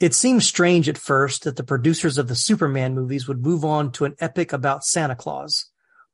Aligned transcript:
It 0.00 0.14
seems 0.14 0.46
strange 0.46 0.88
at 0.88 0.96
first 0.96 1.42
that 1.42 1.56
the 1.56 1.64
producers 1.64 2.18
of 2.18 2.28
the 2.28 2.36
Superman 2.36 2.94
movies 2.94 3.26
would 3.26 3.42
move 3.42 3.64
on 3.64 3.90
to 3.92 4.04
an 4.04 4.14
epic 4.20 4.52
about 4.52 4.84
Santa 4.84 5.16
Claus, 5.16 5.66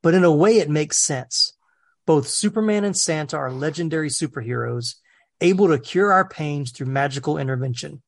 but 0.02 0.14
in 0.14 0.24
a 0.24 0.32
way 0.32 0.58
it 0.58 0.70
makes 0.70 0.96
sense. 0.96 1.52
Both 2.06 2.28
Superman 2.28 2.84
and 2.84 2.96
Santa 2.96 3.36
are 3.36 3.52
legendary 3.52 4.08
superheroes, 4.08 4.94
able 5.42 5.68
to 5.68 5.78
cure 5.78 6.12
our 6.12 6.26
pains 6.26 6.70
through 6.70 6.86
magical 6.86 7.36
intervention. 7.36 8.02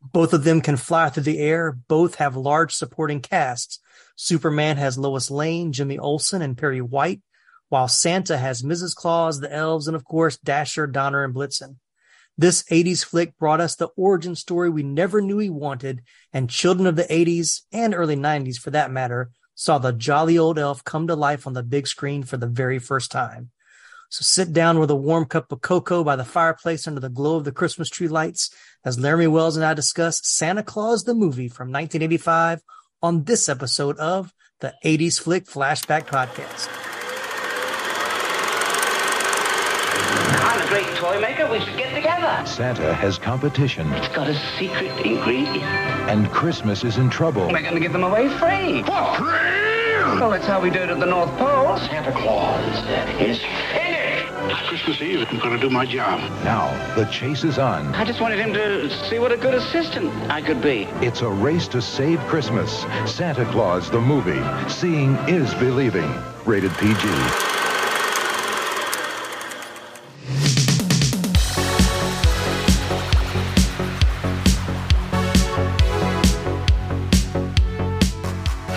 Both 0.00 0.32
of 0.32 0.44
them 0.44 0.60
can 0.60 0.76
fly 0.76 1.08
through 1.08 1.24
the 1.24 1.40
air, 1.40 1.72
both 1.72 2.16
have 2.16 2.36
large 2.36 2.72
supporting 2.72 3.20
casts. 3.20 3.80
Superman 4.14 4.76
has 4.76 4.96
Lois 4.96 5.28
Lane, 5.28 5.72
Jimmy 5.72 5.98
Olsen, 5.98 6.40
and 6.40 6.56
Perry 6.56 6.80
White, 6.80 7.22
while 7.68 7.88
Santa 7.88 8.38
has 8.38 8.62
Mrs. 8.62 8.94
Claus, 8.94 9.40
the 9.40 9.52
elves, 9.52 9.88
and 9.88 9.96
of 9.96 10.04
course 10.04 10.36
Dasher, 10.36 10.86
Donner, 10.86 11.24
and 11.24 11.34
Blitzen. 11.34 11.78
This 12.38 12.62
80s 12.64 13.04
flick 13.04 13.38
brought 13.38 13.60
us 13.60 13.76
the 13.76 13.88
origin 13.96 14.34
story 14.34 14.68
we 14.68 14.82
never 14.82 15.22
knew 15.22 15.38
we 15.38 15.48
wanted, 15.48 16.02
and 16.32 16.50
children 16.50 16.86
of 16.86 16.96
the 16.96 17.04
80s 17.04 17.62
and 17.72 17.94
early 17.94 18.16
90s 18.16 18.58
for 18.58 18.70
that 18.70 18.90
matter 18.90 19.30
saw 19.54 19.78
the 19.78 19.92
jolly 19.92 20.36
old 20.36 20.58
elf 20.58 20.84
come 20.84 21.06
to 21.06 21.16
life 21.16 21.46
on 21.46 21.54
the 21.54 21.62
big 21.62 21.86
screen 21.86 22.22
for 22.22 22.36
the 22.36 22.46
very 22.46 22.78
first 22.78 23.10
time. 23.10 23.50
So 24.10 24.22
sit 24.22 24.52
down 24.52 24.78
with 24.78 24.90
a 24.90 24.96
warm 24.96 25.24
cup 25.24 25.50
of 25.50 25.62
cocoa 25.62 26.04
by 26.04 26.14
the 26.14 26.24
fireplace 26.24 26.86
under 26.86 27.00
the 27.00 27.08
glow 27.08 27.36
of 27.36 27.44
the 27.44 27.52
Christmas 27.52 27.88
tree 27.88 28.06
lights 28.06 28.50
as 28.84 29.00
Laramie 29.00 29.26
Wells 29.26 29.56
and 29.56 29.64
I 29.64 29.74
discuss 29.74 30.20
Santa 30.24 30.62
Claus 30.62 31.04
the 31.04 31.14
movie 31.14 31.48
from 31.48 31.72
1985 31.72 32.60
on 33.02 33.24
this 33.24 33.48
episode 33.48 33.96
of 33.98 34.32
the 34.60 34.74
80s 34.84 35.20
Flick 35.20 35.46
Flashback 35.46 36.06
Podcast. 36.06 36.95
A 40.66 40.68
great 40.68 40.86
toy 40.96 41.20
maker. 41.20 41.48
We 41.50 41.60
should 41.60 41.76
get 41.76 41.94
together. 41.94 42.44
Santa 42.46 42.94
has 42.94 43.18
competition, 43.18 43.92
It's 43.94 44.08
got 44.14 44.28
a 44.28 44.34
secret 44.58 44.90
ingredient. 45.06 45.62
and 46.10 46.30
Christmas 46.30 46.84
is 46.84 46.96
in 46.96 47.08
trouble. 47.10 47.46
We're 47.48 47.62
going 47.62 47.74
to 47.74 47.80
give 47.80 47.92
them 47.92 48.04
away 48.04 48.28
free. 48.38 48.82
For 48.82 49.14
free! 49.16 50.20
Well, 50.20 50.30
that's 50.30 50.46
how 50.46 50.60
we 50.60 50.70
do 50.70 50.78
it 50.80 50.90
at 50.90 50.98
the 51.00 51.06
North 51.06 51.30
Pole. 51.36 51.76
Santa 51.78 52.12
Claus 52.12 52.64
is 53.20 53.38
finished. 53.72 54.66
Christmas 54.68 55.00
Eve, 55.02 55.20
and 55.20 55.28
I'm 55.28 55.38
going 55.38 55.58
to 55.58 55.60
do 55.60 55.70
my 55.70 55.84
job. 55.84 56.20
Now, 56.44 56.70
the 56.94 57.04
chase 57.06 57.42
is 57.44 57.58
on. 57.58 57.94
I 57.94 58.04
just 58.04 58.20
wanted 58.20 58.38
him 58.38 58.52
to 58.54 58.88
see 59.08 59.18
what 59.18 59.32
a 59.32 59.36
good 59.36 59.54
assistant 59.54 60.12
I 60.30 60.40
could 60.40 60.62
be. 60.62 60.84
It's 61.00 61.22
a 61.22 61.28
race 61.28 61.66
to 61.68 61.82
save 61.82 62.20
Christmas. 62.20 62.84
Santa 63.06 63.44
Claus, 63.46 63.90
the 63.90 64.00
movie. 64.00 64.40
Seeing 64.70 65.14
is 65.28 65.52
believing. 65.54 66.12
Rated 66.44 66.72
PG. 66.74 67.55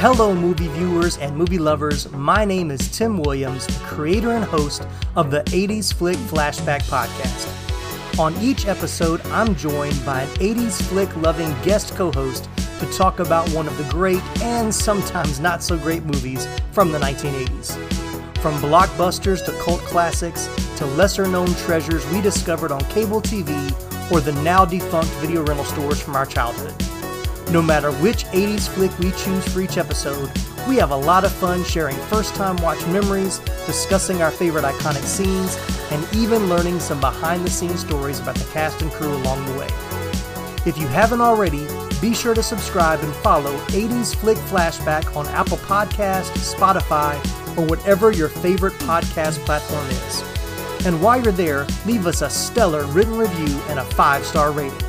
Hello, 0.02 0.34
movie 0.34 0.70
viewers 0.70 1.18
and 1.18 1.36
movie 1.36 1.60
lovers. 1.60 2.10
My 2.14 2.46
name 2.46 2.72
is 2.72 2.88
Tim 2.98 3.18
Williams, 3.18 3.68
the 3.68 3.84
creator 3.84 4.32
and 4.32 4.46
host 4.46 4.88
of 5.18 5.30
the 5.30 5.42
80s 5.48 5.94
Flick 5.94 6.16
Flashback 6.16 6.84
Podcast. 6.84 8.18
On 8.18 8.34
each 8.38 8.66
episode, 8.66 9.20
I'm 9.26 9.56
joined 9.56 10.02
by 10.06 10.22
an 10.22 10.30
80s 10.38 10.82
flick 10.84 11.14
loving 11.18 11.54
guest 11.64 11.98
co 11.98 12.14
host 12.14 12.48
to 12.80 12.86
talk 12.94 13.20
about 13.20 13.50
one 13.50 13.68
of 13.68 13.78
the 13.78 13.84
great 13.92 14.24
and 14.42 14.74
sometimes 14.74 15.42
not 15.42 15.62
so 15.62 15.78
great 15.78 16.06
movies 16.06 16.48
from 16.72 16.94
the 16.94 17.00
1980s. 17.00 17.74
From 18.38 18.56
blockbusters 18.60 19.44
to 19.44 19.52
cult 19.62 19.82
classics 19.82 20.48
to 20.78 20.86
lesser 20.86 21.28
known 21.28 21.54
treasures 21.56 22.10
we 22.14 22.22
discovered 22.22 22.72
on 22.72 22.80
cable 22.86 23.22
TV 23.22 23.52
or 24.14 24.22
the 24.22 24.32
now 24.44 24.64
defunct 24.64 25.12
video 25.16 25.46
rental 25.46 25.66
stores 25.66 26.02
from 26.02 26.16
our 26.16 26.26
childhood. 26.26 26.89
No 27.52 27.64
matter 27.64 27.92
which 27.94 28.26
80s 28.26 28.70
flick 28.70 28.96
we 29.00 29.10
choose 29.12 29.48
for 29.48 29.62
each 29.62 29.78
episode, 29.78 30.30
we 30.68 30.76
have 30.76 30.92
a 30.92 30.96
lot 30.96 31.26
of 31.26 31.32
fun 31.32 31.64
sharing 31.64 31.98
first 32.06 32.36
time 32.36 32.56
watch 32.58 32.86
memories, 32.86 33.40
discussing 33.66 34.22
our 34.22 34.30
favorite 34.30 34.66
iconic 34.66 35.02
scenes, 35.02 35.58
and 35.90 36.08
even 36.16 36.48
learning 36.48 36.80
some 36.80 37.00
behind 37.00 37.44
the 37.44 37.50
scenes 37.50 37.80
stories 37.80 38.20
about 38.20 38.36
the 38.36 38.48
cast 38.54 38.84
and 38.84 38.92
crew 38.92 39.16
along 39.16 39.44
the 39.48 39.54
way. 39.54 39.68
If 40.68 40.78
you 40.78 40.88
haven't 40.90 41.22
already, 41.22 41.66
be 42.00 42.14
sure 42.14 42.36
to 42.36 42.44
subscribe 42.44 43.00
and 43.00 43.14
follow 43.16 43.58
80s 43.70 44.16
Flick 44.16 44.38
Flashback 44.38 45.16
on 45.16 45.26
Apple 45.30 45.58
Podcasts, 45.58 46.54
Spotify, 46.54 47.18
or 47.58 47.66
whatever 47.66 48.12
your 48.12 48.30
favorite 48.30 48.74
podcast 48.74 49.44
platform 49.46 49.88
is. 49.90 50.86
And 50.86 51.02
while 51.02 51.20
you're 51.20 51.32
there, 51.32 51.66
leave 51.88 52.06
us 52.06 52.22
a 52.22 52.30
stellar 52.30 52.86
written 52.86 53.18
review 53.18 53.60
and 53.70 53.80
a 53.80 53.86
five 53.86 54.24
star 54.24 54.52
rating. 54.52 54.89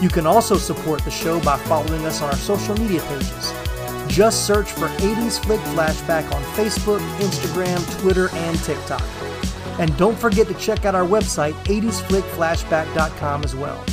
You 0.00 0.08
can 0.08 0.26
also 0.26 0.56
support 0.56 1.04
the 1.04 1.10
show 1.10 1.40
by 1.40 1.58
following 1.58 2.06
us 2.06 2.22
on 2.22 2.30
our 2.30 2.36
social 2.36 2.74
media 2.76 3.02
pages. 3.02 3.52
Just 4.08 4.46
search 4.46 4.72
for 4.72 4.88
80s 4.88 5.38
Flick 5.44 5.60
Flashback 5.60 6.32
on 6.34 6.42
Facebook, 6.54 7.00
Instagram, 7.18 8.00
Twitter, 8.00 8.30
and 8.32 8.58
TikTok. 8.60 9.04
And 9.78 9.94
don't 9.98 10.18
forget 10.18 10.48
to 10.48 10.54
check 10.54 10.86
out 10.86 10.94
our 10.94 11.06
website, 11.06 11.52
80sflickflashback.com 11.64 13.44
as 13.44 13.54
well. 13.54 13.84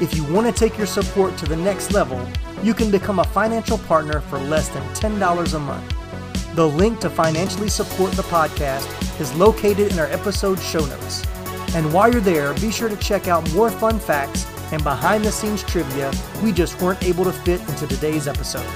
If 0.00 0.16
you 0.16 0.24
want 0.24 0.46
to 0.46 0.52
take 0.52 0.78
your 0.78 0.86
support 0.86 1.36
to 1.36 1.44
the 1.46 1.56
next 1.56 1.92
level, 1.92 2.26
you 2.62 2.72
can 2.72 2.90
become 2.90 3.18
a 3.18 3.24
financial 3.24 3.76
partner 3.76 4.20
for 4.20 4.38
less 4.38 4.68
than 4.70 4.82
$10 4.94 5.54
a 5.54 5.58
month. 5.58 6.54
The 6.56 6.66
link 6.66 7.00
to 7.00 7.10
financially 7.10 7.68
support 7.68 8.12
the 8.12 8.22
podcast 8.22 9.20
is 9.20 9.34
located 9.34 9.92
in 9.92 9.98
our 9.98 10.06
episode 10.06 10.58
show 10.60 10.84
notes. 10.86 11.26
And 11.74 11.92
while 11.92 12.10
you're 12.10 12.22
there, 12.22 12.54
be 12.54 12.72
sure 12.72 12.88
to 12.88 12.96
check 12.96 13.28
out 13.28 13.50
more 13.52 13.70
fun 13.70 13.98
facts 13.98 14.46
and 14.72 14.82
behind 14.82 15.24
the 15.24 15.32
scenes 15.32 15.62
trivia 15.62 16.12
we 16.42 16.52
just 16.52 16.80
weren't 16.80 17.02
able 17.02 17.24
to 17.24 17.32
fit 17.32 17.60
into 17.68 17.86
today's 17.86 18.26
episode. 18.26 18.66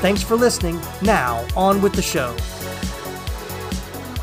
Thanks 0.00 0.22
for 0.22 0.36
listening. 0.36 0.80
Now, 1.02 1.46
on 1.56 1.80
with 1.80 1.94
the 1.94 2.02
show. 2.02 2.36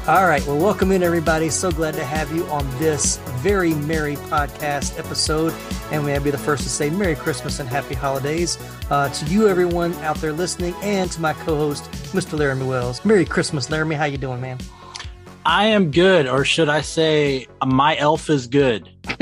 All 0.07 0.28
right, 0.28 0.46
well, 0.47 0.57
welcome 0.57 0.91
in, 0.91 1.03
everybody. 1.03 1.50
So 1.50 1.72
glad 1.72 1.94
to 1.94 2.03
have 2.03 2.31
you 2.31 2.44
on 2.47 2.68
this 2.79 3.18
very 3.38 3.75
merry 3.75 4.16
podcast 4.16 4.97
episode. 4.97 5.53
And 5.91 6.03
we 6.03 6.12
may 6.12 6.18
to 6.18 6.24
be 6.24 6.31
the 6.31 6.38
first 6.40 6.63
to 6.63 6.69
say 6.69 6.90
Merry 6.90 7.16
Christmas 7.16 7.59
and 7.59 7.69
Happy 7.69 7.94
Holidays 7.94 8.58
uh, 8.90 9.09
to 9.09 9.25
you, 9.25 9.47
everyone 9.47 9.94
out 9.96 10.18
there 10.18 10.34
listening, 10.34 10.73
and 10.81 11.12
to 11.12 11.22
my 11.22 11.34
co-host, 11.34 11.84
Mr. 12.13 12.38
Laramie 12.38 12.66
Wells. 12.66 13.03
Merry 13.06 13.25
Christmas, 13.25 13.69
Laramie. 13.69 13.96
How 13.96 14.06
you 14.06 14.18
doing, 14.18 14.41
man? 14.41 14.58
I 15.46 15.68
am 15.68 15.91
good, 15.91 16.28
or 16.28 16.46
should 16.46 16.69
I 16.69 16.81
say, 16.81 17.47
my 17.66 17.97
elf 17.97 18.29
is 18.29 18.47
good. 18.47 18.90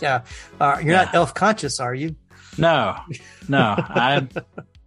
yeah, 0.00 0.22
uh, 0.60 0.78
you're 0.80 0.92
Yeah. 0.92 1.04
not 1.04 1.14
elf 1.14 1.34
conscious, 1.34 1.80
are 1.80 1.94
you? 1.94 2.16
No, 2.56 2.96
no, 3.48 3.74
I'm 3.76 4.28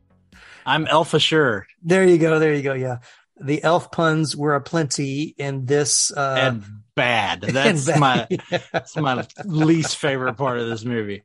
I'm 0.65 0.87
elf 0.87 1.13
assured 1.13 1.65
There 1.83 2.05
you 2.05 2.17
go. 2.17 2.39
There 2.39 2.53
you 2.53 2.61
go. 2.61 2.73
Yeah, 2.73 2.97
the 3.39 3.61
elf 3.63 3.91
puns 3.91 4.35
were 4.37 4.55
aplenty 4.55 5.35
in 5.37 5.65
this. 5.65 6.11
Uh, 6.11 6.35
and 6.39 6.63
bad. 6.95 7.41
That's 7.41 7.85
bad. 7.87 7.99
my 7.99 8.27
that's 8.71 8.95
my 8.95 9.27
least 9.45 9.97
favorite 9.97 10.35
part 10.35 10.59
of 10.59 10.67
this 10.69 10.85
movie. 10.85 11.23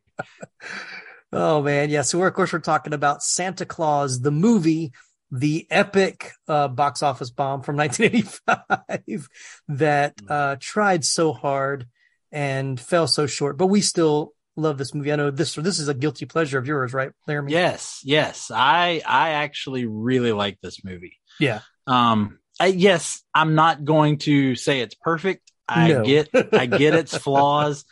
Oh 1.33 1.63
man, 1.63 1.91
yeah. 1.91 2.03
So 2.03 2.19
we're 2.19 2.27
of 2.29 2.35
course 2.35 2.53
we're 2.53 2.59
talking 2.59 2.93
about 2.93 3.23
Santa 3.23 3.65
Claus, 3.65 4.21
the 4.21 4.33
movie, 4.33 4.93
the 5.34 5.67
epic 5.70 6.31
uh, 6.46 6.69
box 6.69 7.02
office 7.02 7.31
bomb 7.31 7.62
from 7.62 7.76
1985 8.46 9.29
that 9.69 10.14
uh, 10.29 10.56
tried 10.61 11.05
so 11.05 11.32
hard 11.32 11.87
and 12.31 12.79
fell 12.79 13.06
so 13.06 13.26
short, 13.26 13.56
but 13.58 13.67
we 13.67 13.81
still 13.81 14.32
love 14.56 14.76
this 14.79 14.94
movie. 14.94 15.12
I 15.12 15.17
know 15.17 15.31
this 15.31 15.55
this 15.55 15.79
is 15.79 15.88
a 15.88 15.94
guilty 15.94 16.26
pleasure 16.26 16.58
of 16.58 16.67
yours, 16.67 16.93
right, 16.93 17.12
Laramie? 17.26 17.52
Yes, 17.52 18.00
yes, 18.05 18.50
I 18.55 19.02
I 19.06 19.31
actually 19.31 19.87
really 19.87 20.32
like 20.32 20.58
this 20.61 20.84
movie. 20.84 21.19
Yeah. 21.40 21.61
Um, 21.87 22.38
I, 22.61 22.67
yes, 22.67 23.23
I'm 23.34 23.55
not 23.55 23.84
going 23.84 24.19
to 24.19 24.55
say 24.55 24.81
it's 24.81 24.94
perfect. 24.94 25.50
I 25.67 25.88
No. 25.88 26.05
get 26.05 26.29
I 26.52 26.67
get 26.67 26.94
its 26.94 27.17
flaws, 27.25 27.84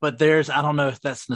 but 0.00 0.18
there's 0.18 0.50
I 0.50 0.60
don't 0.62 0.76
know 0.76 0.88
if 0.88 1.00
that's 1.00 1.26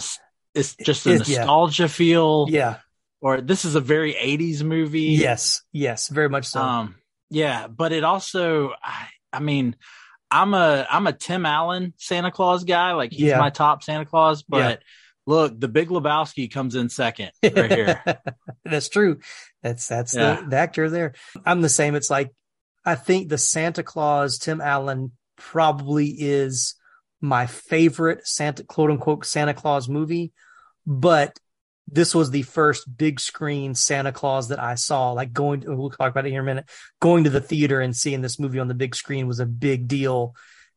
it's 0.55 0.77
just 0.77 1.07
a 1.07 1.15
It- 1.15 1.29
yeah. 1.29 1.39
nostalgia 1.39 1.89
feel. 1.89 2.47
Yeah. 2.49 2.79
Or 3.21 3.41
this 3.41 3.65
is 3.65 3.75
a 3.75 3.81
very 3.81 4.15
80s 4.15 4.63
movie. 4.63 5.01
Yes. 5.03 5.63
Yes. 5.73 6.09
Very 6.09 6.29
much 6.29 6.47
so. 6.47 6.61
Um, 6.61 6.97
yeah, 7.31 7.67
but 7.67 7.93
it 7.93 8.05
also, 8.05 8.73
I, 8.83 9.09
I 9.33 9.41
mean, 9.41 9.75
I'm 10.31 10.55
a 10.55 10.87
I'm 10.91 11.07
a 11.07 11.13
Tim 11.13 11.47
Allen 11.47 11.95
Santa 11.99 12.31
Claus 12.31 12.65
guy. 12.65 12.93
Like 12.93 13.13
he's 13.13 13.23
Yeah. 13.29 13.39
my 13.39 13.51
top 13.51 13.83
Santa 13.83 14.05
Claus. 14.05 14.43
But 14.43 14.59
Yeah. 14.59 14.77
look, 15.27 15.59
the 15.59 15.69
Big 15.69 15.89
Lebowski 15.89 16.53
comes 16.53 16.75
in 16.75 16.89
second 16.89 17.31
right 17.43 17.73
here. 17.73 18.03
that's 18.65 18.89
true. 18.89 19.19
That's 19.63 19.87
that's 19.89 20.15
Yeah. 20.15 20.41
the, 20.43 20.49
the 20.51 20.57
actor 20.57 20.91
there. 20.91 21.15
I'm 21.45 21.61
the 21.63 21.69
same. 21.69 21.95
It's 21.95 22.11
like 22.11 22.31
I 22.85 22.95
think 22.97 23.29
the 23.29 23.39
Santa 23.39 23.83
Claus 23.83 24.39
Tim 24.39 24.61
Allen 24.61 25.13
probably 25.37 26.09
is 26.09 26.75
my 27.21 27.47
favorite 27.47 28.27
Santa 28.27 28.63
quote 28.65 28.91
unquote 28.91 29.25
Santa 29.27 29.55
Claus 29.55 29.89
movie, 29.89 30.33
but 30.87 31.39
this 31.89 32.15
was 32.15 32.31
the 32.31 32.43
first 32.43 32.85
big 32.97 33.21
screen 33.21 33.75
Santa 33.75 34.13
Claus 34.13 34.49
that 34.49 34.63
I 34.63 34.75
saw. 34.75 35.13
Like 35.13 35.33
going, 35.33 35.61
to, 35.61 35.75
we'll 35.75 35.91
talk 35.91 36.11
about 36.11 36.27
it 36.27 36.31
here 36.31 36.41
in 36.41 36.47
a 36.47 36.51
minute. 36.51 36.69
Going 37.01 37.25
to 37.25 37.31
the 37.31 37.41
theater 37.41 37.81
and 37.81 37.97
seeing 37.97 38.23
this 38.23 38.39
movie 38.39 38.59
on 38.59 38.69
the 38.69 38.75
big 38.75 38.95
screen 38.95 39.27
was 39.27 39.41
a 39.41 39.47
big 39.47 39.87
deal 39.87 40.35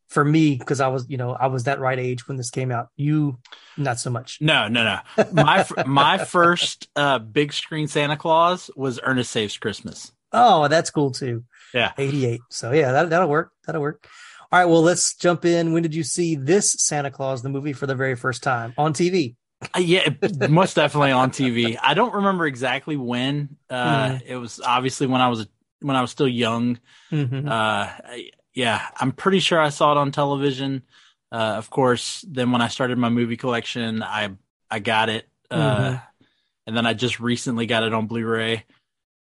for 0.07 0.25
me 0.25 0.55
because 0.55 0.81
I 0.81 0.87
was, 0.87 1.07
you 1.09 1.17
know, 1.17 1.31
I 1.31 1.47
was 1.47 1.63
that 1.63 1.79
right 1.79 1.97
age 1.97 2.27
when 2.27 2.37
this 2.37 2.49
came 2.49 2.71
out. 2.71 2.89
You, 2.95 3.39
not 3.77 3.99
so 3.99 4.09
much. 4.09 4.39
No, 4.41 4.67
no, 4.67 4.83
no. 4.83 5.25
My 5.31 5.65
my 5.85 6.17
first 6.17 6.89
uh, 6.95 7.19
big 7.19 7.53
screen 7.53 7.87
Santa 7.87 8.17
Claus 8.17 8.69
was 8.75 8.99
Ernest 9.01 9.31
Saves 9.31 9.57
Christmas. 9.57 10.11
Oh, 10.31 10.67
that's 10.67 10.91
cool 10.91 11.11
too. 11.11 11.43
Yeah. 11.73 11.93
88. 11.97 12.41
So 12.49 12.71
yeah, 12.71 12.91
that, 12.91 13.09
that'll 13.09 13.29
work. 13.29 13.51
That'll 13.65 13.81
work. 13.81 14.07
All 14.51 14.59
right. 14.59 14.65
Well, 14.65 14.81
let's 14.81 15.15
jump 15.15 15.45
in. 15.45 15.73
When 15.73 15.83
did 15.83 15.93
you 15.93 16.03
see 16.03 16.35
this 16.35 16.71
Santa 16.79 17.11
Claus, 17.11 17.41
the 17.41 17.49
movie 17.49 17.73
for 17.73 17.85
the 17.85 17.95
very 17.95 18.15
first 18.15 18.41
time 18.41 18.73
on 18.77 18.93
TV? 18.93 19.35
Uh, 19.61 19.79
yeah, 19.79 20.09
most 20.49 20.75
definitely 20.75 21.11
on 21.11 21.31
TV. 21.31 21.77
I 21.81 21.93
don't 21.93 22.13
remember 22.13 22.45
exactly 22.47 22.95
when. 22.95 23.57
Uh, 23.69 24.09
Mhm. 24.11 24.21
It 24.25 24.37
was 24.37 24.61
obviously 24.63 25.07
when 25.07 25.21
I 25.21 25.27
was 25.27 25.47
when 25.81 25.95
I 25.95 26.01
was 26.01 26.11
still 26.11 26.27
young. 26.27 26.79
Mhm. 27.11 27.45
Uh, 27.47 27.51
I- 27.51 28.31
yeah, 28.53 28.87
I'm 28.97 29.11
pretty 29.11 29.39
sure 29.39 29.59
I 29.59 29.69
saw 29.69 29.91
it 29.93 29.97
on 29.97 30.11
television. 30.11 30.83
Uh, 31.31 31.55
of 31.57 31.69
course, 31.69 32.23
then 32.27 32.51
when 32.51 32.61
I 32.61 32.67
started 32.69 32.97
my 32.97 33.09
movie 33.09 33.37
collection, 33.37 34.01
I 34.03 34.29
I 34.71 34.79
got 34.79 35.09
it, 35.09 35.27
uh, 35.51 35.57
Mhm. 35.91 36.01
and 36.67 36.77
then 36.77 36.85
I 36.85 36.93
just 36.93 37.19
recently 37.19 37.65
got 37.65 37.83
it 37.83 37.93
on 37.93 38.07
Blu-ray, 38.07 38.65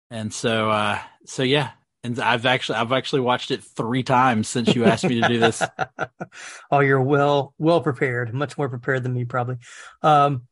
and 0.10 0.34
so 0.34 0.70
uh, 0.70 1.00
so 1.26 1.44
yeah, 1.44 1.72
and 2.04 2.20
I've 2.20 2.46
actually 2.46 2.78
I've 2.78 2.92
actually 2.92 3.22
watched 3.22 3.52
it 3.52 3.64
three 3.64 4.04
times 4.04 4.48
since 4.48 4.74
you 4.76 4.86
asked 4.86 5.04
me 5.04 5.22
to 5.22 5.28
do 5.28 5.40
this. 5.40 5.62
oh, 6.72 6.80
you're 6.80 7.02
well, 7.02 7.54
well 7.58 7.82
prepared, 7.82 8.34
much 8.34 8.58
more 8.58 8.70
prepared 8.70 9.04
than 9.04 9.14
me 9.14 9.26
probably. 9.26 9.58
Um, 10.02 10.44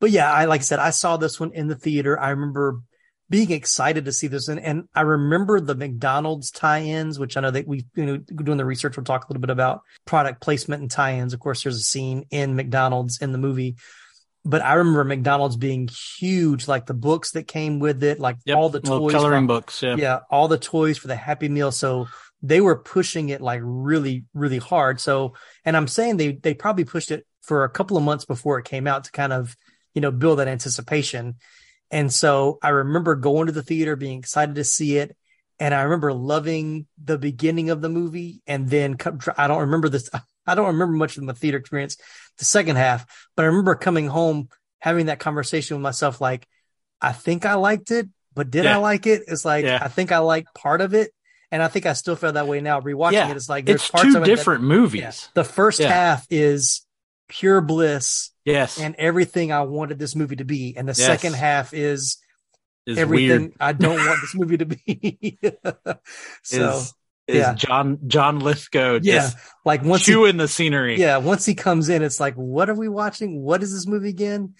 but 0.00 0.10
yeah, 0.10 0.30
I, 0.30 0.44
like 0.46 0.60
I 0.60 0.64
said, 0.64 0.78
I 0.78 0.90
saw 0.90 1.16
this 1.16 1.38
one 1.40 1.52
in 1.52 1.68
the 1.68 1.74
theater. 1.74 2.18
I 2.18 2.30
remember 2.30 2.80
being 3.28 3.50
excited 3.50 4.04
to 4.04 4.12
see 4.12 4.28
this 4.28 4.48
and, 4.48 4.60
and 4.60 4.88
I 4.94 5.00
remember 5.00 5.58
the 5.60 5.74
McDonald's 5.74 6.50
tie-ins, 6.50 7.18
which 7.18 7.36
I 7.36 7.40
know 7.40 7.50
that 7.50 7.66
we, 7.66 7.84
you 7.96 8.06
know, 8.06 8.16
doing 8.18 8.58
the 8.58 8.64
research, 8.64 8.96
we'll 8.96 9.04
talk 9.04 9.24
a 9.24 9.28
little 9.28 9.40
bit 9.40 9.50
about 9.50 9.80
product 10.04 10.40
placement 10.40 10.82
and 10.82 10.90
tie-ins. 10.90 11.34
Of 11.34 11.40
course, 11.40 11.62
there's 11.62 11.78
a 11.78 11.82
scene 11.82 12.26
in 12.30 12.54
McDonald's 12.54 13.20
in 13.20 13.32
the 13.32 13.38
movie, 13.38 13.76
but 14.46 14.62
I 14.62 14.74
remember 14.74 15.04
McDonald's 15.04 15.56
being 15.56 15.88
huge, 16.18 16.68
like 16.68 16.86
the 16.86 16.94
books 16.94 17.32
that 17.32 17.48
came 17.48 17.80
with 17.80 18.02
it, 18.04 18.20
like 18.20 18.36
Yep, 18.44 18.56
all 18.56 18.68
the 18.68 18.78
little 18.78 19.00
toys, 19.00 19.12
coloring 19.12 19.38
from- 19.40 19.46
books. 19.48 19.82
Yeah. 19.82 19.96
yeah, 19.96 20.18
all 20.30 20.46
the 20.48 20.58
toys 20.58 20.98
for 20.98 21.08
the 21.08 21.16
Happy 21.16 21.48
Meal. 21.48 21.72
So 21.72 22.06
they 22.42 22.60
were 22.60 22.76
pushing 22.76 23.28
it 23.30 23.40
like 23.40 23.60
really, 23.64 24.24
really 24.34 24.58
hard. 24.58 25.00
So, 25.00 25.34
and 25.64 25.76
I'm 25.76 25.88
saying 25.88 26.16
they 26.16 26.32
they 26.32 26.54
probably 26.54 26.84
pushed 26.84 27.10
it 27.10 27.26
for 27.42 27.64
a 27.64 27.68
couple 27.70 27.96
of 27.96 28.02
months 28.04 28.24
before 28.24 28.58
it 28.58 28.64
came 28.64 28.86
out 28.86 29.04
to 29.04 29.12
kind 29.12 29.32
of 29.32 29.56
you 29.94 30.00
know 30.00 30.10
build 30.12 30.38
that 30.38 30.48
anticipation. 30.48 31.34
And 31.90 32.12
so 32.12 32.58
I 32.62 32.70
remember 32.70 33.14
going 33.16 33.46
to 33.46 33.52
the 33.52 33.62
theater, 33.62 33.96
being 33.96 34.18
excited 34.18 34.54
to 34.56 34.64
see 34.64 34.96
it, 34.98 35.16
and 35.58 35.74
I 35.74 35.82
remember 35.82 36.12
loving 36.12 36.86
the 37.02 37.18
beginning 37.18 37.70
of 37.70 37.80
the 37.80 37.88
movie. 37.88 38.42
And 38.46 38.68
then 38.68 38.96
I 39.36 39.48
don't 39.48 39.60
remember 39.60 39.88
this. 39.88 40.08
I 40.46 40.54
don't 40.54 40.66
remember 40.66 40.94
much 40.96 41.16
of 41.16 41.24
my 41.24 41.32
theater 41.32 41.58
experience, 41.58 41.96
the 42.38 42.44
second 42.44 42.76
half, 42.76 43.06
but 43.36 43.44
I 43.44 43.46
remember 43.46 43.74
coming 43.74 44.06
home 44.08 44.48
having 44.78 45.06
that 45.06 45.18
conversation 45.18 45.76
with 45.76 45.82
myself, 45.82 46.20
like, 46.20 46.46
I 47.00 47.12
think 47.12 47.44
I 47.44 47.54
liked 47.54 47.90
it, 47.90 48.08
but 48.34 48.50
did 48.50 48.66
I 48.66 48.76
like 48.76 49.06
it? 49.06 49.22
It's 49.26 49.44
like 49.44 49.64
Yeah. 49.64 49.78
I 49.82 49.88
think 49.88 50.12
I 50.12 50.18
like 50.18 50.46
part 50.54 50.80
of 50.80 50.94
it, 50.94 51.10
and 51.50 51.62
I 51.62 51.68
think 51.68 51.86
I 51.86 51.92
still 51.94 52.16
feel 52.16 52.32
that 52.32 52.46
way 52.48 52.60
now. 52.60 52.80
Rewatching 52.80 53.12
Yeah. 53.12 53.30
it, 53.30 53.36
it's 53.36 53.48
like 53.48 53.66
there's 53.66 53.80
It's 53.82 53.90
parts 53.90 54.04
two 54.04 54.16
of 54.16 54.22
it 54.22 54.26
that- 54.26 54.36
different 54.36 54.62
movies. 54.64 55.00
yeah. 55.00 55.12
The 55.34 55.44
first 55.44 55.80
Yeah. 55.80 55.88
half 55.88 56.26
is 56.30 56.82
pure 57.28 57.60
bliss 57.60 58.30
Yes, 58.44 58.78
and 58.78 58.94
everything 58.96 59.50
I 59.50 59.62
wanted 59.62 59.98
this 59.98 60.14
movie 60.14 60.36
to 60.36 60.44
be, 60.44 60.76
and 60.76 60.86
the 60.88 60.92
Yes. 60.96 61.04
second 61.04 61.34
half 61.34 61.74
is 61.74 62.18
is 62.86 62.98
everything 62.98 63.40
weird. 63.40 63.52
I 63.58 63.72
don't 63.72 63.96
want 63.96 64.20
this 64.20 64.34
movie 64.36 64.58
to 64.58 64.66
be. 64.66 65.38
so 66.44 66.68
is 66.78 66.94
is 67.26 67.36
yeah. 67.36 67.54
John 67.54 67.98
John 68.06 68.38
Lithgow 68.40 69.00
yeah, 69.02 69.30
like 69.64 69.82
once 69.82 70.06
he, 70.06 70.12
chewing 70.12 70.36
the 70.36 70.48
scenery. 70.48 70.98
yeah, 70.98 71.18
once 71.18 71.44
he 71.44 71.54
comes 71.54 71.88
in, 71.88 72.02
it's 72.02 72.20
like, 72.20 72.34
what 72.34 72.70
are 72.70 72.74
we 72.74 72.88
watching? 72.88 73.42
What 73.42 73.62
is 73.62 73.72
this 73.72 73.86
movie 73.86 74.10
again? 74.10 74.54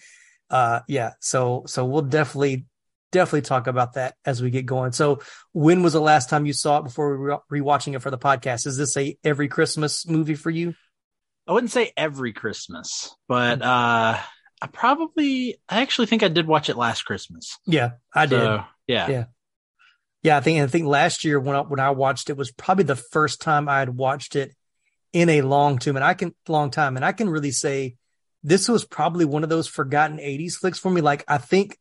Uh, 0.49 0.81
yeah. 0.87 1.13
So 1.19 1.63
so 1.67 1.85
we'll 1.85 2.01
definitely 2.03 2.65
definitely 3.11 3.41
talk 3.41 3.67
about 3.67 3.93
that 3.93 4.15
as 4.25 4.41
we 4.41 4.49
get 4.49 4.65
going. 4.65 4.91
So 4.91 5.19
when 5.53 5.81
was 5.81 5.93
the 5.93 6.01
last 6.01 6.29
time 6.29 6.45
you 6.45 6.53
saw 6.53 6.79
it 6.79 6.83
before 6.83 7.11
we 7.11 7.17
were 7.17 7.39
rewatching 7.51 7.95
it 7.95 7.99
for 7.99 8.11
the 8.11 8.17
podcast? 8.17 8.67
Is 8.67 8.77
this 8.77 8.95
a 8.97 9.17
every 9.23 9.47
Christmas 9.47 10.05
movie 10.07 10.35
for 10.35 10.49
you? 10.49 10.73
I 11.47 11.53
wouldn't 11.53 11.71
say 11.71 11.93
every 11.95 12.33
Christmas, 12.33 13.15
but 13.27 13.59
Mm-hmm. 13.59 13.69
uh 13.69 14.19
I 14.59 14.65
probably 14.67 15.61
I 15.69 15.81
actually 15.83 16.07
think 16.07 16.23
I 16.23 16.29
did 16.29 16.47
watch 16.47 16.67
it 16.69 16.75
last 16.77 17.03
Christmas. 17.03 17.57
Yeah, 17.67 17.91
I 18.13 18.25
did. 18.25 18.39
So, 18.39 18.63
yeah. 18.87 19.07
Yeah. 19.09 19.25
Yeah, 20.27 20.35
I 20.35 20.41
think 20.41 20.61
I 20.61 20.67
think 20.67 20.87
last 20.87 21.23
year 21.23 21.39
when 21.39 21.55
I, 21.55 21.61
when 21.61 21.79
I 21.79 21.91
watched 21.91 22.29
it 22.29 22.35
was 22.35 22.51
probably 22.51 22.83
the 22.83 22.97
first 22.97 23.39
time 23.39 23.69
I 23.69 23.79
had 23.79 23.95
watched 23.95 24.35
it 24.35 24.53
in 25.13 25.29
a 25.29 25.41
long 25.41 25.77
time, 25.77 25.95
and 25.95 26.03
I 26.03 26.15
can 26.15 26.35
long 26.49 26.69
time, 26.69 26.97
and 26.97 27.05
I 27.05 27.13
can 27.13 27.29
really 27.29 27.51
say 27.51 27.95
this 28.43 28.67
was 28.67 28.83
probably 28.83 29.23
one 29.23 29.43
of 29.43 29.49
those 29.49 29.67
forgotten 29.69 30.19
'80s 30.19 30.57
flicks 30.57 30.79
for 30.79 30.91
me. 30.91 30.99
Like 30.99 31.23
I 31.29 31.37
think 31.37 31.77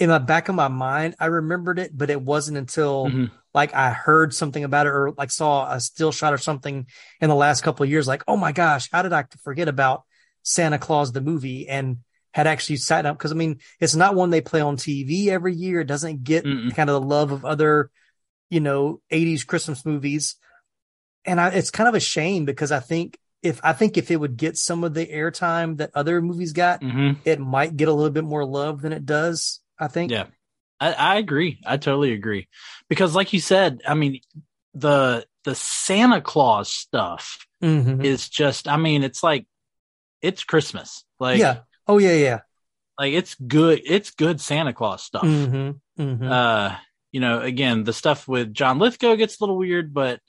in 0.00 0.08
the 0.08 0.18
back 0.18 0.48
of 0.48 0.56
my 0.56 0.66
mind, 0.66 1.14
I 1.20 1.26
remembered 1.26 1.78
it, 1.78 1.96
but 1.96 2.10
it 2.10 2.20
wasn't 2.20 2.58
until 2.58 3.06
Mhm. 3.06 3.30
like 3.54 3.72
I 3.72 3.90
heard 3.90 4.34
something 4.34 4.64
about 4.64 4.86
it 4.86 4.90
or 4.90 5.12
like 5.16 5.30
saw 5.30 5.72
a 5.72 5.78
still 5.78 6.10
shot 6.10 6.34
or 6.34 6.38
something 6.38 6.88
in 7.20 7.28
the 7.28 7.36
last 7.36 7.62
couple 7.62 7.84
of 7.84 7.90
years. 7.90 8.08
Like, 8.08 8.24
oh 8.26 8.36
my 8.36 8.50
gosh, 8.50 8.90
how 8.90 9.02
did 9.02 9.12
I 9.12 9.26
forget 9.44 9.68
about 9.68 10.02
Santa 10.42 10.78
Claus 10.78 11.12
the 11.12 11.20
movie? 11.20 11.68
And 11.68 11.98
had 12.36 12.46
actually 12.46 12.76
sat 12.76 13.06
up 13.06 13.16
because 13.16 13.32
I 13.32 13.34
mean, 13.34 13.60
it's 13.80 13.94
not 13.94 14.14
one 14.14 14.28
they 14.28 14.42
play 14.42 14.60
on 14.60 14.76
TV 14.76 15.28
every 15.28 15.54
year. 15.54 15.80
It 15.80 15.86
doesn't 15.86 16.22
get 16.22 16.44
Mm-mm. 16.44 16.76
kind 16.76 16.90
of 16.90 17.00
the 17.00 17.08
love 17.08 17.32
of 17.32 17.46
other, 17.46 17.90
you 18.50 18.60
know, 18.60 19.00
80s 19.10 19.46
Christmas 19.46 19.86
movies. 19.86 20.36
And 21.24 21.40
I, 21.40 21.48
it's 21.48 21.70
kind 21.70 21.88
of 21.88 21.94
a 21.94 22.00
shame 22.00 22.44
because 22.44 22.70
I 22.72 22.80
think 22.80 23.18
if 23.42 23.58
I 23.64 23.72
think 23.72 23.96
if 23.96 24.10
it 24.10 24.20
would 24.20 24.36
get 24.36 24.58
some 24.58 24.84
of 24.84 24.92
the 24.92 25.06
airtime 25.06 25.78
that 25.78 25.92
other 25.94 26.20
movies 26.20 26.52
got, 26.52 26.82
Mhm. 26.82 27.16
it 27.24 27.40
might 27.40 27.74
get 27.74 27.88
a 27.88 27.92
little 27.94 28.12
bit 28.12 28.24
more 28.24 28.44
love 28.44 28.82
than 28.82 28.92
it 28.92 29.06
does. 29.06 29.60
I 29.78 29.88
think. 29.88 30.10
Yeah. 30.12 30.26
I, 30.78 30.92
I 30.92 31.16
agree. 31.16 31.58
I 31.64 31.78
totally 31.78 32.12
agree. 32.12 32.48
Because 32.90 33.14
like 33.14 33.32
you 33.32 33.40
said, 33.40 33.80
I 33.88 33.94
mean 33.94 34.20
the 34.74 35.24
the 35.44 35.54
Santa 35.54 36.20
Claus 36.20 36.70
stuff 36.70 37.46
Mhm. 37.62 38.04
is 38.04 38.28
just 38.28 38.68
I 38.68 38.76
mean, 38.76 39.04
it's 39.04 39.22
like 39.22 39.46
it's 40.20 40.44
Christmas. 40.44 41.02
Like 41.18 41.38
yeah. 41.38 41.60
Oh 41.86 41.98
yeah. 41.98 42.14
Yeah. 42.14 42.40
like 42.98 43.12
it's 43.12 43.34
good 43.34 43.82
it's 43.84 44.10
good 44.10 44.40
Santa 44.40 44.72
Claus 44.72 45.02
stuff. 45.02 45.22
Mm-hmm. 45.22 46.02
Mm-hmm. 46.02 46.30
uh 46.30 46.76
you 47.10 47.20
know 47.20 47.40
again 47.40 47.84
the 47.84 47.94
stuff 47.94 48.28
with 48.28 48.52
john 48.52 48.78
lithgow 48.78 49.16
gets 49.16 49.40
a 49.40 49.42
little 49.42 49.56
weird 49.56 49.94
but 49.94 50.20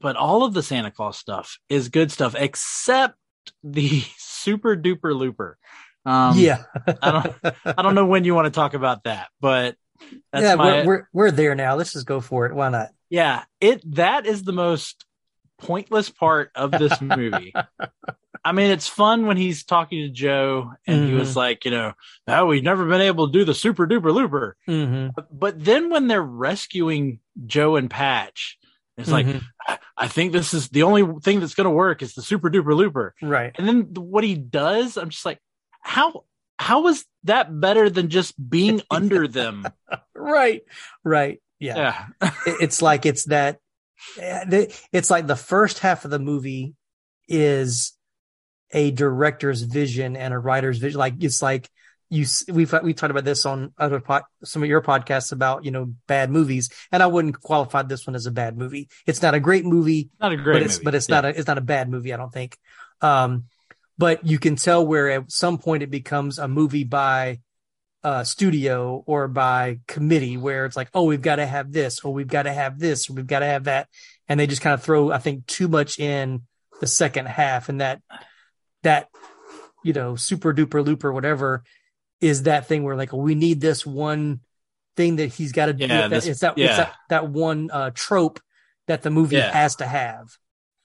but 0.00 0.16
all 0.16 0.42
of 0.42 0.52
the 0.54 0.62
santa 0.64 0.90
claus 0.90 1.16
stuff 1.16 1.58
is 1.68 1.88
good 1.88 2.10
stuff 2.10 2.34
except 2.36 3.14
the 3.62 4.02
super 4.18 4.76
duper 4.76 5.16
looper 5.16 5.56
um 6.04 6.36
yeah. 6.36 6.64
i 7.00 7.12
don't 7.12 7.56
i 7.64 7.82
don't 7.82 7.94
know 7.94 8.06
when 8.06 8.24
you 8.24 8.34
want 8.34 8.46
to 8.46 8.50
talk 8.50 8.74
about 8.74 9.04
that 9.04 9.28
but 9.40 9.76
that's 10.32 10.42
yeah. 10.42 10.54
my 10.56 10.78
We're, 10.78 10.84
we're 10.84 11.06
we're 11.12 11.30
there 11.30 11.54
now. 11.54 11.76
Let's 11.76 11.92
just 11.92 12.06
go 12.06 12.20
for 12.20 12.46
it. 12.46 12.54
Why 12.54 12.70
not? 12.70 12.88
yeah 13.08 13.44
it 13.60 13.82
that 13.94 14.26
is 14.26 14.42
the 14.42 14.52
most 14.52 15.04
pointless 15.58 16.08
part 16.08 16.50
of 16.54 16.72
this 16.72 17.00
movie 17.00 17.54
I 18.44 18.52
mean, 18.52 18.70
it's 18.70 18.88
fun 18.88 19.26
when 19.26 19.36
he's 19.36 19.64
talking 19.64 20.00
to 20.02 20.08
Joe 20.08 20.72
and 20.86 21.08
he 21.08 21.14
was 21.14 21.36
like, 21.36 21.64
you 21.64 21.70
know, 21.70 21.92
oh, 22.26 22.46
we've 22.46 22.62
never 22.64 22.86
been 22.86 23.00
able 23.00 23.28
to 23.28 23.32
do 23.32 23.44
the 23.44 23.54
super 23.54 23.86
duper 23.86 24.12
looper. 24.12 24.56
Mm-hmm. 24.68 25.20
But, 25.30 25.62
then 25.64 25.90
when 25.90 26.08
they're 26.08 26.22
rescuing 26.22 27.20
Joe 27.46 27.76
and 27.76 27.88
Patch, 27.88 28.58
it's 28.96 29.10
like, 29.10 29.26
Mhm. 29.26 29.42
I, 29.66 29.78
I 29.96 30.08
think 30.08 30.32
this 30.32 30.52
is 30.54 30.68
the 30.70 30.82
only 30.82 31.06
thing 31.20 31.38
that's 31.40 31.54
going 31.54 31.66
to 31.66 31.70
work 31.70 32.02
is 32.02 32.14
the 32.14 32.22
super 32.22 32.50
duper 32.50 32.74
looper. 32.74 33.14
right. 33.22 33.54
And 33.56 33.66
then 33.68 33.94
what 33.94 34.24
he 34.24 34.34
does, 34.34 34.96
I'm 34.96 35.10
just 35.10 35.24
like, 35.24 35.38
how, 35.80 36.24
how 36.58 36.88
is 36.88 37.04
that 37.24 37.60
better 37.60 37.88
than 37.90 38.08
just 38.08 38.34
being 38.50 38.82
under 38.90 39.28
them? 39.28 39.66
Right. 40.14 40.62
Right. 41.04 41.40
Yeah. 41.60 42.06
Yeah. 42.20 42.30
It's 42.46 42.82
like 42.82 43.06
it's 43.06 43.24
that. 43.26 43.60
eh, 44.18 44.66
It's 44.92 45.10
like 45.10 45.28
the 45.28 45.36
first 45.36 45.78
half 45.78 46.04
of 46.04 46.10
the 46.10 46.18
movie 46.18 46.74
is 47.28 47.92
a 48.72 48.90
director's 48.90 49.62
vision 49.62 50.16
and 50.16 50.32
a 50.34 50.38
writer's 50.38 50.78
vision. 50.78 50.98
Like 50.98 51.14
it's 51.22 51.42
like 51.42 51.68
you 52.10 52.26
we've 52.52 52.72
we 52.82 52.92
talked 52.94 53.10
about 53.10 53.24
this 53.24 53.46
on 53.46 53.72
other 53.78 54.00
pod, 54.00 54.22
some 54.44 54.62
of 54.62 54.68
your 54.68 54.82
podcasts 54.82 55.32
about 55.32 55.64
you 55.64 55.70
know 55.70 55.94
bad 56.06 56.30
movies, 56.30 56.68
and 56.90 57.02
I 57.02 57.06
wouldn't 57.06 57.40
qualify 57.40 57.82
this 57.82 58.06
one 58.06 58.14
as 58.14 58.26
a 58.26 58.30
bad 58.30 58.56
movie. 58.58 58.88
It's 59.06 59.22
not 59.22 59.34
a 59.34 59.40
great 59.40 59.64
movie, 59.64 60.10
Not 60.20 60.32
a 60.32 60.36
great 60.36 60.54
but 60.54 60.62
it's 60.62 60.74
movie. 60.76 60.84
but 60.84 60.94
it's 60.94 61.08
Yeah. 61.08 61.14
not 61.16 61.24
a 61.24 61.28
it's 61.38 61.46
not 61.46 61.58
a 61.58 61.62
bad 61.62 61.88
movie. 61.88 62.12
I 62.12 62.16
don't 62.16 62.32
think. 62.32 62.56
Um, 63.00 63.44
but 63.98 64.26
you 64.26 64.38
can 64.38 64.56
tell 64.56 64.86
where 64.86 65.10
at 65.10 65.30
some 65.32 65.58
point 65.58 65.82
it 65.82 65.90
becomes 65.90 66.38
a 66.38 66.48
movie 66.48 66.84
by 66.84 67.40
uh 68.04 68.24
studio 68.24 69.02
or 69.06 69.28
by 69.28 69.78
committee 69.86 70.36
where 70.36 70.66
it's 70.66 70.76
like 70.76 70.88
oh 70.92 71.04
we've 71.04 71.22
got 71.22 71.36
to 71.36 71.46
have 71.46 71.70
this 71.72 72.00
or 72.00 72.12
we've 72.12 72.26
got 72.26 72.42
to 72.44 72.52
have 72.52 72.78
this 72.80 73.08
or 73.08 73.12
we've 73.12 73.28
got 73.28 73.38
to 73.40 73.46
have 73.46 73.64
that 73.64 73.86
and 74.28 74.40
they 74.40 74.46
just 74.48 74.60
kind 74.60 74.74
of 74.74 74.82
throw 74.82 75.12
i 75.12 75.18
think 75.18 75.46
too 75.46 75.68
much 75.68 76.00
in 76.00 76.42
the 76.80 76.86
second 76.88 77.26
half 77.26 77.68
and 77.68 77.80
that 77.80 78.00
that 78.82 79.08
you 79.82 79.92
know 79.92 80.16
super 80.16 80.52
duper 80.54 80.84
loop 80.84 81.04
or 81.04 81.12
whatever 81.12 81.62
is 82.20 82.44
that 82.44 82.66
thing 82.66 82.82
where 82.84 82.96
like 82.96 83.12
we 83.12 83.34
need 83.34 83.60
this 83.60 83.84
one 83.86 84.40
thing 84.96 85.16
that 85.16 85.26
he's 85.32 85.52
got 85.52 85.66
to 85.66 85.72
do 85.72 85.86
Yeah, 85.86 86.02
that, 86.02 86.10
this- 86.10 86.26
it's 86.26 86.40
that 86.40 86.58
yeah. 86.58 86.66
it's 86.66 86.76
that, 86.76 86.94
that 87.08 87.28
one 87.28 87.70
uh 87.72 87.90
trope 87.94 88.40
that 88.88 89.02
the 89.02 89.10
movie 89.10 89.36
Yeah. 89.36 89.50
has 89.52 89.76
to 89.76 89.86
have 89.86 90.28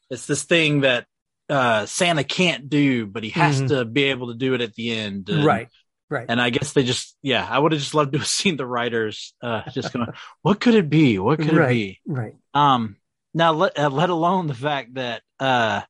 it's 0.09 0.25
this 0.25 0.43
thing 0.43 0.81
that 0.81 1.05
uh, 1.49 1.85
Santa 1.85 2.25
can't 2.25 2.69
do, 2.69 3.05
but 3.07 3.23
he 3.23 3.29
has 3.29 3.61
Mhm. 3.61 3.67
to 3.69 3.85
be 3.85 4.03
able 4.05 4.27
to 4.27 4.33
do 4.37 4.53
it 4.53 4.59
at 4.61 4.73
the 4.75 4.91
end. 4.91 5.29
And- 5.29 5.45
right 5.45 5.69
right 6.09 6.25
And 6.29 6.41
I 6.41 6.49
guess 6.49 6.73
they 6.73 6.83
just, 6.83 7.15
yeah, 7.21 7.45
I 7.49 7.57
would 7.59 7.71
have 7.73 7.79
just 7.81 7.93
loved 7.93 8.11
to 8.13 8.17
have 8.19 8.27
seen 8.41 8.55
the 8.57 8.65
writers 8.65 9.33
uh, 9.41 9.61
just 9.73 9.91
going, 9.93 10.07
what 10.41 10.59
could 10.59 10.75
it 10.75 10.89
be? 10.89 11.19
What 11.19 11.39
could 11.39 11.53
right 11.53 11.69
it 11.71 11.73
be? 11.73 11.99
right 12.05 12.35
Um, 12.53 12.95
now 13.33 13.51
let 13.53 13.77
uh, 13.79 13.89
let 13.89 14.09
alone 14.09 14.47
the 14.47 14.53
fact 14.55 14.93
that 14.95 15.21
uh, 15.39 15.81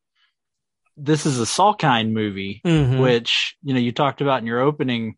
this 0.98 1.26
is 1.26 1.40
a 1.40 1.44
Salkind 1.44 2.12
movie, 2.12 2.62
Mhm. 2.66 3.00
which 3.02 3.56
you 3.64 3.74
know 3.74 3.80
you 3.80 3.92
talked 3.92 4.22
about 4.22 4.42
in 4.42 4.48
your 4.48 4.60
opening, 4.60 5.16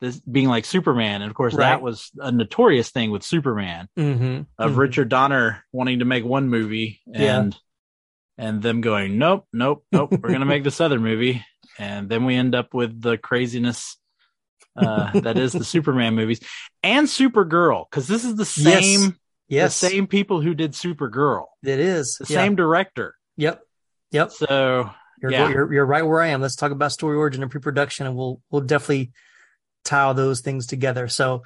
this 0.00 0.20
being 0.20 0.48
like 0.48 0.64
Superman, 0.64 1.22
and 1.22 1.30
of 1.30 1.34
course 1.34 1.54
Right. 1.54 1.70
that 1.70 1.82
was 1.82 2.10
a 2.18 2.30
notorious 2.30 2.90
thing 2.90 3.10
with 3.10 3.22
Superman 3.22 3.88
Mhm. 3.98 4.46
of 4.58 4.72
Mhm. 4.72 4.76
Richard 4.76 5.08
Donner 5.08 5.64
wanting 5.72 6.00
to 6.00 6.04
make 6.04 6.24
one 6.24 6.48
movie 6.48 7.00
Yeah. 7.06 7.38
and 7.40 7.56
and 8.38 8.62
them 8.62 8.80
going, 8.80 9.18
nope, 9.18 9.46
nope, 9.52 9.84
nope, 9.92 10.10
we're 10.10 10.32
gonna 10.32 10.46
make 10.46 10.64
this 10.64 10.80
other 10.80 10.98
movie, 10.98 11.44
and 11.78 12.08
then 12.08 12.24
we 12.24 12.34
end 12.34 12.54
up 12.54 12.72
with 12.74 13.00
the 13.00 13.16
craziness. 13.18 13.96
Uh, 14.74 15.10
that 15.20 15.36
is 15.36 15.52
the 15.52 15.64
Superman 15.64 16.14
movies 16.14 16.40
and 16.82 17.06
Supergirl 17.06 17.84
because 17.90 18.08
this 18.08 18.24
is 18.24 18.36
the 18.36 18.62
Yes. 18.62 18.84
same 18.84 19.18
yes 19.48 19.78
the 19.78 19.88
same 19.88 20.06
people 20.06 20.40
who 20.40 20.54
did 20.54 20.72
Supergirl, 20.72 21.44
it 21.62 21.78
is 21.78 22.16
the 22.18 22.32
Yeah. 22.32 22.38
same 22.42 22.56
director. 22.56 23.14
yep 23.36 23.60
yep 24.12 24.30
So 24.30 24.90
You're, 25.22 25.30
Yeah. 25.30 25.48
you're 25.48 25.72
you're 25.72 25.86
right 25.86 26.04
where 26.04 26.20
I 26.20 26.28
am. 26.28 26.40
Let's 26.42 26.56
talk 26.56 26.72
about 26.72 26.92
story 26.92 27.16
origin 27.16 27.42
and 27.42 27.50
pre-production, 27.50 28.06
and 28.06 28.16
we'll 28.16 28.40
we'll 28.50 28.62
definitely 28.62 29.12
tie 29.84 30.12
those 30.12 30.40
things 30.40 30.66
together. 30.66 31.06
So, 31.08 31.44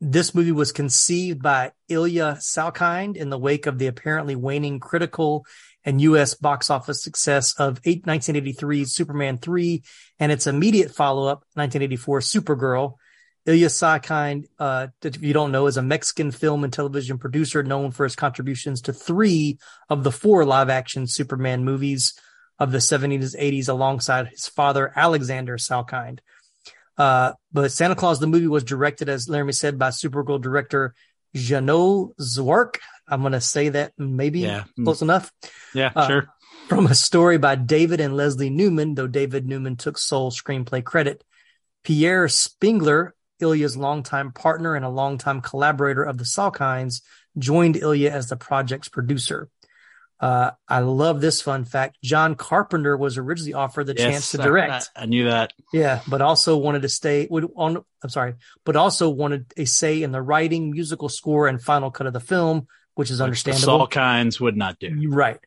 this 0.00 0.34
movie 0.34 0.52
was 0.52 0.72
conceived 0.72 1.42
by 1.42 1.72
Ilya 1.88 2.38
Salkind 2.40 3.16
in 3.16 3.30
the 3.30 3.38
wake 3.38 3.66
of 3.66 3.78
the 3.78 3.88
apparently 3.88 4.34
waning 4.34 4.80
critical 4.80 5.44
and 5.84 6.00
U.S. 6.02 6.34
box 6.34 6.70
office 6.70 7.02
success 7.02 7.54
of 7.54 7.80
eight, 7.84 8.04
1983's 8.04 8.92
Superman 8.94 9.38
3 9.38 9.82
and 10.18 10.30
its 10.32 10.46
immediate 10.46 10.94
follow-up, 10.94 11.44
1984 11.54 12.20
Supergirl. 12.20 12.94
Ilya 13.46 13.68
Salkind, 13.68 14.44
uh, 14.58 14.88
if 15.02 15.22
you 15.22 15.32
don't 15.32 15.52
know, 15.52 15.66
is 15.66 15.78
a 15.78 15.82
Mexican 15.82 16.30
film 16.30 16.64
and 16.64 16.72
television 16.72 17.16
producer 17.16 17.62
known 17.62 17.90
for 17.90 18.04
his 18.04 18.14
contributions 18.14 18.82
to 18.82 18.92
three 18.92 19.58
of 19.88 20.04
the 20.04 20.12
four 20.12 20.44
live-action 20.44 21.06
Superman 21.06 21.64
movies 21.64 22.12
of 22.58 22.72
the 22.72 22.78
70s, 22.78 23.36
80s, 23.38 23.68
alongside 23.68 24.28
his 24.28 24.46
father, 24.48 24.92
Alexander 24.96 25.56
Salkind. 25.56 26.18
Uh, 26.96 27.32
but 27.52 27.70
Santa 27.70 27.94
Claus, 27.94 28.18
the 28.18 28.26
movie 28.26 28.48
was 28.48 28.64
directed, 28.64 29.08
as 29.08 29.28
Laramie 29.28 29.52
said, 29.52 29.78
by 29.78 29.90
Supergirl 29.90 30.40
director 30.40 30.94
Jeannot 31.34 32.16
Szwarc. 32.20 32.76
I'm 33.06 33.20
going 33.20 33.32
to 33.32 33.40
say 33.40 33.68
that 33.70 33.92
maybe 33.96 34.40
Yeah. 34.40 34.64
close 34.82 35.02
enough. 35.02 35.32
yeah, 35.74 35.92
Uh, 35.94 36.06
sure. 36.06 36.26
From 36.68 36.86
a 36.86 36.94
story 36.94 37.38
by 37.38 37.54
David 37.54 38.00
and 38.00 38.16
Leslie 38.16 38.50
Newman, 38.50 38.94
though 38.94 39.06
David 39.06 39.46
Newman 39.46 39.76
took 39.76 39.96
sole 39.96 40.30
screenplay 40.30 40.84
credit. 40.84 41.24
Pierre 41.84 42.28
Spengler, 42.28 43.14
Ilya's 43.40 43.76
longtime 43.76 44.32
partner 44.32 44.74
and 44.74 44.84
a 44.84 44.88
longtime 44.90 45.40
collaborator 45.40 46.02
of 46.02 46.18
the 46.18 46.24
Salkinds, 46.24 47.00
joined 47.38 47.76
Ilya 47.76 48.10
as 48.10 48.28
the 48.28 48.36
project's 48.36 48.88
producer. 48.88 49.48
Uh, 50.20 50.50
I 50.68 50.80
love 50.80 51.20
this 51.20 51.40
fun 51.40 51.64
fact. 51.64 51.98
John 52.02 52.34
Carpenter 52.34 52.96
was 52.96 53.18
originally 53.18 53.54
offered 53.54 53.84
the 53.86 53.94
chance 53.94 54.32
to 54.32 54.38
direct. 54.38 54.90
I, 54.96 55.02
I 55.02 55.06
knew 55.06 55.26
that. 55.26 55.52
Yeah, 55.72 56.00
but 56.08 56.20
also 56.22 56.56
wanted 56.56 56.82
to 56.82 56.88
stay 56.88 57.28
would 57.30 57.48
on 57.56 57.84
I'm 58.02 58.10
sorry, 58.10 58.34
but 58.64 58.74
also 58.76 59.08
wanted 59.10 59.52
a 59.56 59.64
say 59.64 60.02
in 60.02 60.10
the 60.12 60.20
writing, 60.22 60.70
musical 60.72 61.08
score, 61.08 61.46
and 61.46 61.62
final 61.62 61.90
cut 61.90 62.06
of 62.08 62.12
the 62.12 62.20
film, 62.20 62.66
which 62.94 63.10
is 63.10 63.14
which 63.14 63.44
the 63.44 63.50
understandable. 63.52 63.86
Salkinds 63.86 64.40
would 64.40 64.56
not 64.56 64.78
do. 64.80 65.08
Right. 65.08 65.38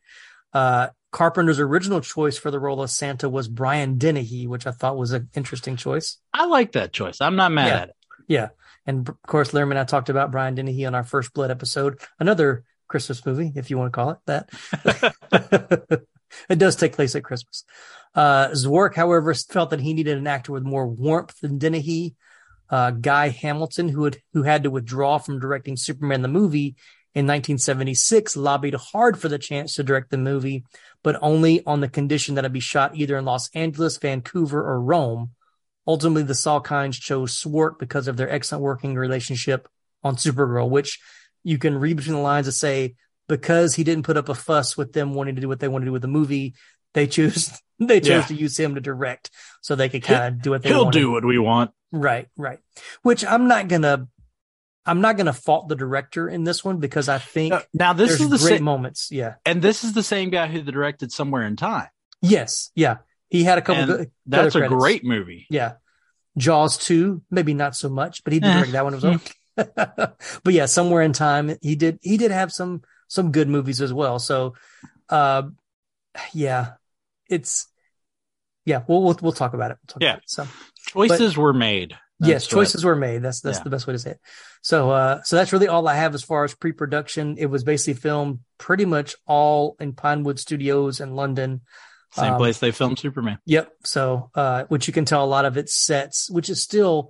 Uh, 0.52 0.88
Carpenter's 1.10 1.60
original 1.60 2.00
choice 2.00 2.38
for 2.38 2.50
the 2.50 2.58
role 2.58 2.80
of 2.82 2.88
Santa 2.90 3.28
was 3.28 3.48
Brian 3.48 3.98
Dennehy, 3.98 4.46
which 4.46 4.66
I 4.66 4.70
thought 4.70 4.96
was 4.96 5.12
an 5.12 5.28
interesting 5.34 5.76
choice. 5.76 6.16
I 6.32 6.46
like 6.46 6.72
that 6.72 6.92
choice. 6.94 7.20
I'm 7.20 7.36
not 7.36 7.52
mad 7.52 7.66
Yeah. 7.68 7.76
at 7.80 7.88
it. 7.90 7.94
Yeah. 8.28 8.48
And 8.86 9.06
of 9.08 9.16
course, 9.26 9.52
Laramie 9.52 9.72
and 9.72 9.78
I 9.80 9.84
talked 9.84 10.08
about 10.08 10.30
Brian 10.30 10.54
Dennehy 10.54 10.86
on 10.86 10.94
our 10.94 11.04
First 11.04 11.34
Blood 11.34 11.50
episode, 11.50 12.00
another 12.18 12.64
Christmas 12.92 13.24
movie, 13.24 13.50
if 13.56 13.70
you 13.70 13.78
want 13.78 13.90
to 13.90 13.96
call 13.96 14.10
it 14.10 14.18
that. 14.26 16.02
it 16.50 16.58
does 16.58 16.76
take 16.76 16.92
place 16.92 17.16
at 17.16 17.24
Christmas. 17.24 17.64
Uh, 18.14 18.48
Szwarc, 18.48 18.94
however, 18.94 19.32
felt 19.32 19.70
that 19.70 19.80
he 19.80 19.94
needed 19.94 20.18
an 20.18 20.26
actor 20.26 20.52
with 20.52 20.62
more 20.62 20.86
warmth 20.86 21.40
than 21.40 21.58
Dennehy. 21.58 22.14
Uh, 22.68 22.90
Guy 22.90 23.30
Hamilton, 23.30 23.88
who 23.88 24.04
had, 24.04 24.18
who 24.34 24.42
had 24.42 24.64
to 24.64 24.70
withdraw 24.70 25.16
from 25.16 25.40
directing 25.40 25.76
Superman 25.76 26.20
the 26.20 26.28
movie 26.28 26.76
in 27.14 27.26
1976, 27.26 28.36
lobbied 28.36 28.74
hard 28.74 29.18
for 29.18 29.28
the 29.28 29.38
chance 29.38 29.74
to 29.74 29.82
direct 29.82 30.10
the 30.10 30.18
movie, 30.18 30.64
but 31.02 31.16
only 31.22 31.64
on 31.64 31.80
the 31.80 31.88
condition 31.88 32.34
that 32.34 32.44
it 32.44 32.52
be 32.52 32.60
shot 32.60 32.94
either 32.94 33.16
in 33.16 33.24
Los 33.24 33.48
Angeles, 33.54 33.96
Vancouver, 33.96 34.60
or 34.60 34.80
Rome. 34.80 35.30
Ultimately, 35.86 36.24
the 36.24 36.34
Salkinds 36.34 37.00
chose 37.00 37.42
Szwarc 37.42 37.78
because 37.78 38.06
of 38.06 38.18
their 38.18 38.30
excellent 38.30 38.62
working 38.62 38.94
relationship 38.94 39.66
on 40.02 40.16
Supergirl, 40.16 40.68
which 40.68 41.00
you 41.44 41.58
can 41.58 41.78
read 41.78 41.96
between 41.96 42.16
the 42.16 42.20
lines 42.22 42.46
to 42.46 42.52
say 42.52 42.94
because 43.28 43.74
he 43.74 43.84
didn't 43.84 44.04
put 44.04 44.16
up 44.16 44.28
a 44.28 44.34
fuss 44.34 44.76
with 44.76 44.92
them 44.92 45.14
wanting 45.14 45.34
to 45.36 45.40
do 45.40 45.48
what 45.48 45.60
they 45.60 45.68
want 45.68 45.82
to 45.82 45.86
do 45.86 45.92
with 45.92 46.02
the 46.02 46.08
movie, 46.08 46.54
they 46.94 47.06
choose 47.06 47.50
they 47.78 48.00
chose 48.00 48.08
Yeah. 48.08 48.22
to 48.26 48.34
use 48.34 48.58
him 48.58 48.74
to 48.74 48.80
direct 48.80 49.30
so 49.60 49.74
they 49.74 49.88
could 49.88 50.02
kind 50.02 50.34
of 50.36 50.42
do 50.42 50.50
what 50.50 50.62
they 50.62 50.70
want. 50.70 50.76
He'll 50.76 50.84
wanted. 50.84 50.98
do 50.98 51.10
what 51.10 51.24
we 51.24 51.38
want. 51.38 51.70
Right, 51.90 52.28
right. 52.36 52.58
Which 53.02 53.24
I'm 53.24 53.48
not 53.48 53.68
gonna 53.68 54.08
I'm 54.84 55.00
not 55.00 55.16
gonna 55.16 55.32
fault 55.32 55.68
the 55.68 55.76
director 55.76 56.28
in 56.28 56.44
this 56.44 56.64
one 56.64 56.78
because 56.78 57.08
I 57.08 57.18
think 57.18 57.54
Now 57.72 57.92
this 57.92 58.12
is 58.20 58.28
the 58.28 58.38
great 58.38 58.56
same, 58.58 58.64
moments. 58.64 59.08
Yeah. 59.12 59.34
and 59.46 59.62
this 59.62 59.84
is 59.84 59.92
the 59.92 60.02
same 60.02 60.30
guy 60.30 60.48
who 60.48 60.60
directed 60.62 61.12
Somewhere 61.12 61.42
in 61.42 61.56
Time. 61.56 61.88
Yes. 62.20 62.70
Yeah. 62.74 62.96
He 63.28 63.44
had 63.44 63.58
a 63.58 63.62
couple 63.62 63.82
And 63.84 63.92
good 63.92 64.10
That's 64.26 64.54
a 64.54 64.58
credits. 64.60 64.78
great 64.80 65.04
movie. 65.04 65.46
Yeah. 65.50 65.74
Jaws 66.36 66.78
2, 66.78 67.22
maybe 67.30 67.52
not 67.54 67.76
so 67.76 67.88
much, 67.88 68.24
but 68.24 68.32
he 68.32 68.40
did 68.40 68.48
Eh. 68.48 68.54
direct 68.54 68.72
that 68.72 68.84
one 68.84 68.94
as 68.94 69.02
well. 69.02 69.20
but 69.56 70.16
yeah, 70.46 70.66
somewhere 70.66 71.02
in 71.02 71.12
time 71.12 71.56
he 71.60 71.74
did 71.76 71.98
he 72.02 72.16
did 72.16 72.30
have 72.30 72.52
some 72.52 72.82
some 73.08 73.32
good 73.32 73.48
movies 73.48 73.80
as 73.80 73.92
well. 73.92 74.18
So 74.18 74.54
uh 75.08 75.42
yeah, 76.32 76.72
it's 77.28 77.66
yeah, 78.64 78.82
we'll 78.86 79.02
we'll, 79.02 79.18
we'll 79.20 79.32
talk 79.32 79.54
about 79.54 79.70
it. 79.72 79.78
We'll 79.82 79.94
talk 79.94 80.02
Yeah. 80.02 80.10
about 80.12 80.18
it. 80.22 80.30
So 80.30 80.46
Choices 80.88 81.36
were 81.36 81.52
made. 81.52 81.92
yes, 82.20 82.44
That's 82.44 82.54
what- 82.54 82.60
choices 82.60 82.84
were 82.84 82.96
made. 82.96 83.22
That's 83.22 83.40
that's 83.40 83.58
Yeah. 83.58 83.64
the 83.64 83.70
best 83.70 83.86
way 83.86 83.92
to 83.94 83.98
say 83.98 84.10
it. 84.12 84.20
So 84.62 84.90
uh 84.90 85.22
so 85.22 85.36
that's 85.36 85.52
really 85.52 85.68
all 85.68 85.86
I 85.88 85.94
have 85.94 86.14
as 86.14 86.22
far 86.22 86.44
as 86.44 86.54
pre-production. 86.54 87.36
It 87.38 87.46
was 87.46 87.64
basically 87.64 87.94
filmed 88.00 88.40
pretty 88.58 88.84
much 88.84 89.16
all 89.26 89.76
in 89.80 89.92
Pinewood 89.92 90.38
Studios 90.38 91.00
in 91.00 91.14
London. 91.16 91.62
Same 92.14 92.34
Um, 92.34 92.38
place 92.38 92.58
they 92.58 92.72
filmed 92.72 92.98
Superman. 92.98 93.38
Yep. 93.46 93.72
So, 93.84 94.30
uh, 94.34 94.64
which 94.64 94.86
you 94.86 94.92
can 94.92 95.06
tell 95.06 95.24
a 95.24 95.26
lot 95.26 95.46
of 95.46 95.56
its 95.56 95.74
sets, 95.74 96.28
which 96.30 96.50
is 96.50 96.62
still, 96.62 97.08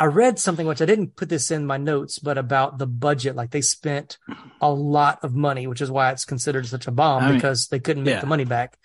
I 0.00 0.06
read 0.06 0.38
something 0.38 0.66
which 0.66 0.80
I 0.80 0.86
didn't 0.86 1.14
put 1.14 1.28
this 1.28 1.50
in 1.50 1.66
my 1.66 1.76
notes, 1.76 2.18
but 2.18 2.38
about 2.38 2.78
the 2.78 2.86
budget. 2.86 3.36
Like 3.36 3.50
they 3.50 3.60
spent 3.60 4.16
a 4.58 4.72
lot 4.72 5.18
of 5.22 5.34
money, 5.34 5.66
which 5.66 5.82
is 5.82 5.90
why 5.90 6.10
it's 6.10 6.24
considered 6.24 6.66
such 6.66 6.86
a 6.86 6.90
bomb 6.90 7.22
I 7.22 7.26
mean, 7.26 7.34
because 7.34 7.66
they 7.66 7.80
couldn't 7.80 8.04
make 8.04 8.14
yeah. 8.14 8.20
the 8.20 8.26
money 8.26 8.46
back. 8.46 8.78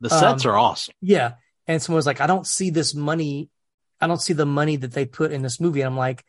The 0.00 0.10
sets 0.10 0.46
um, 0.46 0.52
are 0.52 0.56
awesome. 0.56 0.94
Yeah. 1.00 1.32
And 1.66 1.82
someone 1.82 1.96
was 1.96 2.06
like, 2.06 2.20
I 2.20 2.28
don't 2.28 2.46
see 2.46 2.70
this 2.70 2.94
money. 2.94 3.50
I 4.00 4.06
don't 4.06 4.22
see 4.22 4.32
the 4.32 4.46
money 4.46 4.76
that 4.76 4.92
they 4.92 5.06
put 5.06 5.32
in 5.32 5.42
this 5.42 5.60
movie. 5.60 5.80
And 5.80 5.88
I'm 5.88 5.96
like, 5.96 6.24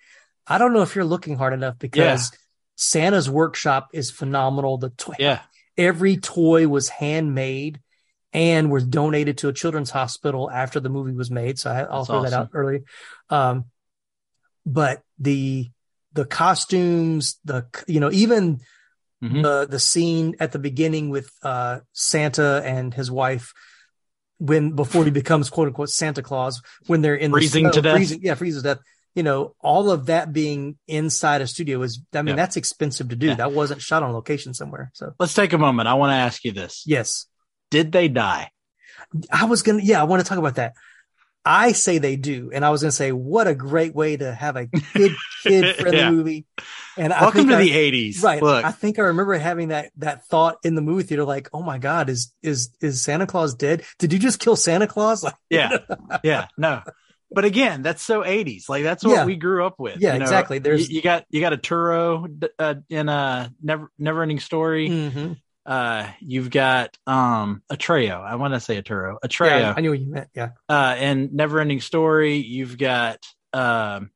I 0.47 0.57
don't 0.57 0.73
know 0.73 0.81
if 0.81 0.95
you're 0.95 1.05
looking 1.05 1.37
hard 1.37 1.53
enough 1.53 1.77
because 1.77 2.31
Santa's 2.75 3.29
workshop 3.29 3.89
is 3.93 4.09
phenomenal. 4.09 4.79
The 4.79 4.89
toy, 4.89 5.13
Yeah. 5.19 5.41
every 5.77 6.17
toy 6.17 6.67
was 6.67 6.89
handmade 6.89 7.79
and 8.33 8.71
was 8.71 8.87
donated 8.87 9.37
to 9.39 9.49
a 9.49 9.53
children's 9.53 9.91
hospital 9.91 10.49
after 10.49 10.79
the 10.79 10.89
movie 10.89 11.13
was 11.13 11.29
made. 11.29 11.59
So 11.59 11.69
I, 11.69 11.81
I'll 11.81 12.05
That's 12.05 12.07
throw 12.07 12.23
that 12.23 12.33
out 12.33 12.49
early. 12.53 12.85
Um, 13.29 13.65
but 14.65 15.01
the 15.19 15.69
the 16.13 16.25
costumes, 16.25 17.39
the 17.45 17.65
you 17.87 17.99
know 17.99 18.11
even 18.11 18.59
Mhm. 19.23 19.43
the 19.43 19.67
the 19.67 19.79
scene 19.79 20.35
at 20.39 20.51
the 20.51 20.57
beginning 20.59 21.09
with 21.11 21.29
uh, 21.43 21.81
Santa 21.93 22.61
and 22.65 22.91
his 22.91 23.11
wife, 23.11 23.53
when 24.39 24.71
before 24.75 25.05
he 25.05 25.11
becomes 25.11 25.49
quote 25.51 25.67
unquote 25.67 25.89
Santa 25.91 26.23
Claus 26.23 26.59
when 26.87 27.01
they're 27.01 27.15
in 27.15 27.31
Freezing 27.31 27.65
the 27.65 27.71
to 27.71 27.81
death. 27.83 27.95
freezing, 27.97 28.19
yeah, 28.23 28.33
freezes 28.33 28.63
to 28.63 28.69
death. 28.75 28.83
You 29.13 29.21
know, 29.23 29.55
all 29.59 29.91
of 29.91 30.07
that 30.07 30.33
being 30.33 30.77
inside 30.87 31.41
a 31.41 31.47
studio 31.47 31.81
is, 31.83 32.01
I 32.13 32.21
mean, 32.23 32.29
Yeah. 32.29 32.35
that's 32.37 32.57
expensive 32.57 33.09
to 33.09 33.15
do. 33.15 33.27
Yeah. 33.27 33.35
That 33.35 33.51
wasn't 33.51 33.81
shot 33.81 34.01
on 34.03 34.11
location 34.13 34.53
somewhere. 34.55 34.89
So 34.95 35.13
Let's 35.19 35.33
take 35.35 35.53
a 35.53 35.57
moment. 35.59 35.87
I 35.89 35.93
want 35.95 36.11
to 36.11 36.15
ask 36.15 36.43
you 36.43 36.51
this. 36.53 36.83
yes, 36.87 37.27
Did 37.69 37.91
they 37.91 38.07
die? 38.07 38.49
I 39.31 39.45
was 39.45 39.61
gonna, 39.63 39.83
yeah, 39.83 39.99
I 40.01 40.05
want 40.05 40.23
to 40.23 40.27
talk 40.27 40.37
about 40.39 40.55
that. 40.55 40.73
I 41.43 41.71
say 41.71 41.97
they 41.97 42.17
do, 42.17 42.51
and 42.53 42.63
I 42.63 42.69
was 42.69 42.81
gonna 42.81 42.91
say, 42.91 43.11
what 43.11 43.47
a 43.47 43.55
great 43.55 43.95
way 43.95 44.15
to 44.15 44.33
have 44.33 44.55
a 44.55 44.67
good 44.67 45.15
kid 45.43 45.75
friendly 45.75 45.97
Yeah. 45.97 46.11
movie. 46.11 46.45
And 46.97 47.11
I 47.11 47.21
Welcome 47.21 47.47
to 47.47 47.55
I- 47.55 47.61
the 47.63 47.71
80s. 47.71 48.21
Right. 48.23 48.41
Look, 48.43 48.63
I 48.63 48.71
think 48.71 48.99
I 48.99 49.03
remember 49.03 49.33
having 49.35 49.69
that 49.69 49.91
that 49.97 50.25
thought 50.27 50.57
in 50.63 50.75
the 50.75 50.81
movie 50.81 51.03
theater, 51.03 51.23
like, 51.23 51.49
oh 51.53 51.63
my 51.63 51.77
God, 51.79 52.09
is 52.09 52.31
is 52.43 52.69
is 52.81 53.01
Santa 53.01 53.25
Claus 53.25 53.55
dead? 53.55 53.83
Did 53.97 54.13
you 54.13 54.19
just 54.19 54.39
kill 54.39 54.55
Santa 54.55 54.87
Claus? 54.87 55.23
Like, 55.23 55.35
yeah. 55.49 55.77
Yeah. 56.23 56.47
No. 56.57 56.81
But 57.33 57.45
again, 57.45 57.81
that's 57.81 58.01
so 58.03 58.23
80s. 58.23 58.67
Like 58.69 58.83
that's 58.83 59.03
what 59.05 59.13
Yeah. 59.13 59.25
we 59.25 59.35
grew 59.37 59.65
up 59.65 59.79
with. 59.79 59.99
Yeah, 60.01 60.13
you 60.13 60.19
know? 60.19 60.23
exactly. 60.23 60.59
There's- 60.59 60.89
you, 60.89 60.97
you 60.97 61.01
got 61.01 61.25
you 61.29 61.39
got 61.41 61.53
a 61.53 61.57
Turo 61.57 62.49
uh, 62.59 62.75
in 62.89 63.09
a 63.09 63.51
never 63.63 63.89
never 63.97 64.21
ending 64.21 64.39
story. 64.39 64.89
mhm. 64.89 65.37
Uh, 65.65 66.07
you've 66.19 66.49
got 66.49 66.97
um 67.05 67.61
a 67.69 67.75
Treo. 67.77 68.19
I 68.21 68.35
want 68.35 68.53
to 68.55 68.59
say 68.59 68.77
a 68.77 68.83
Turo, 68.83 69.17
a 69.23 69.29
yeah. 69.45 69.73
I 69.77 69.81
knew 69.81 69.91
what 69.91 69.99
you 69.99 70.07
meant. 70.11 70.29
Yeah. 70.33 70.49
uh, 70.67 70.95
and 70.97 71.33
never 71.33 71.59
ending 71.59 71.81
story. 71.81 72.37
You've 72.37 72.77
got 72.77 73.19
um, 73.53 74.09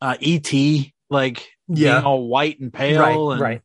uh, 0.00 0.16
ET, 0.20 0.50
like 1.10 1.46
Yeah. 1.68 1.94
being 1.96 2.04
all 2.06 2.26
white 2.26 2.58
and 2.60 2.72
pale, 2.72 3.00
Right, 3.00 3.32
and 3.32 3.40
right. 3.40 3.62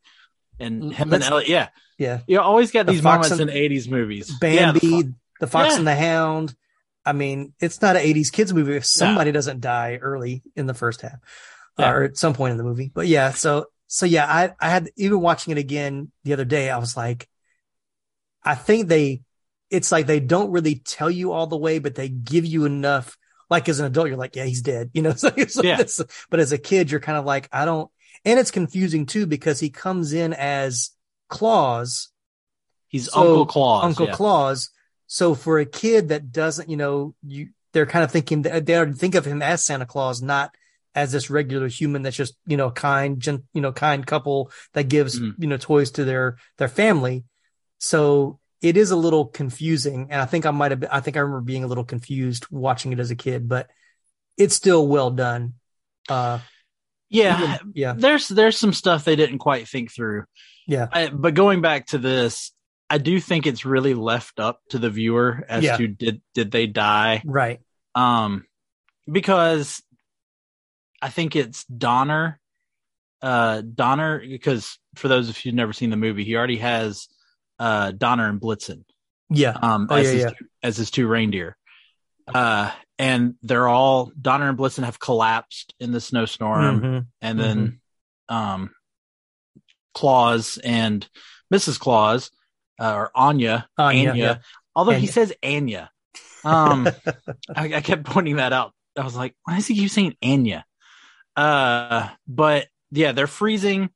and 0.60 0.94
him 0.94 1.10
Let's- 1.10 1.25
and 1.25 1.32
Elliot. 1.34 1.50
Yeah, 1.50 1.67
Yeah. 1.98 2.20
you 2.27 2.41
always 2.41 2.72
got 2.72 2.86
The 2.88 2.94
these 2.94 3.01
Fox 3.01 3.29
moments 3.29 3.41
and- 3.41 3.50
in 3.50 3.55
'80s 3.55 3.88
movies. 3.89 4.29
Yeah, 4.41 4.72
Bambi, 4.74 4.79
the 4.79 5.13
the, 5.39 5.48
Fox 5.48 5.74
Yeah. 5.74 5.77
and 5.79 5.88
the 5.88 5.96
Hound. 5.96 6.55
I 7.05 7.13
mean, 7.13 7.53
it's 7.60 7.82
not 7.82 7.96
an 7.96 8.01
80s 8.01 8.32
kids 8.32 8.51
movie 8.53 8.75
if 8.75 8.86
somebody 8.86 9.32
doesn't 9.32 9.62
die 9.62 9.98
early 10.01 10.41
in 10.55 10.65
the 10.65 10.74
first 10.74 11.01
half 11.01 11.20
Yeah. 11.77 11.91
or 11.91 12.03
at 12.03 12.17
some 12.17 12.34
point 12.34 12.51
in 12.51 12.58
the 12.58 12.63
movie. 12.63 12.91
But 12.94 13.08
yeah, 13.08 13.32
so 13.32 13.67
so 13.88 14.06
yeah, 14.06 14.25
I 14.25 14.54
I 14.60 14.70
had 14.70 14.89
even 14.98 15.22
watching 15.22 15.51
it 15.51 15.58
again 15.58 16.12
the 16.24 16.34
other 16.34 16.46
day, 16.46 16.70
I 16.70 16.77
was 16.77 16.98
like, 16.98 17.27
I 18.44 18.56
think 18.56 18.88
they 18.88 19.22
it's 19.70 19.92
like 19.92 20.08
they 20.08 20.20
don't 20.20 20.51
really 20.51 20.75
tell 20.75 21.10
you 21.10 21.32
all 21.32 21.48
the 21.48 21.58
way, 21.58 21.80
but 21.80 21.96
they 21.96 22.10
give 22.10 22.46
you 22.46 22.65
enough. 22.65 23.18
Like 23.50 23.70
as 23.70 23.80
an 23.80 23.86
adult, 23.86 24.08
you're 24.08 24.18
like, 24.18 24.36
yeah, 24.36 24.46
he's 24.46 24.62
dead. 24.62 24.92
You 24.94 25.01
know, 25.04 25.13
so 25.13 25.32
it's 25.36 25.56
like 25.56 25.65
Yeah. 25.65 25.77
this. 25.77 26.01
But 26.30 26.39
as 26.39 26.51
a 26.51 26.58
kid, 26.58 26.92
you're 26.92 27.00
kind 27.00 27.18
of 27.18 27.25
like, 27.25 27.48
I 27.51 27.65
don't. 27.65 27.89
And 28.24 28.39
it's 28.39 28.51
confusing 28.51 29.06
too 29.06 29.27
because 29.27 29.60
he 29.60 29.70
comes 29.70 30.13
in 30.13 30.34
as 30.34 30.92
Claus, 31.30 32.10
he's 32.88 33.12
so, 33.12 33.20
Uncle 33.22 33.46
Claus. 33.46 33.84
Uncle 33.86 34.08
yeah. 34.08 34.13
Claus. 34.13 34.70
So 35.08 35.36
for 35.36 35.60
a 35.60 35.65
kid 35.65 36.10
that 36.10 36.32
doesn't, 36.32 36.70
you 36.70 36.77
know, 36.77 37.13
you 37.24 37.50
they're 37.74 37.86
kind 37.86 38.04
of 38.04 38.12
thinking 38.12 38.42
they 38.42 38.75
already 38.75 38.94
think 38.94 39.15
of 39.15 39.25
him 39.25 39.42
as 39.42 39.63
Santa 39.63 39.86
Claus, 39.86 40.22
not 40.22 40.56
as 40.96 41.12
this 41.12 41.30
regular 41.30 41.68
human 41.68 42.02
that's 42.02 42.16
just 42.16 42.36
you 42.48 42.58
know 42.58 42.72
kind, 42.72 43.20
gen, 43.20 43.44
you 43.54 43.62
know, 43.62 43.72
kind 43.74 44.06
couple 44.08 44.50
that 44.74 44.88
gives 44.90 45.20
Mhm. 45.20 45.34
you 45.38 45.48
know 45.48 45.58
toys 45.58 45.92
to 45.92 46.06
their 46.06 46.38
their 46.58 46.70
family. 46.70 47.25
So 47.80 48.40
it 48.62 48.78
is 48.78 48.90
a 48.92 48.96
little 48.96 49.25
confusing, 49.25 50.08
and 50.10 50.22
I 50.22 50.25
think 50.25 50.46
I 50.46 50.52
might 50.52 50.72
have. 50.72 50.80
Been, 50.80 50.90
I 50.90 51.02
think 51.02 51.18
I 51.18 51.20
remember 51.20 51.42
being 51.42 51.64
a 51.64 51.68
little 51.68 51.84
confused 51.84 52.48
watching 52.50 52.94
it 52.94 53.00
as 53.00 53.12
a 53.12 53.16
kid, 53.16 53.48
but 53.48 53.70
it's 54.38 54.56
still 54.56 54.88
well 54.88 55.12
done. 55.12 55.54
Uh, 56.10 56.40
Yeah, 57.10 57.56
even- 57.56 57.72
yeah, 57.75 57.94
there's 57.96 58.28
there's 58.30 58.58
some 58.58 58.74
stuff 58.74 59.04
they 59.04 59.16
didn't 59.16 59.38
quite 59.40 59.68
think 59.68 59.92
through. 59.94 60.24
yeah, 60.66 60.88
I, 60.92 61.10
but 61.10 61.34
going 61.36 61.62
back 61.62 61.88
to 61.88 61.98
this, 62.00 62.52
I 62.90 62.98
do 62.98 63.20
think 63.20 63.46
it's 63.46 63.66
really 63.66 63.94
left 63.94 64.40
up 64.40 64.60
to 64.70 64.80
the 64.80 64.90
viewer 64.90 65.46
as 65.48 65.64
Yeah. 65.64 65.78
to 65.78 65.88
did 65.88 66.22
did 66.34 66.50
they 66.52 66.66
die? 66.68 67.22
right, 67.25 67.60
um 67.94 68.46
because 69.12 69.84
i 71.02 71.10
think 71.10 71.36
it's 71.36 71.64
donner 71.66 72.40
uh 73.22 73.62
donner 73.62 74.20
because 74.20 74.78
for 74.96 75.08
those 75.08 75.30
of 75.30 75.36
you 75.44 75.52
who've 75.52 75.56
never 75.58 75.74
seen 75.74 75.90
the 75.90 75.98
movie 75.98 76.24
he 76.24 76.36
already 76.36 76.58
has 76.58 77.08
uh 77.60 77.92
donner 77.92 78.28
and 78.30 78.40
blitzen 78.42 78.84
yeah, 79.30 79.58
um 79.62 79.88
Oh, 79.90 79.96
as, 79.96 80.06
yeah, 80.08 80.12
his 80.14 80.22
yeah. 80.24 80.30
Two, 80.30 80.46
as 80.62 80.78
his 80.78 80.92
two 80.92 81.08
reindeer 81.08 81.58
uh 82.28 82.72
and 83.00 83.36
they're 83.41 83.67
all 83.67 84.12
donner 84.19 84.50
and 84.50 84.58
blitzen 84.58 84.84
have 84.84 85.00
collapsed 85.00 85.74
in 85.80 85.91
the 85.91 86.00
snowstorm 86.02 86.82
Mhm. 86.82 87.06
and 87.22 87.39
then 87.39 87.80
um 88.30 88.69
claus 89.93 90.58
and 90.63 91.08
mrs 91.54 91.80
claus 91.80 92.30
uh, 92.80 92.93
or 92.93 93.12
anya 93.15 93.67
Anya, 93.78 94.12
anya, 94.12 94.24
yeah. 94.24 94.38
although 94.76 94.91
he 94.91 95.08
says 95.08 95.34
anya 95.41 95.89
um 96.43 96.88
I, 97.56 97.76
I 97.76 97.82
kept 97.82 98.04
pointing 98.04 98.36
that 98.36 98.54
out. 98.54 98.74
I 98.98 99.04
was 99.04 99.15
like, 99.15 99.36
why 99.43 99.56
does 99.56 99.65
he 99.67 99.76
keep 99.76 99.89
saying 99.89 100.15
Anya? 100.24 100.63
Uh, 101.36 102.10
but 102.28 102.67
yeah, 102.91 103.12
they're 103.12 103.28
freezing 103.28 103.89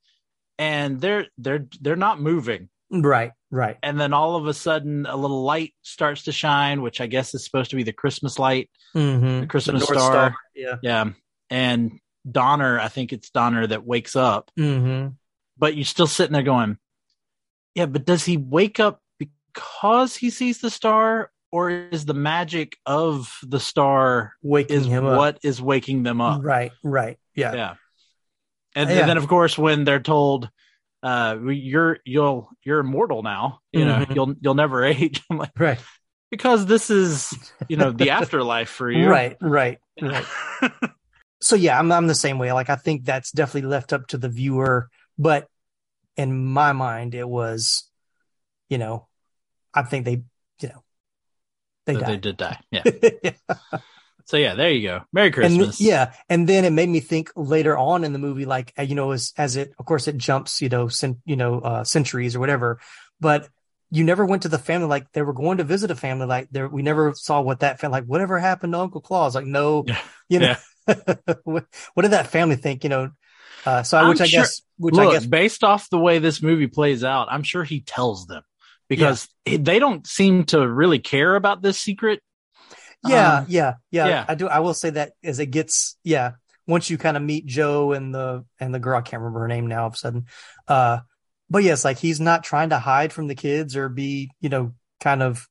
and 0.58 1.00
they're 1.00 1.28
they're 1.38 1.68
they're 1.82 1.96
not 1.96 2.20
moving. 2.22 2.70
right, 2.92 3.32
right. 3.52 3.78
And 3.84 4.00
then 4.00 4.14
all 4.14 4.36
of 4.36 4.48
a 4.48 4.54
sudden, 4.54 5.06
a 5.06 5.16
little 5.16 5.44
light 5.44 5.74
starts 5.84 6.24
to 6.24 6.32
shine, 6.32 6.82
which 6.82 7.00
I 7.02 7.08
guess 7.08 7.34
is 7.34 7.44
supposed 7.46 7.70
to 7.70 7.76
be 7.76 7.84
the 7.84 7.94
Christmas 7.94 8.40
light, 8.40 8.70
Mm-hmm. 8.96 9.42
the 9.42 9.48
Christmas 9.48 9.88
North 9.90 10.02
star. 10.02 10.12
Star, 10.12 10.36
yeah. 10.56 10.76
Yeah, 10.82 11.06
and 11.50 12.00
Donner, 12.30 12.80
I 12.80 12.88
think 12.88 13.14
it's 13.14 13.30
Donner 13.30 13.68
that 13.68 13.86
wakes 13.86 14.16
up, 14.16 14.52
Mm-hmm. 14.58 15.10
but 15.58 15.76
you're 15.76 15.86
still 15.86 16.08
sitting 16.08 16.34
there 16.34 16.42
going, 16.44 16.78
yeah, 17.76 17.86
but 17.86 18.06
does 18.06 18.26
he 18.26 18.36
wake 18.38 18.80
up 18.80 19.02
because 19.20 20.16
he 20.16 20.30
sees 20.32 20.60
the 20.60 20.70
star? 20.72 21.32
Or 21.52 21.72
is 21.72 22.06
the 22.06 22.14
magic 22.14 22.78
of 22.86 23.36
the 23.42 23.60
star 23.60 24.34
Waking 24.44 24.76
is 24.82 24.86
him 24.86 25.04
up. 25.04 25.18
what 25.18 25.40
is 25.44 25.60
waking 25.60 26.04
them 26.04 26.22
up. 26.22 26.44
Right, 26.44 26.72
right. 26.84 27.18
Yeah. 27.40 27.54
Yeah. 27.54 27.74
And, 28.76 28.90
Yeah. 28.90 29.00
and 29.00 29.10
then 29.10 29.18
of 29.18 29.28
course 29.28 29.58
when 29.58 29.84
they're 29.84 30.00
told 30.00 30.50
uh 31.02 31.38
you're 31.48 31.98
you'll 32.06 32.50
you're 32.64 32.80
immortal 32.80 33.24
now, 33.24 33.60
you 33.72 33.86
know, 33.86 34.06
Mhm. 34.06 34.16
you'll 34.16 34.36
you'll 34.42 34.56
never 34.56 34.84
age. 34.96 35.24
I'm 35.30 35.38
like 35.38 35.58
Right. 35.58 35.80
because 36.30 36.66
this 36.66 36.90
is, 36.90 37.34
you 37.70 37.78
know, 37.78 37.92
the 37.92 38.12
afterlife 38.12 38.70
for 38.70 38.92
you. 38.92 39.08
Right, 39.08 39.38
right, 39.42 39.80
right. 40.02 40.26
so 41.42 41.56
yeah, 41.56 41.80
I'm 41.80 41.92
I'm 41.92 42.08
the 42.08 42.16
same 42.16 42.38
way. 42.38 42.52
Like 42.54 42.70
I 42.70 42.76
think 42.76 43.06
that's 43.06 43.32
definitely 43.32 43.70
left 43.70 43.94
up 43.94 44.08
to 44.08 44.18
the 44.18 44.30
viewer, 44.30 44.90
but 45.18 45.48
in 46.18 46.46
my 46.46 46.74
mind 46.74 47.16
it 47.16 47.28
was, 47.28 47.90
you 48.70 48.78
know, 48.78 49.08
I 49.74 49.84
think 49.84 50.04
they, 50.06 50.22
you 50.62 50.68
know, 50.70 50.84
they 51.86 51.96
they 51.96 52.18
did 52.18 52.38
die. 52.38 52.60
Yeah. 52.72 52.84
Yeah. 53.24 53.32
So 54.26 54.38
yeah, 54.38 54.56
there 54.56 54.72
you 54.72 54.88
go. 54.88 55.02
Merry 55.12 55.28
and 55.28 55.34
Christmas. 55.36 55.82
yeah, 55.82 56.14
and 56.30 56.48
then 56.48 56.66
it 56.66 56.72
made 56.72 56.90
me 56.90 57.00
think 57.00 57.32
later 57.36 57.78
on 57.78 58.04
in 58.04 58.14
the 58.14 58.20
movie, 58.20 58.46
like 58.46 58.74
you 58.78 58.96
know, 58.96 59.12
as 59.12 59.34
as 59.38 59.56
it, 59.56 59.74
of 59.80 59.86
course, 59.86 60.08
it 60.08 60.18
jumps, 60.18 60.62
you 60.62 60.70
know, 60.70 60.88
cent, 60.88 61.18
you 61.26 61.36
know, 61.36 61.60
uh, 61.60 61.84
centuries 61.84 62.36
or 62.36 62.40
whatever, 62.40 62.80
but 63.20 63.50
you 63.92 64.04
never 64.04 64.24
went 64.26 64.44
to 64.44 64.50
the 64.50 64.60
family 64.60 64.88
like 64.88 65.12
they 65.14 65.24
were 65.24 65.34
going 65.34 65.58
to 65.58 65.64
visit 65.64 65.90
a 65.90 65.96
family 65.96 66.28
like 66.28 66.48
there. 66.52 66.68
We 66.68 66.84
never 66.84 67.14
saw 67.16 67.42
what 67.42 67.62
that 67.62 67.80
felt 67.80 67.92
like. 67.92 68.06
Whatever 68.06 68.38
happened 68.38 68.74
to 68.74 68.80
Uncle 68.80 69.02
Claus? 69.02 69.34
Like 69.34 69.46
no, 69.48 69.84
Yeah. 69.88 70.00
you 70.30 70.40
know, 70.40 70.56
what, 71.44 71.66
what 71.96 72.04
did 72.04 72.12
that 72.12 72.28
family 72.28 72.56
think? 72.56 72.84
You 72.84 72.92
know, 72.92 73.10
uh, 73.66 73.82
so 73.82 73.98
I, 73.98 74.08
which 74.10 74.20
I'm 74.22 74.26
I 74.26 74.28
sure- 74.28 74.42
guess, 74.42 74.62
which 74.78 74.96
I 74.96 75.12
guess, 75.12 75.26
based 75.26 75.64
off 75.64 75.90
the 75.90 75.98
way 75.98 76.20
this 76.20 76.42
movie 76.44 76.68
plays 76.68 77.04
out, 77.04 77.30
I'm 77.32 77.42
sure 77.44 77.64
he 77.64 77.82
tells 77.82 78.28
them 78.28 78.44
because 78.90 79.28
they 79.46 79.80
don't 79.80 80.06
seem 80.06 80.44
to 80.46 80.68
really 80.68 81.00
care 81.00 81.36
about 81.36 81.62
this 81.64 81.80
secret. 81.80 82.22
Yeah, 83.08 83.38
um, 83.40 83.46
yeah, 83.50 83.74
yeah, 83.92 84.08
yeah. 84.08 84.26
I 84.28 84.36
do. 84.36 84.48
I 84.48 84.60
will 84.60 84.74
say 84.74 84.90
that 84.92 85.14
as 85.24 85.40
it 85.40 85.48
gets, 85.48 85.98
yeah, 86.04 86.32
once 86.68 86.90
you 86.90 86.98
kind 86.98 87.18
of 87.18 87.24
meet 87.24 87.46
Joe 87.46 87.94
and 87.94 88.14
the 88.14 88.46
and 88.60 88.74
the 88.74 88.80
girl, 88.80 88.98
I 88.98 89.02
can't 89.02 89.22
remember 89.22 89.42
her 89.42 89.48
name 89.48 89.68
now. 89.68 89.82
All 89.82 89.88
of 89.88 89.94
a 89.94 89.98
sudden, 89.98 90.26
uh, 90.68 91.00
but 91.50 91.64
yes, 91.64 91.86
like 91.86 91.98
he's 91.98 92.20
not 92.20 92.44
trying 92.44 92.70
to 92.70 92.80
hide 92.80 93.14
from 93.14 93.28
the 93.28 93.36
kids 93.36 93.76
or 93.76 93.90
be, 93.90 94.32
you 94.42 94.50
know, 94.50 94.74
kind 95.00 95.24
of 95.24 95.48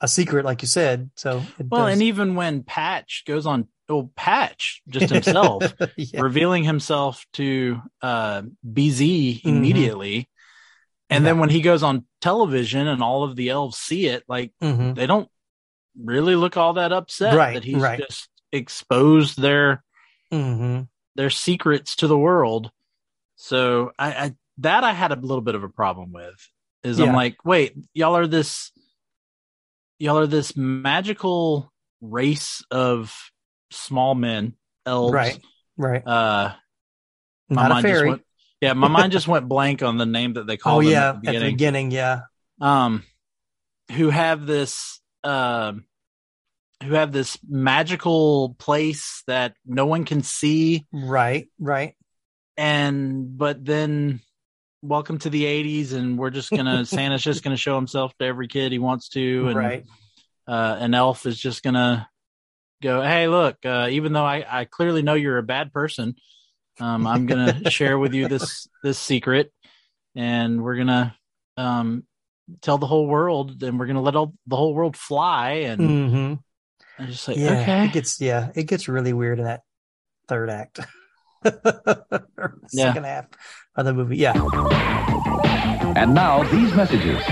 a 0.00 0.08
secret, 0.08 0.44
like 0.44 0.62
you 0.62 0.68
said. 0.68 1.10
So 1.16 1.42
it 1.58 1.66
Well, 1.70 1.84
does- 1.86 1.92
and 1.94 2.02
even 2.02 2.34
when 2.34 2.62
Patch 2.62 3.22
goes 3.26 3.46
on, 3.46 3.68
oh, 3.88 4.10
Patch 4.16 4.82
just 4.88 5.08
himself 5.10 5.72
yeah. 5.96 6.20
revealing 6.20 6.64
himself 6.64 7.24
to 7.34 7.80
uh, 8.02 8.42
BZ 8.66 9.42
Mhm. 9.42 9.44
immediately. 9.44 10.28
And 11.10 11.22
Yeah. 11.24 11.30
then 11.30 11.38
when 11.38 11.50
he 11.50 11.60
goes 11.60 11.82
on 11.82 12.06
television 12.20 12.88
and 12.88 13.02
all 13.02 13.22
of 13.24 13.36
the 13.36 13.50
elves 13.50 13.78
see 13.78 14.06
it, 14.06 14.24
like 14.26 14.52
Mhm. 14.62 14.94
they 14.96 15.06
don't 15.06 15.28
really 16.02 16.36
look 16.36 16.56
all 16.56 16.74
that 16.74 16.92
upset 16.92 17.34
Right, 17.34 17.54
that 17.54 17.64
he's 17.64 17.80
right. 17.82 17.98
just 18.00 18.28
exposed 18.52 19.40
their 19.40 19.82
Mhm. 20.32 20.88
their 21.16 21.30
secrets 21.30 21.96
to 21.96 22.06
the 22.08 22.18
world. 22.18 22.70
So 23.36 23.92
I, 23.98 24.12
I 24.12 24.34
that 24.58 24.84
I 24.84 24.92
had 24.92 25.12
a 25.12 25.16
little 25.16 25.40
bit 25.42 25.54
of 25.54 25.62
a 25.64 25.68
problem 25.68 26.12
with. 26.12 26.48
Is 26.82 26.98
I'm 27.00 27.14
like, 27.14 27.36
wait, 27.44 27.74
y'all 27.94 28.16
are 28.16 28.26
this 28.26 28.70
y'all 29.98 30.18
are 30.18 30.26
this 30.26 30.56
magical 30.56 31.72
race 32.00 32.62
of 32.70 33.14
small 33.70 34.14
men, 34.14 34.54
elves. 34.86 35.12
Right. 35.12 35.40
Right. 35.76 36.06
Uh 36.06 36.54
my 37.48 37.68
Not 37.68 37.78
a 37.78 37.82
fairy. 37.82 38.08
went 38.10 38.22
yeah, 38.60 38.72
my 38.72 38.88
mind 38.88 39.12
just 39.12 39.28
went 39.28 39.48
blank 39.48 39.82
on 39.82 39.98
the 39.98 40.06
name 40.06 40.34
that 40.34 40.46
they 40.46 40.56
call 40.56 40.78
Oh 40.78 40.82
them 40.82 40.90
yeah, 40.90 41.08
at 41.10 41.12
the 41.12 41.16
at 41.16 41.20
the 41.20 41.26
beginning. 41.32 41.54
beginning, 41.54 41.90
yeah. 41.90 42.20
Um 42.60 43.02
who 43.92 44.10
have 44.10 44.46
this 44.46 45.00
um, 45.24 45.84
who 46.82 46.92
have 46.94 47.12
this 47.12 47.38
magical 47.48 48.54
place 48.58 49.22
that 49.26 49.54
no 49.64 49.86
one 49.86 50.04
can 50.04 50.22
see, 50.22 50.86
Right, 50.92 51.48
right. 51.58 51.94
and 52.56 53.36
but 53.38 53.64
then 53.64 54.20
welcome 54.82 55.16
to 55.18 55.30
the 55.30 55.44
80s 55.44 55.94
and 55.94 56.18
we're 56.18 56.28
just 56.30 56.50
gonna 56.50 56.84
santa's 56.84 57.22
just 57.22 57.42
gonna 57.42 57.56
show 57.56 57.74
himself 57.74 58.12
to 58.18 58.26
every 58.26 58.48
kid 58.48 58.70
he 58.70 58.78
wants 58.78 59.08
to 59.08 59.48
and 59.48 59.56
right. 59.56 59.84
uh 60.46 60.76
an 60.78 60.92
elf 60.92 61.24
is 61.24 61.38
just 61.40 61.62
gonna 61.62 62.06
go 62.82 63.00
hey 63.00 63.26
look 63.26 63.56
uh 63.64 63.88
even 63.90 64.12
though 64.12 64.26
i 64.26 64.44
i 64.46 64.66
clearly 64.66 65.00
know 65.00 65.14
you're 65.14 65.38
a 65.38 65.42
bad 65.42 65.72
person 65.72 66.14
um 66.80 67.06
i'm 67.06 67.24
gonna 67.24 67.70
share 67.70 67.98
with 67.98 68.12
you 68.12 68.28
this 68.28 68.68
this 68.82 68.98
secret 68.98 69.50
and 70.14 70.62
we're 70.62 70.76
gonna 70.76 71.16
um 71.56 72.04
tell 72.60 72.78
the 72.78 72.86
whole 72.86 73.06
world 73.06 73.62
and 73.62 73.78
we're 73.78 73.86
gonna 73.86 74.02
let 74.02 74.16
all 74.16 74.34
the 74.46 74.56
whole 74.56 74.74
world 74.74 74.96
fly 74.96 75.50
and 75.50 75.80
hmm 75.80 76.34
i'm 76.98 77.06
just 77.08 77.26
like 77.26 77.38
Yeah, 77.38 77.60
okay 77.62 77.84
it 77.84 77.92
gets 77.92 78.20
yeah, 78.20 78.50
it 78.54 78.64
gets 78.64 78.86
really 78.88 79.12
weird 79.12 79.38
in 79.38 79.44
that 79.46 79.62
third 80.28 80.50
act. 80.50 80.80
Or 81.44 82.58
Yeah. 82.72 82.88
Second 82.94 83.04
half 83.04 83.26
of 83.76 83.84
the 83.84 83.92
movie. 83.92 84.16
Yeah. 84.16 84.32
And 85.94 86.14
now 86.14 86.42
these 86.44 86.72
messages. 86.74 87.22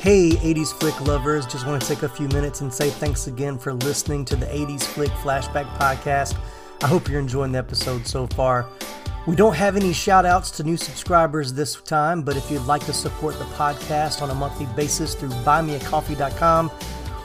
Hey, 0.00 0.30
80s 0.30 0.72
flick 0.78 0.98
lovers, 1.02 1.44
just 1.46 1.66
want 1.66 1.82
to 1.82 1.86
take 1.88 2.02
a 2.04 2.08
few 2.08 2.26
minutes 2.28 2.62
and 2.62 2.72
say 2.72 2.88
thanks 2.88 3.26
again 3.26 3.58
for 3.58 3.74
listening 3.74 4.24
to 4.26 4.36
the 4.36 4.46
80s 4.46 4.82
Flick 4.82 5.10
Flashback 5.10 5.66
Podcast. 5.76 6.36
I 6.82 6.86
hope 6.86 7.08
you're 7.08 7.20
enjoying 7.20 7.52
the 7.52 7.58
episode 7.58 8.06
so 8.06 8.26
far. 8.28 8.66
We 9.26 9.36
don't 9.36 9.54
have 9.54 9.76
any 9.76 9.92
shout 9.92 10.24
outs 10.24 10.50
to 10.52 10.64
new 10.64 10.78
subscribers 10.78 11.52
this 11.52 11.74
time, 11.82 12.22
but 12.22 12.38
if 12.38 12.50
you'd 12.50 12.64
like 12.64 12.84
to 12.86 12.92
support 12.94 13.38
the 13.38 13.44
podcast 13.44 14.22
on 14.22 14.30
a 14.30 14.34
monthly 14.34 14.66
basis 14.74 15.14
through 15.14 15.28
buymeacoffee.com, 15.28 16.70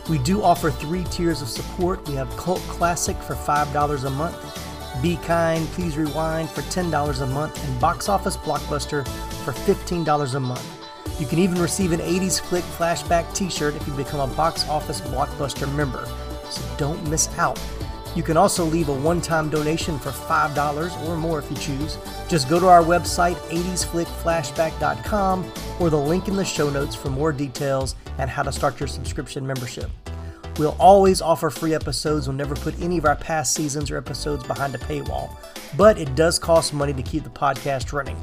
we 0.10 0.18
do 0.18 0.44
offer 0.44 0.72
three 0.72 1.06
tiers 1.06 1.42
of 1.42 1.48
support. 1.48 2.06
We 2.10 2.16
have 2.16 2.30
Cult 2.36 2.60
Classic 2.64 3.16
for 3.18 3.34
$5 3.34 4.04
a 4.04 4.10
month, 4.10 5.02
Be 5.02 5.16
Kind, 5.18 5.66
Please 5.70 5.98
Rewind 5.98 6.50
for 6.50 6.62
$10 6.64 7.22
a 7.22 7.26
month, 7.28 7.66
and 7.66 7.80
Box 7.80 8.10
Office 8.10 8.36
Blockbuster 8.36 9.08
for 9.46 9.54
$15 9.54 10.36
a 10.36 10.40
month. 10.40 11.20
You 11.20 11.26
can 11.26 11.40
even 11.40 11.62
receive 11.62 11.94
an 11.94 12.02
80s 12.02 12.42
Flick 12.42 12.66
Flashback 12.66 13.34
t 13.34 13.50
shirt 13.50 13.74
if 13.74 13.88
you 13.88 13.94
become 13.94 14.20
a 14.20 14.36
Box 14.36 14.68
Office 14.68 15.00
Blockbuster 15.00 15.74
member. 15.76 16.06
So 16.50 16.62
don't 16.78 17.02
miss 17.08 17.30
out. 17.38 17.58
You 18.16 18.24
can 18.24 18.38
also 18.38 18.64
leave 18.64 18.90
a 18.90 18.94
one 18.94 19.22
time 19.22 19.50
donation 19.50 20.00
for 20.00 20.10
$5 20.10 21.08
or 21.08 21.18
more 21.18 21.40
if 21.40 21.50
you 21.52 21.58
choose. 21.58 21.98
Just 22.30 22.50
go 22.50 22.60
to 22.60 22.68
our 22.68 22.82
website, 22.82 23.36
80sflickflashback.com, 23.50 25.52
or 25.80 25.90
the 25.90 26.00
link 26.00 26.30
in 26.30 26.36
the 26.36 26.46
show 26.46 26.70
notes 26.70 26.96
for 26.96 27.10
more 27.10 27.34
details 27.34 27.96
and 28.18 28.30
how 28.30 28.44
to 28.44 28.52
start 28.52 28.80
your 28.80 28.88
subscription 28.88 29.46
membership. 29.46 29.92
We'll 30.58 30.78
always 30.80 31.22
offer 31.22 31.50
free 31.50 31.74
episodes. 31.74 32.28
We'll 32.28 32.38
never 32.38 32.56
put 32.56 32.80
any 32.82 32.98
of 32.98 33.04
our 33.04 33.18
past 33.18 33.54
seasons 33.54 33.92
or 33.92 33.98
episodes 33.98 34.46
behind 34.46 34.74
a 34.74 34.78
paywall, 34.78 35.36
but 35.76 35.98
it 35.98 36.16
does 36.16 36.40
cost 36.40 36.74
money 36.74 36.94
to 36.94 37.04
keep 37.04 37.26
the 37.26 37.30
podcast 37.30 37.92
running. 37.92 38.18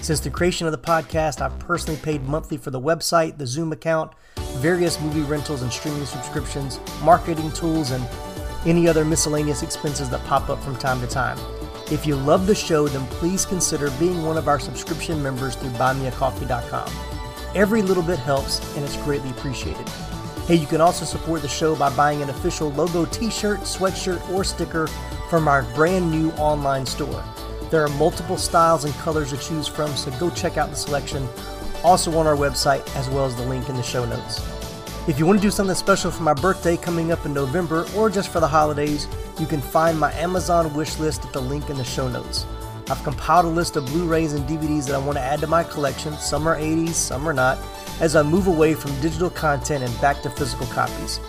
Since 0.00 0.18
the 0.20 0.30
creation 0.30 0.66
of 0.66 0.72
the 0.72 0.78
podcast, 0.78 1.40
I've 1.40 1.56
personally 1.60 2.00
paid 2.00 2.24
monthly 2.24 2.56
for 2.56 2.72
the 2.72 2.80
website, 2.80 3.38
the 3.38 3.46
Zoom 3.46 3.70
account, 3.70 4.12
various 4.56 5.00
movie 5.00 5.22
rentals 5.22 5.62
and 5.62 5.72
streaming 5.72 6.06
subscriptions, 6.06 6.80
marketing 7.02 7.52
tools, 7.52 7.92
and 7.92 8.04
any 8.66 8.88
other 8.88 9.04
miscellaneous 9.04 9.62
expenses 9.62 10.10
that 10.10 10.24
pop 10.24 10.50
up 10.50 10.62
from 10.62 10.76
time 10.76 11.00
to 11.00 11.06
time. 11.06 11.38
If 11.90 12.04
you 12.04 12.16
love 12.16 12.46
the 12.46 12.54
show, 12.54 12.88
then 12.88 13.06
please 13.06 13.46
consider 13.46 13.90
being 13.92 14.24
one 14.24 14.36
of 14.36 14.48
our 14.48 14.58
subscription 14.58 15.22
members 15.22 15.54
through 15.54 15.70
buymeacoffee.com. 15.70 16.92
Every 17.54 17.80
little 17.80 18.02
bit 18.02 18.18
helps, 18.18 18.60
and 18.76 18.84
it's 18.84 18.96
greatly 18.98 19.30
appreciated. 19.30 19.88
Hey, 20.46 20.56
you 20.56 20.66
can 20.66 20.80
also 20.80 21.04
support 21.04 21.42
the 21.42 21.48
show 21.48 21.74
by 21.74 21.94
buying 21.96 22.22
an 22.22 22.30
official 22.30 22.70
logo 22.72 23.04
t 23.06 23.30
shirt, 23.30 23.60
sweatshirt, 23.60 24.28
or 24.30 24.44
sticker 24.44 24.88
from 25.30 25.48
our 25.48 25.62
brand 25.74 26.10
new 26.10 26.30
online 26.32 26.86
store. 26.86 27.24
There 27.70 27.82
are 27.82 27.88
multiple 27.90 28.36
styles 28.36 28.84
and 28.84 28.94
colors 28.94 29.30
to 29.30 29.36
choose 29.38 29.66
from, 29.66 29.94
so 29.96 30.10
go 30.18 30.30
check 30.30 30.56
out 30.56 30.70
the 30.70 30.76
selection 30.76 31.26
also 31.82 32.16
on 32.18 32.26
our 32.26 32.36
website, 32.36 32.84
as 32.96 33.08
well 33.10 33.26
as 33.26 33.34
the 33.36 33.44
link 33.44 33.68
in 33.68 33.76
the 33.76 33.82
show 33.82 34.04
notes. 34.04 34.55
If 35.08 35.20
you 35.20 35.26
want 35.26 35.38
to 35.38 35.46
do 35.46 35.52
something 35.52 35.76
special 35.76 36.10
for 36.10 36.24
my 36.24 36.34
birthday 36.34 36.76
coming 36.76 37.12
up 37.12 37.24
in 37.24 37.32
November 37.32 37.86
or 37.94 38.10
just 38.10 38.28
for 38.28 38.40
the 38.40 38.48
holidays, 38.48 39.06
you 39.38 39.46
can 39.46 39.60
find 39.60 39.96
my 39.96 40.12
Amazon 40.14 40.74
wish 40.74 40.98
list 40.98 41.24
at 41.24 41.32
the 41.32 41.40
link 41.40 41.70
in 41.70 41.76
the 41.76 41.84
show 41.84 42.08
notes. 42.08 42.44
I've 42.90 43.04
compiled 43.04 43.44
a 43.44 43.48
list 43.48 43.76
of 43.76 43.86
Blu 43.86 44.08
rays 44.08 44.32
and 44.32 44.44
DVDs 44.48 44.86
that 44.86 44.96
I 44.96 44.98
want 44.98 45.16
to 45.16 45.22
add 45.22 45.38
to 45.42 45.46
my 45.46 45.62
collection. 45.62 46.14
Some 46.14 46.48
are 46.48 46.58
80s, 46.58 46.94
some 46.94 47.28
are 47.28 47.32
not, 47.32 47.56
as 48.00 48.16
I 48.16 48.24
move 48.24 48.48
away 48.48 48.74
from 48.74 49.00
digital 49.00 49.30
content 49.30 49.84
and 49.84 50.00
back 50.00 50.22
to 50.22 50.30
physical 50.30 50.66
copies. 50.66 51.20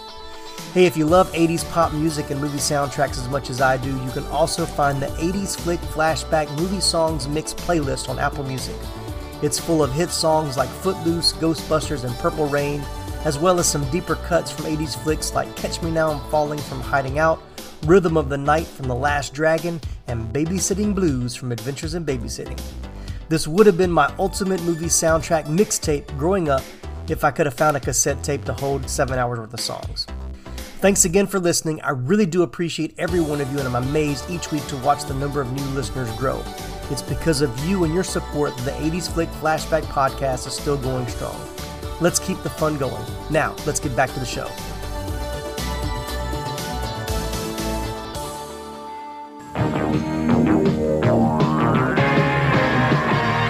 Hey, 0.73 0.85
if 0.85 0.97
you 0.97 1.05
love 1.05 1.31
80s 1.33 1.69
pop 1.71 1.93
music 1.93 2.31
and 2.31 2.41
movie 2.41 2.57
soundtracks 2.57 3.19
as 3.19 3.29
much 3.29 3.51
as 3.51 3.61
I 3.61 3.77
do, 3.77 3.95
you 4.03 4.09
can 4.09 4.25
also 4.25 4.65
find 4.65 4.99
the 4.99 5.07
80s 5.07 5.55
Flick 5.55 5.79
Flashback 5.81 6.49
Movie 6.57 6.81
Songs 6.81 7.27
Mix 7.27 7.53
playlist 7.53 8.09
on 8.09 8.17
Apple 8.17 8.43
Music. 8.43 8.75
It's 9.43 9.59
full 9.59 9.83
of 9.83 9.93
hit 9.93 10.09
songs 10.09 10.57
like 10.57 10.67
Footloose, 10.67 11.33
Ghostbusters, 11.33 12.05
and 12.05 12.15
Purple 12.15 12.47
Rain, 12.47 12.83
as 13.25 13.37
well 13.37 13.59
as 13.59 13.67
some 13.67 13.89
deeper 13.89 14.15
cuts 14.15 14.51
from 14.51 14.65
80s 14.65 15.01
flicks 15.03 15.33
like 15.33 15.55
Catch 15.55 15.81
Me 15.81 15.91
Now 15.91 16.11
I'm 16.11 16.31
Falling 16.31 16.59
from 16.59 16.81
Hiding 16.81 17.19
Out, 17.19 17.41
Rhythm 17.85 18.17
of 18.17 18.29
the 18.29 18.37
Night 18.37 18.67
from 18.67 18.87
The 18.87 18.95
Last 18.95 19.33
Dragon, 19.33 19.79
and 20.07 20.33
Babysitting 20.33 20.95
Blues 20.95 21.35
from 21.35 21.51
Adventures 21.51 21.93
in 21.93 22.05
Babysitting. 22.05 22.59
This 23.29 23.47
would 23.47 23.65
have 23.65 23.77
been 23.77 23.91
my 23.91 24.13
ultimate 24.19 24.61
movie 24.63 24.85
soundtrack 24.85 25.45
mixtape 25.45 26.07
growing 26.17 26.49
up 26.49 26.63
if 27.09 27.23
I 27.23 27.31
could 27.31 27.45
have 27.45 27.55
found 27.55 27.75
a 27.77 27.79
cassette 27.79 28.23
tape 28.23 28.45
to 28.45 28.53
hold 28.53 28.89
seven 28.89 29.19
hours 29.19 29.39
worth 29.39 29.53
of 29.53 29.59
songs. 29.59 30.07
Thanks 30.79 31.05
again 31.05 31.25
for 31.25 31.39
listening. 31.39 31.81
I 31.81 31.89
really 31.89 32.27
do 32.27 32.43
appreciate 32.43 32.93
every 32.99 33.19
one 33.19 33.41
of 33.41 33.51
you, 33.51 33.57
and 33.57 33.67
I'm 33.67 33.83
amazed 33.83 34.29
each 34.29 34.51
week 34.51 34.65
to 34.67 34.77
watch 34.77 35.05
the 35.05 35.15
number 35.15 35.41
of 35.41 35.51
new 35.51 35.65
listeners 35.73 36.11
grow. 36.17 36.43
It's 36.91 37.01
because 37.01 37.41
of 37.41 37.67
you 37.67 37.83
and 37.83 37.93
your 37.93 38.03
support 38.03 38.55
that 38.57 38.63
the 38.63 38.89
80s 38.89 39.11
Flick 39.11 39.29
Flashback 39.29 39.81
Podcast 39.83 40.45
is 40.45 40.53
still 40.53 40.77
going 40.77 41.07
strong. 41.07 41.56
Let's 41.99 42.19
keep 42.19 42.41
the 42.43 42.49
fun 42.49 42.77
going. 42.77 43.03
Now, 43.29 43.55
let's 43.65 43.79
get 43.79 43.95
back 43.95 44.13
to 44.13 44.19
the 44.19 44.25
show. 44.25 44.49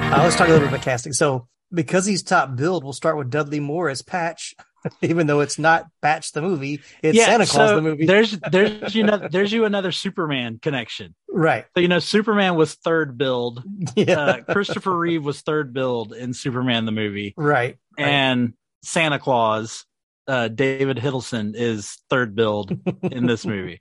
Uh, 0.09 0.23
let's 0.23 0.37
talk 0.37 0.47
a 0.47 0.51
little 0.51 0.67
bit 0.67 0.73
about 0.73 0.83
casting. 0.85 1.11
So, 1.13 1.47
because 1.71 2.05
he's 2.05 2.23
top 2.23 2.55
billed, 2.55 2.83
we'll 2.83 2.93
start 2.93 3.17
with 3.17 3.29
Dudley 3.29 3.59
Moore 3.59 3.89
as 3.89 4.01
Patch, 4.01 4.55
even 5.01 5.27
though 5.27 5.41
it's 5.41 5.59
not 5.59 5.85
Patch 6.01 6.31
the 6.31 6.41
movie, 6.41 6.81
it's 7.03 7.19
Santa 7.19 7.45
Claus 7.45 7.69
so 7.69 7.75
the 7.75 7.81
movie. 7.81 8.05
There's 8.05 8.39
there's 8.51 8.95
you 8.95 9.03
know 9.03 9.27
there's 9.29 9.51
you 9.51 9.65
another 9.65 9.91
Superman 9.91 10.59
connection. 10.61 11.13
right. 11.29 11.65
So 11.75 11.81
you 11.81 11.89
know 11.89 11.99
Superman 11.99 12.55
was 12.55 12.75
third 12.75 13.17
billed. 13.17 13.63
Yeah. 13.95 14.19
Uh, 14.19 14.41
Christopher 14.53 14.95
Reeve 14.95 15.25
was 15.25 15.41
third 15.41 15.73
billed 15.73 16.13
in 16.13 16.33
Superman 16.33 16.85
the 16.85 16.91
movie, 16.91 17.33
right. 17.35 17.77
Right. 17.97 18.07
and 18.07 18.53
Santa 18.83 19.19
Claus, 19.19 19.85
uh, 20.27 20.49
David 20.49 20.99
Huddleston 20.99 21.53
is 21.55 21.97
third 22.09 22.35
billed 22.35 22.77
in 23.01 23.25
this 23.25 23.45
movie. 23.45 23.79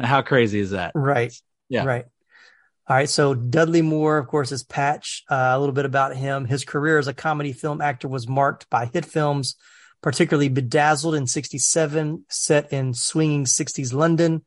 How 0.00 0.22
crazy 0.22 0.60
is 0.60 0.70
that? 0.70 0.92
Right. 0.94 1.32
Yeah. 1.68 1.84
Right. 1.84 2.04
All 2.88 2.96
right. 2.96 3.08
So 3.08 3.34
Dudley 3.34 3.82
Moore, 3.82 4.18
of 4.18 4.26
course, 4.26 4.52
is 4.52 4.62
Patch. 4.64 5.24
Uh, 5.30 5.52
a 5.54 5.58
little 5.58 5.74
bit 5.74 5.84
about 5.84 6.16
him. 6.16 6.44
His 6.44 6.64
career 6.64 6.98
as 6.98 7.06
a 7.06 7.14
comedy 7.14 7.52
film 7.52 7.80
actor 7.80 8.08
was 8.08 8.26
marked 8.26 8.68
by 8.70 8.86
hit 8.86 9.04
films, 9.04 9.56
particularly 10.02 10.48
Bedazzled 10.48 11.14
in 11.14 11.26
67, 11.26 12.24
set 12.28 12.72
in 12.72 12.94
swinging 12.94 13.44
60s 13.44 13.92
London. 13.92 14.44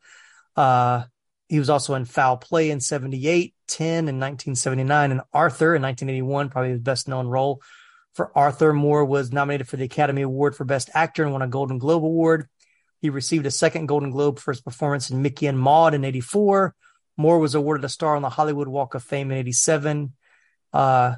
Uh, 0.55 1.03
he 1.47 1.59
was 1.59 1.69
also 1.69 1.93
in 1.93 2.05
Foul 2.05 2.37
Play 2.37 2.71
in 2.71 2.79
78, 2.79 3.53
10 3.67 3.87
in 3.87 4.19
1979, 4.19 5.11
and 5.11 5.21
Arthur 5.31 5.75
in 5.75 5.81
1981, 5.81 6.49
probably 6.49 6.71
his 6.71 6.79
best 6.79 7.07
known 7.07 7.27
role. 7.27 7.61
For 8.13 8.31
Arthur, 8.37 8.73
Moore 8.73 9.05
was 9.05 9.31
nominated 9.31 9.67
for 9.67 9.77
the 9.77 9.85
Academy 9.85 10.21
Award 10.21 10.55
for 10.55 10.65
Best 10.65 10.89
Actor 10.93 11.23
and 11.23 11.31
won 11.31 11.41
a 11.41 11.47
Golden 11.47 11.79
Globe 11.79 12.05
Award. 12.05 12.47
He 13.01 13.09
received 13.09 13.45
a 13.45 13.51
second 13.51 13.87
Golden 13.87 14.11
Globe 14.11 14.39
for 14.39 14.51
his 14.51 14.61
performance 14.61 15.09
in 15.09 15.21
Mickey 15.21 15.47
and 15.47 15.59
Maude 15.59 15.93
in 15.93 16.05
84. 16.05 16.75
Moore 17.17 17.39
was 17.39 17.55
awarded 17.55 17.85
a 17.85 17.89
star 17.89 18.15
on 18.15 18.21
the 18.21 18.29
Hollywood 18.29 18.67
Walk 18.67 18.95
of 18.95 19.03
Fame 19.03 19.31
in 19.31 19.37
87. 19.37 20.13
Uh, 20.71 21.15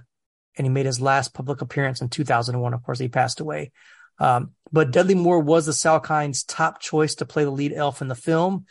and 0.58 0.66
he 0.66 0.70
made 0.70 0.86
his 0.86 1.02
last 1.02 1.34
public 1.34 1.62
appearance 1.62 2.02
in 2.02 2.10
2001. 2.10 2.74
Of 2.74 2.84
course, 2.84 3.00
he 3.00 3.08
passed 3.08 3.40
away. 3.40 3.72
Um, 4.20 4.52
but 4.72 4.92
Dudley 4.92 5.16
Moore 5.16 5.42
was 5.42 5.66
the 5.66 5.74
Salkinds' 5.74 6.46
top 6.48 6.80
choice 6.80 7.16
to 7.16 7.26
play 7.26 7.44
the 7.44 7.52
lead 7.52 7.74
elf 7.74 8.02
in 8.02 8.08
the 8.08 8.16
film. 8.16 8.66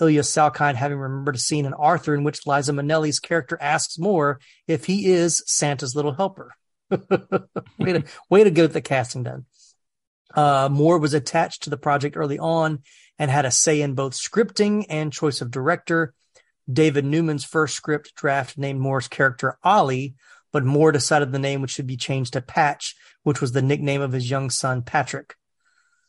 Ilya 0.00 0.22
Salkind 0.22 0.76
having 0.76 0.98
remembered 0.98 1.36
a 1.36 1.38
scene 1.38 1.66
in 1.66 1.74
Arthur 1.74 2.14
in 2.14 2.24
which 2.24 2.46
Liza 2.46 2.72
Minnelli's 2.72 3.20
character 3.20 3.58
asks 3.60 3.98
Moore 3.98 4.40
if 4.66 4.86
he 4.86 5.06
is 5.06 5.42
Santa's 5.46 5.94
little 5.94 6.12
helper. 6.12 6.54
Way, 7.78 7.92
to, 7.92 8.04
way 8.28 8.44
to 8.44 8.50
get 8.50 8.72
the 8.72 8.80
casting 8.80 9.22
done. 9.22 9.46
Uh, 10.34 10.68
Moore 10.70 10.98
was 10.98 11.14
attached 11.14 11.64
to 11.64 11.70
the 11.70 11.76
project 11.76 12.16
early 12.16 12.38
on 12.38 12.80
and 13.18 13.30
had 13.30 13.44
a 13.44 13.50
say 13.50 13.80
in 13.80 13.94
both 13.94 14.14
scripting 14.14 14.86
and 14.88 15.12
choice 15.12 15.40
of 15.40 15.50
director. 15.50 16.14
David 16.70 17.04
Newman's 17.04 17.44
first 17.44 17.74
script 17.74 18.14
draft 18.14 18.56
named 18.56 18.80
Moore's 18.80 19.08
character 19.08 19.58
Ollie, 19.64 20.14
but 20.52 20.64
Moore 20.64 20.92
decided 20.92 21.32
the 21.32 21.38
name 21.38 21.62
which 21.62 21.72
should 21.72 21.86
be 21.86 21.96
changed 21.96 22.34
to 22.34 22.40
Patch, 22.40 22.96
which 23.22 23.40
was 23.40 23.52
the 23.52 23.62
nickname 23.62 24.00
of 24.00 24.12
his 24.12 24.30
young 24.30 24.50
son 24.50 24.82
Patrick. 24.82 25.34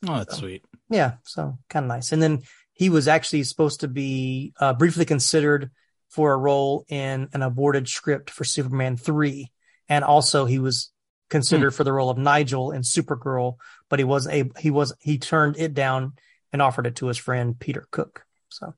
Oh, 0.07 0.17
that's 0.17 0.37
sweet. 0.37 0.63
Yeah, 0.89 1.13
so 1.23 1.57
kind 1.69 1.85
of 1.85 1.89
nice. 1.89 2.11
And 2.11 2.21
then 2.21 2.41
he 2.73 2.89
was 2.89 3.07
actually 3.07 3.43
supposed 3.43 3.81
to 3.81 3.87
be 3.87 4.53
uh, 4.59 4.73
briefly 4.73 5.05
considered 5.05 5.71
for 6.09 6.33
a 6.33 6.37
role 6.37 6.85
in 6.89 7.29
an 7.33 7.41
aborted 7.41 7.87
script 7.87 8.29
for 8.29 8.43
Superman 8.43 8.97
3. 8.97 9.51
And 9.91 10.05
also 10.05 10.45
he 10.45 10.57
was 10.57 10.89
considered 11.29 11.71
hmm. 11.71 11.75
for 11.75 11.83
the 11.83 11.91
role 11.91 12.09
of 12.09 12.17
Nigel 12.17 12.71
in 12.71 12.81
Supergirl, 12.81 13.57
but 13.89 13.99
he 13.99 14.05
was 14.05 14.25
a 14.25 14.49
he 14.57 14.71
was 14.71 14.93
he 15.01 15.17
turned 15.17 15.57
it 15.57 15.73
down 15.73 16.13
and 16.53 16.61
offered 16.61 16.87
it 16.87 16.95
to 16.97 17.07
his 17.07 17.17
friend 17.17 17.59
Peter 17.59 17.85
Cook. 17.91 18.25
So 18.47 18.73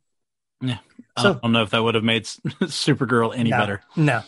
Yeah. 0.59 0.79
So- 1.19 1.35
I 1.35 1.39
don't 1.43 1.51
know 1.51 1.61
if 1.61 1.69
that 1.69 1.83
would 1.83 1.93
have 1.93 2.03
made 2.03 2.23
Supergirl 2.63 3.37
any 3.37 3.51
no, 3.51 3.57
better. 3.59 3.81
No. 3.95 4.23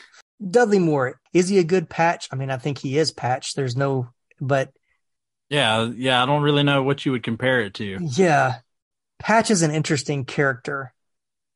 Dudley 0.47 0.77
Moore, 0.77 1.19
is 1.33 1.49
he 1.49 1.57
a 1.57 1.63
good 1.63 1.89
patch? 1.89 2.29
I 2.31 2.35
mean, 2.35 2.51
I 2.51 2.57
think 2.57 2.77
he 2.77 2.99
is 2.99 3.11
patch. 3.11 3.55
There's 3.55 3.75
no 3.75 4.09
but 4.39 4.71
Yeah, 5.49 5.89
yeah. 5.95 6.21
I 6.21 6.27
don't 6.27 6.43
really 6.43 6.61
know 6.61 6.83
what 6.83 7.03
you 7.03 7.13
would 7.13 7.23
compare 7.23 7.61
it 7.61 7.73
to. 7.75 7.97
Yeah. 7.99 8.57
Patch 9.17 9.49
is 9.49 9.63
an 9.63 9.71
interesting 9.71 10.23
character 10.23 10.93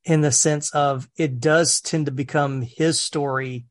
in 0.06 0.22
the 0.22 0.32
sense 0.32 0.74
of 0.74 1.08
it 1.18 1.40
does 1.40 1.82
tend 1.82 2.08
to 2.08 2.12
become 2.12 2.64
his 2.64 3.00
story 3.00 3.66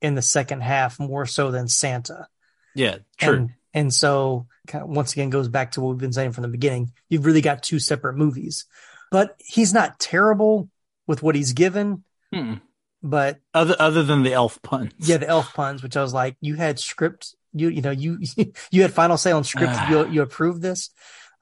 in 0.00 0.14
the 0.14 0.22
second 0.22 0.62
half 0.62 0.98
more 0.98 1.26
so 1.26 1.50
than 1.50 1.68
Santa. 1.68 2.28
Yeah, 2.74 2.98
true. 3.18 3.34
And, 3.34 3.50
and 3.72 3.94
so 3.94 4.46
kind 4.66 4.84
of 4.84 4.90
once 4.90 5.12
again 5.12 5.30
goes 5.30 5.48
back 5.48 5.72
to 5.72 5.80
what 5.80 5.90
we've 5.90 5.98
been 5.98 6.12
saying 6.12 6.32
from 6.32 6.42
the 6.42 6.48
beginning. 6.48 6.92
You've 7.08 7.26
really 7.26 7.40
got 7.40 7.62
two 7.62 7.78
separate 7.78 8.16
movies, 8.16 8.66
but 9.10 9.36
he's 9.38 9.72
not 9.72 9.98
terrible 9.98 10.68
with 11.06 11.22
what 11.22 11.34
he's 11.34 11.52
given. 11.52 12.04
Mm. 12.34 12.60
But 13.02 13.40
Other 13.54 13.76
other 13.78 14.02
than 14.02 14.22
the 14.22 14.32
elf 14.32 14.60
puns. 14.62 14.92
yeah, 14.98 15.18
the 15.18 15.28
elf 15.28 15.54
puns, 15.54 15.82
which 15.82 15.96
I 15.96 16.02
was 16.02 16.12
like, 16.12 16.36
you 16.40 16.56
had 16.56 16.78
script, 16.78 17.34
you, 17.52 17.68
you 17.68 17.82
know, 17.82 17.90
you, 17.90 18.18
you 18.70 18.82
had 18.82 18.92
final 18.92 19.16
say 19.16 19.32
on 19.32 19.44
script. 19.44 19.74
Ah. 19.74 19.90
you, 19.90 20.08
you 20.08 20.22
approved 20.22 20.60
this. 20.62 20.90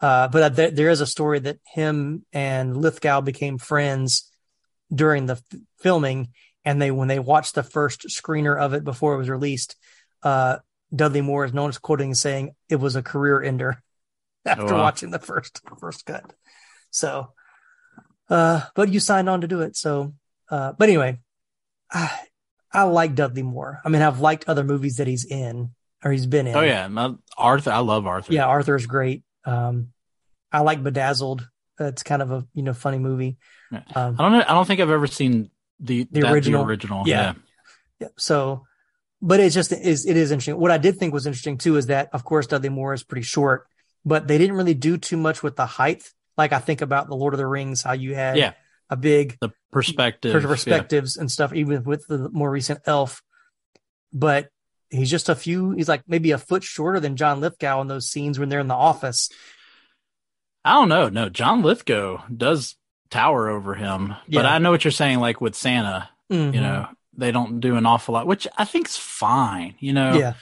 Uh, 0.00 0.28
but 0.28 0.56
there, 0.56 0.70
there 0.70 0.90
is 0.90 1.00
a 1.00 1.06
story 1.06 1.38
that 1.38 1.58
him 1.72 2.26
and 2.32 2.76
Lithgow 2.76 3.22
became 3.22 3.56
friends 3.58 4.30
during 4.92 5.26
the 5.26 5.34
f- 5.34 5.60
filming. 5.78 6.28
And 6.64 6.80
they, 6.80 6.90
when 6.90 7.08
they 7.08 7.18
watched 7.18 7.54
the 7.54 7.62
first 7.62 8.06
screener 8.08 8.58
of 8.58 8.72
it 8.72 8.84
before 8.84 9.14
it 9.14 9.18
was 9.18 9.28
released, 9.28 9.76
uh, 10.22 10.58
Dudley 10.94 11.20
Moore 11.20 11.44
is 11.44 11.52
known 11.52 11.68
as 11.68 11.78
quoting 11.78 12.08
and 12.08 12.18
saying 12.18 12.54
it 12.68 12.76
was 12.76 12.96
a 12.96 13.02
career 13.02 13.42
ender 13.42 13.82
after 14.46 14.74
wow. 14.74 14.82
watching 14.82 15.10
the 15.10 15.18
first, 15.18 15.60
first 15.78 16.06
cut. 16.06 16.32
So, 16.90 17.32
uh, 18.30 18.62
but 18.74 18.88
you 18.88 19.00
signed 19.00 19.28
on 19.28 19.42
to 19.42 19.48
do 19.48 19.60
it. 19.60 19.76
So, 19.76 20.14
uh, 20.50 20.72
but 20.72 20.88
anyway, 20.88 21.18
I, 21.92 22.18
I 22.72 22.82
like 22.84 23.14
Dudley 23.14 23.42
Moore. 23.42 23.80
I 23.84 23.88
mean, 23.88 24.02
I've 24.02 24.20
liked 24.20 24.48
other 24.48 24.64
movies 24.64 24.96
that 24.96 25.06
he's 25.06 25.24
in 25.24 25.70
or 26.04 26.12
he's 26.12 26.26
been 26.26 26.46
in. 26.46 26.56
Oh 26.56 26.62
yeah, 26.62 26.88
my, 26.88 27.14
Arthur. 27.36 27.70
I 27.70 27.78
love 27.78 28.06
Arthur. 28.06 28.32
Yeah, 28.32 28.46
Arthur's 28.46 28.86
great. 28.86 29.22
Um, 29.44 29.88
I 30.52 30.60
like 30.60 30.82
Bedazzled. 30.82 31.48
It's 31.80 32.02
kind 32.02 32.22
of 32.22 32.30
a 32.30 32.46
you 32.54 32.62
know 32.62 32.74
funny 32.74 32.98
movie. 32.98 33.38
Um, 33.72 34.16
I 34.18 34.22
don't 34.22 34.32
know. 34.32 34.44
I 34.46 34.52
don't 34.52 34.66
think 34.66 34.80
I've 34.80 34.90
ever 34.90 35.06
seen 35.06 35.50
the 35.80 36.06
The 36.10 36.20
that- 36.20 36.32
original? 36.32 36.64
original. 36.64 37.06
Yeah. 37.06 37.34
yeah, 38.00 38.08
so, 38.16 38.66
but 39.22 39.40
it's 39.40 39.54
just 39.54 39.72
is 39.72 40.06
it 40.06 40.16
is 40.16 40.30
interesting. 40.30 40.58
What 40.58 40.70
I 40.70 40.78
did 40.78 40.98
think 40.98 41.12
was 41.12 41.26
interesting 41.26 41.58
too 41.58 41.76
is 41.76 41.86
that 41.86 42.10
of 42.12 42.24
course 42.24 42.46
Dudley 42.46 42.68
Moore 42.68 42.92
is 42.94 43.02
pretty 43.04 43.24
short, 43.24 43.66
but 44.04 44.26
they 44.28 44.38
didn't 44.38 44.56
really 44.56 44.74
do 44.74 44.96
too 44.98 45.16
much 45.16 45.42
with 45.42 45.56
the 45.56 45.66
height. 45.66 46.10
Like 46.36 46.52
I 46.52 46.58
think 46.58 46.80
about 46.80 47.08
the 47.08 47.16
Lord 47.16 47.34
of 47.34 47.38
the 47.38 47.46
Rings, 47.46 47.82
how 47.82 47.92
you 47.92 48.14
had 48.14 48.36
Yeah. 48.36 48.52
a 48.90 48.96
big 48.96 49.36
The 49.40 49.52
perspective. 49.72 50.32
pers- 50.32 50.44
perspectives 50.44 51.16
and 51.16 51.30
stuff, 51.30 51.52
even 51.52 51.84
with 51.84 52.06
the 52.06 52.28
more 52.30 52.50
recent 52.50 52.80
Elf. 52.86 53.22
But 54.12 54.48
he's 54.90 55.10
just 55.10 55.28
a 55.28 55.34
few. 55.34 55.70
He's 55.72 55.88
like 55.88 56.02
maybe 56.06 56.30
a 56.32 56.38
foot 56.38 56.62
shorter 56.62 57.00
than 57.00 57.16
John 57.16 57.40
Lithgow 57.40 57.80
in 57.80 57.88
those 57.88 58.08
scenes 58.10 58.38
when 58.38 58.48
they're 58.48 58.60
in 58.60 58.68
the 58.68 58.74
office. 58.74 59.28
I 60.64 60.74
don't 60.74 60.88
know. 60.88 61.08
No, 61.08 61.28
John 61.28 61.62
Lithgow 61.62 62.22
does 62.34 62.76
tower 63.10 63.48
over 63.48 63.74
him, 63.74 64.14
but 64.28 64.46
I 64.46 64.58
know 64.58 64.70
what 64.70 64.84
you're 64.84 64.90
saying. 64.92 65.20
Like 65.20 65.40
with 65.40 65.54
Santa, 65.54 66.08
Mhm. 66.32 66.54
you 66.54 66.60
know, 66.60 66.88
they 67.16 67.30
don't 67.30 67.60
do 67.60 67.76
an 67.76 67.86
awful 67.86 68.14
lot, 68.14 68.26
which 68.26 68.46
I 68.56 68.64
think's 68.64 68.96
fine. 68.96 69.74
You 69.78 69.92
know, 69.92 70.14
yeah, 70.18 70.34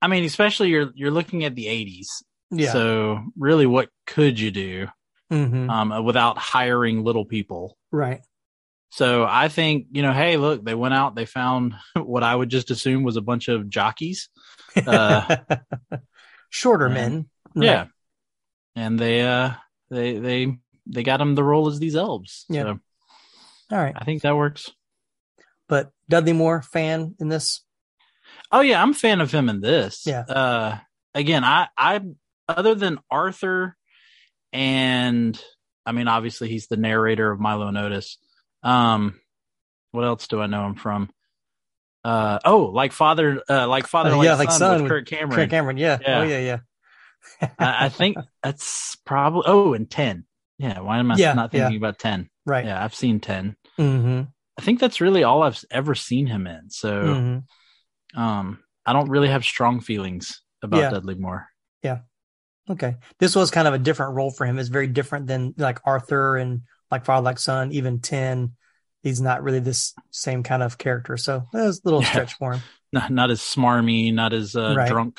I 0.00 0.06
mean, 0.08 0.24
especially 0.24 0.68
you're 0.70 0.92
you're 0.94 1.10
looking 1.10 1.44
at 1.44 1.54
the 1.54 1.66
'80s. 1.66 2.06
yeah. 2.50 2.72
So 2.72 3.24
really, 3.36 3.66
what 3.66 3.88
could 4.06 4.38
you 4.40 4.50
do 4.50 4.88
Mhm. 5.32 5.68
um, 5.70 6.04
without 6.04 6.38
hiring 6.38 7.02
little 7.04 7.24
people? 7.24 7.76
right. 7.90 8.20
So 8.90 9.24
I 9.28 9.48
think 9.48 9.88
you 9.90 10.00
know, 10.02 10.12
hey, 10.12 10.36
look, 10.38 10.64
they 10.64 10.74
went 10.74 10.94
out, 10.94 11.14
they 11.16 11.26
found 11.26 11.74
what 11.96 12.22
I 12.22 12.34
would 12.34 12.48
just 12.48 12.70
assume 12.70 13.02
was 13.02 13.16
a 13.16 13.20
bunch 13.20 13.48
of 13.48 13.68
jockeys. 13.68 14.28
Uh, 14.86 15.36
Shorter 16.50 16.88
yeah. 16.88 16.94
men. 16.94 17.28
Right. 17.54 17.64
Yeah, 17.64 17.86
and 18.74 18.98
they 18.98 19.22
uh 19.22 19.52
they 19.90 20.18
they 20.18 20.56
they 20.86 21.02
got 21.02 21.20
him 21.20 21.34
the 21.34 21.44
role 21.44 21.68
as 21.68 21.78
these 21.78 21.96
elves. 21.96 22.44
Yeah. 22.48 22.62
So 22.62 22.78
All 23.72 23.78
right. 23.78 23.94
I 23.96 24.04
think 24.04 24.22
that 24.22 24.36
works. 24.36 24.70
But 25.68 25.90
Dudley 26.08 26.32
Moore 26.32 26.62
fan 26.62 27.14
in 27.18 27.28
this. 27.28 27.62
Oh 28.52 28.60
yeah, 28.60 28.80
I'm 28.80 28.90
a 28.90 28.94
fan 28.94 29.20
of 29.20 29.32
him 29.32 29.48
in 29.48 29.60
this. 29.60 30.04
Yeah. 30.06 30.20
Uh, 30.20 30.78
again, 31.14 31.42
I 31.44 31.68
I 31.76 32.00
other 32.48 32.74
than 32.74 32.98
Arthur, 33.10 33.76
and 34.52 35.40
I 35.84 35.92
mean, 35.92 36.06
obviously 36.08 36.48
he's 36.48 36.68
the 36.68 36.76
narrator 36.76 37.30
of 37.30 37.40
Milo 37.40 37.66
and 37.66 37.78
Otis. 37.78 38.18
Um, 38.62 39.20
what 39.90 40.04
else 40.04 40.28
do 40.28 40.40
I 40.40 40.46
know 40.46 40.66
him 40.66 40.74
from? 40.76 41.10
Uh 42.04 42.38
oh, 42.44 42.66
like 42.66 42.92
father, 42.92 43.42
uh, 43.50 43.66
like 43.66 43.88
father, 43.88 44.12
Uh, 44.12 44.22
yeah, 44.22 44.34
like 44.34 44.50
son, 44.50 44.58
son 44.58 44.82
with 44.84 44.90
Kirk 44.90 45.06
Cameron. 45.06 45.32
Kirk 45.32 45.50
Cameron. 45.50 45.76
Yeah. 45.76 45.98
Yeah. 46.00 46.20
Oh 46.20 46.22
yeah, 46.22 46.38
yeah. 46.38 46.58
I, 47.58 47.86
I 47.86 47.88
think 47.88 48.16
that's 48.44 48.96
probably 49.04 49.42
oh, 49.46 49.72
and 49.72 49.90
ten. 49.90 50.25
Yeah, 50.58 50.80
why 50.80 50.98
am 50.98 51.10
I 51.10 51.16
Yeah, 51.16 51.34
not 51.34 51.52
yeah. 51.52 51.64
thinking 51.64 51.76
about 51.78 51.98
ten? 51.98 52.30
right. 52.44 52.64
Yeah, 52.64 52.82
I've 52.82 52.94
seen 52.94 53.20
ten. 53.20 53.56
Mm-hmm. 53.78 54.22
I 54.58 54.62
think 54.62 54.80
that's 54.80 55.00
really 55.00 55.22
all 55.22 55.42
I've 55.42 55.62
ever 55.70 55.94
seen 55.94 56.26
him 56.26 56.46
in. 56.46 56.70
So, 56.70 57.00
hmm 57.02 57.38
um, 58.20 58.60
I 58.86 58.92
don't 58.92 59.10
really 59.10 59.28
have 59.28 59.44
strong 59.44 59.80
feelings 59.80 60.40
about 60.62 60.80
Yeah. 60.80 60.90
Dudley 60.90 61.16
Moore. 61.16 61.46
Yeah. 61.82 61.98
Okay. 62.70 62.96
This 63.18 63.36
was 63.36 63.50
kind 63.50 63.68
of 63.68 63.74
a 63.74 63.78
different 63.78 64.14
role 64.14 64.30
for 64.30 64.46
him. 64.46 64.58
It's 64.58 64.68
very 64.70 64.86
different 64.86 65.26
than 65.26 65.54
like 65.58 65.80
Arthur 65.84 66.36
and 66.36 66.62
like 66.90 67.04
Father 67.04 67.24
Like 67.24 67.38
Son, 67.38 67.72
even 67.72 68.00
Ten. 68.00 68.52
He's 69.02 69.20
not 69.20 69.42
really 69.42 69.60
this 69.60 69.92
same 70.10 70.42
kind 70.42 70.62
of 70.62 70.78
character. 70.78 71.16
So 71.16 71.42
that 71.52 71.64
was 71.66 71.78
a 71.78 71.82
little 71.84 72.00
Yeah. 72.00 72.08
stretch 72.10 72.34
for 72.34 72.54
him. 72.54 72.60
Not, 72.92 73.10
not 73.10 73.30
as 73.32 73.40
smarmy, 73.40 74.14
not 74.14 74.32
as 74.32 74.54
uh, 74.56 74.74
Right. 74.74 74.88
drunk. 74.88 75.18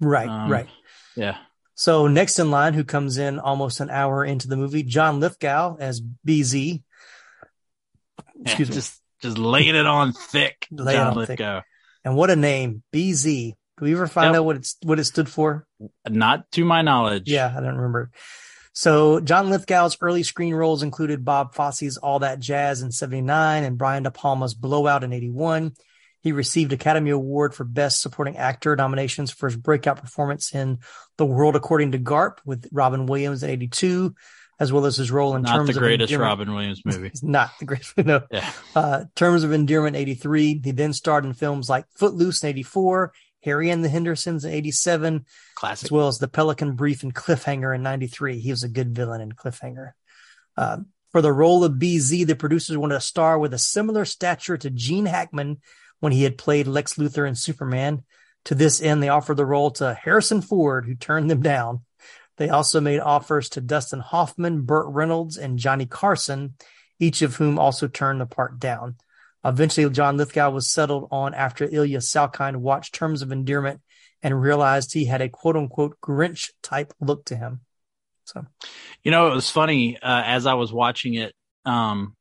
Right. 0.00 0.28
Um, 0.28 0.50
right. 0.50 0.68
Yeah. 1.16 1.38
So 1.78 2.08
next 2.08 2.38
in 2.38 2.50
line, 2.50 2.72
who 2.74 2.84
comes 2.84 3.18
in 3.18 3.38
almost 3.38 3.80
an 3.80 3.90
hour 3.90 4.24
into 4.24 4.48
the 4.48 4.56
movie, 4.56 4.82
John 4.82 5.20
Lithgow 5.20 5.76
as 5.78 6.00
BZ. 6.26 6.82
Excuse 8.40 8.68
Yeah, 8.68 8.72
me. 8.72 8.74
Just 8.74 9.02
just 9.22 9.38
laying 9.38 9.74
it 9.76 9.86
on 9.86 10.12
thick. 10.12 10.66
Lay 10.72 10.94
John 10.94 11.08
on 11.08 11.14
thick. 11.26 11.28
Lithgow. 11.38 11.60
And 12.04 12.16
what 12.16 12.30
a 12.30 12.36
name, 12.36 12.82
BZ. 12.92 13.52
Do 13.78 13.84
we 13.84 13.92
ever 13.92 14.06
find 14.06 14.28
Yep. 14.32 14.36
out 14.40 14.44
what 14.46 14.56
it's 14.56 14.76
what 14.82 14.98
it 14.98 15.04
stood 15.04 15.28
for? 15.28 15.66
Not 16.08 16.50
to 16.52 16.64
my 16.64 16.80
knowledge. 16.82 17.28
Yeah, 17.30 17.52
I 17.54 17.60
don't 17.60 17.76
remember. 17.76 18.10
So 18.72 19.20
John 19.20 19.50
Lithgow's 19.50 19.96
early 20.00 20.22
screen 20.22 20.54
roles 20.54 20.82
included 20.82 21.24
Bob 21.24 21.54
Fosse's 21.54 21.96
All 21.98 22.18
That 22.20 22.40
Jazz 22.40 22.82
in 22.82 22.90
79 22.92 23.64
and 23.64 23.78
Brian 23.78 24.02
De 24.02 24.10
Palma's 24.10 24.54
Blowout 24.54 25.02
in 25.04 25.12
81. 25.14 25.72
He 26.26 26.32
received 26.32 26.72
Academy 26.72 27.10
Award 27.10 27.54
for 27.54 27.62
Best 27.62 28.02
Supporting 28.02 28.36
Actor 28.36 28.74
nominations 28.74 29.30
for 29.30 29.46
his 29.46 29.56
breakout 29.56 30.00
performance 30.00 30.52
in 30.52 30.80
The 31.18 31.24
World 31.24 31.54
According 31.54 31.92
to 31.92 32.00
Garp 32.00 32.38
with 32.44 32.66
Robin 32.72 33.06
Williams 33.06 33.44
in 33.44 33.50
82, 33.50 34.12
as 34.58 34.72
well 34.72 34.86
as 34.86 34.96
his 34.96 35.12
role 35.12 35.36
in 35.36 35.42
Not 35.42 35.54
Terms 35.54 35.72
the 35.72 35.78
greatest. 35.78 36.12
Robin 36.16 36.52
Williams 36.52 36.82
movie. 36.84 37.12
Not 37.22 37.50
the 37.60 37.64
greatest. 37.64 37.96
No. 38.04 38.22
Yeah. 38.32 38.50
Uh, 38.74 39.04
Terms 39.14 39.44
of 39.44 39.52
Endearment 39.52 39.94
83. 39.94 40.62
He 40.64 40.72
then 40.72 40.92
starred 40.92 41.24
in 41.24 41.32
films 41.32 41.70
like 41.70 41.84
Footloose 41.96 42.42
in 42.42 42.48
84, 42.48 43.12
Harry 43.44 43.70
and 43.70 43.84
the 43.84 43.88
Hendersons 43.88 44.44
in 44.44 44.50
87, 44.52 45.26
Classic. 45.54 45.86
as 45.86 45.92
well 45.92 46.08
as 46.08 46.18
the 46.18 46.26
Pelican 46.26 46.74
Brief 46.74 47.04
and 47.04 47.14
Cliffhanger 47.14 47.72
in 47.72 47.84
93. 47.84 48.40
He 48.40 48.50
was 48.50 48.64
a 48.64 48.68
good 48.68 48.96
villain 48.96 49.20
in 49.20 49.30
Cliffhanger. 49.30 49.92
Uh, 50.56 50.78
for 51.12 51.22
the 51.22 51.32
role 51.32 51.62
of 51.62 51.74
BZ, 51.74 52.26
the 52.26 52.34
producers 52.34 52.76
wanted 52.76 52.96
a 52.96 53.00
star 53.00 53.38
with 53.38 53.54
a 53.54 53.58
similar 53.58 54.04
stature 54.04 54.56
to 54.56 54.70
Gene 54.70 55.06
Hackman 55.06 55.58
when 56.00 56.12
he 56.12 56.24
had 56.24 56.38
played 56.38 56.66
Lex 56.66 56.94
Luthor 56.94 57.26
in 57.26 57.34
Superman. 57.34 58.04
To 58.46 58.54
this 58.54 58.80
end, 58.80 59.02
they 59.02 59.08
offered 59.08 59.36
the 59.36 59.46
role 59.46 59.70
to 59.72 59.94
Harrison 59.94 60.40
Ford, 60.40 60.84
who 60.86 60.94
turned 60.94 61.30
them 61.30 61.42
down. 61.42 61.82
They 62.36 62.48
also 62.48 62.80
made 62.80 63.00
offers 63.00 63.48
to 63.50 63.60
Dustin 63.60 64.00
Hoffman, 64.00 64.62
Burt 64.62 64.86
Reynolds, 64.88 65.36
and 65.36 65.58
Johnny 65.58 65.86
Carson, 65.86 66.54
each 66.98 67.22
of 67.22 67.36
whom 67.36 67.58
also 67.58 67.88
turned 67.88 68.20
the 68.20 68.26
part 68.26 68.58
down. 68.58 68.96
Eventually, 69.44 69.88
John 69.90 70.16
Lithgow 70.16 70.50
was 70.50 70.70
settled 70.70 71.08
on 71.10 71.32
after 71.32 71.68
Ilya 71.70 71.98
Salkind 71.98 72.56
watched 72.56 72.94
Terms 72.94 73.22
of 73.22 73.32
Endearment 73.32 73.80
and 74.22 74.40
realized 74.40 74.92
he 74.92 75.04
had 75.04 75.22
a 75.22 75.28
quote 75.28 75.56
unquote 75.56 76.00
Grinch 76.00 76.50
type 76.62 76.92
look 77.00 77.24
to 77.26 77.36
him. 77.36 77.60
So, 78.24 78.44
You 79.04 79.12
know, 79.12 79.30
it 79.30 79.34
was 79.34 79.50
funny 79.50 79.96
uh, 79.98 80.22
as 80.24 80.46
I 80.46 80.54
was 80.54 80.72
watching 80.72 81.14
it. 81.14 81.32
Um, 81.64 82.15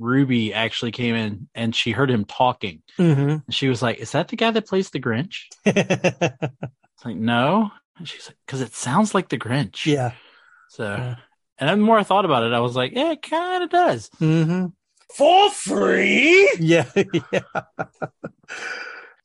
Ruby 0.00 0.52
actually 0.54 0.90
came 0.92 1.14
in 1.14 1.48
and 1.54 1.76
she 1.76 1.92
heard 1.92 2.10
him 2.10 2.24
talking. 2.24 2.82
hmm 2.96 3.36
she 3.50 3.68
was 3.68 3.82
like, 3.82 3.98
"Is 3.98 4.12
that 4.12 4.28
the 4.28 4.36
guy 4.36 4.50
that 4.50 4.66
plays 4.66 4.90
the 4.90 5.00
Grinch?" 5.00 5.46
It's 5.66 7.04
like, 7.04 7.16
"No." 7.16 7.70
And 7.98 8.08
she's 8.08 8.26
like, 8.28 8.36
"Because 8.46 8.60
it 8.62 8.74
sounds 8.74 9.14
like 9.14 9.28
the 9.28 9.38
Grinch." 9.38 9.86
yeah. 9.86 10.12
So, 10.68 10.84
Yeah. 10.84 11.16
and 11.58 11.68
then 11.68 11.78
the 11.80 11.84
more 11.84 11.98
I 11.98 12.02
thought 12.04 12.24
about 12.24 12.44
it, 12.44 12.52
I 12.52 12.60
was 12.60 12.76
like, 12.76 12.92
"Yeah, 12.92 13.12
it 13.12 13.22
kind 13.22 13.62
of 13.64 13.70
does." 13.70 14.08
hmm 14.18 14.66
For 15.16 15.50
free. 15.50 16.50
Yeah. 16.60 16.86
yeah. 16.94 17.62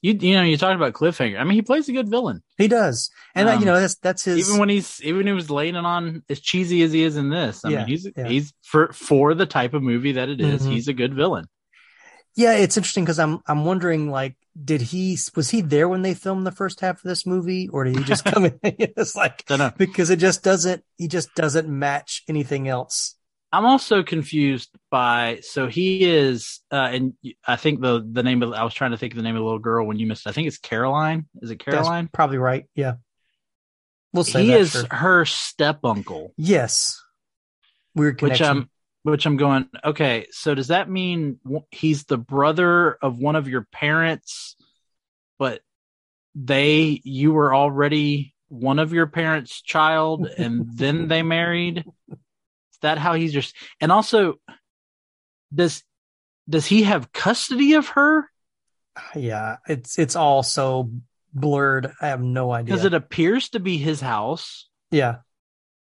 You 0.02 0.14
you 0.20 0.34
know 0.36 0.44
you 0.44 0.58
talked 0.58 0.76
about 0.76 0.94
cliffhanger. 0.94 1.40
I 1.40 1.44
mean, 1.44 1.54
he 1.56 1.62
plays 1.62 1.90
a 1.90 1.94
good 1.94 2.10
villain, 2.10 2.44
He 2.58 2.68
does, 2.68 3.10
and 3.34 3.50
uh, 3.50 3.54
Um, 3.54 3.60
you 3.60 3.66
know 3.66 3.80
that's 3.80 3.96
that's 3.96 4.24
his. 4.24 4.48
even 4.48 4.60
when 4.60 4.70
he's 4.70 5.02
even 5.04 5.18
when 5.18 5.28
he 5.28 5.34
was 5.34 5.50
laying 5.50 5.76
it 5.76 5.86
on 5.86 6.24
as 6.30 6.40
cheesy 6.40 6.84
as 6.84 6.92
he 6.92 7.04
is 7.04 7.18
in 7.18 7.30
this. 7.30 7.66
I 7.66 7.70
Yeah, 7.70 7.80
mean, 7.80 7.88
he's 7.88 8.08
yeah. 8.16 8.28
he's 8.28 8.54
for 8.64 8.94
for 8.94 9.34
the 9.34 9.46
type 9.46 9.74
of 9.74 9.84
movie 9.84 10.14
that 10.14 10.30
it 10.30 10.40
is, 10.42 10.66
Mhm. 10.66 10.72
He's 10.72 10.88
a 10.88 10.94
good 10.94 11.14
villain. 11.14 11.48
yeah, 12.36 12.54
it's 12.54 12.78
interesting 12.78 13.06
because 13.06 13.20
I'm 13.20 13.40
I'm 13.48 13.66
wondering 13.66 14.10
like, 14.12 14.36
did 14.62 14.82
he 14.82 15.18
was 15.36 15.50
he 15.50 15.62
there 15.62 15.88
when 15.88 16.02
they 16.02 16.14
filmed 16.14 16.46
the 16.46 16.52
first 16.52 16.80
half 16.82 16.98
of 16.98 17.04
this 17.04 17.26
movie, 17.26 17.70
or 17.70 17.84
did 17.84 17.96
he 17.96 18.04
just 18.04 18.26
come 18.34 18.46
in? 18.46 18.60
it's 18.64 19.16
like 19.16 19.46
because 19.78 20.10
it 20.10 20.20
just 20.20 20.44
doesn't 20.44 20.84
he 20.98 21.08
just 21.08 21.34
doesn't 21.36 21.68
match 21.68 22.24
anything 22.28 22.68
else. 22.68 23.15
I'm 23.56 23.66
also 23.66 24.04
confused 24.04 24.70
by 24.92 25.40
so 25.42 25.68
he 25.68 26.04
is, 26.04 26.60
uh, 26.74 26.90
and 26.92 27.14
I 27.48 27.56
think 27.56 27.80
the 27.80 28.06
the 28.06 28.22
name 28.22 28.44
of 28.44 28.52
I 28.52 28.66
was 28.66 28.74
trying 28.74 28.92
to 28.92 28.98
think 28.98 29.14
of 29.14 29.18
the 29.18 29.24
name 29.24 29.38
of 29.38 29.40
the 29.40 29.46
little 29.46 29.60
girl 29.60 29.88
when 29.88 29.98
you 29.98 30.08
missed. 30.08 30.28
I 30.28 30.34
think 30.34 30.50
it's 30.50 30.58
Caroline. 30.58 31.28
Is 31.42 31.52
it 31.52 31.60
Caroline? 31.60 32.04
That's 32.04 32.12
probably 32.12 32.38
right. 32.38 32.66
Yeah, 32.76 32.96
we'll 34.12 34.26
say 34.26 34.44
He 34.44 34.52
that, 34.52 34.60
is 34.60 34.72
sure. 34.74 34.88
her 34.92 35.24
step 35.24 35.80
uncle, 35.86 36.34
Yes, 36.36 37.02
weird 37.96 38.22
which. 38.22 38.42
I'm 38.42 38.70
which 39.04 39.26
I'm 39.26 39.38
going. 39.38 39.70
Okay, 39.86 40.28
so 40.32 40.54
does 40.54 40.68
that 40.68 40.90
mean 40.90 41.40
he's 41.72 42.04
the 42.04 42.18
brother 42.18 42.98
of 43.02 43.20
one 43.20 43.38
of 43.38 43.48
your 43.48 43.66
parents, 43.72 44.58
but 45.40 45.62
they 46.34 47.00
you 47.06 47.32
were 47.32 47.56
already 47.56 48.36
one 48.50 48.80
of 48.80 48.92
your 48.92 49.08
parents' 49.08 49.62
child, 49.62 50.28
and 50.28 50.78
then 50.78 51.08
they 51.08 51.24
married? 51.24 51.86
That 52.86 52.98
how 53.00 53.14
he's 53.16 53.34
just? 53.34 53.56
And 53.82 53.92
also, 53.92 54.36
does 55.54 55.84
does 56.48 56.66
he 56.68 56.84
have 56.84 57.12
custody 57.12 57.74
of 57.74 57.88
her? 57.90 58.30
yeah, 59.16 59.58
it's 59.68 59.98
it's 60.00 60.16
all 60.16 60.44
so 60.44 60.92
blurred. 61.34 61.92
I 62.02 62.08
have 62.08 62.22
no 62.22 62.52
idea. 62.52 62.66
Because 62.66 62.86
it 62.86 62.94
appears 62.94 63.50
to 63.50 63.60
be 63.60 63.78
his 63.78 64.00
house, 64.02 64.70
yeah, 64.92 65.18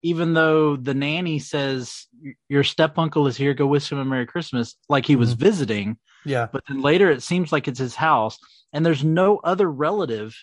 even 0.03 0.35
though 0.35 0.77
the 0.77 0.95
nanny 0.95 1.39
says 1.39 2.07
your 2.49 2.65
step 2.65 2.99
uncle 2.99 3.27
is 3.27 3.37
here. 3.37 3.55
Go 3.55 3.67
wish 3.67 3.91
him 3.91 3.99
a 3.99 4.05
Merry 4.05 4.27
Christmas, 4.27 4.77
like 4.89 5.07
he 5.07 5.17
was 5.17 5.35
Mhm. 5.35 5.39
visiting. 5.39 5.99
yeah, 6.25 6.47
But 6.53 6.65
then 6.69 6.83
later, 6.83 7.11
it 7.11 7.23
seems 7.23 7.51
like 7.51 7.67
it's 7.67 7.79
his 7.81 7.95
house, 7.97 8.39
and 8.73 8.85
there's 8.85 9.03
no 9.03 9.39
other 9.39 9.69
relative 9.71 10.37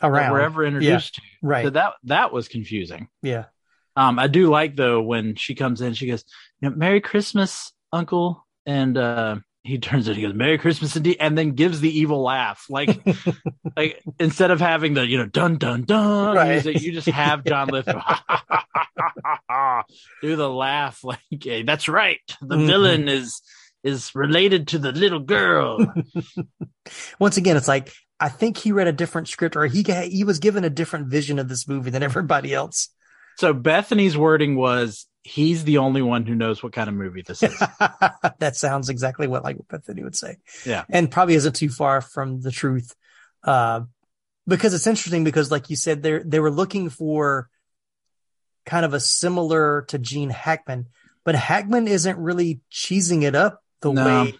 that 0.00 0.08
around 0.08 0.32
we're 0.32 0.40
ever 0.40 0.64
introduced 0.66 1.14
to. 1.16 1.22
right. 1.42 1.64
So 1.64 1.70
that 1.70 1.94
that 2.04 2.32
was 2.32 2.46
confusing. 2.46 3.08
yeah, 3.22 3.46
Um, 3.98 4.18
I 4.20 4.28
do 4.28 4.48
like 4.48 4.76
though 4.76 5.02
when 5.02 5.34
she 5.34 5.56
comes 5.56 5.80
in, 5.80 5.92
she 5.94 6.06
goes, 6.06 6.24
you 6.60 6.70
know, 6.70 6.76
"Merry 6.76 7.00
Christmas, 7.00 7.72
Uncle," 7.92 8.46
and 8.64 8.96
uh, 8.96 9.36
he 9.64 9.78
turns 9.78 10.06
it. 10.06 10.14
He 10.14 10.22
goes, 10.22 10.34
"Merry 10.34 10.56
Christmas 10.56 10.94
indeed," 10.94 11.16
and 11.18 11.36
then 11.36 11.50
gives 11.52 11.80
the 11.80 11.90
evil 11.98 12.22
laugh, 12.22 12.64
like 12.70 12.96
like 13.76 14.00
instead 14.20 14.52
of 14.52 14.60
having 14.60 14.94
the 14.94 15.04
you 15.04 15.18
know 15.18 15.26
dun 15.26 15.56
dun 15.58 15.82
dun 15.82 16.36
Right. 16.36 16.52
music, 16.52 16.80
you 16.80 16.92
just 16.92 17.08
have 17.08 17.44
John 17.44 17.70
Lithgow 17.70 18.00
do 20.22 20.36
the 20.36 20.48
laugh, 20.48 21.02
like 21.02 21.18
hey, 21.42 21.62
that's 21.64 21.88
right, 21.88 22.20
the 22.40 22.56
Mhm. 22.56 22.66
villain 22.66 23.08
is 23.08 23.42
is 23.82 24.14
related 24.14 24.68
to 24.68 24.78
the 24.78 24.92
little 24.92 25.20
girl. 25.20 25.92
Once 27.18 27.36
again, 27.36 27.56
it's 27.56 27.68
like 27.68 27.92
I 28.20 28.28
think 28.28 28.56
he 28.56 28.72
read 28.72 28.88
a 28.88 28.92
different 28.92 29.28
script, 29.28 29.56
or 29.56 29.66
he 29.66 29.82
he 29.82 30.24
was 30.24 30.38
given 30.38 30.64
a 30.64 30.70
different 30.70 31.08
vision 31.08 31.38
of 31.38 31.48
this 31.48 31.66
movie 31.68 31.90
than 31.90 32.02
everybody 32.02 32.54
else. 32.54 32.90
So 33.38 33.52
Bethany's 33.54 34.16
wording 34.18 34.56
was, 34.56 35.06
"He's 35.22 35.64
the 35.64 35.78
only 35.78 36.02
one 36.02 36.26
who 36.26 36.34
knows 36.34 36.62
what 36.62 36.72
kind 36.72 36.88
of 36.88 36.94
movie 36.94 37.22
this 37.22 37.42
is." 37.42 37.56
that 38.38 38.56
sounds 38.56 38.88
exactly 38.88 39.26
what 39.26 39.44
like 39.44 39.56
Bethany 39.68 40.02
would 40.02 40.16
say. 40.16 40.36
Yeah. 40.66 40.84
and 40.90 41.10
probably 41.10 41.34
isn't 41.34 41.54
too 41.56 41.68
far 41.70 42.00
from 42.00 42.40
the 42.40 42.50
truth. 42.50 42.94
Uh, 43.44 43.82
because 44.46 44.74
it's 44.74 44.86
interesting 44.86 45.24
because, 45.24 45.50
like 45.50 45.70
you 45.70 45.76
said, 45.76 46.02
they 46.02 46.18
they 46.18 46.40
were 46.40 46.50
looking 46.50 46.88
for 46.90 47.48
kind 48.66 48.84
of 48.84 48.92
a 48.94 49.00
similar 49.00 49.82
to 49.88 49.98
Gene 49.98 50.30
Hackman, 50.30 50.86
but 51.24 51.34
Hackman 51.34 51.86
isn't 51.88 52.18
really 52.18 52.60
cheesing 52.72 53.22
it 53.22 53.34
up 53.34 53.62
the 53.80 53.92
No. 53.92 54.04
way 54.04 54.34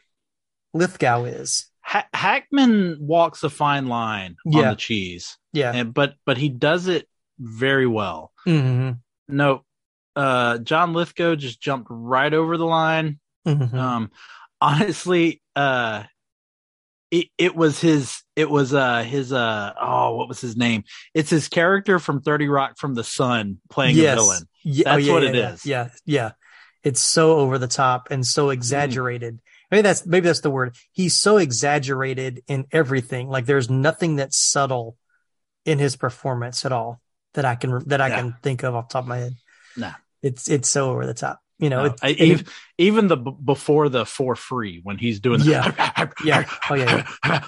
Lithgow 0.75 1.25
is. 1.25 1.71
Ha- 1.81 2.09
Hackman 2.13 2.99
walks 3.01 3.43
a 3.45 3.49
fine 3.51 3.87
line 3.87 4.37
on 4.47 4.53
Yeah. 4.53 4.71
the 4.71 4.77
cheese, 4.77 5.39
Yeah. 5.53 5.73
and, 5.75 5.95
but 5.95 6.15
but 6.27 6.37
he 6.37 6.49
does 6.49 6.89
it 6.89 7.09
very 7.39 7.87
well. 7.87 8.33
hmm 8.45 8.93
No, 9.29 9.65
uh, 10.17 10.59
John 10.59 10.93
Lithgow 10.93 11.37
just 11.37 11.61
jumped 11.61 11.89
right 11.91 12.33
over 12.33 12.57
the 12.57 12.67
line. 12.67 13.21
hmm 13.45 13.75
Um, 13.75 14.11
honestly, 14.61 15.43
uh, 15.57 16.05
it 17.11 17.29
it 17.39 17.57
was 17.57 17.81
his 17.81 18.23
it 18.37 18.51
was 18.51 18.75
uh 18.75 19.03
his 19.03 19.33
uh 19.33 19.73
oh 19.81 20.17
what 20.17 20.29
was 20.29 20.41
his 20.41 20.57
name? 20.57 20.85
It's 21.15 21.31
his 21.31 21.49
character 21.49 21.99
from 21.99 22.21
Third 22.21 22.43
Rock 22.47 22.77
from 22.77 22.95
the 22.95 23.05
Sun 23.05 23.61
playing 23.71 23.99
a 23.99 24.03
villain. 24.03 24.43
Yeah, 24.63 24.95
That's 24.97 25.07
yeah, 25.07 25.13
what 25.13 25.23
yeah, 25.23 25.29
it 25.29 25.35
yeah, 25.35 25.53
is. 25.53 25.67
Yeah, 25.67 25.89
yeah. 26.05 26.31
It's 26.85 27.01
so 27.01 27.39
over 27.39 27.59
the 27.59 27.67
top 27.67 28.09
and 28.11 28.27
so 28.27 28.51
exaggerated. 28.51 29.41
Maybe 29.71 29.83
that's 29.83 30.07
maybe 30.07 30.27
that's 30.27 30.41
the 30.41 30.51
word. 30.51 30.77
He's 30.93 31.15
so 31.15 31.39
exaggerated 31.39 32.43
in 32.47 32.67
everything. 32.73 33.29
Like 33.29 33.47
there's 33.47 33.71
nothing 33.71 34.17
that's 34.17 34.37
subtle 34.37 34.97
in 35.65 35.79
his 35.79 35.97
performance 35.97 36.65
at 36.65 36.73
all 36.73 37.01
that 37.39 37.45
I 37.45 37.55
can 37.55 37.79
that 37.89 38.01
I 38.01 38.09
Yeah. 38.09 38.17
can 38.21 38.37
think 38.43 38.65
of 38.65 38.75
off 38.75 38.89
the 38.89 38.95
top 38.95 39.05
of 39.05 39.09
my 39.09 39.19
head. 39.19 39.35
No. 39.77 39.93
It's 40.23 40.51
it's 40.51 40.69
so 40.69 40.91
over 40.91 41.07
the 41.07 41.15
top. 41.15 41.41
You 41.61 41.71
know, 41.71 41.85
No, 41.87 41.91
it, 41.93 41.99
I- 42.03 42.11
even, 42.11 42.41
it- 42.41 42.49
even 42.79 43.07
the 43.09 43.17
before 43.17 43.89
the 43.89 44.05
for 44.05 44.35
free 44.37 44.81
when 44.83 44.99
he's 44.99 45.21
doing 45.21 45.39
the 45.41 45.47
Yeah. 45.47 46.11
Yeah. 46.25 46.51
Oh, 46.69 46.75
yeah, 46.75 47.07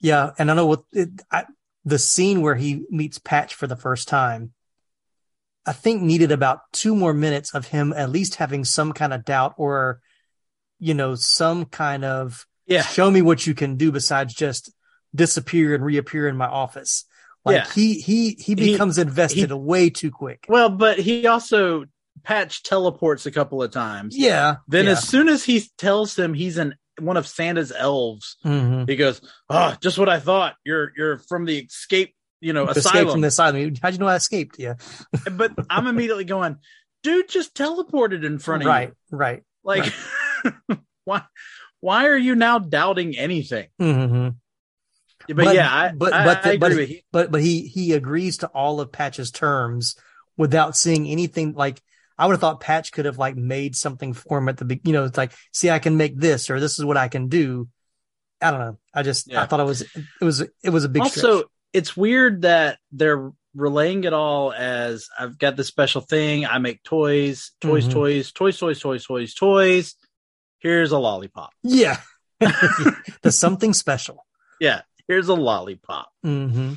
yeah, 0.00 0.30
and 0.38 0.50
I 0.50 0.54
know 0.54 0.66
what 0.66 0.82
it, 0.92 1.08
I, 1.30 1.44
the 1.84 1.98
scene 1.98 2.40
where 2.40 2.54
he 2.54 2.84
meets 2.90 3.18
Patch 3.18 3.54
for 3.54 3.66
the 3.66 3.76
first 3.76 4.08
time. 4.08 4.52
I 5.66 5.72
think 5.72 6.02
needed 6.02 6.32
about 6.32 6.60
two 6.72 6.94
more 6.94 7.12
minutes 7.12 7.54
of 7.54 7.66
him 7.66 7.92
at 7.92 8.10
least 8.10 8.36
having 8.36 8.64
some 8.64 8.92
kind 8.92 9.12
of 9.12 9.24
doubt 9.24 9.54
or, 9.58 10.00
you 10.78 10.94
know, 10.94 11.14
some 11.14 11.64
kind 11.66 12.04
of 12.04 12.46
yeah 12.66 12.82
show 12.82 13.10
me 13.10 13.22
what 13.22 13.46
you 13.46 13.54
can 13.54 13.76
do 13.76 13.90
besides 13.92 14.34
just 14.34 14.72
disappear 15.14 15.74
and 15.74 15.84
reappear 15.84 16.28
in 16.28 16.36
my 16.36 16.46
office. 16.46 17.04
Like 17.48 17.66
Yeah. 17.66 17.72
he 17.74 17.94
he 18.00 18.30
he 18.38 18.54
He- 18.54 18.54
becomes 18.54 18.98
invested 18.98 19.52
way 19.52 19.90
too 19.90 20.10
quick. 20.10 20.46
Well, 20.48 20.70
but 20.70 20.98
he 20.98 21.26
also 21.26 21.84
Patch 22.24 22.62
teleports 22.62 23.26
a 23.26 23.30
couple 23.30 23.62
of 23.62 23.70
times. 23.70 24.16
Yeah. 24.16 24.56
Then 24.66 24.86
yeah. 24.86 24.92
as 24.92 25.06
soon 25.08 25.28
as 25.28 25.44
he 25.44 25.64
tells 25.78 26.18
him 26.18 26.34
he's 26.34 26.58
an 26.58 26.74
one 27.00 27.16
of 27.16 27.28
Santa's 27.28 27.72
elves, 27.72 28.36
Mhm. 28.44 28.88
he 28.88 28.96
goes, 28.96 29.20
"Oh, 29.48 29.76
just 29.80 29.98
what 29.98 30.08
I 30.08 30.18
thought. 30.18 30.56
You're 30.64 30.92
you're 30.96 31.18
from 31.18 31.44
the 31.44 31.58
escape, 31.60 32.12
you 32.40 32.52
know, 32.52 32.64
escape 32.68 32.84
asylum." 32.86 33.10
from 33.12 33.20
the 33.20 33.28
asylum. 33.28 33.74
How'd 33.80 33.92
you 33.92 33.98
know 34.00 34.08
I 34.08 34.16
escaped? 34.16 34.56
Yeah. 34.58 34.74
but 35.32 35.52
I'm 35.70 35.86
immediately 35.86 36.24
going, 36.24 36.56
"Dude, 37.04 37.28
just 37.28 37.54
teleported 37.54 38.24
in 38.24 38.38
front 38.40 38.62
of 38.64 38.66
Right. 38.66 38.88
you. 39.12 39.16
Right. 39.16 39.42
Like, 39.62 39.92
why 41.04 41.22
why 41.80 42.06
are 42.08 42.16
you 42.16 42.34
now 42.34 42.58
doubting 42.58 43.16
anything?" 43.16 43.68
hmm 43.78 44.30
But, 45.34 45.54
yeah, 45.54 45.72
I, 45.72 45.92
but 45.92 46.12
I, 46.12 46.24
but 46.24 46.46
I 46.46 46.52
the- 46.52 46.58
but, 46.58 46.72
agree 46.72 46.82
with 46.84 46.90
you. 46.90 47.00
but 47.12 47.30
but 47.30 47.40
he 47.42 47.62
he 47.68 47.92
agrees 47.92 48.38
to 48.38 48.46
all 48.48 48.80
of 48.80 48.90
Patch's 48.92 49.30
terms 49.30 49.96
without 50.36 50.76
seeing 50.76 51.06
anything 51.06 51.52
like 51.54 51.80
I 52.16 52.26
would 52.26 52.32
have 52.32 52.40
thought 52.40 52.60
Patch 52.60 52.92
could 52.92 53.04
have 53.04 53.18
like 53.18 53.36
made 53.36 53.76
something 53.76 54.12
for 54.12 54.38
him 54.38 54.48
at 54.48 54.56
the 54.56 54.64
be 54.64 54.80
you 54.84 54.92
know 54.92 55.04
it's 55.04 55.18
like 55.18 55.32
see 55.52 55.70
I 55.70 55.78
can 55.78 55.96
make 55.96 56.18
this 56.18 56.50
or 56.50 56.60
this 56.60 56.78
is 56.78 56.84
what 56.84 56.96
I 56.96 57.08
can 57.08 57.28
do. 57.28 57.68
I 58.40 58.50
don't 58.50 58.60
know. 58.60 58.78
I 58.94 59.02
just 59.02 59.32
I 59.32 59.46
thought 59.46 59.60
it 59.60 59.64
was 59.66 59.82
it 59.82 60.24
was 60.24 60.40
it 60.40 60.70
was 60.70 60.84
a 60.84 60.88
big 60.88 61.02
also 61.02 61.20
stretch. 61.38 61.46
it's 61.72 61.96
weird 61.96 62.42
that 62.42 62.78
they're 62.92 63.30
relaying 63.54 64.04
it 64.04 64.12
all 64.12 64.52
as 64.52 65.08
i've 65.18 65.36
got 65.38 65.56
this 65.56 65.66
special 65.66 66.00
thing 66.02 66.44
i 66.46 66.58
make 66.58 66.80
toys 66.84 67.52
toys 67.62 67.88
Mhm. 67.88 67.92
toys 67.92 68.30
toys 68.30 68.58
toys 68.58 68.78
toys 68.80 69.04
toys 69.06 69.34
toys 69.34 69.94
here's 70.58 70.92
a 70.92 70.98
lollipop 70.98 71.50
Yeah. 71.64 71.98
the 72.40 73.32
something 73.32 73.72
special. 73.72 74.24
yeah 74.60 74.82
here's 75.08 75.28
a 75.28 75.34
lollipop 75.34 76.10
hmm 76.22 76.74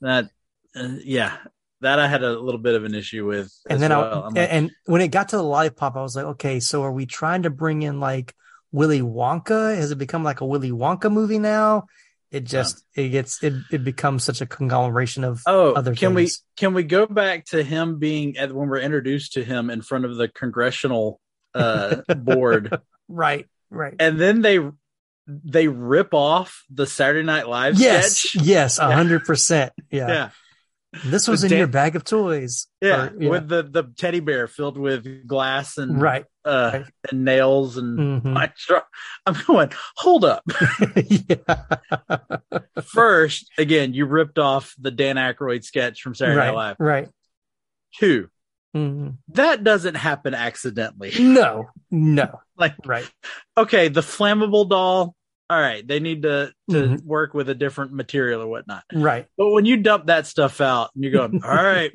that 0.00 0.30
uh, 0.76 0.88
yeah 1.02 1.36
that 1.80 1.98
i 1.98 2.08
had 2.08 2.22
a 2.22 2.38
little 2.38 2.60
bit 2.60 2.74
of 2.74 2.84
an 2.84 2.94
issue 2.94 3.26
with 3.26 3.52
And 3.68 3.82
then 3.82 3.90
well. 3.90 4.24
I 4.24 4.28
like, 4.28 4.48
and 4.50 4.70
when 4.86 5.02
it 5.02 5.08
got 5.08 5.28
to 5.30 5.36
the 5.36 5.42
lollipop, 5.42 5.96
I 5.96 6.02
was 6.02 6.16
like, 6.16 6.24
okay, 6.24 6.60
so 6.60 6.82
are 6.82 6.92
we 6.92 7.04
trying 7.04 7.42
to 7.42 7.50
bring 7.50 7.82
in 7.82 8.00
like 8.00 8.34
Willy 8.72 9.02
Wonka? 9.02 9.76
Has 9.76 9.90
it 9.90 9.98
become 9.98 10.24
like 10.24 10.40
a 10.40 10.46
Willy 10.46 10.70
Wonka 10.70 11.12
movie 11.12 11.38
now? 11.38 11.86
It 12.30 12.44
just 12.44 12.82
it 12.96 13.10
gets 13.10 13.42
it 13.44 13.54
it 13.70 13.84
becomes 13.84 14.24
such 14.24 14.40
a 14.40 14.46
conglomeration 14.46 15.22
of 15.22 15.42
oh 15.46 15.74
other 15.74 15.94
can 15.94 16.14
we 16.14 16.28
can 16.56 16.74
we 16.74 16.82
go 16.82 17.06
back 17.06 17.44
to 17.46 17.62
him 17.62 18.00
being 18.00 18.36
at 18.36 18.52
when 18.52 18.68
we're 18.68 18.80
introduced 18.80 19.34
to 19.34 19.44
him 19.44 19.70
in 19.70 19.82
front 19.82 20.04
of 20.04 20.16
the 20.16 20.26
congressional 20.26 21.20
uh 21.54 21.96
board 22.16 22.76
right, 23.08 23.46
right. 23.70 23.94
and 24.00 24.18
then 24.18 24.42
they 24.42 24.58
they 25.26 25.68
rip 25.68 26.12
off 26.14 26.64
the 26.70 26.86
Saturday 26.86 27.24
Night 27.24 27.48
Live 27.48 27.78
Yes, 27.78 28.18
sketch. 28.18 28.44
yes, 28.44 28.78
a 28.78 28.90
hundred 28.92 29.24
percent. 29.24 29.72
Yeah. 29.90 30.08
Yeah, 30.08 30.30
This 31.06 31.26
was 31.26 31.42
With 31.42 31.52
in 31.52 31.58
your 31.58 31.66
bag 31.66 31.96
of 31.96 32.04
toys. 32.04 32.66
yeah, 32.80 33.08
Or- 33.08 33.30
with 33.30 33.48
the 33.48 33.62
the 33.62 33.84
teddy 33.96 34.20
bear 34.20 34.46
filled 34.46 34.76
with 34.78 35.26
glass 35.26 35.78
and 35.78 36.00
right. 36.00 36.24
uh, 36.44 36.70
right. 36.74 36.84
and 37.10 37.24
nails 37.24 37.78
and 37.78 37.98
Mhm. 38.22 38.82
I'm 39.26 39.34
going. 39.46 39.72
Hold 39.96 40.24
up. 40.24 40.44
First, 42.84 43.50
again, 43.58 43.94
you 43.94 44.06
ripped 44.06 44.38
off 44.38 44.74
the 44.78 44.90
Dan 44.90 45.16
Aykroyd 45.16 45.64
sketch 45.64 46.02
from 46.02 46.14
Saturday 46.14 46.36
Night 46.38 46.54
Live. 46.54 46.76
Right. 46.78 47.08
Two, 47.98 48.28
Mhm. 48.74 49.18
that 49.28 49.62
doesn't 49.64 49.94
happen 49.94 50.34
accidentally. 50.34 51.12
No. 51.18 51.70
No. 51.90 52.40
Like, 52.56 52.74
Right. 52.84 53.08
okay, 53.56 53.88
the 53.88 54.00
flammable 54.00 54.68
doll. 54.68 55.14
All 55.50 55.60
right, 55.60 55.86
they 55.86 56.00
need 56.00 56.22
to 56.22 56.52
to 56.70 56.74
Mhm. 56.76 57.04
work 57.04 57.34
with 57.34 57.50
a 57.50 57.54
different 57.54 57.92
material 57.92 58.40
or 58.40 58.46
whatnot. 58.48 58.82
Right. 58.94 59.26
But 59.36 59.50
when 59.50 59.66
you 59.66 59.76
dump 59.76 60.06
that 60.06 60.26
stuff 60.26 60.60
out 60.62 60.90
and 60.94 61.04
you're 61.04 61.12
going, 61.12 61.40
all 61.44 61.50
right, 61.54 61.92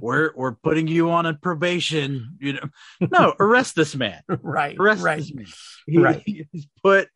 we're 0.00 0.30
we're 0.36 0.54
putting 0.54 0.86
you 0.86 1.10
on 1.10 1.26
a 1.26 1.34
probation, 1.34 2.36
you 2.40 2.52
know, 2.54 2.68
no, 3.00 3.34
arrest 3.40 3.74
this 3.74 3.96
man. 3.96 4.22
Right. 4.42 4.76
Arrest 4.78 5.02
Right. 5.02 5.18
this 5.18 5.34
man. 5.34 5.46
He- 5.86 5.98
Right. 5.98 6.22
he's 6.24 6.68
put 6.82 7.08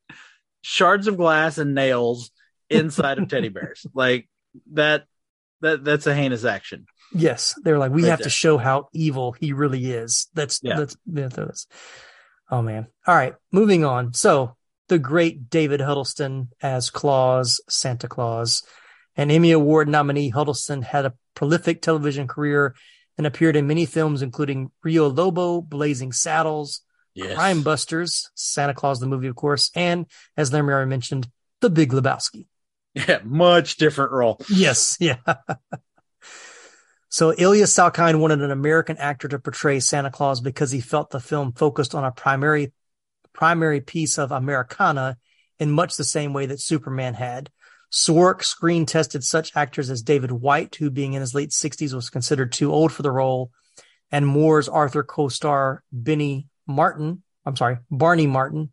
shards 0.62 1.06
of 1.06 1.16
glass 1.16 1.58
and 1.58 1.74
nails 1.74 2.30
inside 2.68 3.18
of 3.18 3.28
teddy 3.28 3.48
bears. 3.48 3.86
Like 3.94 4.28
that. 4.72 5.04
That 5.60 5.84
that's 5.84 6.08
a 6.08 6.14
heinous 6.14 6.44
action. 6.44 6.86
Yes, 7.14 7.54
they're 7.62 7.78
like 7.78 7.92
we 7.92 8.02
Right 8.02 8.10
have 8.10 8.18
there. 8.20 8.24
to 8.24 8.30
show 8.30 8.58
how 8.58 8.88
evil 8.92 9.32
he 9.32 9.52
really 9.52 9.90
is. 9.90 10.28
That's 10.34 10.60
Yeah. 10.62 10.76
that's 10.78 10.96
yeah, 11.06 11.28
that's. 11.28 11.66
Oh 12.50 12.62
man! 12.62 12.86
All 13.06 13.14
right, 13.14 13.34
moving 13.50 13.84
on. 13.84 14.12
So 14.14 14.56
the 14.88 14.98
great 14.98 15.48
David 15.50 15.80
Huddleston 15.80 16.48
as 16.62 16.90
Claus, 16.90 17.60
Santa 17.68 18.08
Claus, 18.08 18.62
an 19.16 19.30
Emmy 19.30 19.52
Award 19.52 19.88
nominee. 19.88 20.28
Huddleston 20.28 20.82
had 20.82 21.06
a 21.06 21.14
prolific 21.34 21.80
television 21.82 22.28
career 22.28 22.74
and 23.16 23.26
appeared 23.26 23.56
in 23.56 23.66
many 23.66 23.86
films, 23.86 24.22
including 24.22 24.70
Rio 24.82 25.08
Lobo, 25.08 25.60
Blazing 25.62 26.12
Saddles, 26.12 26.82
Yes. 27.14 27.34
Crime 27.34 27.62
Busters, 27.62 28.30
Santa 28.34 28.74
Claus 28.74 29.00
the 29.00 29.06
movie, 29.06 29.28
of 29.28 29.36
course, 29.36 29.70
and 29.74 30.06
as 30.36 30.52
Larry 30.52 30.72
already 30.72 30.88
mentioned, 30.90 31.28
The 31.60 31.70
Big 31.70 31.92
Lebowski. 31.92 32.46
Yeah, 32.94 33.20
much 33.24 33.76
different 33.76 34.12
role. 34.12 34.38
Yes, 34.50 34.98
yeah. 35.00 35.16
So 37.12 37.34
Ilya 37.36 37.64
Salkind 37.66 38.20
wanted 38.20 38.40
an 38.40 38.50
American 38.50 38.96
actor 38.96 39.28
to 39.28 39.38
portray 39.38 39.80
Santa 39.80 40.10
Claus 40.10 40.40
because 40.40 40.70
he 40.70 40.80
felt 40.80 41.10
the 41.10 41.20
film 41.20 41.52
focused 41.52 41.94
on 41.94 42.04
a 42.04 42.10
primary 42.10 42.72
primary 43.34 43.82
piece 43.82 44.16
of 44.16 44.32
Americana 44.32 45.18
in 45.58 45.70
much 45.70 45.96
the 45.96 46.04
same 46.04 46.32
way 46.32 46.46
that 46.46 46.58
Superman 46.58 47.12
had. 47.12 47.50
Szwarc 47.92 48.42
screen 48.42 48.86
tested 48.86 49.24
such 49.24 49.54
actors 49.54 49.90
as 49.90 50.00
David 50.00 50.32
White, 50.32 50.76
who 50.76 50.88
being 50.88 51.12
in 51.12 51.20
his 51.20 51.34
late 51.34 51.50
60s 51.50 51.92
was 51.92 52.08
considered 52.08 52.50
too 52.50 52.72
old 52.72 52.92
for 52.92 53.02
the 53.02 53.10
role, 53.10 53.50
and 54.10 54.26
Moore's 54.26 54.70
Arthur 54.70 55.02
co-star 55.02 55.84
Benny 55.92 56.46
Martin, 56.66 57.22
I'm 57.44 57.56
sorry, 57.56 57.76
Barney 57.90 58.26
Martin. 58.26 58.70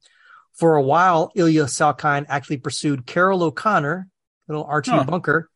For 0.53 0.75
a 0.75 0.81
while, 0.81 1.33
Ilya 1.35 1.65
Salkind 1.65 2.27
actually 2.29 2.57
pursued 2.57 3.05
Carroll 3.05 3.43
O'Connor, 3.43 4.07
little 4.47 4.63
Archie 4.63 4.91
Huh. 4.91 5.03
Bunker, 5.03 5.49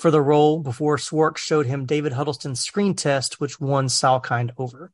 for 0.00 0.10
the 0.10 0.20
role 0.22 0.60
before 0.60 0.96
Szwarc 0.96 1.36
showed 1.36 1.66
him 1.66 1.84
David 1.86 2.12
Huddleston's 2.12 2.60
screen 2.60 2.94
test, 2.94 3.38
which 3.40 3.60
won 3.60 3.86
Salkind 3.86 4.50
over. 4.58 4.92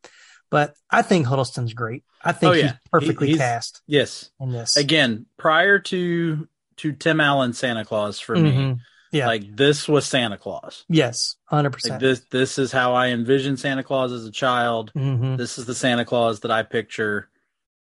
But 0.51 0.75
I 0.91 1.03
think 1.03 1.27
Huddleston's 1.27 1.75
great. 1.75 2.05
I 2.25 2.33
think 2.33 2.51
Oh, 2.51 2.55
yeah. 2.55 2.63
he's 2.63 2.73
perfectly 2.91 3.27
He- 3.29 3.33
he's- 3.35 3.41
cast 3.47 3.83
Yes. 3.87 4.31
in 4.41 4.51
this. 4.53 4.77
Again, 4.77 5.27
prior 5.39 5.79
to 5.79 6.49
to 6.79 6.93
Tim 6.93 7.21
Allen 7.21 7.55
Santa 7.55 7.85
Claus 7.87 8.21
for 8.21 8.37
me, 8.37 8.53
Mhm. 8.53 8.81
Yeah. 9.11 9.27
like 9.29 9.57
this 9.57 9.89
was 9.89 10.05
Santa 10.05 10.37
Claus. 10.37 10.85
yes, 10.91 11.37
hundred 11.47 11.71
Like 11.71 11.73
percent. 11.73 12.01
this 12.01 12.21
this 12.31 12.59
is 12.59 12.71
how 12.71 12.93
I 12.95 13.09
envisioned 13.09 13.59
Santa 13.59 13.83
Claus 13.83 14.13
as 14.13 14.27
a 14.27 14.31
child. 14.31 14.91
hmm 14.93 15.37
This 15.37 15.57
is 15.57 15.65
the 15.67 15.75
Santa 15.75 16.05
Claus 16.05 16.41
that 16.41 16.51
I 16.51 16.63
picture. 16.65 17.31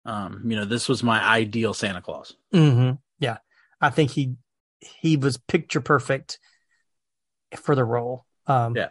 Um, 0.04 0.42
you 0.44 0.54
know, 0.54 0.64
this 0.64 0.88
was 0.88 1.02
my 1.02 1.20
ideal 1.20 1.74
Santa 1.74 2.00
Claus. 2.00 2.34
hmm 2.52 2.92
Yeah, 3.18 3.38
I 3.80 3.90
think 3.90 4.10
he 4.12 4.36
he 4.80 5.16
was 5.16 5.36
picture 5.36 5.80
perfect 5.80 6.38
for 7.58 7.74
the 7.74 7.84
role. 7.84 8.24
Um, 8.46 8.76
Yeah. 8.76 8.88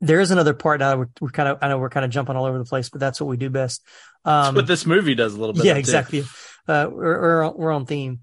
There 0.00 0.20
is 0.20 0.30
another 0.30 0.54
part 0.54 0.78
now. 0.78 0.96
We're, 0.96 1.08
we're 1.20 1.30
kind 1.30 1.48
of 1.48 1.58
I 1.60 1.66
know 1.68 1.78
we're 1.78 1.90
kind 1.90 2.04
of 2.04 2.12
jumping 2.12 2.36
all 2.36 2.44
over 2.44 2.56
the 2.58 2.64
place, 2.64 2.88
but 2.88 3.00
that's 3.00 3.20
what 3.20 3.26
we 3.26 3.36
do 3.36 3.50
best. 3.50 3.82
Um, 4.24 4.54
what 4.54 4.68
this 4.68 4.86
movie 4.86 5.16
does 5.16 5.34
a 5.34 5.40
little 5.40 5.54
bit. 5.54 5.64
yeah, 5.64 5.74
exactly. 5.74 6.20
Uh, 6.68 6.86
we're, 6.90 7.20
we're 7.20 7.42
on- 7.44 7.56
we're 7.56 7.72
on 7.72 7.84
theme. 7.86 8.20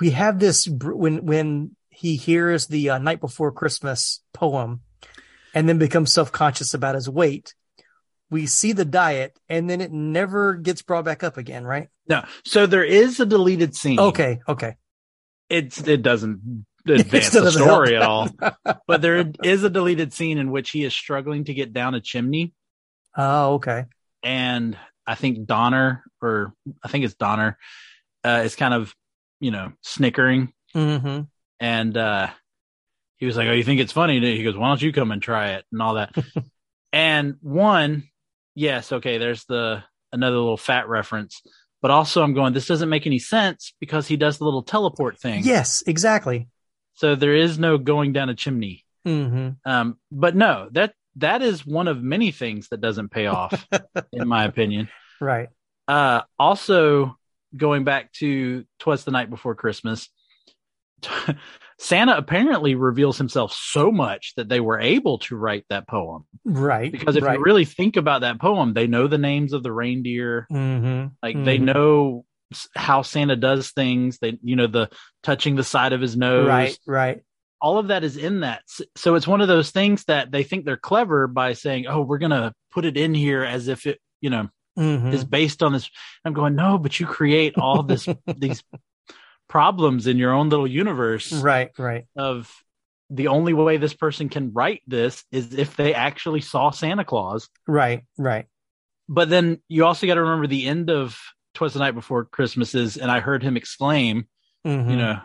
We 0.00 0.10
have 0.10 0.38
this 0.38 0.68
when 0.68 1.24
when 1.24 1.74
he 1.88 2.16
hears 2.16 2.66
the 2.66 2.90
uh, 2.90 2.98
night 2.98 3.20
before 3.20 3.50
Christmas 3.52 4.20
poem, 4.34 4.82
and 5.54 5.66
then 5.66 5.78
becomes 5.78 6.12
self 6.12 6.32
conscious 6.32 6.74
about 6.74 6.94
his 6.96 7.08
weight. 7.08 7.54
We 8.28 8.44
see 8.46 8.72
the 8.72 8.84
diet, 8.84 9.38
and 9.48 9.70
then 9.70 9.80
it 9.80 9.92
never 9.92 10.54
gets 10.56 10.82
brought 10.82 11.06
back 11.06 11.22
up 11.22 11.38
again, 11.38 11.64
right? 11.64 11.88
No, 12.08 12.24
so 12.44 12.66
there 12.66 12.84
is 12.84 13.20
a 13.20 13.24
deleted 13.26 13.74
scene. 13.74 13.98
Okay, 14.00 14.40
okay. 14.46 14.74
it's 15.48 15.80
it 15.80 16.02
doesn't 16.02 16.66
advance 16.94 17.30
the 17.30 17.50
story 17.50 17.96
at 17.96 18.02
all. 18.02 18.28
But 18.86 19.02
there 19.02 19.32
is 19.42 19.64
a 19.64 19.70
deleted 19.70 20.12
scene 20.12 20.38
in 20.38 20.50
which 20.50 20.70
he 20.70 20.84
is 20.84 20.94
struggling 20.94 21.44
to 21.44 21.54
get 21.54 21.72
down 21.72 21.94
a 21.94 22.00
chimney, 22.00 22.52
Oh, 23.16 23.54
okay. 23.54 23.84
and 24.22 24.76
I 25.06 25.14
think 25.14 25.46
Donner, 25.46 26.04
or 26.22 26.52
I 26.82 26.88
think 26.88 27.04
it's 27.04 27.14
Donner, 27.14 27.58
uh, 28.24 28.42
is 28.44 28.56
kind 28.56 28.74
of 28.74 28.94
you 29.40 29.50
know 29.50 29.72
snickering, 29.82 30.52
hmm 30.72 31.20
and 31.58 31.96
uh, 31.96 32.28
he 33.16 33.26
was 33.26 33.36
like, 33.36 33.48
"Oh, 33.48 33.52
you 33.52 33.64
think 33.64 33.80
it's 33.80 33.92
funny?" 33.92 34.20
He 34.20 34.44
goes, 34.44 34.56
"Why 34.56 34.68
don't 34.68 34.82
you 34.82 34.92
come 34.92 35.10
and 35.10 35.22
try 35.22 35.52
it?" 35.52 35.64
and 35.72 35.80
all 35.80 35.94
that. 35.94 36.14
and 36.92 37.36
one, 37.40 38.04
yes, 38.54 38.92
okay, 38.92 39.18
there's 39.18 39.44
the 39.46 39.82
another 40.12 40.36
little 40.36 40.56
fat 40.56 40.88
reference. 40.88 41.40
But 41.82 41.90
also, 41.90 42.22
I'm 42.22 42.34
going. 42.34 42.52
This 42.52 42.66
doesn't 42.66 42.88
make 42.88 43.06
any 43.06 43.18
sense 43.18 43.74
because 43.80 44.06
he 44.08 44.16
does 44.16 44.38
the 44.38 44.44
little 44.44 44.62
teleport 44.62 45.18
thing. 45.18 45.44
Yes, 45.44 45.82
exactly. 45.86 46.48
So 46.96 47.14
there 47.14 47.34
is 47.34 47.58
no 47.58 47.78
going 47.78 48.12
down 48.12 48.28
a 48.28 48.34
chimney. 48.34 48.84
hmm 49.04 49.50
Um, 49.64 49.98
but 50.10 50.34
no, 50.34 50.68
that 50.72 50.94
that 51.16 51.40
is 51.40 51.64
one 51.64 51.88
of 51.88 52.02
many 52.02 52.30
things 52.30 52.68
that 52.68 52.80
doesn't 52.80 53.10
pay 53.10 53.26
off, 53.26 53.66
in 54.12 54.28
my 54.28 54.44
opinion. 54.50 54.88
Right. 55.20 55.48
Uh, 55.88 56.22
also, 56.38 57.16
going 57.56 57.84
back 57.84 58.12
to 58.14 58.64
"Twas 58.78 59.04
the 59.04 59.12
Night 59.12 59.30
Before 59.30 59.54
Christmas," 59.54 60.10
Santa 61.78 62.16
apparently 62.16 62.74
reveals 62.74 63.16
himself 63.16 63.52
so 63.52 63.90
much 63.90 64.34
that 64.36 64.48
they 64.48 64.60
were 64.60 64.80
able 64.80 65.18
to 65.20 65.36
write 65.36 65.64
that 65.70 65.88
poem. 65.88 66.26
Right. 66.44 66.92
Because 66.92 67.16
if 67.16 67.24
right. 67.24 67.38
you 67.38 67.44
really 67.44 67.64
think 67.64 67.96
about 67.96 68.22
that 68.22 68.40
poem, 68.40 68.74
they 68.74 68.86
know 68.86 69.06
the 69.06 69.18
names 69.18 69.52
of 69.52 69.62
the 69.62 69.72
reindeer. 69.72 70.46
hmm 70.50 71.06
Like 71.22 71.42
they 71.44 71.58
know 71.58 72.25
how 72.74 73.02
Santa 73.02 73.36
does 73.36 73.70
things. 73.72 74.18
They, 74.18 74.38
you 74.42 74.56
know, 74.56 74.66
the 74.66 74.90
touching 75.22 75.56
the 75.56 75.64
side 75.64 75.92
of 75.92 76.00
his 76.00 76.16
nose. 76.16 76.46
Right. 76.46 76.78
Right. 76.86 77.22
all 77.60 77.78
of 77.78 77.88
that 77.88 78.04
is 78.04 78.16
in 78.16 78.40
that. 78.40 78.62
So 78.96 79.14
it's 79.14 79.26
one 79.26 79.40
of 79.40 79.48
those 79.48 79.70
things 79.70 80.04
that 80.04 80.30
they 80.30 80.42
think 80.42 80.64
they're 80.64 80.76
clever 80.76 81.26
by 81.26 81.54
saying, 81.54 81.86
"Oh, 81.86 82.02
we're 82.02 82.18
gonna 82.18 82.52
put 82.70 82.84
it 82.84 82.96
in 82.96 83.14
here 83.14 83.42
as 83.42 83.68
if 83.68 83.86
it, 83.86 83.98
you 84.20 84.30
know, 84.30 84.48
hmm 84.76 85.12
is 85.12 85.24
based 85.24 85.62
on 85.62 85.72
this." 85.72 85.88
I'm 86.24 86.34
going, 86.34 86.54
no, 86.54 86.78
but 86.78 87.00
you 87.00 87.06
create 87.06 87.54
all 87.58 87.82
this 87.82 88.06
these 88.36 88.62
problems 89.48 90.06
in 90.06 90.16
your 90.16 90.32
own 90.32 90.48
little 90.48 90.66
universe 90.66 91.32
Right. 91.32 91.70
Right. 91.78 92.04
of 92.16 92.52
the 93.10 93.28
only 93.28 93.54
way 93.54 93.76
this 93.76 93.94
person 93.94 94.28
can 94.28 94.52
write 94.52 94.82
this 94.86 95.24
is 95.30 95.54
if 95.54 95.76
they 95.76 95.94
actually 95.94 96.40
saw 96.40 96.70
Santa 96.70 97.04
Claus. 97.04 97.48
Right. 97.66 98.02
Right. 98.18 98.46
But 99.08 99.30
then 99.30 99.62
you 99.68 99.84
also 99.84 100.06
got 100.08 100.14
to 100.14 100.22
remember 100.22 100.48
the 100.48 100.66
end 100.66 100.90
of 100.90 101.16
"Twas 101.56 101.72
the 101.72 101.80
Night 101.80 101.94
Before 101.94 102.24
Christmases, 102.24 102.96
and 102.96 103.10
I 103.10 103.20
heard 103.20 103.42
him 103.42 103.56
exclaim, 103.56 104.26
hmm 104.64 104.90
you 104.90 104.96
know. 104.96 105.20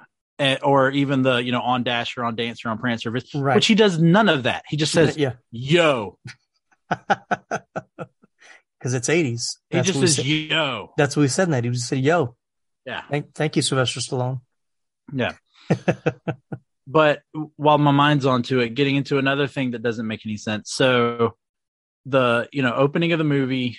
Or 0.64 0.90
even 0.90 1.22
the 1.22 1.36
you 1.36 1.52
know 1.52 1.62
on 1.62 1.84
Dasher 1.84 2.24
on 2.24 2.36
Dancer 2.36 2.68
on 2.70 2.80
Prancer, 2.80 3.12
Right. 3.36 3.54
which 3.56 3.68
he 3.68 3.76
does 3.76 4.00
none 4.02 4.28
of 4.28 4.44
that. 4.44 4.64
He 4.68 4.76
just 4.76 4.92
says, 4.92 5.16
yeah. 5.18 5.34
yo. 5.52 6.18
Because 8.80 8.96
it's 8.96 9.10
80s. 9.10 9.58
He 9.70 9.82
just 9.82 10.00
says 10.00 10.16
said- 10.16 10.26
yo. 10.26 10.92
That's 10.98 11.16
what 11.16 11.22
we 11.22 11.28
said 11.28 11.44
in 11.48 11.52
that. 11.52 11.64
He 11.64 11.70
just 11.70 11.88
said, 11.88 12.00
yo. 12.00 12.36
Yeah. 12.84 13.04
Thank, 13.12 13.36
thank 13.36 13.56
you, 13.56 13.62
Sylvester 13.62 14.00
Stallone. 14.00 14.42
Yeah. 15.14 15.34
but 16.88 17.22
while 17.58 17.78
my 17.78 17.92
mind's 17.92 18.26
onto 18.26 18.60
it, 18.60 18.70
getting 18.74 18.96
into 18.96 19.20
another 19.20 19.46
thing 19.46 19.72
that 19.72 19.84
doesn't 19.84 20.08
make 20.08 20.26
any 20.26 20.38
sense. 20.38 20.72
So 20.74 21.36
the, 22.08 22.50
you 22.52 22.64
know, 22.64 22.74
opening 22.74 23.12
of 23.14 23.20
the 23.20 23.24
movie, 23.24 23.78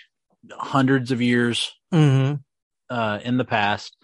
hundreds 0.50 1.10
of 1.12 1.20
years 1.20 1.72
hmm 1.92 2.34
uh, 2.90 3.18
in 3.22 3.36
the 3.38 3.44
past, 3.44 3.96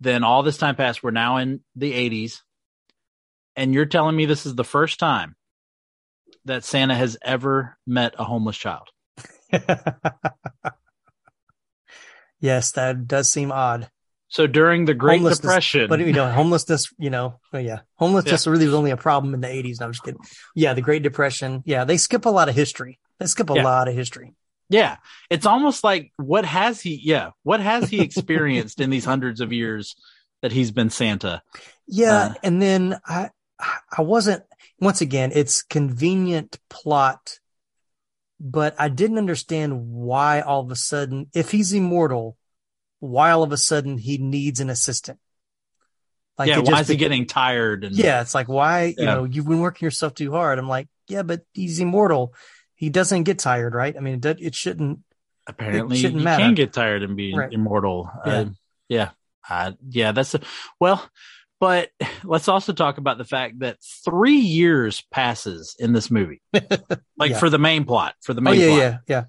then 0.00 0.24
all 0.24 0.42
this 0.42 0.58
time 0.58 0.76
passed. 0.76 1.02
We're 1.02 1.10
now 1.10 1.38
in 1.38 1.60
the 1.74 1.92
80s. 1.92 2.40
And 3.56 3.74
you're 3.74 3.86
telling 3.86 4.14
me 4.16 4.26
this 4.26 4.46
is 4.46 4.54
the 4.54 4.64
first 4.64 4.98
time 4.98 5.36
that 6.44 6.64
Santa 6.64 6.94
has 6.94 7.16
ever 7.22 7.76
met 7.86 8.14
a 8.18 8.24
homeless 8.24 8.56
child. 8.56 8.88
Yes, 12.40 12.72
that 12.72 13.06
does 13.06 13.30
seem 13.30 13.52
odd. 13.52 13.90
So 14.28 14.46
during 14.46 14.84
the 14.84 14.94
Great 14.94 15.22
Depression, 15.22 15.88
But 15.88 16.00
you 16.00 16.12
know, 16.12 16.30
homelessness, 16.30 16.92
you 16.98 17.10
know, 17.10 17.40
well, 17.52 17.60
yeah, 17.62 17.80
homelessness 17.96 18.46
really 18.46 18.64
was 18.64 18.74
only 18.74 18.92
a 18.92 18.96
problem 18.96 19.34
in 19.34 19.40
the 19.40 19.48
eighties. 19.50 19.80
No, 19.80 19.86
I'm 19.86 19.92
just 19.92 20.04
kidding. 20.04 20.20
Yeah, 20.54 20.72
the 20.72 20.80
Great 20.80 21.02
Depression. 21.02 21.62
Yeah, 21.66 21.84
they 21.84 21.96
skip 21.96 22.24
a 22.26 22.30
lot 22.30 22.48
of 22.48 22.54
history. 22.54 22.98
They 23.18 23.26
skip 23.26 23.50
a 23.50 23.54
Yeah. 23.54 23.64
lot 23.64 23.88
of 23.88 23.94
history. 23.94 24.34
Yeah, 24.70 24.96
it's 25.28 25.46
almost 25.46 25.84
like 25.84 26.12
what 26.16 26.44
has 26.44 26.80
he? 26.80 27.00
Yeah, 27.02 27.30
what 27.42 27.60
has 27.60 27.90
he 27.90 28.00
experienced 28.00 28.80
in 28.80 28.88
these 28.88 29.04
hundreds 29.04 29.40
of 29.40 29.52
years 29.52 29.96
that 30.42 30.52
he's 30.52 30.70
been 30.70 30.88
Santa? 30.90 31.42
Yeah, 31.86 32.14
Uh, 32.14 32.34
and 32.44 32.62
then 32.62 33.00
I, 33.04 33.30
I 33.96 34.02
wasn't. 34.02 34.44
Once 34.78 35.00
again, 35.00 35.32
it's 35.34 35.62
convenient 35.62 36.58
plot, 36.70 37.38
but 38.38 38.74
I 38.78 38.88
didn't 38.88 39.18
understand 39.18 39.88
why 39.88 40.40
all 40.40 40.60
of 40.62 40.70
a 40.70 40.76
sudden, 40.76 41.26
if 41.34 41.50
he's 41.50 41.72
immortal, 41.72 42.38
why 43.00 43.32
all 43.32 43.42
of 43.42 43.52
a 43.52 43.56
sudden 43.58 43.98
he 43.98 44.18
needs 44.18 44.60
an 44.60 44.70
assistant. 44.70 45.18
Like 46.38 46.48
yeah, 46.48 46.58
why 46.58 46.70
just 46.70 46.82
is 46.82 46.88
he 46.88 46.96
getting 46.96 47.26
tired? 47.26 47.84
And 47.84 47.94
Yeah, 47.94 48.22
it's 48.22 48.34
like 48.34 48.48
why 48.48 48.94
you 48.96 49.04
know 49.04 49.24
you've 49.24 49.46
been 49.46 49.60
working 49.60 49.84
yourself 49.84 50.14
too 50.14 50.30
hard. 50.30 50.58
I'm 50.58 50.68
like, 50.68 50.88
yeah, 51.08 51.22
but 51.22 51.42
he's 51.52 51.80
immortal. 51.80 52.34
He 52.80 52.88
doesn't 52.88 53.24
get 53.24 53.38
tired, 53.38 53.74
right? 53.74 53.94
I 53.94 54.00
mean, 54.00 54.20
it, 54.24 54.40
it 54.40 54.54
shouldn't. 54.54 55.00
apparently 55.46 55.98
shouldn't 55.98 56.20
you 56.20 56.24
matter. 56.24 56.44
can 56.44 56.54
get 56.54 56.72
tired 56.72 57.02
and 57.02 57.14
be 57.14 57.34
Right. 57.36 57.52
immortal. 57.52 58.08
Yeah. 58.24 58.32
Uh, 58.32 58.44
yeah, 58.88 59.10
uh, 59.50 59.72
yeah. 59.86 60.12
That's 60.12 60.34
a, 60.34 60.40
well, 60.80 61.06
but 61.60 61.90
let's 62.24 62.48
also 62.48 62.72
talk 62.72 62.96
about 62.96 63.18
the 63.18 63.24
fact 63.26 63.58
that 63.58 63.76
three 64.02 64.38
years 64.38 65.02
passes 65.10 65.76
in 65.78 65.92
this 65.92 66.10
movie, 66.10 66.40
like 67.18 67.32
Yeah. 67.32 67.38
for 67.38 67.50
the 67.50 67.58
main 67.58 67.84
plot. 67.84 68.14
For 68.22 68.32
the 68.32 68.40
Oh 68.40 68.44
main 68.44 68.58
yeah, 68.60 68.66
plot. 68.68 68.78
yeah, 68.80 68.98
yeah. 69.08 69.24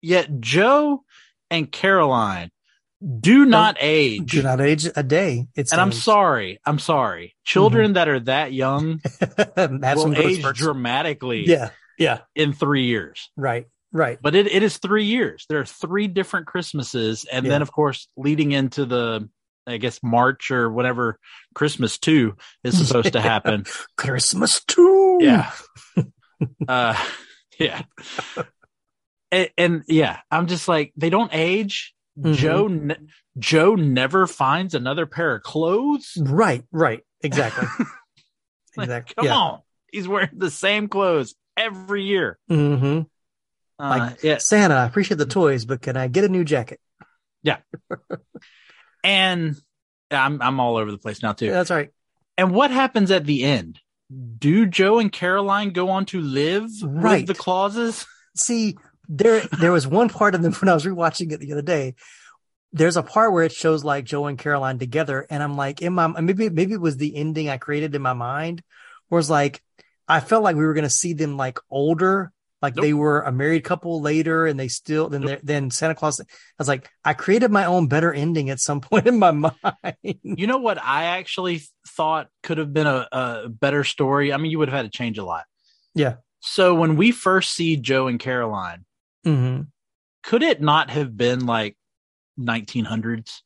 Yet 0.00 0.40
Joe 0.40 1.02
and 1.50 1.70
Caroline 1.72 2.52
do 3.20 3.44
not 3.44 3.76
age. 3.80 4.30
Do 4.30 4.42
not 4.42 4.60
age 4.60 4.86
a 4.94 5.02
day. 5.02 5.46
It's 5.56 5.72
and 5.72 5.80
I'm 5.80 5.92
sorry. 5.92 6.60
I'm 6.64 6.78
sorry. 6.78 7.34
Children 7.44 7.94
that 7.94 8.08
are 8.08 8.20
that 8.20 8.52
young 8.52 9.00
will 9.56 10.16
age 10.16 10.40
spurts. 10.40 10.58
dramatically 10.58 11.46
Yeah, 11.48 11.70
yeah, 11.98 12.20
in 12.34 12.52
three 12.52 12.84
years. 12.84 13.30
right, 13.36 13.66
right. 13.92 14.18
But 14.22 14.34
it, 14.34 14.46
it 14.46 14.62
is 14.62 14.78
three 14.78 15.04
years. 15.04 15.44
There 15.48 15.60
are 15.60 15.64
three 15.64 16.06
different 16.08 16.46
Christmases. 16.46 17.24
And 17.30 17.44
Yeah. 17.44 17.50
then, 17.50 17.62
of 17.62 17.72
course, 17.72 18.08
leading 18.16 18.52
into 18.52 18.84
the, 18.86 19.28
I 19.66 19.76
guess, 19.78 20.00
March 20.02 20.50
or 20.50 20.70
whatever 20.70 21.18
Christmas 21.54 21.98
2 21.98 22.34
is 22.64 22.86
supposed 22.86 23.12
to 23.12 23.20
happen. 23.34 23.64
Christmas 23.96 24.62
too. 24.64 25.18
Yeah. 25.20 25.50
uh, 26.68 26.94
yeah. 27.58 27.82
And, 29.30 29.50
and 29.58 29.82
yeah, 29.88 30.20
I'm 30.30 30.46
just 30.46 30.68
like, 30.68 30.92
they 30.96 31.10
don't 31.10 31.30
age. 31.34 31.94
Mhm. 32.18 32.34
Joe, 32.34 32.66
ne- 32.68 32.96
Joe 33.38 33.74
never 33.74 34.26
finds 34.26 34.74
another 34.74 35.06
pair 35.06 35.36
of 35.36 35.42
clothes. 35.42 36.12
Right, 36.18 36.64
right. 36.72 37.00
Exactly. 37.22 37.66
Like, 38.76 38.84
exactly. 38.84 39.14
come 39.16 39.24
yeah. 39.24 39.34
on. 39.36 39.60
He's 39.90 40.06
wearing 40.06 40.30
the 40.36 40.50
same 40.52 40.86
clothes 40.88 41.34
every 41.58 42.04
year. 42.04 42.38
hmm 42.48 43.00
Uh, 43.78 43.88
Like, 43.98 44.22
yeah. 44.22 44.38
Santa, 44.38 44.74
I 44.74 44.86
appreciate 44.86 45.18
the 45.18 45.26
toys, 45.26 45.64
but 45.66 45.82
can 45.82 45.96
I 45.96 46.08
get 46.08 46.24
a 46.24 46.28
new 46.28 46.44
jacket? 46.44 46.80
Yeah. 47.42 47.58
and 49.04 49.56
I'm, 50.10 50.40
I'm 50.42 50.60
all 50.60 50.76
over 50.76 50.90
the 50.90 50.98
place 50.98 51.22
now 51.22 51.32
too. 51.32 51.46
Yeah, 51.46 51.52
that's 51.52 51.70
right. 51.70 51.90
And 52.36 52.52
what 52.52 52.70
happens 52.70 53.10
at 53.10 53.24
the 53.24 53.44
end? 53.44 53.80
Do 54.38 54.64
Joe 54.66 54.98
and 55.00 55.12
Caroline 55.12 55.70
go 55.70 55.90
on 55.90 56.06
to 56.06 56.20
live 56.20 56.70
Right. 56.82 57.26
with 57.26 57.36
the 57.36 57.40
clauses? 57.42 58.06
See, 58.36 58.76
there 59.08 59.40
there 59.60 59.72
was 59.72 59.86
one 59.86 60.08
part 60.08 60.34
of 60.34 60.42
them 60.42 60.52
when 60.54 60.68
I 60.68 60.74
was 60.74 60.84
rewatching 60.86 61.32
it 61.32 61.40
the 61.40 61.52
other 61.52 61.62
day. 61.62 61.94
There's 62.72 62.96
a 62.96 63.02
part 63.02 63.32
where 63.32 63.44
it 63.44 63.52
shows 63.52 63.84
like 63.84 64.04
Joe 64.04 64.26
and 64.26 64.38
Caroline 64.38 64.78
together, 64.78 65.26
and 65.28 65.42
I'm 65.42 65.56
like, 65.56 65.82
in 65.82 65.92
my 65.94 66.06
maybe 66.20 66.48
maybe 66.48 66.72
it 66.74 66.80
was 66.80 66.96
the 66.96 67.16
ending 67.16 67.48
I 67.48 67.56
created 67.58 67.94
in 67.94 68.02
my 68.02 68.12
mind, 68.12 68.62
where 69.08 69.18
it's 69.18 69.30
like 69.30 69.62
I 70.08 70.20
felt 70.20 70.42
like 70.42 70.56
we 70.56 70.64
were 70.64 70.74
gonna 70.74 70.88
see 70.90 71.12
them 71.12 71.36
like 71.36 71.58
older, 71.70 72.32
like 72.62 72.74
Nope. 72.76 72.82
they 72.82 72.92
were 72.94 73.20
a 73.20 73.30
married 73.30 73.62
couple 73.64 74.00
later, 74.00 74.46
and 74.46 74.58
they 74.58 74.68
still 74.68 75.08
then 75.08 75.20
Nope. 75.22 75.40
then 75.42 75.70
Santa 75.70 75.94
Claus. 75.94 76.20
I 76.20 76.24
was 76.58 76.66
like, 76.68 76.88
I 77.04 77.12
created 77.14 77.50
my 77.50 77.66
own 77.66 77.88
better 77.88 78.12
ending 78.12 78.50
at 78.50 78.58
some 78.60 78.80
point 78.88 79.06
in 79.06 79.18
my 79.18 79.30
mind. 79.32 79.54
You 80.22 80.46
know 80.46 80.58
what 80.58 80.82
I 80.82 81.04
actually 81.04 81.62
thought 81.86 82.28
could 82.42 82.58
have 82.58 82.72
been 82.72 82.86
a, 82.86 83.06
a 83.12 83.48
better 83.48 83.84
story? 83.84 84.32
I 84.32 84.38
mean, 84.38 84.50
you 84.50 84.58
would 84.58 84.68
have 84.68 84.76
had 84.84 84.90
to 84.90 84.96
change 84.96 85.18
a 85.18 85.24
lot. 85.24 85.44
Yeah. 85.94 86.16
So 86.40 86.74
when 86.74 86.96
we 86.96 87.10
first 87.10 87.52
see 87.52 87.76
Joe 87.76 88.06
and 88.08 88.18
Caroline, 88.18 88.84
hmm 89.24 89.62
could 90.24 90.42
it 90.42 90.60
not 90.60 90.90
have 90.90 91.16
been 91.16 91.46
like 91.46 91.76
1900s? 92.38 93.40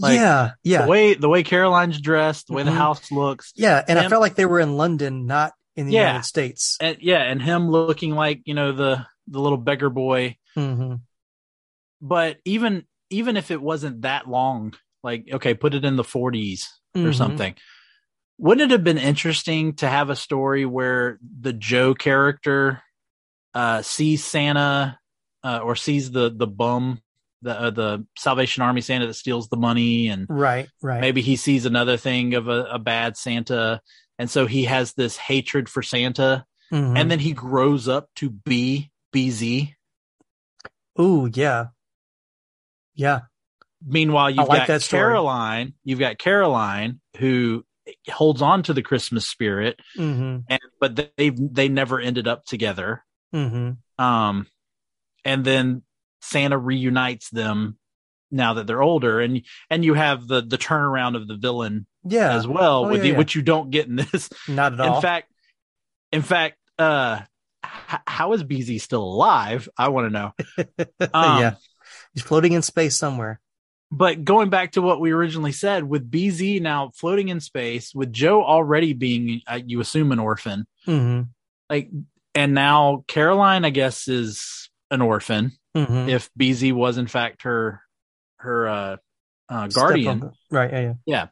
Like, 0.00 0.14
yeah, 0.14 0.52
yeah, 0.62 0.82
The 0.82 0.88
way 0.88 1.14
the 1.14 1.28
way 1.28 1.42
Caroline's 1.42 2.00
dressed, 2.00 2.46
the 2.48 2.52
way 2.54 2.62
Mhm. 2.62 2.66
the 2.66 2.70
house 2.72 3.10
looks, 3.10 3.52
yeah. 3.56 3.82
And 3.86 3.98
I 3.98 4.08
felt 4.08 4.20
like 4.20 4.36
they 4.36 4.46
were 4.46 4.60
in 4.60 4.76
London, 4.76 5.26
not 5.26 5.52
in 5.78 5.86
the 5.86 5.92
Yeah. 5.94 6.08
United 6.08 6.26
States. 6.26 6.76
and 6.80 6.96
yeah, 7.00 7.22
and 7.22 7.40
him 7.40 7.70
looking 7.70 8.12
like 8.14 8.42
you 8.44 8.54
know 8.54 8.72
the 8.72 9.06
the 9.28 9.40
little 9.40 9.58
beggar 9.58 9.90
boy. 9.90 10.36
hmm 10.54 10.94
But 12.00 12.38
even 12.44 12.84
even 13.10 13.36
if 13.36 13.50
it 13.50 13.60
wasn't 13.62 14.02
that 14.02 14.28
long, 14.28 14.74
like 15.02 15.26
okay, 15.32 15.54
put 15.54 15.74
it 15.74 15.84
in 15.84 15.96
the 15.96 16.04
40s 16.04 16.66
or 16.96 17.10
Mhm. 17.10 17.14
something. 17.14 17.54
Wouldn't 18.38 18.70
it 18.70 18.74
have 18.74 18.84
been 18.84 18.98
interesting 18.98 19.74
to 19.76 19.88
have 19.88 20.10
a 20.10 20.16
story 20.16 20.64
where 20.64 21.18
the 21.40 21.52
Joe 21.52 21.94
character 21.94 22.82
uh, 23.54 23.82
sees 23.82 24.24
Santa 24.24 24.98
uh, 25.42 25.58
or 25.62 25.74
sees 25.74 26.10
the 26.10 26.30
the 26.30 26.46
bum, 26.46 27.00
the 27.42 27.58
uh, 27.60 27.70
the 27.70 28.06
Salvation 28.16 28.62
Army 28.62 28.80
Santa 28.80 29.06
that 29.06 29.14
steals 29.14 29.48
the 29.48 29.56
money, 29.56 30.08
and 30.08 30.26
Right, 30.28 30.68
right. 30.82 31.00
maybe 31.00 31.20
he 31.22 31.36
sees 31.36 31.64
another 31.66 31.96
thing 31.96 32.34
of 32.34 32.48
a, 32.48 32.64
a 32.72 32.78
bad 32.78 33.16
Santa, 33.16 33.80
and 34.18 34.30
so 34.30 34.46
he 34.46 34.64
has 34.64 34.92
this 34.94 35.16
hatred 35.16 35.68
for 35.68 35.82
Santa, 35.82 36.44
Mhm. 36.72 36.98
and 36.98 37.10
then 37.10 37.18
he 37.20 37.32
grows 37.32 37.88
up 37.88 38.08
to 38.16 38.28
be 38.30 38.90
BZ. 39.12 39.74
Ooh, 41.00 41.30
yeah. 41.32 41.66
Yeah. 42.94 43.20
Meanwhile, 43.84 44.30
you've 44.30 44.48
like 44.48 44.66
got. 44.66 44.82
Caroline. 44.82 45.74
You've 45.84 46.00
got 46.00 46.18
Caroline 46.18 47.00
who 47.18 47.64
holds 48.10 48.42
on 48.42 48.62
to 48.64 48.74
the 48.74 48.82
Christmas 48.82 49.26
spirit, 49.26 49.80
hmm 49.94 50.38
and 50.48 50.60
but 50.80 50.96
they 51.16 51.30
they 51.30 51.68
never 51.68 52.00
ended 52.00 52.26
up 52.28 52.44
together. 52.44 53.04
hmm 53.32 53.70
Um, 53.98 54.46
and 55.24 55.44
then 55.44 55.82
Santa 56.20 56.58
reunites 56.58 57.30
them 57.30 57.77
now 58.30 58.54
that 58.54 58.66
they're 58.66 58.82
older, 58.82 59.20
and 59.20 59.42
and 59.70 59.84
you 59.84 59.94
have 59.94 60.26
the 60.26 60.42
the 60.42 60.58
turnaround 60.58 61.16
of 61.16 61.26
the 61.28 61.36
villain 61.36 61.86
Yeah. 62.04 62.34
as 62.34 62.46
well, 62.46 62.84
Oh, 62.84 62.88
with 62.88 62.96
yeah, 62.98 63.02
the, 63.02 63.08
yeah. 63.10 63.18
which 63.18 63.34
you 63.34 63.42
don't 63.42 63.70
get 63.70 63.86
in 63.86 63.96
this. 63.96 64.28
Not 64.48 64.74
at 64.74 64.80
all. 64.80 64.96
In 64.96 65.02
fact, 65.02 65.32
in 66.12 66.22
fact, 66.22 66.56
uh, 66.78 67.20
h- 67.64 68.00
how 68.06 68.32
is 68.32 68.42
BZ 68.44 68.80
still 68.80 69.02
alive? 69.02 69.68
I 69.76 69.88
want 69.88 70.06
to 70.06 70.10
know. 70.10 70.32
Um, 71.14 71.40
yeah. 71.40 71.54
He's 72.14 72.22
floating 72.22 72.52
in 72.52 72.62
space 72.62 72.96
somewhere. 72.96 73.40
But 73.90 74.22
going 74.24 74.50
back 74.50 74.72
to 74.72 74.82
what 74.82 75.00
we 75.00 75.12
originally 75.12 75.52
said, 75.52 75.84
with 75.84 76.10
BZ 76.10 76.60
now 76.60 76.90
floating 76.94 77.28
in 77.28 77.40
space, 77.40 77.94
with 77.94 78.12
Joe 78.12 78.44
already 78.44 78.92
being, 78.92 79.40
uh, 79.46 79.60
you 79.64 79.80
assume, 79.80 80.12
an 80.12 80.18
orphan, 80.18 80.66
hmm 80.84 81.22
like, 81.70 81.90
and 82.34 82.52
now 82.54 83.04
Caroline, 83.08 83.64
I 83.64 83.70
guess, 83.70 84.06
is 84.08 84.68
an 84.90 85.00
orphan. 85.00 85.52
hmm 85.74 86.08
If 86.10 86.28
BZ 86.38 86.72
was 86.74 86.98
in 86.98 87.06
fact 87.06 87.42
her 87.42 87.80
her 88.38 88.68
uh, 88.68 88.96
uh, 89.48 89.66
guardian, 89.68 90.30
Right. 90.50 90.72
Yeah. 90.72 90.94
Yeah. 91.06 91.26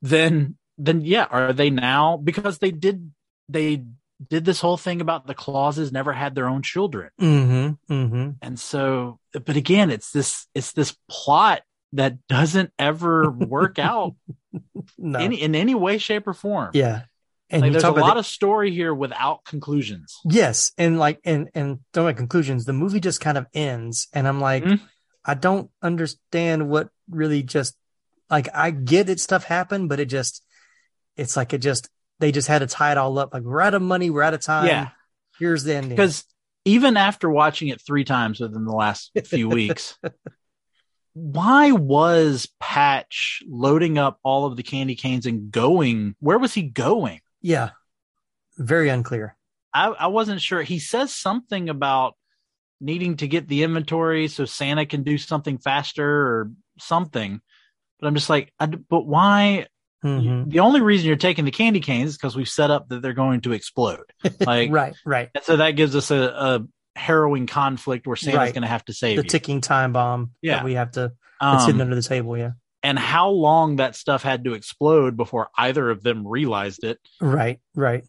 then 0.00 0.56
then 0.78 1.00
yeah, 1.02 1.26
are 1.30 1.52
they 1.52 1.70
now 1.70 2.16
because 2.16 2.58
they 2.58 2.70
did 2.70 3.12
they 3.48 3.84
did 4.30 4.44
this 4.44 4.60
whole 4.60 4.76
thing 4.76 5.00
about 5.00 5.26
the 5.26 5.34
clauses 5.34 5.92
never 5.92 6.12
had 6.12 6.34
their 6.34 6.48
own 6.48 6.62
children, 6.62 7.10
hmm 7.18 7.68
hmm 7.88 8.30
and 8.40 8.58
so 8.58 9.18
but 9.32 9.56
again, 9.56 9.90
it's 9.90 10.10
this 10.12 10.46
it's 10.54 10.72
this 10.72 10.96
plot 11.08 11.62
that 11.92 12.16
doesn't 12.28 12.72
ever 12.78 13.30
work 13.30 13.78
out 13.78 14.14
No. 14.98 15.18
any 15.18 15.40
in 15.42 15.54
any 15.54 15.74
way, 15.74 15.98
shape, 15.98 16.26
or 16.26 16.34
form. 16.34 16.70
yeah. 16.74 17.02
And 17.50 17.60
like 17.62 17.72
there's 17.72 17.84
a 17.84 17.90
lot 17.90 18.14
the- 18.14 18.20
of 18.20 18.26
story 18.26 18.70
here 18.70 18.94
without 18.94 19.44
conclusions. 19.44 20.16
Yes, 20.24 20.72
and 20.78 20.98
like 20.98 21.20
and 21.24 21.50
and 21.54 21.80
don't 21.92 22.06
make 22.06 22.16
conclusions. 22.16 22.64
The 22.64 22.72
movie 22.72 22.98
just 23.00 23.20
kind 23.20 23.36
of 23.36 23.46
ends, 23.52 24.08
and 24.14 24.26
I'm 24.26 24.40
like, 24.40 24.64
Mhm. 24.64 24.80
I 25.24 25.34
don't 25.34 25.70
understand 25.80 26.68
what 26.68 26.88
really 27.10 27.42
just 27.42 27.76
like 28.30 28.48
I 28.54 28.70
get 28.70 29.06
that 29.06 29.20
stuff 29.20 29.44
happened, 29.44 29.88
but 29.88 30.00
it 30.00 30.06
just 30.06 30.44
it's 31.16 31.36
like 31.36 31.52
it 31.52 31.58
just 31.58 31.88
they 32.18 32.32
just 32.32 32.48
had 32.48 32.60
to 32.60 32.66
tie 32.66 32.92
it 32.92 32.98
all 32.98 33.18
up. 33.18 33.32
Like 33.32 33.42
we're 33.42 33.60
out 33.60 33.74
of 33.74 33.82
money, 33.82 34.10
we're 34.10 34.22
out 34.22 34.34
of 34.34 34.40
time. 34.40 34.66
Yeah. 34.66 34.88
here's 35.38 35.64
the 35.64 35.74
ending. 35.74 35.90
Because 35.90 36.24
even 36.64 36.96
after 36.96 37.28
watching 37.28 37.68
it 37.68 37.80
three 37.80 38.04
times 38.04 38.40
within 38.40 38.64
the 38.64 38.74
last 38.74 39.10
few 39.26 39.48
weeks, 39.50 39.98
why 41.14 41.72
was 41.72 42.48
Patch 42.60 43.42
loading 43.46 43.98
up 43.98 44.18
all 44.22 44.46
of 44.46 44.56
the 44.56 44.62
candy 44.62 44.94
canes 44.94 45.26
and 45.26 45.50
going? 45.50 46.14
Where 46.20 46.38
was 46.38 46.54
he 46.54 46.62
going? 46.62 47.20
yeah, 47.40 47.70
very 48.56 48.88
unclear. 48.88 49.36
I, 49.74 49.88
I 49.88 50.06
wasn't 50.08 50.40
sure. 50.40 50.62
He 50.62 50.78
says 50.78 51.12
something 51.14 51.68
about 51.68 52.14
needing 52.82 53.16
to 53.18 53.28
get 53.28 53.48
the 53.48 53.62
inventory 53.62 54.28
so 54.28 54.44
Santa 54.44 54.84
can 54.86 55.02
do 55.04 55.16
something 55.16 55.58
faster 55.58 56.04
or 56.06 56.50
something. 56.78 57.40
But 58.00 58.08
I'm 58.08 58.14
just 58.14 58.28
like, 58.30 58.52
I, 58.58 58.66
but 58.66 59.06
why? 59.06 59.66
Mhm. 60.04 60.50
The 60.50 60.58
only 60.60 60.80
reason 60.80 61.06
you're 61.06 61.16
taking 61.16 61.44
the 61.44 61.52
candy 61.52 61.78
canes 61.80 62.10
is 62.10 62.16
because 62.16 62.34
we've 62.34 62.48
set 62.48 62.70
up 62.72 62.88
that 62.88 63.02
they're 63.02 63.12
going 63.12 63.42
to 63.42 63.52
explode. 63.52 64.02
Like, 64.44 64.72
right, 64.72 64.94
right. 65.06 65.30
and 65.34 65.44
so 65.44 65.56
that 65.58 65.70
gives 65.72 65.94
us 65.94 66.10
a, 66.10 66.16
a 66.20 66.66
harrowing 66.98 67.46
conflict 67.46 68.06
where 68.06 68.16
Santa's 68.16 68.38
Right. 68.38 68.52
going 68.52 68.62
to 68.62 68.68
have 68.68 68.84
to 68.86 68.92
save 68.92 69.16
The 69.16 69.22
you. 69.22 69.28
ticking 69.28 69.60
time 69.60 69.92
bomb 69.92 70.32
Yeah. 70.42 70.56
that 70.56 70.64
we 70.64 70.74
have 70.74 70.90
to 70.92 71.12
hidden 71.40 71.74
Um, 71.76 71.80
under 71.80 71.94
the 71.94 72.02
table. 72.02 72.36
Yeah, 72.36 72.50
and 72.82 72.98
how 72.98 73.28
long 73.30 73.76
that 73.76 73.94
stuff 73.94 74.24
had 74.24 74.42
to 74.44 74.54
explode 74.54 75.16
before 75.16 75.48
either 75.56 75.88
of 75.88 76.02
them 76.02 76.26
realized 76.26 76.82
it. 76.82 76.98
right, 77.20 77.60
right. 77.76 78.04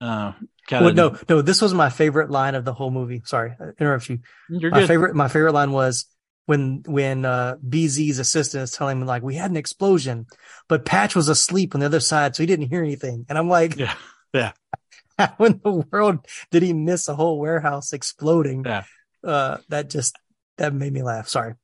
Uh, 0.00 0.32
Well, 0.70 0.92
no, 0.92 1.16
no. 1.28 1.42
This 1.42 1.60
was 1.62 1.74
my 1.74 1.90
favorite 1.90 2.30
line 2.30 2.54
of 2.54 2.64
the 2.64 2.72
whole 2.74 2.90
movie. 2.90 3.22
Sorry, 3.24 3.52
I 3.58 3.64
interrupt 3.80 4.08
you. 4.08 4.20
you're 4.48 4.70
my 4.70 4.80
good. 4.80 4.88
favorite 4.88 5.14
my 5.16 5.28
favorite 5.28 5.52
line 5.54 5.72
was 5.72 6.06
when 6.46 6.82
when 6.86 7.24
uh 7.24 7.56
BZ's 7.66 8.18
assistant 8.18 8.62
is 8.64 8.70
telling 8.72 9.00
him 9.00 9.06
like 9.06 9.22
we 9.22 9.34
had 9.34 9.50
an 9.50 9.56
explosion, 9.56 10.26
but 10.68 10.84
Patch 10.84 11.16
was 11.16 11.28
asleep 11.28 11.74
on 11.74 11.80
the 11.80 11.86
other 11.86 12.00
side, 12.00 12.36
so 12.36 12.42
he 12.42 12.46
didn't 12.46 12.68
hear 12.68 12.82
anything. 12.82 13.26
And 13.28 13.36
I'm 13.38 13.48
like, 13.48 13.76
Yeah, 13.76 13.94
yeah. 14.32 14.52
how 15.18 15.34
in 15.44 15.60
the 15.64 15.84
world 15.90 16.24
did 16.50 16.62
he 16.62 16.72
miss 16.72 17.08
a 17.08 17.14
whole 17.16 17.38
warehouse 17.40 17.92
exploding? 17.92 18.64
Yeah. 18.64 18.84
Uh 19.24 19.58
that 19.68 19.90
just 19.90 20.16
that 20.58 20.72
made 20.74 20.92
me 20.92 21.02
laugh. 21.02 21.28
Sorry. 21.28 21.54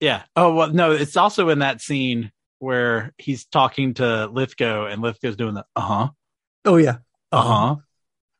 Yeah. 0.00 0.22
Oh 0.34 0.54
well, 0.54 0.70
no, 0.72 0.90
it's 0.92 1.16
also 1.16 1.48
in 1.50 1.60
that 1.60 1.80
scene 1.80 2.32
where 2.58 3.12
he's 3.18 3.44
talking 3.44 3.94
to 3.94 4.26
Lithgow 4.26 4.86
and 4.86 5.00
Lithgow's 5.02 5.36
doing 5.36 5.54
the 5.54 5.64
uh 5.76 5.80
huh, 5.80 6.08
Oh 6.64 6.76
yeah. 6.76 6.96
uh 7.30 7.42
huh, 7.42 7.76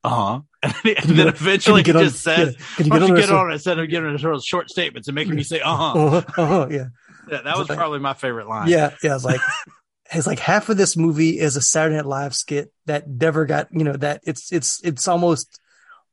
uh 0.05 0.09
huh, 0.11 0.41
and 0.63 0.75
then, 0.85 0.95
and 0.99 1.11
then 1.19 1.27
get- 1.27 1.35
eventually 1.41 1.81
he 1.81 1.85
Can 1.85 1.95
you 1.97 2.01
get 2.01 2.07
on- 2.07 2.13
just 2.13 2.23
says, 2.23 2.57
can 2.77 2.87
you 2.87 2.91
"Why 2.93 2.99
get 2.99 3.03
on 3.03 3.09
you 3.09 3.17
get 3.17 3.31
on 3.31 3.51
it 3.51 3.55
instead 3.55 3.79
of 3.79 3.89
giving 3.89 4.15
it 4.15 4.21
short, 4.21 4.43
short 4.45 4.71
statements 4.71 5.09
and 5.09 5.15
making 5.15 5.35
me 5.35 5.43
say 5.43 5.61
uh 5.61 5.75
huh." 5.77 5.93
Uh-huh, 5.97 6.23
uh-huh, 6.43 6.67
yeah. 6.71 6.87
Yeah, 7.31 7.41
that 7.43 7.57
was 7.57 7.67
probably 7.69 8.01
my 8.01 8.13
favorite 8.15 8.47
line. 8.49 8.69
Yeah, 8.69 8.93
yeah. 9.03 9.15
It's 9.15 9.25
like 9.25 9.41
it's 10.13 10.27
like 10.27 10.39
half 10.39 10.69
of 10.69 10.77
this 10.77 10.97
movie 10.97 11.39
is 11.41 11.57
a 11.57 11.63
Saturday 11.63 11.97
Night 11.97 12.07
Live 12.07 12.35
skit 12.35 12.71
that 12.87 13.09
never 13.09 13.47
got 13.47 13.69
you 13.73 13.83
know 13.85 13.95
that 13.95 14.21
it's 14.25 14.53
it's 14.53 14.81
it's 14.85 15.09
almost 15.09 15.59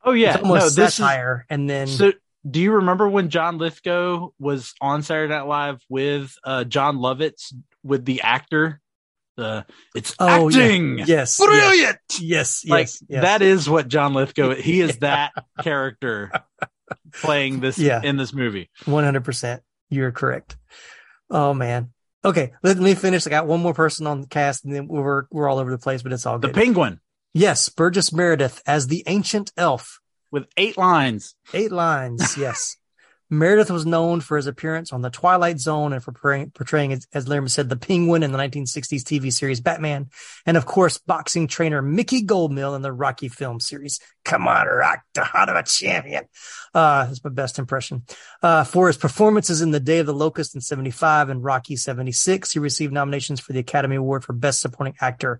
Oh 0.04 0.14
yeah. 0.14 0.36
it's 0.36 0.44
almost 0.44 0.78
no, 0.78 0.84
this 0.84 0.90
is 0.92 0.96
satire, 0.96 1.46
and 1.50 1.70
then 1.70 1.88
so. 1.88 2.14
Do 2.50 2.60
you 2.60 2.72
remember 2.72 3.08
when 3.08 3.30
John 3.30 3.60
Lithgow 3.60 4.30
was 4.40 4.74
on 4.82 5.04
Saturday 5.04 5.32
Night 5.32 5.44
Live 5.46 5.80
with 5.90 6.34
uh, 6.44 6.64
Jon 6.64 6.98
Lovitz 6.98 7.54
with 7.84 8.04
the 8.04 8.22
actor? 8.24 8.81
The 9.42 9.66
it's 9.96 10.16
Oh, 10.20 10.50
yeah. 10.50 10.60
acting. 10.64 10.98
yes, 11.00 11.08
yes, 11.10 11.38
Brilliant. 11.40 11.98
yes, 12.20 12.64
like 12.68 12.86
yes, 12.88 13.04
yes. 13.10 13.22
that 13.24 13.42
is 13.42 13.68
what 13.70 13.88
John 13.88 14.14
Lithgow 14.14 14.54
he 14.56 14.82
is 14.82 14.98
that 15.00 15.32
character 15.62 16.32
playing 17.14 17.60
this 17.60 17.78
Yeah. 17.80 18.02
in 18.04 18.18
this 18.18 18.34
movie. 18.34 18.70
One 18.86 19.04
hundred 19.04 19.24
percent. 19.26 19.64
You're 19.90 20.12
correct. 20.12 20.58
Oh 21.30 21.54
man. 21.54 21.92
Okay, 22.24 22.54
let 22.62 22.78
me 22.78 22.94
finish. 22.94 23.26
I 23.26 23.32
got 23.32 23.48
one 23.48 23.62
more 23.62 23.74
person 23.74 24.06
on 24.06 24.22
the 24.22 24.28
cast, 24.28 24.64
and 24.64 24.74
then 24.74 24.88
we're 24.88 25.24
we're 25.32 25.50
all 25.50 25.58
over 25.58 25.72
the 25.72 25.80
place, 25.80 26.04
but 26.04 26.14
it's 26.14 26.26
all 26.26 26.38
The 26.38 26.50
penguin 26.50 27.00
yes, 27.34 27.70
Burgess 27.70 28.14
Meredith 28.14 28.62
as 28.68 28.88
the 28.88 29.04
ancient 29.08 29.52
elf. 29.58 30.00
with 30.32 30.46
eight 30.58 30.78
lines. 30.78 31.34
Eight 31.54 31.72
lines. 31.72 32.38
Yes. 32.38 32.76
Meredith 33.34 33.72
was 33.72 33.86
known 33.86 34.20
for 34.20 34.36
his 34.36 34.46
appearance 34.46 34.92
on 34.92 35.02
The 35.02 35.10
Twilight 35.10 35.58
Zone 35.58 35.94
and 35.94 36.04
for 36.04 36.12
portraying, 36.12 36.52
portraying 36.52 36.92
as, 36.92 37.08
as 37.14 37.54
said, 37.54 37.70
the 37.70 37.78
Penguin 37.78 38.24
in 38.24 38.34
the 38.34 38.38
1960s 38.38 39.04
TV 39.04 39.32
series 39.32 39.62
Batman, 39.62 40.10
and 40.46 40.58
of 40.58 40.66
course, 40.66 40.98
boxing 40.98 41.48
trainer 41.48 41.82
Mickey 41.82 42.26
Goldmill 42.26 42.76
in 42.76 42.82
the 42.82 42.92
Rocky 42.92 43.30
film 43.30 43.62
series. 43.62 44.02
Come 44.26 44.50
on, 44.50 44.68
rock 44.68 45.04
the 45.14 45.24
heart 45.24 45.48
of 45.48 45.56
a 45.56 45.64
champion. 45.64 46.26
Uh, 46.74 47.06
that's 47.06 47.24
my 47.24 47.30
best 47.30 47.58
impression. 47.58 48.04
Uh, 48.44 48.66
for 48.66 48.88
his 48.88 48.98
performances 48.98 49.62
in 49.62 49.72
The 49.72 49.80
Day 49.80 50.00
of 50.00 50.08
the 50.08 50.14
Locust 50.14 50.54
in 50.54 50.60
75 50.60 51.30
and 51.30 51.42
Rocky 51.42 51.78
76, 51.78 52.52
he 52.52 52.60
received 52.60 52.92
nominations 52.92 53.40
for 53.40 53.54
the 53.54 53.60
Academy 53.60 53.96
Award 53.96 54.26
for 54.26 54.34
Best 54.34 54.60
Supporting 54.60 54.96
Actor. 55.00 55.40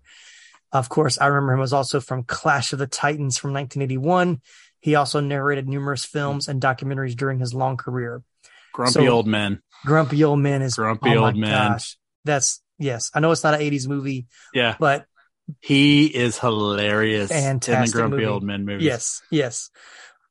Of 0.72 0.88
course, 0.88 1.20
I 1.20 1.28
remember 1.28 1.54
him 1.54 1.60
was 1.60 1.74
also 1.74 2.00
from 2.00 2.24
Clash 2.24 2.72
of 2.72 2.80
the 2.80 2.88
Titans 2.88 3.38
from 3.38 3.52
1981. 3.52 4.40
He 4.82 4.96
also 4.96 5.20
narrated 5.22 5.70
numerous 5.70 6.04
films 6.06 6.48
and 6.48 6.62
documentaries 6.62 7.16
during 7.16 7.40
his 7.40 7.54
long 7.54 7.78
career. 7.78 8.22
Grumpy 8.74 8.94
So- 8.94 9.08
old 9.08 9.28
men. 9.28 9.62
Grumpy 9.86 10.24
Old 10.24 10.38
Men 10.40 10.62
is 10.62 10.76
Grumpy 10.76 11.10
oh 11.18 11.26
Old 11.26 11.36
Men. 11.36 11.50
Gosh, 11.50 11.98
that's 12.24 12.62
yes. 12.78 13.10
I 13.16 13.20
know 13.20 13.32
it's 13.32 13.44
not 13.44 13.56
an 13.56 13.62
80s 13.62 13.88
movie, 13.88 14.28
Yeah. 14.54 14.76
but 14.80 15.06
He 15.60 16.06
is 16.06 16.38
hilarious 16.38 17.32
in 17.32 17.38
the 17.38 17.42
Fantastic 17.42 17.96
Grumpy 17.96 18.18
movie. 18.18 18.28
Old 18.28 18.44
Men 18.44 18.64
movie. 18.66 18.84
yes, 18.86 19.22
yes. 19.32 19.70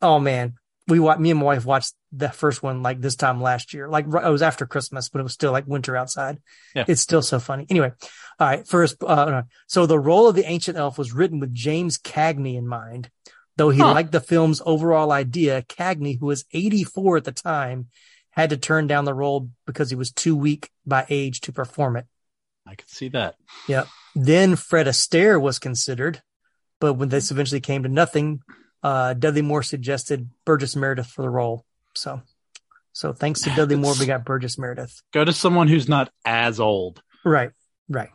Oh 0.00 0.20
man, 0.20 0.54
we 0.86 1.00
wa- 1.00 1.16
me 1.16 1.30
and 1.32 1.40
my 1.40 1.46
wife 1.46 1.64
watched 1.66 1.94
the 2.12 2.28
first 2.30 2.62
one 2.62 2.82
like 2.82 3.00
this 3.00 3.16
time 3.16 3.42
last 3.42 3.74
year. 3.74 3.88
Like 3.88 4.06
it 4.06 4.30
was 4.30 4.40
after 4.42 4.66
Christmas, 4.66 5.08
but 5.08 5.18
it 5.18 5.24
was 5.24 5.32
still 5.32 5.50
like 5.52 5.66
winter 5.66 5.96
outside. 5.96 6.38
Yeah. 6.74 6.84
It's 6.86 7.00
still 7.00 7.22
so 7.22 7.40
funny. 7.40 7.66
Anyway, 7.70 7.92
all 8.38 8.46
right. 8.46 8.66
First, 8.66 9.02
uh, 9.02 9.42
so 9.66 9.84
the 9.86 9.98
role 9.98 10.28
of 10.28 10.36
the 10.36 10.46
ancient 10.46 10.78
elf 10.78 10.96
was 10.96 11.12
written 11.12 11.40
with 11.40 11.52
James 11.52 11.98
Cagney 11.98 12.56
in 12.56 12.66
mind. 12.68 13.10
Though 13.60 13.68
he 13.68 13.80
Huh. 13.80 13.92
liked 13.92 14.12
the 14.12 14.22
film's 14.22 14.62
overall 14.64 15.12
idea, 15.12 15.60
Cagney, 15.60 16.18
who 16.18 16.24
was 16.24 16.46
84 16.50 17.18
at 17.18 17.24
the 17.24 17.32
time, 17.32 17.88
had 18.30 18.48
to 18.48 18.56
turn 18.56 18.86
down 18.86 19.04
the 19.04 19.12
role 19.12 19.50
because 19.66 19.90
he 19.90 19.96
was 19.96 20.10
too 20.10 20.34
weak 20.34 20.70
by 20.86 21.04
age 21.10 21.42
to 21.42 21.52
perform 21.52 21.96
it. 21.96 22.06
I 22.66 22.74
could 22.74 22.88
see 22.88 23.10
that. 23.10 23.34
Yeah. 23.68 23.84
Then 24.14 24.56
Fred 24.56 24.86
Astaire 24.86 25.38
was 25.38 25.58
considered, 25.58 26.22
but 26.80 26.94
when 26.94 27.10
this 27.10 27.30
eventually 27.30 27.60
came 27.60 27.82
to 27.82 27.90
nothing, 27.90 28.40
uh, 28.82 29.12
Dudley 29.12 29.42
Moore 29.42 29.62
suggested 29.62 30.30
Burgess 30.46 30.74
Meredith 30.74 31.08
for 31.08 31.20
the 31.20 31.28
role. 31.28 31.66
So, 31.94 32.22
so 32.94 33.12
thanks 33.12 33.42
to 33.42 33.50
Dudley 33.50 33.76
Moore, 33.76 33.92
we 34.00 34.06
got 34.06 34.24
Burgess 34.24 34.56
Meredith. 34.56 35.02
Go 35.12 35.22
to 35.22 35.34
someone 35.34 35.68
who's 35.68 35.86
not 35.86 36.10
as 36.24 36.60
old. 36.60 37.02
Right, 37.26 37.50
right. 37.90 38.08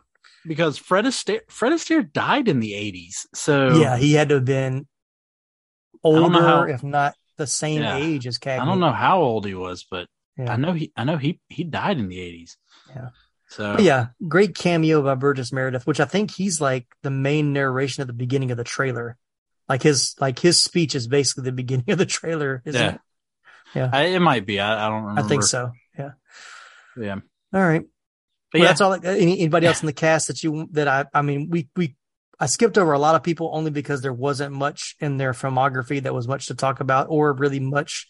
Because 0.44 0.76
Fred 0.76 1.04
Astaire, 1.04 1.42
Fred 1.48 1.72
Astaire 1.72 2.12
died 2.12 2.48
in 2.48 2.58
the 2.58 2.72
80s. 2.72 3.26
So 3.32 3.76
Yeah, 3.76 3.96
he 3.96 4.14
had 4.14 4.30
to 4.30 4.34
have 4.36 4.44
been 4.44 4.72
don't 4.72 4.74
know 4.78 4.86
older, 6.06 6.40
how- 6.42 6.62
if 6.64 6.82
not 6.82 7.14
the 7.36 7.46
same 7.46 7.82
Yeah. 7.82 7.96
age 7.96 8.26
as 8.26 8.38
Cagney. 8.38 8.60
I 8.60 8.64
don't 8.64 8.80
know 8.80 8.92
how 8.92 9.20
old 9.20 9.44
he 9.46 9.54
was, 9.54 9.84
but 9.90 10.08
Yeah. 10.38 10.52
I 10.52 10.56
know 10.56 10.72
he 10.72 10.92
I 10.96 11.04
know 11.04 11.16
he 11.16 11.40
he 11.48 11.64
died 11.64 11.98
in 11.98 12.08
the 12.08 12.18
80s. 12.18 12.56
Yeah. 12.90 13.08
So 13.48 13.74
But 13.76 13.82
yeah, 13.84 14.06
great 14.26 14.54
cameo 14.54 15.02
by 15.02 15.14
Burgess 15.14 15.52
Meredith, 15.52 15.86
which 15.86 16.00
I 16.00 16.04
think 16.04 16.30
he's 16.32 16.60
like 16.60 16.86
the 17.02 17.10
main 17.10 17.52
narration 17.52 18.00
at 18.00 18.06
the 18.06 18.12
beginning 18.12 18.50
of 18.50 18.56
the 18.56 18.64
trailer. 18.64 19.16
Like 19.68 19.82
his 19.82 20.14
like 20.20 20.38
his 20.38 20.60
speech 20.62 20.94
is 20.94 21.06
basically 21.08 21.44
the 21.44 21.52
beginning 21.52 21.90
of 21.90 21.98
the 21.98 22.06
trailer, 22.06 22.62
isn't 22.64 22.80
Yeah. 23.74 23.86
it? 23.86 23.94
I, 23.94 24.02
it 24.06 24.20
might 24.20 24.46
be. 24.46 24.58
I, 24.60 24.86
I 24.86 24.88
don't 24.88 25.02
remember. 25.02 25.20
I 25.20 25.28
think 25.28 25.42
so. 25.42 25.72
Yeah. 25.98 26.12
Yeah. 26.98 27.16
All 27.52 27.60
right. 27.60 27.82
But 28.52 28.58
Well, 28.60 28.62
yeah, 28.62 28.68
that's 28.68 28.80
all. 28.80 28.92
Anybody 29.04 29.66
else 29.66 29.82
in 29.82 29.86
the 29.86 29.92
cast 29.92 30.28
that 30.28 30.42
you 30.42 30.68
that 30.72 30.88
I 30.88 31.04
I 31.12 31.22
mean 31.22 31.48
we 31.50 31.68
we 31.76 31.94
I 32.38 32.46
skipped 32.46 32.76
over 32.76 32.92
a 32.92 32.98
lot 32.98 33.14
of 33.14 33.22
people 33.22 33.50
only 33.54 33.70
because 33.70 34.02
there 34.02 34.12
wasn't 34.12 34.52
much 34.54 34.94
in 35.00 35.16
their 35.16 35.32
filmography 35.32 36.02
that 36.02 36.14
was 36.14 36.28
much 36.28 36.46
to 36.48 36.54
talk 36.54 36.80
about 36.80 37.06
or 37.08 37.32
really 37.32 37.60
much 37.60 38.06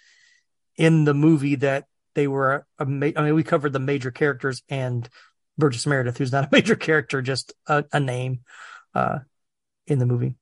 in 0.76 1.04
the 1.04 1.14
movie 1.14 1.54
that 1.56 1.84
they 2.14 2.26
were. 2.26 2.66
A 2.78 2.82
I 2.82 2.84
mean, 2.84 3.34
we 3.34 3.42
covered 3.44 3.72
the 3.72 3.78
major 3.78 4.10
characters 4.10 4.62
and 4.68 5.08
Burgess 5.58 5.86
Meredith, 5.86 6.18
who's 6.18 6.32
not 6.32 6.44
a 6.44 6.48
major 6.52 6.74
character, 6.76 7.22
just 7.22 7.52
a, 7.68 7.84
a 7.92 8.00
name 8.00 8.40
uh, 8.94 9.20
in 9.86 9.98
the 10.00 10.06
movie. 10.06 10.34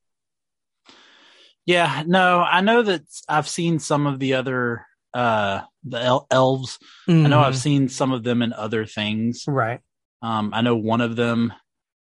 yeah. 1.66 2.02
No, 2.06 2.40
I 2.40 2.60
know 2.60 2.82
that 2.82 3.02
I've 3.28 3.48
seen 3.48 3.78
some 3.78 4.06
of 4.06 4.18
the 4.18 4.34
other 4.34 4.86
uh 5.12 5.60
the 5.84 6.00
el- 6.00 6.26
elves. 6.30 6.78
I 7.08 7.12
know 7.12 7.40
I've 7.40 7.54
Mhm. 7.54 7.58
seen 7.58 7.88
some 7.88 8.12
of 8.12 8.24
them 8.24 8.42
in 8.42 8.52
other 8.52 8.84
things. 8.86 9.44
right. 9.46 9.80
Um, 10.22 10.50
I 10.54 10.62
know 10.62 10.76
one 10.76 11.00
of 11.00 11.16
them 11.16 11.52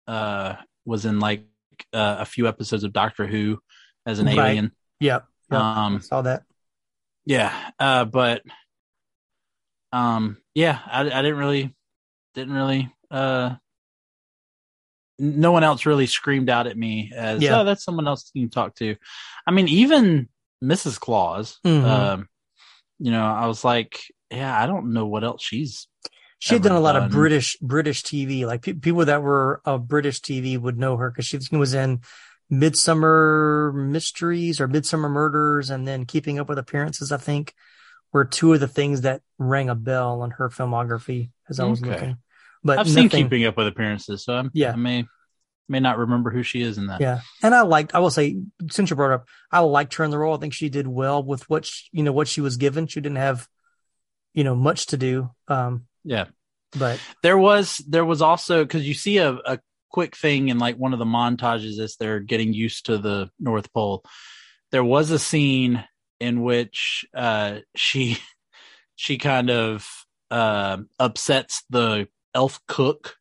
uh 0.07 0.55
was 0.85 1.05
in 1.05 1.21
like 1.21 1.45
uh, 1.93 2.17
a 2.21 2.25
few 2.25 2.49
episodes 2.49 2.85
of 2.85 2.93
Doctor 2.93 3.27
Who 3.27 3.59
as 4.07 4.19
an 4.19 4.27
Right. 4.27 4.39
alien. 4.39 4.73
Yep. 5.01 5.25
yep. 5.51 5.61
Um, 5.61 6.01
Saw 6.01 6.23
that. 6.23 6.43
Yeah, 7.25 7.53
uh, 7.79 8.05
but 8.05 8.43
um, 9.93 10.39
yeah, 10.55 10.79
I, 10.87 11.01
I 11.03 11.23
didn't 11.23 11.37
really, 11.39 11.75
didn't 12.35 12.55
really, 12.55 12.93
uh, 13.11 13.55
no 15.19 15.53
one 15.53 15.63
else 15.65 15.87
really 15.87 16.07
screamed 16.07 16.49
out 16.51 16.67
at 16.67 16.77
me 16.77 17.13
as, 17.15 17.43
Yeah. 17.43 17.61
oh, 17.61 17.65
that's 17.65 17.85
someone 17.85 18.09
else 18.09 18.31
you 18.35 18.43
can 18.43 18.51
talk 18.51 18.75
to. 18.77 18.97
I 19.47 19.51
mean, 19.53 19.69
even 19.69 20.29
Mrs. 20.65 20.99
Claus, 20.99 21.59
Mhm. 21.65 21.85
um, 21.85 22.29
you 22.99 23.11
know, 23.13 23.25
I 23.25 23.47
was 23.47 23.65
like, 23.65 24.01
yeah, 24.31 24.61
I 24.61 24.67
don't 24.67 24.93
know 24.93 25.07
what 25.07 25.25
else 25.25 25.43
she's. 25.43 25.87
She 26.45 26.57
had 26.57 26.63
done 26.65 26.73
a 26.75 26.81
lot 26.81 26.97
of. 26.97 27.13
British 27.13 27.57
British 27.63 28.03
TV. 28.03 28.45
Like 28.45 28.63
pe- 28.63 28.73
people 28.73 29.05
that 29.05 29.23
were 29.23 29.63
of 29.65 29.87
British 29.87 30.21
TV 30.21 30.59
would 30.59 30.77
know 30.77 30.97
her 30.97 31.09
because 31.09 31.25
she 31.25 31.39
was 31.53 31.73
in 31.73 32.01
Midsummer 32.51 33.73
Mysteries 33.77 34.61
or 34.61 34.67
Midsomer 34.67 35.09
Murders, 35.09 35.71
and 35.71 35.87
then 35.87 36.05
Keeping 36.05 36.41
Up 36.41 36.49
with 36.49 36.59
Appearances. 36.59 37.13
I 37.13 37.17
think 37.19 37.55
were 38.13 38.25
two 38.25 38.53
of 38.55 38.59
the 38.61 38.67
things 38.67 39.03
that 39.03 39.23
rang 39.39 39.69
a 39.71 39.75
bell 39.77 40.23
on 40.23 40.33
her 40.33 40.49
filmography 40.49 41.31
as 41.49 41.61
I 41.61 41.65
was 41.65 41.81
Okay. 41.81 41.91
looking. 41.93 42.17
But 42.65 42.79
I've 42.81 42.91
seen 42.91 43.09
Keeping 43.09 43.45
Up 43.45 43.57
with 43.57 43.69
Appearances, 43.69 44.25
so 44.25 44.35
I'm, 44.35 44.51
Yeah. 44.53 44.73
I 44.73 44.77
may, 44.77 45.05
may 45.69 45.79
not 45.81 45.97
remember 45.99 46.31
who 46.31 46.43
she 46.43 46.61
is 46.63 46.77
in 46.77 46.89
that. 46.89 47.01
Yeah, 47.01 47.21
and 47.43 47.55
I 47.55 47.63
liked. 47.63 47.95
I 47.95 48.01
will 48.01 48.11
say, 48.11 48.37
since 48.71 48.91
you 48.91 48.97
brought 48.97 49.13
up, 49.15 49.27
I 49.53 49.61
liked 49.61 49.95
her 49.95 50.05
in 50.05 50.11
the 50.11 50.19
role. 50.19 50.35
I 50.37 50.39
think 50.41 50.55
she 50.55 50.69
did 50.69 50.89
well 50.89 51.23
with 51.23 51.49
what 51.49 51.67
she, 51.67 51.89
you 51.93 52.03
know 52.03 52.13
what 52.13 52.27
she 52.27 52.41
was 52.41 52.57
given. 52.57 52.89
She 52.89 53.01
didn't 53.01 53.17
have, 53.19 53.49
you 54.35 54.43
know, 54.45 54.57
much 54.57 54.87
to 54.87 54.97
do. 54.97 55.31
Um, 55.49 55.87
Yeah. 56.05 56.27
but 56.79 57.01
There 57.23 57.39
was 57.39 57.79
there 57.89 58.05
was 58.05 58.23
also 58.23 58.65
because 58.65 58.87
you 58.87 58.95
see 58.95 59.19
a, 59.19 59.33
a 59.45 59.59
quick 59.91 60.17
thing 60.17 60.49
in 60.49 60.59
like 60.59 60.77
one 60.77 60.93
of 60.93 60.99
the 60.99 61.05
montages 61.05 61.79
as 61.79 61.97
they're 61.97 62.21
getting 62.21 62.53
used 62.53 62.87
to 62.87 62.99
the 62.99 63.31
North 63.39 63.73
Pole. 63.73 64.05
There 64.71 64.85
was 64.85 65.11
a 65.11 65.19
scene 65.19 65.85
in 66.21 66.43
which 66.43 67.05
uh, 67.15 67.59
she 67.77 68.19
she 68.97 69.19
kind 69.19 69.51
of 69.51 69.89
uh, 70.31 70.79
upsets 70.99 71.65
the 71.69 72.09
elf 72.35 72.61
cook. 72.69 73.17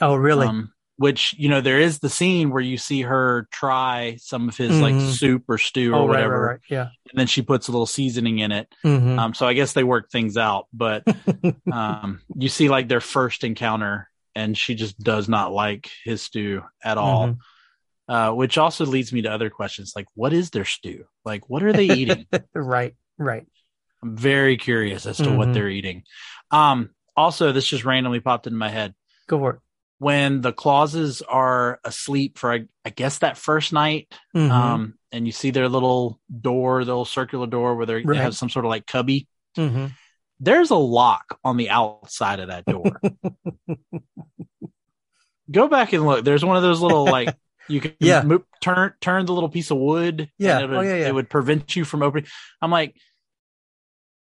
oh, 0.00 0.14
really? 0.14 0.46
Um, 0.46 0.73
which 0.96 1.34
you 1.38 1.48
know 1.48 1.60
there 1.60 1.80
is 1.80 1.98
the 1.98 2.08
scene 2.08 2.50
where 2.50 2.62
you 2.62 2.76
see 2.78 3.02
her 3.02 3.48
try 3.50 4.16
some 4.20 4.48
of 4.48 4.56
his 4.56 4.80
like 4.80 4.94
Mhm. 4.94 5.10
soup 5.12 5.44
or 5.48 5.58
stew 5.58 5.92
or 5.92 5.96
oh, 5.96 6.06
whatever, 6.06 6.40
right, 6.40 6.50
right. 6.52 6.60
Yeah. 6.68 6.88
and 7.10 7.18
then 7.18 7.26
she 7.26 7.42
puts 7.42 7.66
a 7.68 7.72
little 7.72 7.86
seasoning 7.86 8.38
in 8.38 8.52
it. 8.52 8.68
Mhm. 8.84 9.18
Um, 9.18 9.34
so 9.34 9.46
I 9.46 9.54
guess 9.54 9.72
they 9.72 9.82
work 9.84 10.10
things 10.10 10.36
out, 10.36 10.66
but 10.72 11.02
um, 11.72 12.20
you 12.36 12.48
see 12.48 12.68
like 12.68 12.86
their 12.88 13.00
first 13.00 13.42
encounter, 13.44 14.08
and 14.36 14.56
she 14.56 14.74
just 14.74 14.98
does 14.98 15.28
not 15.28 15.52
like 15.52 15.90
his 16.04 16.22
stew 16.22 16.62
at 16.82 16.96
all. 16.98 17.28
Mhm. 17.28 17.38
Uh, 18.06 18.30
which 18.32 18.58
also 18.58 18.84
leads 18.84 19.12
me 19.14 19.22
to 19.22 19.32
other 19.32 19.48
questions 19.48 19.94
like, 19.96 20.06
what 20.14 20.34
is 20.34 20.50
their 20.50 20.66
stew? 20.66 21.06
Like, 21.24 21.48
what 21.48 21.62
are 21.62 21.72
they 21.72 21.86
eating? 21.86 22.26
right, 22.54 22.94
right. 23.16 23.46
I'm 24.02 24.14
very 24.16 24.58
curious 24.58 25.06
as 25.06 25.16
to 25.16 25.30
what 25.34 25.48
Mhm. 25.48 25.54
they're 25.54 25.70
eating. 25.70 26.02
Um, 26.50 26.90
also, 27.16 27.50
this 27.52 27.66
just 27.66 27.86
randomly 27.86 28.20
popped 28.20 28.46
into 28.46 28.58
my 28.58 28.68
head 28.68 28.94
Go 29.26 29.38
for 29.38 29.50
it. 29.54 29.60
When 30.04 30.40
the 30.42 30.52
clauses 30.52 31.22
are 31.22 31.80
asleep 31.84 32.38
for, 32.38 32.52
I, 32.52 32.66
I 32.84 32.90
guess, 32.90 33.18
that 33.18 33.36
first 33.38 33.72
night. 33.72 34.12
Mhm. 34.36 34.50
Um, 34.50 34.94
and 35.10 35.26
you 35.26 35.32
see 35.32 35.50
their 35.50 35.68
little 35.68 36.20
door, 36.40 36.84
the 36.84 36.90
little 36.92 37.04
circular 37.04 37.46
door 37.46 37.74
where 37.74 37.86
they're, 37.86 38.02
they 38.04 38.16
have 38.16 38.36
some 38.36 38.50
sort 38.50 38.64
of 38.66 38.70
like 38.70 38.86
cubby. 38.86 39.26
Mhm. 39.56 39.92
there's 40.40 40.70
a 40.70 40.76
lock 40.76 41.38
on 41.44 41.56
the 41.56 41.70
outside 41.70 42.40
of 42.40 42.48
that 42.48 42.64
door. 42.66 43.00
Go 45.50 45.68
back 45.68 45.92
and 45.92 46.04
look. 46.06 46.24
There's 46.24 46.44
one 46.44 46.56
of 46.56 46.62
those 46.62 46.80
little 46.80 47.04
like 47.04 47.34
you 47.68 47.80
can 47.80 47.94
Yeah. 48.00 48.24
turn 48.60 48.94
turn 49.00 49.26
the 49.26 49.32
little 49.32 49.48
piece 49.48 49.70
of 49.70 49.78
wood. 49.78 50.30
Yeah. 50.38 50.56
and 50.58 50.64
it 50.64 50.70
would, 50.70 50.78
Oh, 50.78 50.82
yeah, 50.82 50.96
yeah. 50.96 51.08
it 51.08 51.14
would 51.14 51.30
prevent 51.30 51.76
you 51.76 51.84
from 51.84 52.02
opening. 52.02 52.26
I'm 52.62 52.70
like, 52.70 52.96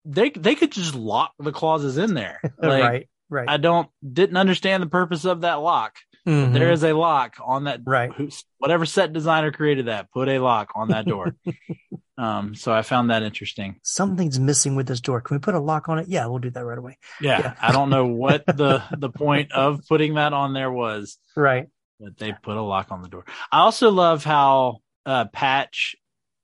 they 0.05 0.31
they 0.31 0.55
could 0.55 0.72
just 0.72 0.95
lock 0.95 1.33
the 1.39 1.53
clauses 1.53 1.99
in 1.99 2.14
there. 2.14 2.41
Like, 2.62 2.83
right, 2.83 3.09
right. 3.31 3.49
I 3.49 3.57
don't 3.57 3.89
didn't 4.07 4.37
understand 4.37 4.83
the 4.83 4.89
purpose 4.89 5.24
of 5.24 5.43
that 5.43 5.55
lock. 5.55 5.97
Mhm. 6.27 6.53
There 6.55 6.72
is 6.72 6.83
a 6.83 6.93
lock 6.93 7.37
on 7.45 7.64
that. 7.64 7.81
Right. 7.85 8.11
Whatever 8.59 8.85
set 8.85 9.12
designer 9.12 9.53
created 9.53 9.87
that 9.87 10.11
put 10.11 10.29
a 10.29 10.39
lock 10.41 10.72
on 10.74 10.89
that 10.89 11.07
door. 11.07 11.37
um. 12.18 12.55
So 12.55 12.72
I 12.72 12.83
found 12.83 13.11
that 13.11 13.22
interesting. 13.22 13.77
Something's 13.83 14.41
missing 14.41 14.74
with 14.74 14.89
this 14.89 15.01
door. 15.01 15.20
Can 15.20 15.37
we 15.37 15.41
put 15.41 15.55
a 15.55 15.61
lock 15.61 15.89
on 15.89 15.99
it? 16.01 16.09
Yeah, 16.09 16.27
we'll 16.27 16.39
do 16.41 16.51
that 16.51 16.64
right 16.64 16.79
away. 16.79 16.99
Yeah, 17.20 17.39
Yeah. 17.41 17.55
I 17.61 17.72
don't 17.72 17.91
know 17.91 18.07
what 18.24 18.45
the 18.47 18.83
the 18.99 19.11
point 19.11 19.53
of 19.53 19.83
putting 19.89 20.14
that 20.14 20.33
on 20.33 20.53
there 20.53 20.70
was, 20.72 21.18
Right. 21.37 21.68
but 22.01 22.16
they 22.18 22.33
put 22.43 22.57
a 22.57 22.62
lock 22.62 22.91
on 22.91 23.03
the 23.03 23.09
door. 23.09 23.24
I 23.53 23.61
also 23.61 23.91
love 23.91 24.24
how 24.24 24.79
uh 25.05 25.27
Patch, 25.27 25.95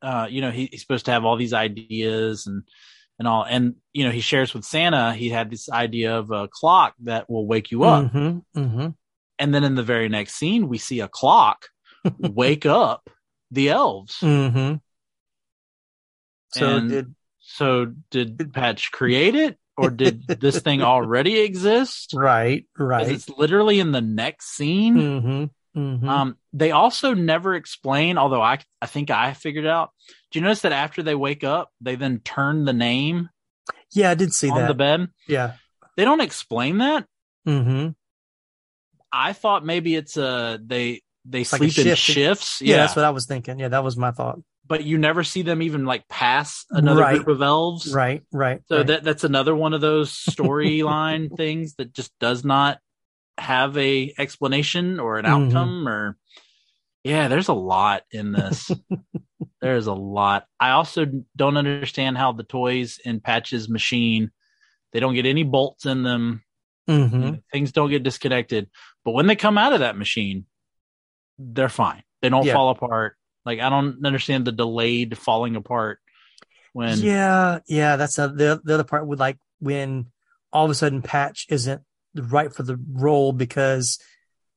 uh, 0.01 0.29
you 0.31 0.43
know, 0.43 0.51
he, 0.53 0.67
he's 0.71 0.81
supposed 0.83 1.07
to 1.07 1.11
have 1.13 1.25
all 1.25 1.37
these 1.37 1.53
ideas 1.55 2.47
and 2.47 2.63
and 3.19 3.29
all, 3.29 3.45
and 3.45 3.77
you 3.93 4.05
know, 4.05 4.11
he 4.11 4.21
shares 4.21 4.55
with 4.55 4.65
Santa. 4.65 5.13
He 5.15 5.29
had 5.29 5.51
this 5.51 5.69
idea 5.71 6.17
of 6.19 6.31
a 6.31 6.49
clock 6.49 6.95
that 7.05 7.29
will 7.31 7.47
wake 7.47 7.71
you 7.71 7.85
up, 7.85 8.11
hmm 8.11 8.39
hmm 8.55 8.89
and 9.39 9.55
then 9.55 9.65
in 9.65 9.75
the 9.75 9.83
very 9.83 10.09
next 10.09 10.35
scene, 10.35 10.69
we 10.69 10.79
see 10.79 11.01
a 11.01 11.09
clock 11.09 11.67
wake 12.19 12.67
up 12.67 13.09
the 13.51 13.71
elves. 13.71 14.19
hmm 14.21 14.75
So 16.55 16.77
And- 16.77 16.89
did 16.91 17.15
So 17.41 17.87
did 18.11 18.53
Patch 18.55 18.93
create 18.93 19.35
it, 19.35 19.59
or 19.77 19.91
did 19.91 20.27
this 20.41 20.61
thing 20.61 20.81
already 20.83 21.41
exist? 21.41 22.13
Right, 22.15 22.67
right. 22.79 23.09
It's 23.09 23.29
literally 23.29 23.81
in 23.81 23.91
the 23.93 24.01
next 24.01 24.55
scene. 24.57 25.51
Hmm 25.75 25.97
hmm 25.97 26.09
Um, 26.09 26.37
they 26.53 26.71
also 26.71 27.15
never 27.15 27.55
explain, 27.55 28.19
although 28.19 28.43
I 28.43 28.59
I 28.81 28.87
think 28.87 29.11
I 29.11 29.33
figured 29.35 29.67
out. 29.67 29.91
Do 30.31 30.39
you 30.39 30.45
notice 30.45 30.63
that 30.63 30.73
after 30.73 31.03
they 31.03 31.15
wake 31.15 31.45
up, 31.45 31.71
they 31.81 31.97
then 31.97 32.21
turn 32.21 32.65
the 32.65 32.73
name 32.73 33.29
yeah, 33.93 34.11
I 34.11 34.15
did 34.15 34.33
see 34.33 34.49
on 34.51 34.57
that. 34.59 34.69
the 34.69 34.75
bed? 34.75 35.09
Yeah. 35.29 35.53
They 35.97 36.05
don't 36.05 36.21
explain 36.23 36.79
that. 36.79 37.07
hmm 37.45 37.89
I 39.13 39.33
thought 39.35 39.65
maybe 39.65 39.95
it's 39.95 40.17
a 40.17 40.59
they 40.65 41.03
they 41.25 41.43
It's 41.43 41.53
like 41.53 41.61
a 41.63 41.71
sleep 41.71 41.87
in 41.87 41.95
shifts. 41.97 42.61
Yeah. 42.61 42.77
Yeah, 42.77 42.81
that's 42.83 42.97
what 42.97 43.05
I 43.05 43.11
was 43.11 43.27
thinking. 43.27 43.59
Yeah, 43.59 43.69
that 43.69 43.85
was 43.85 43.97
my 43.97 44.11
thought. 44.11 44.39
but 44.67 44.85
you 44.85 44.97
never 44.97 45.23
see 45.23 45.43
them 45.43 45.61
even 45.61 45.85
like 45.85 46.09
pass 46.09 46.65
another 46.71 47.03
Right. 47.03 47.17
group 47.17 47.29
of 47.29 47.43
elves. 47.43 47.93
Right, 47.93 48.23
right. 48.33 48.63
So 48.69 48.79
right. 48.79 48.87
that 48.87 49.05
that's 49.05 49.25
another 49.25 49.55
one 49.55 49.75
of 49.75 49.81
those 49.83 50.11
storyline 50.13 51.35
things 51.37 51.75
that 51.75 51.93
just 51.93 52.11
does 52.19 52.45
not 52.45 52.79
have 53.43 53.77
a 53.77 54.15
explanation 54.19 54.99
or 55.01 55.19
an 55.19 55.25
Mhm. 55.25 55.47
outcome 55.47 55.89
or 55.89 56.17
yeah, 57.05 57.29
there's 57.29 57.49
a 57.49 57.53
lot 57.55 58.03
in 58.13 58.33
this. 58.33 58.71
there's 59.61 59.87
a 59.89 59.93
lot. 59.93 60.47
I 60.61 60.71
also 60.71 61.07
don't 61.37 61.57
understand 61.57 62.17
how 62.17 62.33
the 62.33 62.45
toys 62.45 62.99
in 63.05 63.21
Patch's 63.21 63.69
machine 63.69 64.31
they 64.93 65.01
don't 65.01 65.15
get 65.15 65.25
any 65.27 65.43
bolts 65.43 65.87
in 65.87 66.03
them. 66.03 66.45
hmm 66.87 67.35
Things 67.51 67.73
don't 67.73 67.89
get 67.91 68.03
disconnected. 68.03 68.69
But 69.05 69.13
when 69.13 69.27
they 69.27 69.37
come 69.37 69.57
out 69.57 69.73
of 69.73 69.81
that 69.81 69.97
machine, 69.97 70.45
they're 71.39 71.71
fine. 71.71 72.03
They 72.21 72.29
don't 72.29 72.45
Yeah. 72.45 72.53
fall 72.53 72.71
apart. 72.71 73.17
Like 73.47 73.59
I 73.61 73.71
don't 73.71 74.05
understand 74.05 74.45
the 74.45 74.53
delayed 74.53 75.17
falling 75.19 75.57
apart 75.57 75.99
when 76.75 76.99
Yeah, 76.99 77.61
yeah. 77.67 77.97
That's 77.97 78.19
a, 78.19 78.29
the 78.29 78.61
the 78.63 78.75
other 78.75 78.85
part 78.85 79.07
would 79.07 79.19
like 79.19 79.39
when 79.61 80.13
all 80.53 80.65
of 80.67 80.71
a 80.71 80.75
sudden 80.75 81.01
Patch 81.03 81.47
isn't 81.49 81.83
right 82.15 82.53
for 82.55 82.63
the 82.63 82.79
role 82.93 83.33
because 83.33 83.99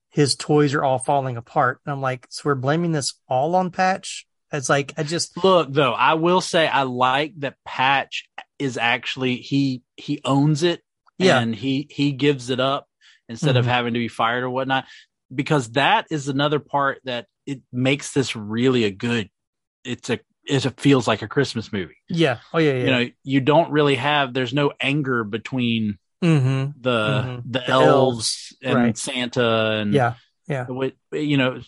his 0.09 0.35
toys 0.35 0.73
are 0.73 0.83
all 0.83 0.99
falling 0.99 1.37
apart. 1.37 1.81
And 1.85 1.93
I'm 1.93 2.01
like, 2.01 2.25
so 2.29 2.43
we're 2.45 2.55
blaming 2.55 2.91
this 2.93 3.13
all 3.27 3.55
on 3.55 3.71
Patch. 3.71 4.25
It's 4.51 4.69
like 4.69 4.93
I 4.97 5.03
just 5.03 5.43
Look, 5.43 5.71
though, 5.73 5.91
I 5.93 6.13
will 6.13 6.39
say 6.41 6.67
I 6.67 6.83
like 6.83 7.33
that 7.39 7.55
Patch 7.65 8.25
is 8.57 8.77
actually 8.77 9.35
he 9.37 9.81
he 9.97 10.21
owns 10.23 10.63
it 10.63 10.81
Yeah. 11.17 11.39
and 11.39 11.53
he 11.53 11.87
he 11.89 12.11
gives 12.13 12.49
it 12.49 12.59
up 12.61 12.87
instead 13.27 13.57
of 13.57 13.65
Mhm. 13.65 13.69
having 13.69 13.93
to 13.95 13.99
be 13.99 14.07
fired 14.07 14.43
or 14.43 14.49
whatnot. 14.49 14.85
Because 15.33 15.71
that 15.71 16.07
is 16.11 16.27
another 16.29 16.59
part 16.59 17.01
that 17.05 17.25
it 17.45 17.61
makes 17.73 18.13
this 18.13 18.35
really 18.35 18.85
a 18.85 18.91
good 18.91 19.29
it's 19.83 20.09
a 20.09 20.19
it 20.47 20.79
feels 20.79 21.07
like 21.07 21.23
a 21.23 21.27
Christmas 21.27 21.73
movie. 21.73 21.97
yeah. 22.07 22.37
Oh 22.53 22.59
yeah, 22.59 22.73
yeah. 22.73 22.83
You 22.83 22.91
know, 22.91 23.09
you 23.23 23.41
don't 23.41 23.71
really 23.71 23.95
have 23.95 24.33
there's 24.33 24.53
no 24.53 24.71
anger 24.79 25.23
between 25.23 25.97
hmm 26.25 26.71
the 26.79 27.21
Mhm. 27.23 27.43
the, 27.45 27.59
The 27.59 27.69
elves, 27.69 27.87
elves, 27.87 28.57
and 28.63 28.75
right. 28.75 28.97
Santa 28.97 29.71
and 29.79 29.93
Yeah. 29.93 30.13
Yeah. 30.47 30.67
you 31.11 31.37
know 31.37 31.59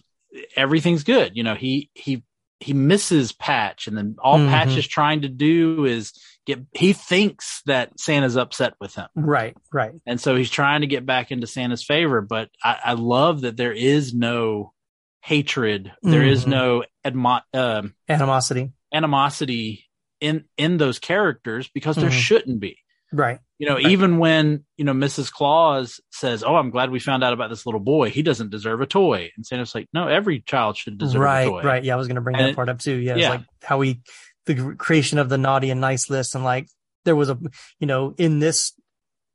everything's 0.56 1.04
good 1.04 1.36
you 1.36 1.44
know 1.44 1.56
he 1.56 1.90
he 1.96 2.24
he 2.60 2.74
misses 2.74 3.32
patch 3.32 3.88
and 3.88 3.98
then 3.98 4.16
all 4.20 4.38
Mhm. 4.40 4.50
patch 4.50 4.76
is 4.78 4.88
trying 4.88 5.22
to 5.22 5.30
do 5.30 5.86
is 5.86 6.14
get 6.46 6.60
he 6.74 6.94
thinks 6.94 7.62
that 7.66 8.00
santa's 8.00 8.38
upset 8.38 8.74
with 8.80 8.94
him 8.96 9.08
Right. 9.16 9.56
Right. 9.74 9.94
and 10.06 10.20
so 10.22 10.36
he's 10.36 10.50
trying 10.52 10.82
to 10.82 10.88
get 10.88 11.06
back 11.06 11.32
into 11.32 11.48
santa's 11.48 11.84
favor 11.84 12.22
but 12.22 12.50
i, 12.64 12.78
I 12.86 12.94
love 12.94 13.42
that 13.42 13.58
there 13.58 13.74
is 13.74 14.14
no 14.14 14.74
hatred 15.22 15.92
There 16.04 16.24
is 16.24 16.46
Mhm. 16.46 16.50
no 16.50 16.84
admo- 17.06 17.42
um, 17.54 17.94
Animosity. 18.08 18.72
animosity 18.94 19.86
in 20.22 20.46
in 20.58 20.78
those 20.78 21.00
characters 21.00 21.70
because 21.74 21.96
there 21.96 22.10
Mhm. 22.10 22.20
shouldn't 22.22 22.60
be 22.60 22.78
Right. 23.12 23.40
You 23.60 23.68
know, 23.68 23.80
even 23.80 24.20
when, 24.20 24.66
you 24.76 24.86
know, 24.86 24.94
Mrs. 24.94 25.32
Claus 25.32 26.00
says, 26.12 26.44
Oh, 26.44 26.56
I'm 26.56 26.70
glad 26.70 26.92
we 26.92 27.00
found 27.00 27.24
out 27.24 27.34
about 27.34 27.50
this 27.50 27.66
little 27.66 27.80
boy. 27.82 28.10
He 28.12 28.22
doesn't 28.22 28.52
deserve 28.52 28.82
a 28.82 28.86
toy. 28.86 29.32
And 29.36 29.46
Santa's 29.46 29.74
like, 29.74 29.88
No, 29.94 30.08
every 30.08 30.42
child 30.42 30.78
should 30.78 30.98
deserve 30.98 31.22
right. 31.22 31.48
a 31.48 31.50
toy. 31.50 31.64
Right. 31.64 31.84
Yeah. 31.84 31.94
I 31.94 31.98
was 31.98 32.08
going 32.08 32.16
to 32.16 32.22
bring 32.22 32.36
And 32.36 32.46
that 32.46 32.50
it- 32.52 32.56
part 32.56 32.70
up 32.70 32.80
too. 32.80 32.96
Yeah. 32.96 33.14
It's 33.14 33.22
yeah. 33.22 33.30
like 33.30 33.42
how 33.64 33.82
he, 33.82 34.02
the 34.46 34.76
creation 34.78 35.18
of 35.18 35.30
the 35.30 35.38
naughty 35.38 35.72
and 35.72 35.82
nice 35.82 36.10
list. 36.10 36.36
And 36.36 36.44
like 36.44 36.70
there 37.04 37.16
was 37.16 37.30
a, 37.30 37.38
you 37.80 37.88
know, 37.88 38.14
in 38.18 38.40
this 38.40 38.74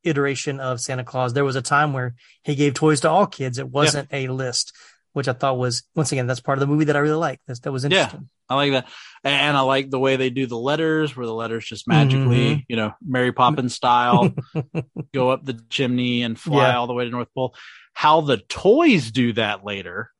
iteration 0.04 0.60
of 0.60 0.80
Santa 0.80 1.04
Claus, 1.04 1.32
there 1.32 1.44
was 1.44 1.56
a 1.56 1.62
time 1.62 1.92
where 1.92 2.14
he 2.44 2.54
gave 2.54 2.74
toys 2.74 3.00
to 3.00 3.10
all 3.10 3.26
kids. 3.26 3.58
It 3.58 3.68
wasn't 3.68 4.08
a 4.12 4.28
list, 4.28 4.72
which 5.12 5.28
I 5.28 5.32
thought 5.32 5.58
was, 5.58 5.82
once 5.94 6.12
again, 6.12 6.26
that's 6.26 6.40
part 6.40 6.58
of 6.58 6.60
the 6.60 6.66
movie 6.66 6.86
that 6.86 6.96
I 6.96 7.00
really 7.00 7.16
like. 7.16 7.40
That's, 7.46 7.60
that 7.60 7.72
was 7.72 7.84
interesting. 7.84 8.20
Yeah. 8.20 8.26
I 8.48 8.54
like 8.56 8.72
that. 8.72 8.88
And 9.24 9.56
I 9.56 9.60
like 9.60 9.90
the 9.90 9.98
way 9.98 10.16
they 10.16 10.30
do 10.30 10.46
the 10.46 10.58
letters 10.58 11.16
where 11.16 11.26
the 11.26 11.34
letters 11.34 11.64
just 11.66 11.86
magically, 11.88 12.56
Mhm. 12.56 12.64
you 12.68 12.76
know, 12.76 12.92
Mary 13.06 13.32
Poppins 13.32 13.74
style 13.74 14.34
go 15.14 15.30
up 15.30 15.44
the 15.44 15.60
chimney 15.70 16.22
and 16.22 16.38
fly 16.38 16.68
Yeah. 16.70 16.76
all 16.78 16.86
the 16.86 16.94
way 16.94 17.04
to 17.04 17.10
North 17.10 17.28
Pole. 17.34 17.54
How 17.94 18.20
the 18.20 18.38
toys 18.38 19.10
do 19.10 19.32
that 19.34 19.64
later 19.64 20.10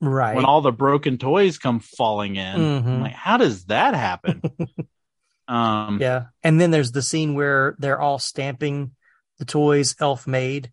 Right. 0.00 0.34
when 0.36 0.44
all 0.44 0.60
the 0.62 0.72
broken 0.72 1.16
toys 1.18 1.58
come 1.58 1.80
falling 1.80 2.36
in. 2.36 2.54
I'm 2.60 2.82
Mhm. 2.84 3.02
like, 3.02 3.12
how 3.12 3.36
does 3.36 3.64
that 3.66 3.94
happen? 3.94 4.42
um, 5.48 5.98
Yeah. 6.00 6.26
And 6.42 6.60
then 6.60 6.70
there's 6.70 6.92
the 6.92 7.02
scene 7.02 7.34
where 7.34 7.76
they're 7.78 8.00
all 8.00 8.18
stamping 8.18 8.92
the 9.38 9.44
toys 9.44 9.94
elf 10.00 10.26
made, 10.26 10.72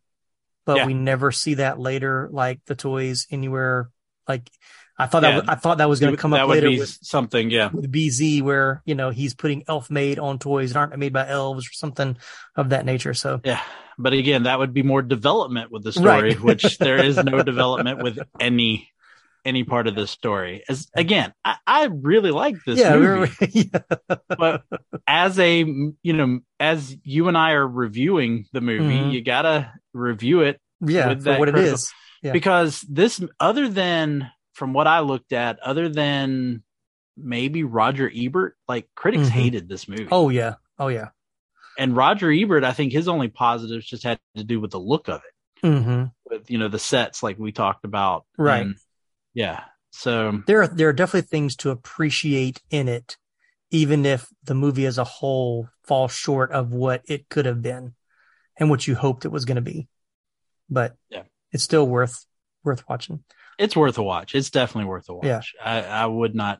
but 0.66 0.78
Yeah. 0.78 0.86
we 0.88 0.94
never 0.94 1.32
see 1.32 1.56
that 1.56 1.80
later, 1.80 2.30
like 2.32 2.60
the 2.66 2.76
toys 2.76 3.28
anywhere 3.32 3.90
Like 4.28 4.50
I 4.98 5.08
thought 5.08 5.22
that 5.24 5.36
was, 5.36 5.50
I 5.50 5.56
thought 5.56 5.80
that 5.80 5.90
was 5.90 6.00
going 6.00 6.14
to 6.16 6.22
come 6.22 6.32
that 6.32 6.42
up 6.44 6.50
later 6.50 6.70
with, 6.70 6.98
something. 7.02 7.50
Yeah. 7.50 7.70
with 7.74 7.92
BZ, 7.92 8.42
where 8.44 8.82
you 8.86 8.96
know 8.96 9.10
he's 9.10 9.34
putting 9.34 9.64
elf 9.68 9.90
made 9.90 10.20
on 10.20 10.38
toys 10.40 10.72
that 10.74 10.80
aren't 10.80 10.98
made 10.98 11.12
by 11.14 11.28
elves 11.28 11.68
or 11.68 11.74
something 11.74 12.16
of 12.56 12.70
that 12.70 12.86
nature. 12.86 13.14
So 13.14 13.42
Yeah. 13.44 13.60
But 13.98 14.14
again, 14.14 14.44
that 14.44 14.58
would 14.60 14.74
be 14.74 14.82
more 14.84 15.02
development 15.02 15.72
with 15.72 15.84
the 15.84 15.92
story, 15.92 16.30
Right. 16.36 16.42
which 16.42 16.78
there 16.78 17.04
is 17.04 17.18
no 17.18 17.44
development 17.44 18.02
with 18.04 18.20
any 18.40 18.90
any 19.46 19.64
part 19.64 19.88
of 19.88 19.96
this 19.96 20.12
story. 20.12 20.64
As 20.70 20.88
again, 20.96 21.34
I, 21.44 21.56
I 21.68 21.86
really 21.86 22.32
like 22.32 22.56
this 22.66 22.80
yeah, 22.80 22.96
we 22.96 23.06
movie, 23.08 23.32
were, 23.40 23.48
yeah, 23.52 24.16
but 24.38 24.64
as 25.08 25.38
a 25.40 25.60
you 26.02 26.14
know, 26.14 26.40
as 26.60 26.96
you 27.04 27.28
and 27.28 27.38
I 27.38 27.52
are 27.52 27.68
reviewing 27.68 28.46
the 28.54 28.62
movie, 28.62 29.00
Mhm. 29.00 29.12
you 29.12 29.22
gotta 29.22 29.72
review 29.94 30.42
it 30.42 30.60
yeah, 30.82 31.10
With 31.10 31.24
for 31.24 31.38
what 31.38 31.50
it 31.50 31.54
critical- 31.54 31.76
is. 31.76 31.94
Yeah. 32.22 32.32
because 32.32 32.82
this, 32.90 33.22
other 33.40 33.68
than 33.68 34.30
from 34.54 34.72
what 34.74 34.88
I 34.88 35.00
looked 35.02 35.34
at, 35.34 35.60
other 35.60 35.90
than 35.90 36.64
maybe 37.18 37.64
Roger 37.64 38.10
Ebert, 38.14 38.56
like 38.68 38.88
critics 38.96 39.28
Mhm. 39.28 39.32
hated 39.32 39.70
this 39.70 39.88
movie. 39.88 40.08
Oh 40.12 40.30
yeah, 40.30 40.56
oh 40.80 40.88
yeah. 40.88 41.10
and 41.78 41.96
Roger 41.98 42.32
Ebert, 42.32 42.64
I 42.64 42.72
think 42.72 42.92
his 42.94 43.08
only 43.08 43.28
positives 43.28 43.86
just 43.86 44.04
had 44.04 44.20
to 44.36 44.44
do 44.44 44.60
with 44.62 44.72
the 44.72 44.80
look 44.80 45.10
of 45.10 45.22
it. 45.26 45.68
hmm 45.68 46.04
with 46.30 46.50
you 46.52 46.58
know 46.58 46.68
the 46.68 46.80
sets 46.80 47.22
like 47.24 47.38
we 47.40 47.52
talked 47.52 47.86
about 47.86 48.26
Right. 48.38 48.62
And, 48.66 48.76
yeah 49.34 49.64
so 49.92 50.42
There 50.48 50.64
are 50.64 50.68
there 50.68 50.90
are 50.90 50.94
definitely 50.94 51.28
things 51.28 51.56
to 51.58 51.70
appreciate 51.70 52.62
in 52.72 52.88
it, 52.88 53.18
even 53.70 54.06
if 54.08 54.28
the 54.44 54.56
movie 54.56 54.86
as 54.88 54.98
a 54.98 55.04
whole 55.04 55.68
falls 55.84 56.12
short 56.14 56.52
of 56.52 56.72
what 56.74 57.04
it 57.06 57.30
could 57.30 57.46
have 57.46 57.62
been, 57.62 57.94
and 58.58 58.70
what 58.72 58.88
you 58.88 58.96
hoped 58.96 59.26
it 59.26 59.32
was 59.32 59.46
going 59.46 59.58
to 59.58 59.62
be. 59.62 59.88
But 60.70 60.96
Yeah. 61.10 61.24
it's 61.52 61.64
still 61.64 61.88
worth 61.88 62.26
worth 62.64 62.84
watching. 62.90 63.24
it's 63.60 63.76
worth 63.76 63.98
a 64.00 64.04
watch 64.04 64.34
it's 64.34 64.50
definitely 64.50 64.90
worth 64.90 65.10
a 65.10 65.14
watch 65.14 65.26
Yeah. 65.28 65.42
I, 65.64 65.84
I 65.84 66.06
would 66.08 66.34
not 66.34 66.60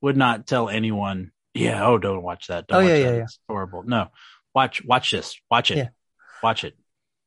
would 0.00 0.16
not 0.16 0.46
tell 0.46 0.68
anyone 0.68 1.32
yeah 1.54 1.84
oh 1.86 1.98
don't 1.98 2.22
watch 2.22 2.46
that 2.48 2.66
don't 2.68 2.78
Oh, 2.78 2.84
watch 2.84 2.90
yeah, 2.90 2.98
that. 2.98 3.04
yeah, 3.10 3.16
yeah. 3.16 3.22
it's 3.24 3.38
horrible 3.48 3.82
no 3.84 4.08
watch 4.54 4.84
watch 4.84 5.10
this 5.10 5.34
watch 5.50 5.70
it 5.72 5.78
Yeah. 5.78 5.88
watch 6.42 6.62
it 6.62 6.74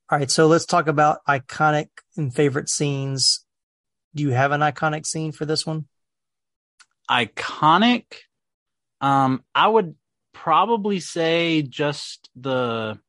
All 0.09 0.17
right, 0.19 0.31
so 0.31 0.47
let's 0.47 0.65
talk 0.65 0.87
about 0.87 1.19
iconic 1.27 1.89
and 2.15 2.33
favorite 2.33 2.69
scenes. 2.69 3.43
Do 4.17 4.23
you 4.23 4.31
have 4.31 4.51
an 4.51 4.61
iconic 4.61 5.05
scene 5.05 5.31
for 5.31 5.45
this 5.45 5.63
one? 5.65 5.85
iconic 7.09 8.03
um 8.99 9.41
i 9.55 9.65
would 9.65 9.95
probably 10.33 10.99
say 10.99 11.61
just 11.61 12.29
the 12.35 12.99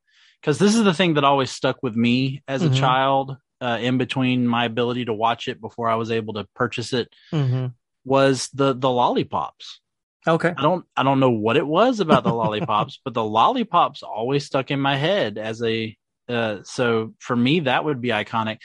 because 0.40 0.60
this 0.60 0.76
is 0.76 0.84
the 0.84 0.94
thing 0.94 1.14
that 1.14 1.24
always 1.24 1.50
stuck 1.50 1.82
with 1.82 1.96
me 1.96 2.42
as 2.46 2.62
a 2.62 2.68
Mhm. 2.68 2.74
child 2.74 3.36
uh, 3.60 3.78
in 3.80 3.98
between 3.98 4.46
my 4.46 4.66
ability 4.66 5.04
to 5.06 5.12
watch 5.12 5.48
it 5.48 5.60
before 5.60 5.88
i 5.88 5.96
was 5.96 6.12
able 6.12 6.34
to 6.34 6.46
purchase 6.54 6.92
it 6.92 7.08
Mm-hmm. 7.34 7.66
was 8.04 8.48
the 8.54 8.72
the 8.72 8.88
lollipops 8.88 9.80
Okay. 10.28 10.54
i 10.56 10.62
don't 10.62 10.84
i 10.96 11.02
don't 11.02 11.18
know 11.18 11.30
what 11.30 11.56
it 11.56 11.66
was 11.66 11.98
about 11.98 12.22
the 12.22 12.32
lollipops 12.32 13.00
but 13.04 13.14
the 13.14 13.24
lollipops 13.24 14.04
always 14.04 14.44
stuck 14.46 14.70
in 14.70 14.78
my 14.78 14.96
head 14.96 15.38
as 15.38 15.60
a 15.62 15.96
uh, 16.28 16.58
so 16.62 17.14
for 17.18 17.34
me 17.34 17.60
that 17.60 17.84
would 17.84 18.00
be 18.00 18.10
iconic 18.10 18.58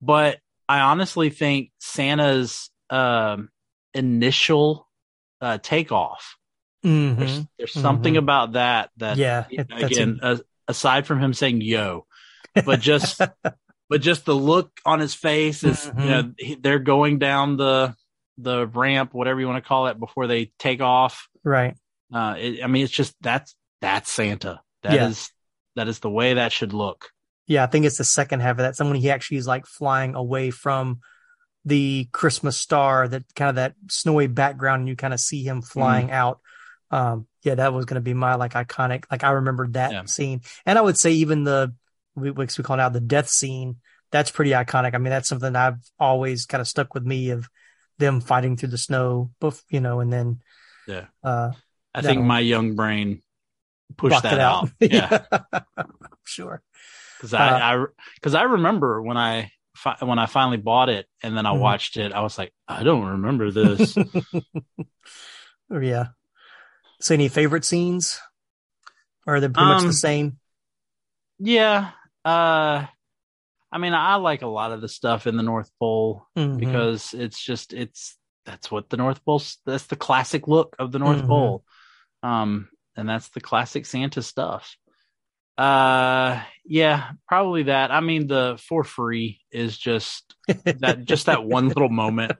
but 0.00 0.40
i 0.68 0.80
honestly 0.80 1.30
think 1.30 1.70
santa's 1.78 2.70
um 2.90 3.48
initial 3.94 4.88
uh 5.40 5.58
takeoff 5.62 6.36
hmm 6.82 7.14
there's, 7.14 7.40
there's 7.58 7.72
something 7.72 8.14
Mhm. 8.14 8.18
about 8.18 8.52
that 8.52 8.90
that 8.96 9.16
Yeah. 9.16 9.44
it- 9.50 9.68
that's 9.68 9.82
again 9.84 10.18
a- 10.22 10.26
uh, 10.26 10.36
aside 10.68 11.06
from 11.06 11.20
him 11.20 11.32
saying 11.34 11.60
yo 11.60 12.06
but 12.64 12.80
just 12.80 13.20
but 13.88 14.00
just 14.00 14.24
the 14.24 14.34
look 14.34 14.70
on 14.86 15.00
his 15.00 15.14
face 15.14 15.62
is 15.64 15.78
Mhm. 15.86 16.04
you 16.04 16.10
know 16.10 16.32
he, 16.38 16.54
they're 16.56 16.78
going 16.78 17.18
down 17.18 17.56
the 17.56 17.94
the 18.38 18.66
ramp 18.66 19.12
whatever 19.12 19.40
you 19.40 19.46
want 19.46 19.62
to 19.62 19.68
call 19.68 19.86
it 19.88 19.98
before 20.00 20.26
they 20.26 20.50
take 20.58 20.80
off 20.80 21.28
right. 21.44 21.76
uh 22.12 22.34
it, 22.38 22.64
i 22.64 22.66
mean 22.66 22.82
it's 22.84 22.92
just 22.92 23.14
that's 23.20 23.54
that's 23.80 24.10
santa 24.10 24.60
That 24.82 24.94
is 25.08 25.30
Yeah. 25.76 25.84
that 25.84 25.88
is 25.88 25.98
the 26.00 26.10
way 26.10 26.34
that 26.34 26.50
should 26.52 26.72
look 26.72 27.10
Yeah, 27.52 27.64
I 27.64 27.66
think 27.66 27.84
it's 27.84 27.98
the 27.98 28.04
second 28.04 28.40
half 28.40 28.52
of 28.52 28.56
that. 28.58 28.76
Someone 28.76 28.96
he 28.96 29.10
actually 29.10 29.36
is 29.36 29.46
like 29.46 29.66
flying 29.66 30.14
away 30.14 30.50
from 30.50 31.00
the 31.64 32.08
Christmas 32.12 32.56
star, 32.56 33.06
that 33.08 33.24
kind 33.34 33.50
of 33.50 33.54
that 33.56 33.74
snowy 33.88 34.26
background, 34.26 34.80
and 34.80 34.88
you 34.88 34.96
kind 34.96 35.14
of 35.14 35.20
see 35.20 35.42
him 35.42 35.62
flying 35.62 36.06
Mm-hmm. 36.06 36.14
out. 36.16 36.40
Um, 36.90 37.26
yeah, 37.42 37.56
that 37.56 37.72
was 37.72 37.84
going 37.84 37.96
to 37.96 38.00
be 38.00 38.14
my 38.14 38.36
like 38.36 38.52
iconic. 38.54 39.04
Like 39.10 39.22
I 39.24 39.32
remembered 39.32 39.74
that 39.74 39.92
Yeah. 39.92 40.04
scene, 40.04 40.40
and 40.66 40.78
I 40.78 40.82
would 40.82 40.96
say 40.98 41.12
even 41.12 41.44
the 41.44 41.74
we 42.14 42.30
we 42.30 42.46
call 42.46 42.76
now 42.78 42.88
the 42.88 43.00
death 43.00 43.28
scene. 43.28 43.76
That's 44.10 44.30
pretty 44.30 44.50
iconic. 44.52 44.94
I 44.94 44.98
mean, 44.98 45.10
that's 45.10 45.28
something 45.28 45.54
I've 45.56 45.78
always 45.98 46.46
kind 46.46 46.60
of 46.60 46.68
stuck 46.68 46.94
with 46.94 47.04
me 47.04 47.30
of 47.30 47.48
them 47.98 48.20
fighting 48.20 48.56
through 48.56 48.70
the 48.70 48.78
snow, 48.78 49.30
you 49.70 49.80
know, 49.80 50.00
and 50.00 50.12
then 50.12 50.40
Yeah. 50.86 51.06
uh, 51.22 51.52
i 51.94 52.02
think 52.02 52.24
my 52.24 52.40
young 52.40 52.74
brain 52.74 53.22
pushed 53.96 54.22
that 54.22 54.34
it 54.34 54.40
out, 54.40 54.70
yeah 54.80 55.24
sure. 56.24 56.62
Because 57.22 57.32
Uh, 57.34 57.38
i 57.38 57.74
i 57.82 57.84
because 58.16 58.34
i 58.34 58.42
remember 58.42 59.00
when 59.00 59.16
i 59.16 59.50
fi- 59.76 59.96
when 60.00 60.18
i 60.18 60.26
finally 60.26 60.56
bought 60.56 60.88
it 60.88 61.06
and 61.22 61.36
then 61.36 61.46
i 61.46 61.50
Mhm. 61.52 61.60
watched 61.60 61.96
it 61.96 62.12
i 62.12 62.20
was 62.20 62.36
like 62.36 62.52
i 62.68 62.82
don't 62.82 63.04
remember 63.06 63.50
this 63.52 63.96
yeah. 65.70 66.06
So, 67.00 67.14
any 67.14 67.28
favorite 67.28 67.64
scenes? 67.64 68.20
Or 69.26 69.36
are 69.36 69.40
they 69.40 69.48
pretty 69.48 69.66
much 69.68 69.80
Um, 69.80 69.86
the 69.88 69.92
same? 69.92 70.38
Yeah. 71.38 71.90
Uh 72.24 72.86
I 73.74 73.78
mean, 73.78 73.94
I 73.94 74.16
like 74.16 74.42
a 74.42 74.46
lot 74.46 74.72
of 74.72 74.82
the 74.82 74.88
stuff 74.88 75.26
in 75.26 75.36
the 75.38 75.42
North 75.42 75.70
Pole 75.80 76.26
Mhm. 76.36 76.58
because 76.58 77.14
it's 77.14 77.42
just 77.42 77.72
it's 77.72 78.16
that's 78.44 78.70
what 78.70 78.90
the 78.90 78.96
North 78.98 79.24
Pole 79.24 79.42
that's 79.64 79.86
the 79.86 79.96
classic 79.96 80.46
look 80.46 80.76
of 80.78 80.92
the 80.92 80.98
North 80.98 81.22
Mhm. 81.22 81.26
Pole. 81.28 81.64
Um 82.22 82.68
and 82.96 83.08
that's 83.08 83.30
the 83.30 83.40
classic 83.40 83.86
Santa 83.86 84.22
stuff. 84.22 84.76
Uh 85.58 86.42
yeah, 86.64 87.10
probably 87.28 87.64
that. 87.64 87.90
I 87.90 88.00
mean 88.00 88.26
the 88.26 88.58
for 88.68 88.84
free 88.84 89.40
is 89.50 89.76
just 89.76 90.34
that 90.64 91.04
just 91.04 91.26
that 91.26 91.44
one 91.44 91.68
little 91.68 91.88
moment 92.02 92.32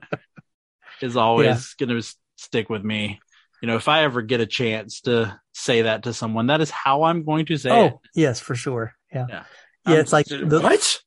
is 1.01 1.17
always 1.17 1.73
going 1.75 1.89
to 1.89 2.15
stick 2.37 2.69
with 2.69 2.83
me. 2.83 3.19
You 3.61 3.67
know, 3.67 3.75
if 3.75 3.87
I 3.87 4.03
ever 4.03 4.21
get 4.21 4.41
a 4.41 4.45
chance 4.45 5.01
to 5.01 5.39
say 5.53 5.83
that 5.83 6.03
to 6.03 6.13
someone, 6.13 6.47
that 6.47 6.61
is 6.61 6.69
how 6.69 7.03
I'm 7.03 7.23
going 7.23 7.45
to 7.47 7.57
say 7.57 7.69
it. 7.69 7.93
oh, 7.93 8.01
yes, 8.15 8.39
for 8.39 8.55
sure. 8.55 8.93
Yeah. 9.13 9.25
Yeah. 9.29 9.43
Yeah, 9.85 9.93
Um, 9.93 9.99
it's 9.99 10.13
like 10.13 10.25
the, 10.27 10.59
what 10.61 10.99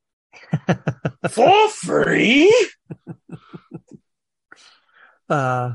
for 1.30 1.68
free? 1.70 2.68
uh, 5.28 5.72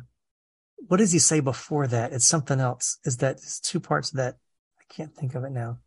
what 0.88 0.97
does 0.97 1.11
he 1.11 1.19
say 1.19 1.39
before 1.39 1.88
that? 1.88 2.13
It's 2.13 2.27
something 2.27 2.59
else. 2.59 2.97
Is 3.05 3.17
that 3.17 3.38
it's 3.38 3.59
two 3.59 3.79
parts 3.79 4.11
of 4.11 4.17
that? 4.17 4.36
I 4.79 4.93
can't 4.93 5.15
think 5.15 5.36
of 5.36 5.43
it 5.43 5.51
now. 5.51 5.79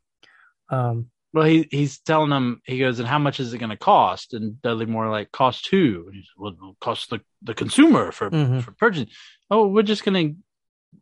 Um, 0.71 1.11
Well, 1.33 1.45
he 1.47 1.67
he's 1.71 1.99
telling 2.01 2.31
them. 2.31 2.61
He 2.65 2.79
goes, 2.79 2.99
and 3.01 3.09
how 3.09 3.19
much 3.19 3.41
is 3.41 3.53
it 3.53 3.59
going 3.59 3.71
to 3.71 3.77
cost? 3.77 4.35
And 4.35 4.61
Dudley 4.63 4.87
Moore 4.87 5.11
like 5.11 5.33
cost 5.33 5.67
who? 5.69 6.09
And 6.13 6.25
well, 6.37 6.53
it'll 6.53 6.77
cost 6.81 7.11
the 7.11 7.21
the 7.43 7.55
consumer 7.55 8.13
for 8.13 8.31
Mhm. 8.31 8.63
for 8.63 8.73
purchasing. 8.73 9.09
Oh, 9.51 9.67
we're 9.67 9.83
just 9.83 10.05
going 10.05 10.37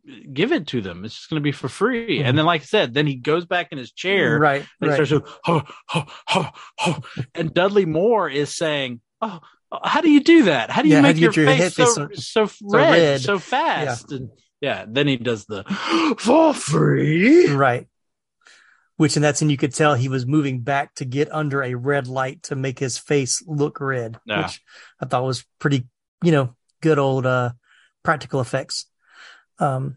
to 0.06 0.22
give 0.32 0.52
it 0.52 0.66
to 0.68 0.80
them. 0.80 1.04
It's 1.04 1.14
just 1.14 1.28
going 1.30 1.40
to 1.40 1.44
be 1.44 1.52
for 1.52 1.68
free. 1.68 2.18
Mhm. 2.20 2.24
And 2.24 2.38
then, 2.38 2.46
like 2.46 2.62
I 2.62 2.64
said, 2.64 2.94
then 2.94 3.06
he 3.06 3.14
goes 3.16 3.44
back 3.44 3.72
in 3.72 3.78
his 3.78 3.92
chair. 3.92 4.38
right, 4.38 4.62
And 4.62 4.68
he 4.80 4.88
right. 4.88 5.06
starts 5.06 5.10
to, 5.10 5.22
ho, 5.44 5.62
ho, 5.88 6.04
ho, 6.26 6.46
ho. 6.78 7.02
and 7.34 7.52
Dudley 7.52 7.84
Moore 7.84 8.28
is 8.30 8.56
saying, 8.56 9.00
"Oh, 9.20 9.40
how 9.84 10.00
do 10.00 10.10
you 10.10 10.20
do 10.20 10.44
that? 10.44 10.70
How 10.70 10.80
do 10.82 10.88
you 10.88 10.94
Yeah, 10.96 11.02
make 11.02 11.16
do 11.16 11.20
you 11.22 11.30
your, 11.30 11.46
face, 11.46 11.60
head 11.60 11.72
so, 11.72 12.08
so, 12.14 12.48
red, 12.62 12.90
red? 12.90 13.20
so 13.20 13.38
fast?" 13.38 14.10
And 14.12 14.30
yeah, 14.62 14.86
then 14.88 15.06
he 15.08 15.18
does 15.18 15.44
the 15.44 15.62
for 16.18 16.54
free. 16.54 17.48
Right. 17.52 17.86
Which 19.02 19.16
in 19.16 19.22
that 19.22 19.36
scene 19.36 19.50
you 19.50 19.56
could 19.56 19.74
tell 19.74 19.96
he 19.96 20.08
was 20.08 20.26
moving 20.26 20.60
back 20.60 20.94
to 20.94 21.04
get 21.04 21.28
under 21.34 21.60
a 21.60 21.74
red 21.74 22.06
light 22.06 22.44
to 22.44 22.54
make 22.54 22.78
his 22.78 22.98
face 22.98 23.42
look 23.48 23.80
red, 23.80 24.20
Yeah. 24.24 24.42
which 24.42 24.62
I 25.00 25.06
thought 25.06 25.24
was 25.24 25.44
pretty, 25.58 25.88
you 26.22 26.30
know, 26.30 26.54
good 26.80 27.00
old 27.00 27.26
uh 27.26 27.50
practical 28.04 28.40
effects. 28.40 28.86
Um 29.58 29.96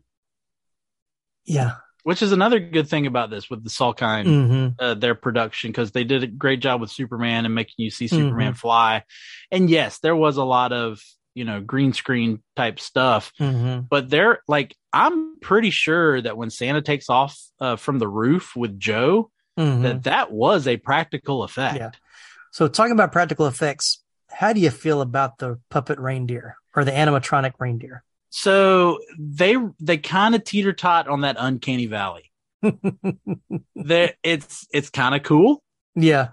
yeah. 1.45 1.76
Which 2.01 2.24
is 2.24 2.32
another 2.32 2.60
good 2.60 2.88
thing 2.88 3.06
about 3.06 3.30
this 3.30 3.47
with 3.47 3.64
the 3.64 3.70
Salkind, 3.70 4.26
hmm 4.26 4.70
uh, 4.80 4.95
their 4.95 5.14
production, 5.14 5.70
because 5.70 5.91
they 5.91 6.03
did 6.03 6.24
a 6.24 6.28
great 6.28 6.60
job 6.60 6.82
with 6.82 6.89
Superman 6.89 7.45
and 7.45 7.53
making 7.53 7.76
you 7.78 7.91
see 7.91 8.08
Superman 8.08 8.53
Mm-hmm. 8.53 8.58
fly. 8.58 9.03
And 9.51 9.70
yes, 9.70 9.99
there 9.99 10.16
was 10.16 10.38
a 10.38 10.43
lot 10.43 10.74
of 10.74 10.99
you 11.36 11.45
know 11.45 11.62
green 11.62 11.93
screen 11.93 12.41
type 12.56 12.80
stuff, 12.80 13.32
hmm 13.38 13.82
but 13.88 14.10
they're 14.10 14.39
like 14.47 14.76
I'm 14.96 15.38
pretty 15.41 15.72
sure 15.72 16.22
that 16.22 16.38
when 16.38 16.50
Santa 16.50 16.82
takes 16.82 17.10
off 17.10 17.38
uh, 17.60 17.76
from 17.76 18.00
the 18.00 18.08
roof 18.08 18.56
with 18.56 18.80
Joe, 18.80 19.30
hmm 19.58 19.84
that 19.84 20.04
that 20.04 20.32
was 20.32 20.68
a 20.68 20.78
practical 20.78 21.43
effect. 21.43 21.78
Yeah. 21.78 21.91
So 22.52 22.68
talking 22.70 22.93
about 22.93 23.12
practical 23.12 23.46
effects, 23.46 24.02
how 24.30 24.54
do 24.54 24.62
you 24.62 24.70
feel 24.70 25.02
about 25.02 25.38
the 25.38 25.60
puppet 25.70 26.00
reindeer 26.00 26.56
or 26.76 26.86
the 26.86 26.91
animatronic 26.91 27.54
reindeer? 27.60 28.04
So 28.30 29.00
they 29.20 29.58
they 29.80 29.98
kind 29.98 30.34
of 30.34 30.43
teeter 30.46 30.74
tot 30.74 31.08
on 31.08 31.22
that 31.22 31.36
uncanny 31.39 31.88
valley. 31.88 32.32
There, 33.76 34.14
it's 34.24 34.66
it's 34.72 34.89
kind 34.89 35.14
of 35.14 35.24
cool, 35.24 35.62
yeah. 35.96 36.30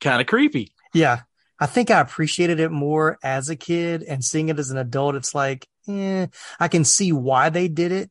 kind 0.00 0.20
of 0.20 0.26
creepy. 0.26 0.72
Yeah. 0.92 1.20
I 1.60 1.66
think 1.66 1.90
I 1.90 2.00
appreciated 2.00 2.58
it 2.60 2.70
more 2.70 3.18
as 3.22 3.48
a 3.48 3.56
kid 3.56 4.02
and 4.02 4.24
seeing 4.24 4.48
it 4.48 4.58
as 4.58 4.70
an 4.70 4.78
adult. 4.78 5.14
It's 5.14 5.34
like, 5.34 5.66
eh, 5.88 6.26
I 6.58 6.68
can 6.68 6.84
see 6.84 7.12
why 7.12 7.48
they 7.50 7.68
did 7.68 7.92
it. 7.92 8.10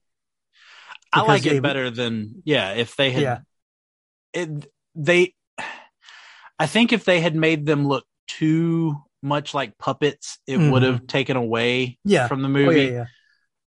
I 1.11 1.21
like 1.23 1.43
they- 1.43 1.57
it 1.57 1.61
better 1.63 1.89
than 1.91 2.41
yeah. 2.45 2.71
If 2.73 2.95
they 2.95 3.11
had, 3.11 3.21
Yeah. 3.21 3.37
it, 4.33 4.71
they, 4.95 5.35
I 6.57 6.65
think 6.67 6.93
if 6.93 7.03
they 7.05 7.19
had 7.19 7.35
made 7.35 7.65
them 7.65 7.87
look 7.87 8.05
too 8.27 8.95
much 9.21 9.53
like 9.53 9.77
puppets, 9.77 10.39
it 10.47 10.57
Mhm. 10.57 10.71
would 10.71 10.83
have 10.83 11.07
taken 11.07 11.37
away 11.37 11.97
Yeah. 12.03 12.27
from 12.27 12.41
the 12.41 12.47
Oh, 12.47 12.51
movie. 12.51 12.83
yeah, 12.85 13.05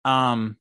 yeah. 0.04 0.32
Um, 0.32 0.56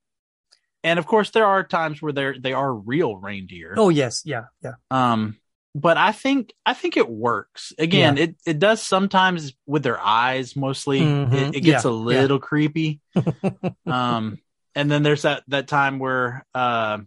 and 0.83 0.97
of 0.99 1.05
course 1.05 1.31
there 1.31 1.45
are 1.45 1.63
times 1.63 2.01
where 2.01 2.13
they're 2.13 2.37
they 2.39 2.53
are 2.53 2.73
real 2.73 3.15
reindeer. 3.17 3.73
Oh, 3.77 3.89
yes. 3.89 4.21
Yeah. 4.25 4.45
Yeah. 4.63 4.73
Um, 4.89 5.37
but 5.75 5.97
I 5.97 6.11
think 6.11 6.53
I 6.65 6.73
think 6.73 6.97
it 6.97 7.09
works. 7.09 7.73
Again, 7.77 8.17
it 8.17 8.35
it 8.45 8.59
does 8.59 8.81
sometimes 8.81 9.53
with 9.65 9.83
their 9.83 9.99
eyes 9.99 10.55
mostly. 10.55 11.01
Mhm. 11.01 11.33
It, 11.33 11.55
it 11.57 11.61
gets 11.61 11.85
Yeah, 11.85 11.91
a 11.91 11.93
little 11.93 12.39
creepy. 12.39 13.01
um, 13.85 14.39
and 14.75 14.89
then 14.91 15.03
there's 15.03 15.23
that 15.23 15.43
that 15.47 15.67
time 15.67 15.99
where 15.99 16.45
uh, 16.55 16.99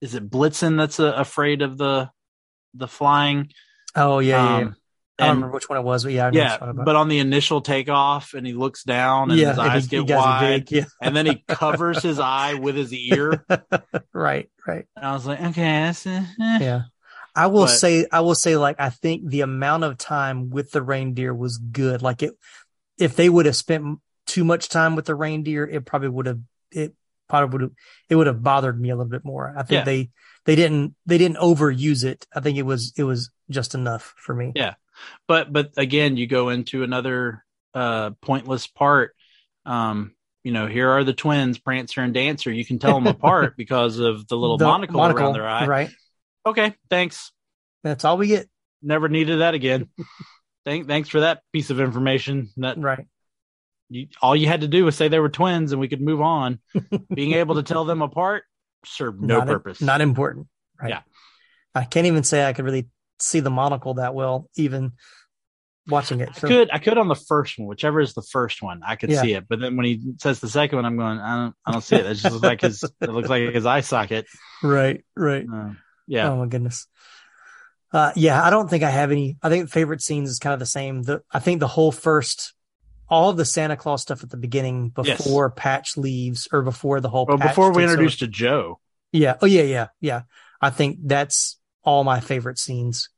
is 0.00 0.14
it 0.14 0.30
Blitzen 0.30 0.76
that's 0.76 1.00
uh, 1.00 1.12
afraid 1.16 1.62
of 1.62 1.76
the 1.78 2.10
the 2.74 2.88
flying? 2.88 3.50
Oh, 3.96 4.18
yeah. 4.20 4.44
yeah, 4.44 4.58
yeah. 4.58 4.64
Um, 4.66 4.76
I 5.20 5.24
don't 5.24 5.30
and- 5.30 5.36
remember 5.38 5.54
which 5.54 5.68
one 5.68 5.78
it 5.78 5.82
was, 5.82 6.04
but 6.04 6.12
yeah. 6.12 6.26
I 6.26 6.30
yeah, 6.30 6.40
you're 6.50 6.58
talking 6.58 6.68
about. 6.70 6.84
but 6.86 6.94
on 6.96 7.08
the 7.08 7.18
initial 7.18 7.60
takeoff, 7.60 8.34
and 8.34 8.46
he 8.46 8.52
looks 8.52 8.84
down, 8.84 9.30
and 9.32 9.40
yeah, 9.40 9.48
his 9.48 9.58
eyes 9.58 9.86
he- 9.86 9.96
he 9.96 10.04
get 10.04 10.16
are 10.18 10.22
wide, 10.22 10.66
big, 10.66 10.70
Yeah. 10.70 10.84
and 11.02 11.16
then 11.16 11.26
he 11.26 11.42
covers 11.48 12.00
his 12.02 12.20
eye 12.20 12.54
with 12.54 12.76
his 12.76 12.92
ear. 12.92 13.44
right. 14.12 14.48
Right. 14.64 14.86
And 14.94 15.04
I 15.04 15.12
was 15.14 15.26
like, 15.26 15.40
okay, 15.40 15.62
that's 15.62 16.06
uh, 16.06 16.22
eh. 16.40 16.58
Yeah. 16.60 16.82
I 17.38 17.46
will 17.46 17.66
But- 17.66 17.78
say, 17.78 18.06
I 18.10 18.20
will 18.20 18.34
say, 18.34 18.56
like, 18.56 18.76
I 18.80 18.90
think 18.90 19.28
the 19.28 19.42
amount 19.42 19.84
of 19.84 19.96
time 19.96 20.50
with 20.50 20.70
the 20.72 20.82
reindeer 20.82 21.32
was 21.32 21.56
good. 21.58 22.02
Like, 22.02 22.22
it, 22.22 22.32
if 22.98 23.14
they 23.16 23.28
would 23.28 23.46
have 23.46 23.56
spent 23.56 24.00
too 24.26 24.44
much 24.44 24.68
time 24.68 24.96
with 24.96 25.06
the 25.06 25.14
reindeer, 25.14 25.64
it 25.66 25.84
probably 25.86 26.08
would 26.08 26.26
have, 26.26 26.40
it 26.72 26.94
probably 27.28 27.52
would 27.52 27.60
have, 27.62 27.70
it 28.08 28.16
would 28.16 28.26
have 28.26 28.42
bothered 28.42 28.80
me 28.80 28.90
a 28.90 28.96
little 28.96 29.10
bit 29.10 29.24
more. 29.24 29.54
I 29.56 29.62
think 29.62 29.70
Yeah. 29.80 29.84
they, 29.84 30.10
they 30.46 30.56
didn't, 30.56 30.94
they 31.06 31.16
didn't 31.18 31.36
overuse 31.38 32.04
it. 32.04 32.26
I 32.34 32.40
think 32.40 32.58
it 32.58 32.64
was, 32.66 32.92
it 32.96 33.04
was 33.04 33.30
just 33.50 33.74
enough 33.74 34.14
for 34.16 34.34
me. 34.34 34.52
Yeah. 34.56 34.74
but 35.28 35.52
but 35.52 35.70
again 35.76 36.16
you 36.16 36.26
go 36.26 36.48
into 36.48 36.82
another 36.82 37.44
uh 37.72 38.10
pointless 38.20 38.66
part 38.66 39.14
um 39.64 40.12
you 40.42 40.50
know 40.50 40.66
here 40.66 40.90
are 40.90 41.04
the 41.04 41.12
twins 41.12 41.56
prancer 41.58 42.00
and 42.00 42.12
dancer 42.12 42.50
you 42.50 42.64
can 42.64 42.78
tell 42.80 42.94
them 42.94 43.06
apart 43.06 43.56
because 43.62 44.00
of 44.00 44.26
the 44.26 44.36
little 44.36 44.58
The 44.58 44.64
monocle, 44.64 45.00
around 45.00 45.34
their 45.34 45.46
eye 45.46 45.66
Right. 45.66 45.90
Okay 46.48 46.74
thanks 46.90 47.32
That's 47.84 48.04
all 48.04 48.16
we 48.18 48.26
get. 48.28 48.48
never 48.82 49.08
needed 49.08 49.40
that 49.40 49.54
again 49.54 49.88
Thank, 50.64 50.86
thanks 50.86 51.08
for 51.08 51.20
that 51.20 51.40
piece 51.52 51.70
of 51.70 51.80
information 51.80 52.50
that 52.58 52.76
Right. 52.78 53.06
you, 53.88 54.08
all 54.20 54.36
you 54.36 54.46
had 54.48 54.60
to 54.60 54.68
do 54.68 54.84
was 54.84 54.96
say 54.96 55.08
they 55.08 55.18
were 55.20 55.30
twins 55.30 55.72
and 55.72 55.80
we 55.80 55.88
could 55.88 56.02
move 56.02 56.20
on 56.20 56.58
being 57.14 57.32
able 57.32 57.54
to 57.54 57.62
tell 57.62 57.84
them 57.86 58.02
apart 58.02 58.44
served 58.84 59.22
no 59.22 59.38
not, 59.38 59.46
purpose 59.48 59.80
Not 59.80 60.00
important. 60.02 60.46
Right. 60.80 60.90
Yeah. 60.90 61.00
I 61.74 61.84
can't 61.84 62.06
even 62.06 62.22
say 62.22 62.44
I 62.44 62.52
could 62.52 62.64
really 62.66 62.88
see 63.18 63.40
the 63.40 63.50
monocle 63.50 63.94
that 63.94 64.14
well, 64.14 64.48
even 64.56 64.92
watching 65.88 66.20
it. 66.20 66.28
I 66.36 66.40
could 66.40 66.70
I 66.70 66.78
could 66.78 66.98
on 66.98 67.08
the 67.08 67.14
first 67.14 67.58
one, 67.58 67.66
whichever 67.66 68.00
is 68.00 68.12
the 68.14 68.22
first 68.22 68.62
one, 68.62 68.82
I 68.86 68.96
could 68.96 69.10
Yeah. 69.10 69.22
see 69.22 69.32
it. 69.34 69.48
But 69.48 69.60
then 69.60 69.76
when 69.76 69.86
he 69.86 70.02
says 70.20 70.38
the 70.40 70.48
second 70.48 70.76
one, 70.76 70.84
I'm 70.84 70.96
going, 70.96 71.18
I 71.18 71.36
don't 71.36 71.54
I 71.64 71.72
don't 71.72 71.80
see 71.82 71.96
it. 71.96 72.04
It 72.06 72.14
just 72.14 72.30
looks 72.30 72.44
like 72.44 72.60
his 72.60 72.84
it 73.00 73.08
looks 73.10 73.28
like 73.30 73.42
his 73.54 73.64
eye 73.66 73.80
socket. 73.80 74.26
Right. 74.62 75.02
Right. 75.16 75.46
Uh, 75.52 75.70
yeah. 76.08 76.28
Oh 76.30 76.36
my 76.36 76.46
goodness. 76.46 76.86
Uh, 77.92 78.12
yeah, 78.16 78.42
I 78.44 78.50
don't 78.50 78.68
think 78.68 78.82
I 78.82 78.90
have 78.90 79.10
any. 79.12 79.36
I 79.42 79.48
think 79.48 79.70
favorite 79.70 80.02
scenes 80.02 80.28
is 80.30 80.38
kind 80.40 80.52
of 80.52 80.58
the 80.60 80.66
same. 80.66 81.02
The 81.02 81.22
I 81.32 81.38
think 81.38 81.60
the 81.60 81.66
whole 81.68 81.90
first, 81.92 82.52
all 83.08 83.30
of 83.30 83.36
the 83.36 83.44
Santa 83.46 83.76
Claus 83.76 84.02
stuff 84.02 84.22
at 84.22 84.28
the 84.30 84.36
beginning 84.36 84.92
Yes. 85.02 85.16
before 85.22 85.50
Patch 85.50 85.96
leaves 85.96 86.48
or 86.52 86.62
before 86.62 87.00
the 87.00 87.08
whole. 87.08 87.24
well, 87.26 87.38
Patch 87.38 87.50
before 87.50 87.70
we 87.70 87.82
takes 87.82 87.84
over- 87.84 87.92
introduced 87.92 88.18
to 88.18 88.26
Joe, 88.26 88.78
Yeah. 89.12 89.36
Oh 89.40 89.46
yeah, 89.46 89.62
yeah, 89.62 89.86
yeah. 90.00 90.22
I 90.60 90.68
think 90.70 90.98
that's 91.04 91.58
all 91.82 92.04
my 92.04 92.20
favorite 92.20 92.58
scenes, 92.58 93.08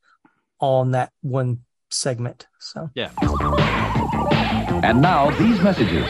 all 0.61 0.83
in 0.83 0.93
that 0.93 1.11
one 1.23 1.65
segment. 1.91 2.47
So 2.61 2.91
yeah. 2.95 3.11
And 4.83 5.03
now 5.03 5.31
these 5.31 5.61
messages. 5.61 6.09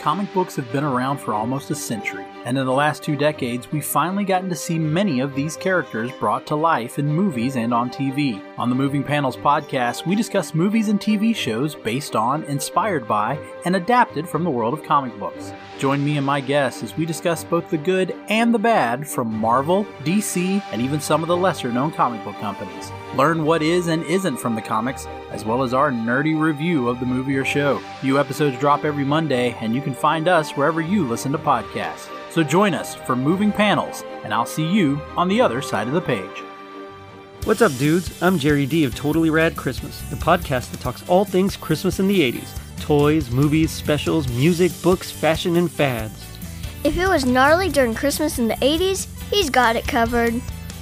Comic 0.00 0.32
books 0.32 0.56
have 0.56 0.72
been 0.72 0.82
around 0.82 1.18
for 1.18 1.34
almost 1.34 1.70
a 1.70 1.74
century, 1.74 2.24
and 2.46 2.56
in 2.56 2.64
the 2.64 2.72
last 2.72 3.02
two 3.02 3.16
decades, 3.16 3.70
we've 3.70 3.84
finally 3.84 4.24
gotten 4.24 4.48
to 4.48 4.54
see 4.54 4.78
many 4.78 5.20
of 5.20 5.34
these 5.34 5.58
characters 5.58 6.10
brought 6.18 6.46
to 6.46 6.56
life 6.56 6.98
in 6.98 7.06
movies 7.06 7.56
and 7.56 7.74
on 7.74 7.90
TV. 7.90 8.42
On 8.56 8.70
the 8.70 8.74
Moving 8.74 9.04
Panels 9.04 9.36
podcast, 9.36 10.06
we 10.06 10.14
discuss 10.14 10.54
movies 10.54 10.88
and 10.88 10.98
TV 10.98 11.36
shows 11.36 11.74
based 11.74 12.16
on, 12.16 12.44
inspired 12.44 13.06
by, 13.06 13.38
and 13.66 13.76
adapted 13.76 14.26
from 14.26 14.42
the 14.42 14.50
world 14.50 14.72
of 14.72 14.82
comic 14.84 15.16
books. 15.18 15.52
Join 15.78 16.02
me 16.02 16.16
and 16.16 16.24
my 16.24 16.40
guests 16.40 16.82
as 16.82 16.96
we 16.96 17.04
discuss 17.04 17.44
both 17.44 17.68
the 17.68 17.76
good 17.76 18.16
and 18.30 18.54
the 18.54 18.58
bad 18.58 19.06
from 19.06 19.30
Marvel, 19.30 19.84
DC, 20.04 20.62
and 20.72 20.80
even 20.80 21.02
some 21.02 21.20
of 21.22 21.28
the 21.28 21.36
lesser 21.36 21.70
known 21.70 21.90
comic 21.90 22.24
book 22.24 22.36
companies. 22.36 22.90
Learn 23.16 23.44
what 23.44 23.60
is 23.60 23.88
and 23.88 24.04
isn't 24.04 24.36
from 24.36 24.54
the 24.54 24.62
comics, 24.62 25.06
as 25.30 25.44
well 25.44 25.64
as 25.64 25.74
our 25.74 25.90
nerdy 25.90 26.38
review 26.38 26.88
of 26.88 27.00
the 27.00 27.06
movie 27.06 27.36
or 27.36 27.44
show. 27.44 27.82
New 28.04 28.20
episodes 28.20 28.56
drop 28.58 28.84
every 28.84 29.04
Monday, 29.04 29.56
and 29.60 29.74
you 29.74 29.82
can 29.82 29.94
find 29.94 30.28
us 30.28 30.52
wherever 30.52 30.80
you 30.80 31.04
listen 31.04 31.32
to 31.32 31.38
podcasts. 31.38 32.08
So 32.30 32.44
join 32.44 32.72
us 32.72 32.94
for 32.94 33.16
Moving 33.16 33.50
Panels, 33.50 34.04
and 34.22 34.32
I'll 34.32 34.46
see 34.46 34.64
you 34.64 35.00
on 35.16 35.26
the 35.26 35.40
other 35.40 35.60
side 35.60 35.88
of 35.88 35.94
the 35.94 36.00
page. 36.00 36.44
What's 37.44 37.62
up, 37.62 37.72
dudes? 37.78 38.22
I'm 38.22 38.38
Jerry 38.38 38.64
D 38.64 38.84
of 38.84 38.94
Totally 38.94 39.30
Rad 39.30 39.56
Christmas, 39.56 40.00
the 40.02 40.16
podcast 40.16 40.70
that 40.70 40.80
talks 40.80 41.08
all 41.08 41.24
things 41.24 41.56
Christmas 41.56 41.98
in 41.98 42.06
the 42.06 42.20
80s 42.20 42.56
toys, 42.80 43.30
movies, 43.30 43.70
specials, 43.70 44.28
music, 44.28 44.72
books, 44.82 45.10
fashion, 45.10 45.56
and 45.56 45.70
fads. 45.70 46.26
If 46.82 46.96
it 46.96 47.08
was 47.08 47.24
gnarly 47.24 47.68
during 47.68 47.94
Christmas 47.94 48.38
in 48.38 48.48
the 48.48 48.54
80s, 48.54 49.06
he's 49.30 49.50
got 49.50 49.76
it 49.76 49.86
covered. 49.86 50.40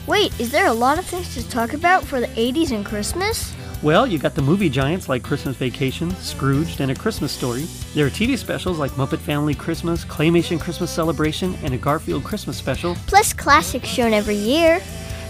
Wait, 0.09 0.33
is 0.41 0.51
there 0.51 0.69
a 0.69 0.73
lot 0.73 0.99
of 0.99 1.05
things 1.05 1.35
to 1.35 1.47
talk 1.51 1.75
about 1.75 2.03
for 2.03 2.19
the 2.19 2.29
80s 2.29 2.71
and 2.73 2.83
Christmas? 2.83 3.55
Well, 3.83 4.07
you 4.07 4.19
got 4.19 4.35
the 4.35 4.41
movie 4.41 4.71
giants 4.71 5.07
like 5.07 5.23
Christmas 5.23 5.55
Vacation, 5.55 6.11
Scrooged, 6.17 6.81
and 6.81 6.91
A 6.91 6.95
Christmas 6.95 7.31
Story. 7.31 7.67
There 7.93 8.07
are 8.07 8.11
TV 8.11 8.39
specials 8.39 8.79
like 8.79 8.91
Muppet 8.93 9.19
Family 9.19 9.55
Christmas, 9.55 10.07
Claymation 10.07 10.59
Christmas 10.59 10.91
Celebration, 10.91 11.55
and 11.63 11.75
a 11.75 11.77
Garfield 11.77 12.25
Christmas 12.25 12.57
special. 12.57 12.95
Plus 13.07 13.35
classics 13.35 13.87
shown 13.87 14.15
every 14.15 14.35
year. 14.35 14.81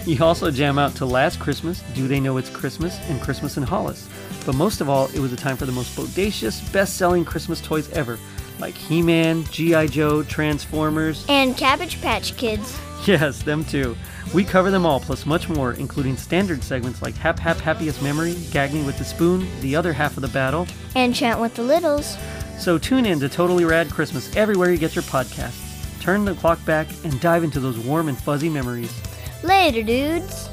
You 0.05 0.23
also 0.23 0.49
jam 0.49 0.79
out 0.79 0.95
to 0.95 1.05
Last 1.05 1.41
Christmas, 1.41 1.81
Do 1.93 2.07
They 2.07 2.21
Know 2.21 2.37
It's 2.37 2.49
Christmas, 2.49 2.97
and 3.09 3.21
Christmas 3.21 3.57
in 3.57 3.63
Hollis. 3.63 4.07
But 4.45 4.55
most 4.55 4.79
of 4.79 4.87
all, 4.87 5.07
it 5.07 5.19
was 5.19 5.33
a 5.33 5.37
time 5.37 5.57
for 5.57 5.65
the 5.65 5.73
most 5.73 5.93
bodacious, 5.97 6.71
best 6.71 6.95
selling 6.95 7.25
Christmas 7.25 7.59
toys 7.59 7.91
ever, 7.91 8.17
like 8.59 8.75
He 8.75 9.01
Man, 9.01 9.43
G.I. 9.43 9.87
Joe, 9.87 10.23
Transformers. 10.23 11.25
And 11.27 11.57
Cabbage 11.57 12.01
Patch 12.01 12.37
Kids. 12.37 12.79
Yes, 13.05 13.41
them 13.43 13.63
too. 13.63 13.95
We 14.33 14.43
cover 14.43 14.69
them 14.69 14.85
all, 14.85 14.99
plus 14.99 15.25
much 15.25 15.49
more, 15.49 15.73
including 15.73 16.17
standard 16.17 16.63
segments 16.63 17.01
like 17.01 17.15
Hap 17.15 17.39
Hap 17.39 17.57
Happiest 17.57 18.01
Memory, 18.01 18.35
Gag 18.51 18.73
Me 18.73 18.83
with 18.83 18.97
the 18.97 19.05
Spoon, 19.05 19.47
the 19.61 19.75
other 19.75 19.93
half 19.93 20.17
of 20.17 20.21
the 20.21 20.27
battle. 20.27 20.67
And 20.95 21.15
Chant 21.15 21.39
with 21.39 21.55
the 21.55 21.63
Littles. 21.63 22.17
So 22.59 22.77
tune 22.77 23.05
in 23.05 23.19
to 23.21 23.29
Totally 23.29 23.65
Rad 23.65 23.89
Christmas 23.89 24.35
everywhere 24.35 24.69
you 24.71 24.77
get 24.77 24.95
your 24.95 25.03
podcasts. 25.03 26.01
Turn 26.01 26.25
the 26.25 26.35
clock 26.35 26.63
back 26.65 26.87
and 27.03 27.19
dive 27.21 27.43
into 27.43 27.59
those 27.59 27.79
warm 27.79 28.09
and 28.09 28.17
fuzzy 28.17 28.49
memories. 28.49 28.93
Later, 29.43 29.83
dudes. 29.83 30.49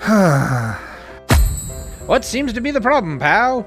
What 2.06 2.24
seems 2.24 2.52
to 2.54 2.60
be 2.60 2.72
the 2.72 2.80
problem, 2.80 3.20
pal? 3.20 3.64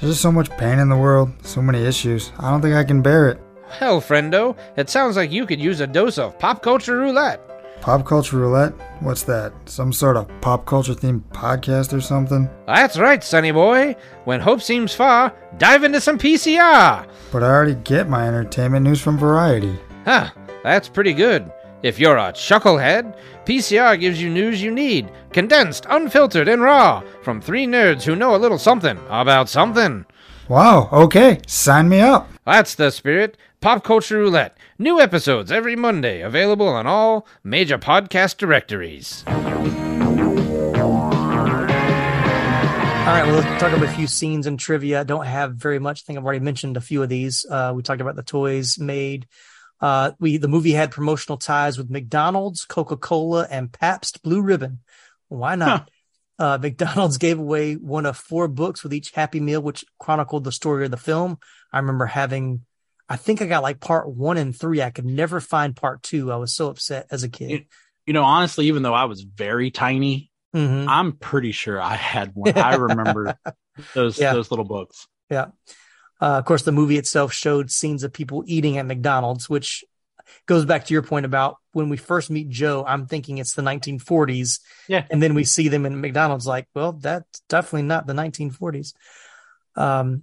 There's 0.00 0.14
just 0.14 0.20
so 0.22 0.32
much 0.32 0.50
pain 0.58 0.80
in 0.80 0.88
the 0.88 0.96
world, 0.96 1.30
so 1.46 1.62
many 1.62 1.84
issues. 1.84 2.32
I 2.40 2.50
don't 2.50 2.60
think 2.60 2.74
I 2.74 2.82
can 2.82 3.02
bear 3.02 3.28
it. 3.28 3.38
Well, 3.80 4.00
friendo, 4.00 4.56
it 4.76 4.88
sounds 4.90 5.16
like 5.16 5.30
you 5.32 5.46
could 5.46 5.60
use 5.60 5.80
a 5.80 5.86
dose 5.86 6.18
of 6.18 6.38
pop 6.38 6.62
culture 6.62 6.96
roulette. 6.96 7.40
Pop 7.80 8.06
culture 8.06 8.38
roulette? 8.38 8.72
What's 9.00 9.24
that? 9.24 9.52
Some 9.66 9.92
sort 9.92 10.16
of 10.16 10.28
pop 10.40 10.64
culture 10.64 10.94
themed 10.94 11.22
podcast 11.32 11.92
or 11.92 12.00
something? 12.00 12.48
That's 12.66 12.98
right, 12.98 13.22
sonny 13.22 13.50
boy. 13.50 13.96
When 14.24 14.40
hope 14.40 14.62
seems 14.62 14.94
far, 14.94 15.34
dive 15.58 15.84
into 15.84 16.00
some 16.00 16.18
PCR. 16.18 17.06
But 17.30 17.42
I 17.42 17.46
already 17.46 17.74
get 17.74 18.08
my 18.08 18.26
entertainment 18.26 18.84
news 18.84 19.02
from 19.02 19.18
Variety. 19.18 19.78
Huh, 20.06 20.30
that's 20.62 20.88
pretty 20.88 21.12
good. 21.12 21.52
If 21.82 21.98
you're 21.98 22.16
a 22.16 22.32
chucklehead, 22.32 23.14
PCR 23.44 24.00
gives 24.00 24.22
you 24.22 24.30
news 24.30 24.62
you 24.62 24.70
need, 24.70 25.10
condensed, 25.32 25.84
unfiltered, 25.90 26.48
and 26.48 26.62
raw, 26.62 27.02
from 27.22 27.42
three 27.42 27.66
nerds 27.66 28.04
who 28.04 28.16
know 28.16 28.34
a 28.34 28.38
little 28.38 28.58
something 28.58 28.98
about 29.10 29.50
something. 29.50 30.06
Wow, 30.48 30.88
okay, 30.90 31.40
sign 31.46 31.90
me 31.90 32.00
up. 32.00 32.30
That's 32.46 32.74
the 32.74 32.90
spirit. 32.90 33.36
Pop 33.64 33.82
Culture 33.82 34.18
Roulette. 34.18 34.58
New 34.78 35.00
episodes 35.00 35.50
every 35.50 35.74
Monday, 35.74 36.20
available 36.20 36.68
on 36.68 36.86
all 36.86 37.26
major 37.42 37.78
podcast 37.78 38.36
directories. 38.36 39.24
All 39.26 39.32
right, 43.06 43.24
well, 43.24 43.36
let's 43.36 43.62
talk 43.62 43.72
about 43.72 43.88
a 43.88 43.92
few 43.92 44.06
scenes 44.06 44.46
and 44.46 44.60
trivia. 44.60 45.00
I 45.00 45.04
don't 45.04 45.24
have 45.24 45.54
very 45.54 45.78
much. 45.78 46.02
I 46.02 46.04
think 46.04 46.18
I've 46.18 46.26
already 46.26 46.44
mentioned 46.44 46.76
a 46.76 46.82
few 46.82 47.02
of 47.02 47.08
these. 47.08 47.46
Uh, 47.50 47.72
we 47.74 47.82
talked 47.82 48.02
about 48.02 48.16
the 48.16 48.22
toys 48.22 48.78
made. 48.78 49.28
Uh, 49.80 50.10
we 50.20 50.36
the 50.36 50.46
movie 50.46 50.72
had 50.72 50.90
promotional 50.90 51.38
ties 51.38 51.78
with 51.78 51.88
McDonald's, 51.88 52.66
Coca 52.66 52.98
Cola, 52.98 53.48
and 53.50 53.72
Pabst 53.72 54.22
Blue 54.22 54.42
Ribbon. 54.42 54.80
Why 55.28 55.54
not? 55.54 55.88
Uh, 56.38 56.58
McDonald's 56.62 57.16
gave 57.16 57.38
away 57.38 57.76
one 57.76 58.04
of 58.04 58.18
four 58.18 58.46
books 58.46 58.82
with 58.82 58.92
each 58.92 59.12
Happy 59.12 59.40
Meal, 59.40 59.62
which 59.62 59.86
chronicled 59.98 60.44
the 60.44 60.52
story 60.52 60.84
of 60.84 60.90
the 60.90 60.98
film. 60.98 61.38
I 61.72 61.78
remember 61.78 62.04
having, 62.04 62.66
I 63.08 63.16
think 63.16 63.42
I 63.42 63.46
got 63.46 63.62
like 63.62 63.80
part 63.80 64.08
one 64.08 64.36
and 64.38 64.56
three. 64.56 64.80
I 64.82 64.90
could 64.90 65.04
never 65.04 65.40
find 65.40 65.76
part 65.76 66.02
two. 66.02 66.32
I 66.32 66.36
was 66.36 66.54
so 66.54 66.68
upset 66.68 67.06
as 67.10 67.22
a 67.22 67.28
kid. 67.28 67.50
You, 67.50 67.64
you 68.06 68.12
know, 68.12 68.24
honestly, 68.24 68.66
even 68.68 68.82
though 68.82 68.94
I 68.94 69.04
was 69.04 69.22
very 69.22 69.70
tiny, 69.70 70.30
Mhm. 70.54 70.86
I'm 70.88 71.12
pretty 71.12 71.50
sure 71.52 71.80
I 71.82 71.96
had 71.96 72.30
one. 72.34 72.56
I 72.56 72.76
remember 72.76 73.36
those 73.94 74.18
Yeah. 74.18 74.32
those 74.32 74.50
little 74.50 74.64
books. 74.64 75.08
Yeah. 75.28 75.46
Uh, 76.20 76.38
of 76.38 76.44
course, 76.44 76.62
the 76.62 76.72
movie 76.72 76.96
itself 76.96 77.32
showed 77.32 77.70
scenes 77.72 78.04
of 78.04 78.12
people 78.12 78.44
eating 78.46 78.78
at 78.78 78.86
McDonald's, 78.86 79.50
which 79.50 79.84
goes 80.46 80.64
back 80.64 80.84
to 80.86 80.94
your 80.94 81.02
point 81.02 81.26
about 81.26 81.56
when 81.72 81.88
we 81.88 81.96
first 81.96 82.30
meet 82.30 82.48
Joe, 82.48 82.84
I'm 82.86 83.06
thinking 83.06 83.38
it's 83.38 83.54
the 83.54 83.62
1940s. 83.62 84.60
Yeah. 84.88 85.04
And 85.10 85.20
then 85.22 85.34
we 85.34 85.42
see 85.44 85.68
them 85.68 85.84
in 85.84 86.00
McDonald's, 86.00 86.46
like, 86.46 86.68
well, 86.74 86.92
that's 86.92 87.40
definitely 87.48 87.82
not 87.82 88.06
the 88.06 88.14
1940s. 88.14 88.94
Um, 89.76 90.22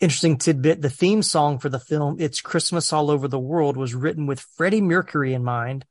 interesting 0.00 0.36
tidbit 0.36 0.82
the 0.82 0.90
theme 0.90 1.22
song 1.22 1.58
for 1.58 1.68
the 1.68 1.78
film, 1.78 2.16
It's 2.18 2.40
Christmas 2.40 2.92
All 2.92 3.10
Over 3.10 3.28
the 3.28 3.38
World, 3.38 3.76
was 3.76 3.94
written 3.94 4.26
with 4.26 4.40
Freddie 4.56 4.80
Mercury 4.80 5.32
in 5.32 5.44
mind. 5.44 5.84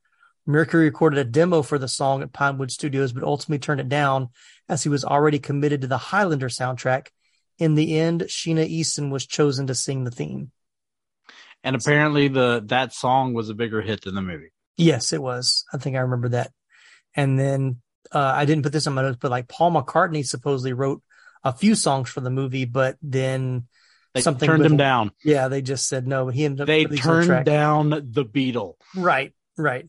Mercury 0.45 0.85
recorded 0.85 1.19
a 1.19 1.29
demo 1.29 1.63
for 1.63 1.79
the 1.79 1.87
song 1.87 2.21
at 2.21 2.31
Pinewood 2.31 2.71
Studios, 2.71 3.13
but 3.13 3.23
ultimately 3.23 3.59
turned 3.59 3.81
it 3.81 3.89
down 3.89 4.29
as 4.69 4.83
he 4.83 4.89
was 4.89 5.03
already 5.03 5.39
committed 5.39 5.81
to 5.81 5.87
the 5.87 5.97
Highlander 5.97 6.49
soundtrack. 6.49 7.07
In 7.57 7.73
the 7.73 7.97
end, 7.97 8.21
Sheena 8.21 8.67
Easton 8.67 9.09
was 9.09 9.25
chosen 9.25 9.67
to 9.67 9.75
sing 9.75 10.03
the 10.03 10.11
theme. 10.11 10.51
And 11.63 11.75
apparently 11.75 12.27
the 12.27 12.61
that 12.67 12.93
song 12.93 13.33
was 13.33 13.49
a 13.49 13.55
bigger 13.55 13.81
hit 13.81 14.03
than 14.03 14.13
the 14.13 14.21
movie. 14.21 14.51
Yes, 14.77 15.13
it 15.13 15.21
was. 15.21 15.65
I 15.73 15.77
think 15.77 15.95
I 15.95 16.01
remember 16.01 16.29
that. 16.29 16.51
And 17.15 17.39
then 17.39 17.81
uh, 18.11 18.19
I 18.19 18.45
didn't 18.45 18.63
put 18.63 18.71
this 18.71 18.85
on 18.85 18.93
my 18.93 19.01
notes, 19.01 19.17
but 19.19 19.31
like 19.31 19.47
Paul 19.47 19.71
McCartney 19.71 20.23
supposedly 20.23 20.73
wrote 20.73 21.01
a 21.43 21.53
few 21.53 21.73
songs 21.73 22.09
for 22.09 22.21
the 22.21 22.29
movie, 22.29 22.65
but 22.65 22.97
then 23.01 23.67
They 24.15 24.21
something 24.21 24.47
turned 24.47 24.63
with- 24.63 24.71
him 24.71 24.77
down. 24.77 25.11
Yeah, 25.23 25.47
they 25.49 25.61
just 25.61 25.87
said 25.87 26.07
no. 26.07 26.25
But 26.25 26.33
he 26.35 26.45
ended 26.45 26.61
up 26.61 26.67
They 26.67 26.85
turned 26.85 27.45
down 27.45 27.89
the 27.89 28.25
Beatle. 28.25 28.75
Right, 28.95 29.33
right. 29.57 29.87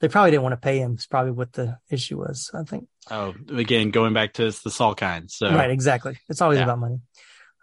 They 0.00 0.08
probably 0.08 0.30
didn't 0.32 0.42
want 0.42 0.52
to 0.54 0.58
pay 0.58 0.78
him. 0.78 0.94
Is 0.94 1.06
probably 1.06 1.32
what 1.32 1.52
the 1.52 1.78
issue 1.90 2.18
was. 2.18 2.50
I 2.54 2.62
think. 2.64 2.86
Oh, 3.10 3.34
again, 3.50 3.90
going 3.90 4.12
back 4.14 4.34
to 4.34 4.46
it's 4.46 4.62
the 4.62 4.70
Salkind. 4.70 5.30
So 5.30 5.50
Right, 5.54 5.70
exactly. 5.70 6.18
It's 6.28 6.40
always 6.40 6.58
Yeah. 6.58 6.64
about 6.64 6.78
money. 6.78 7.00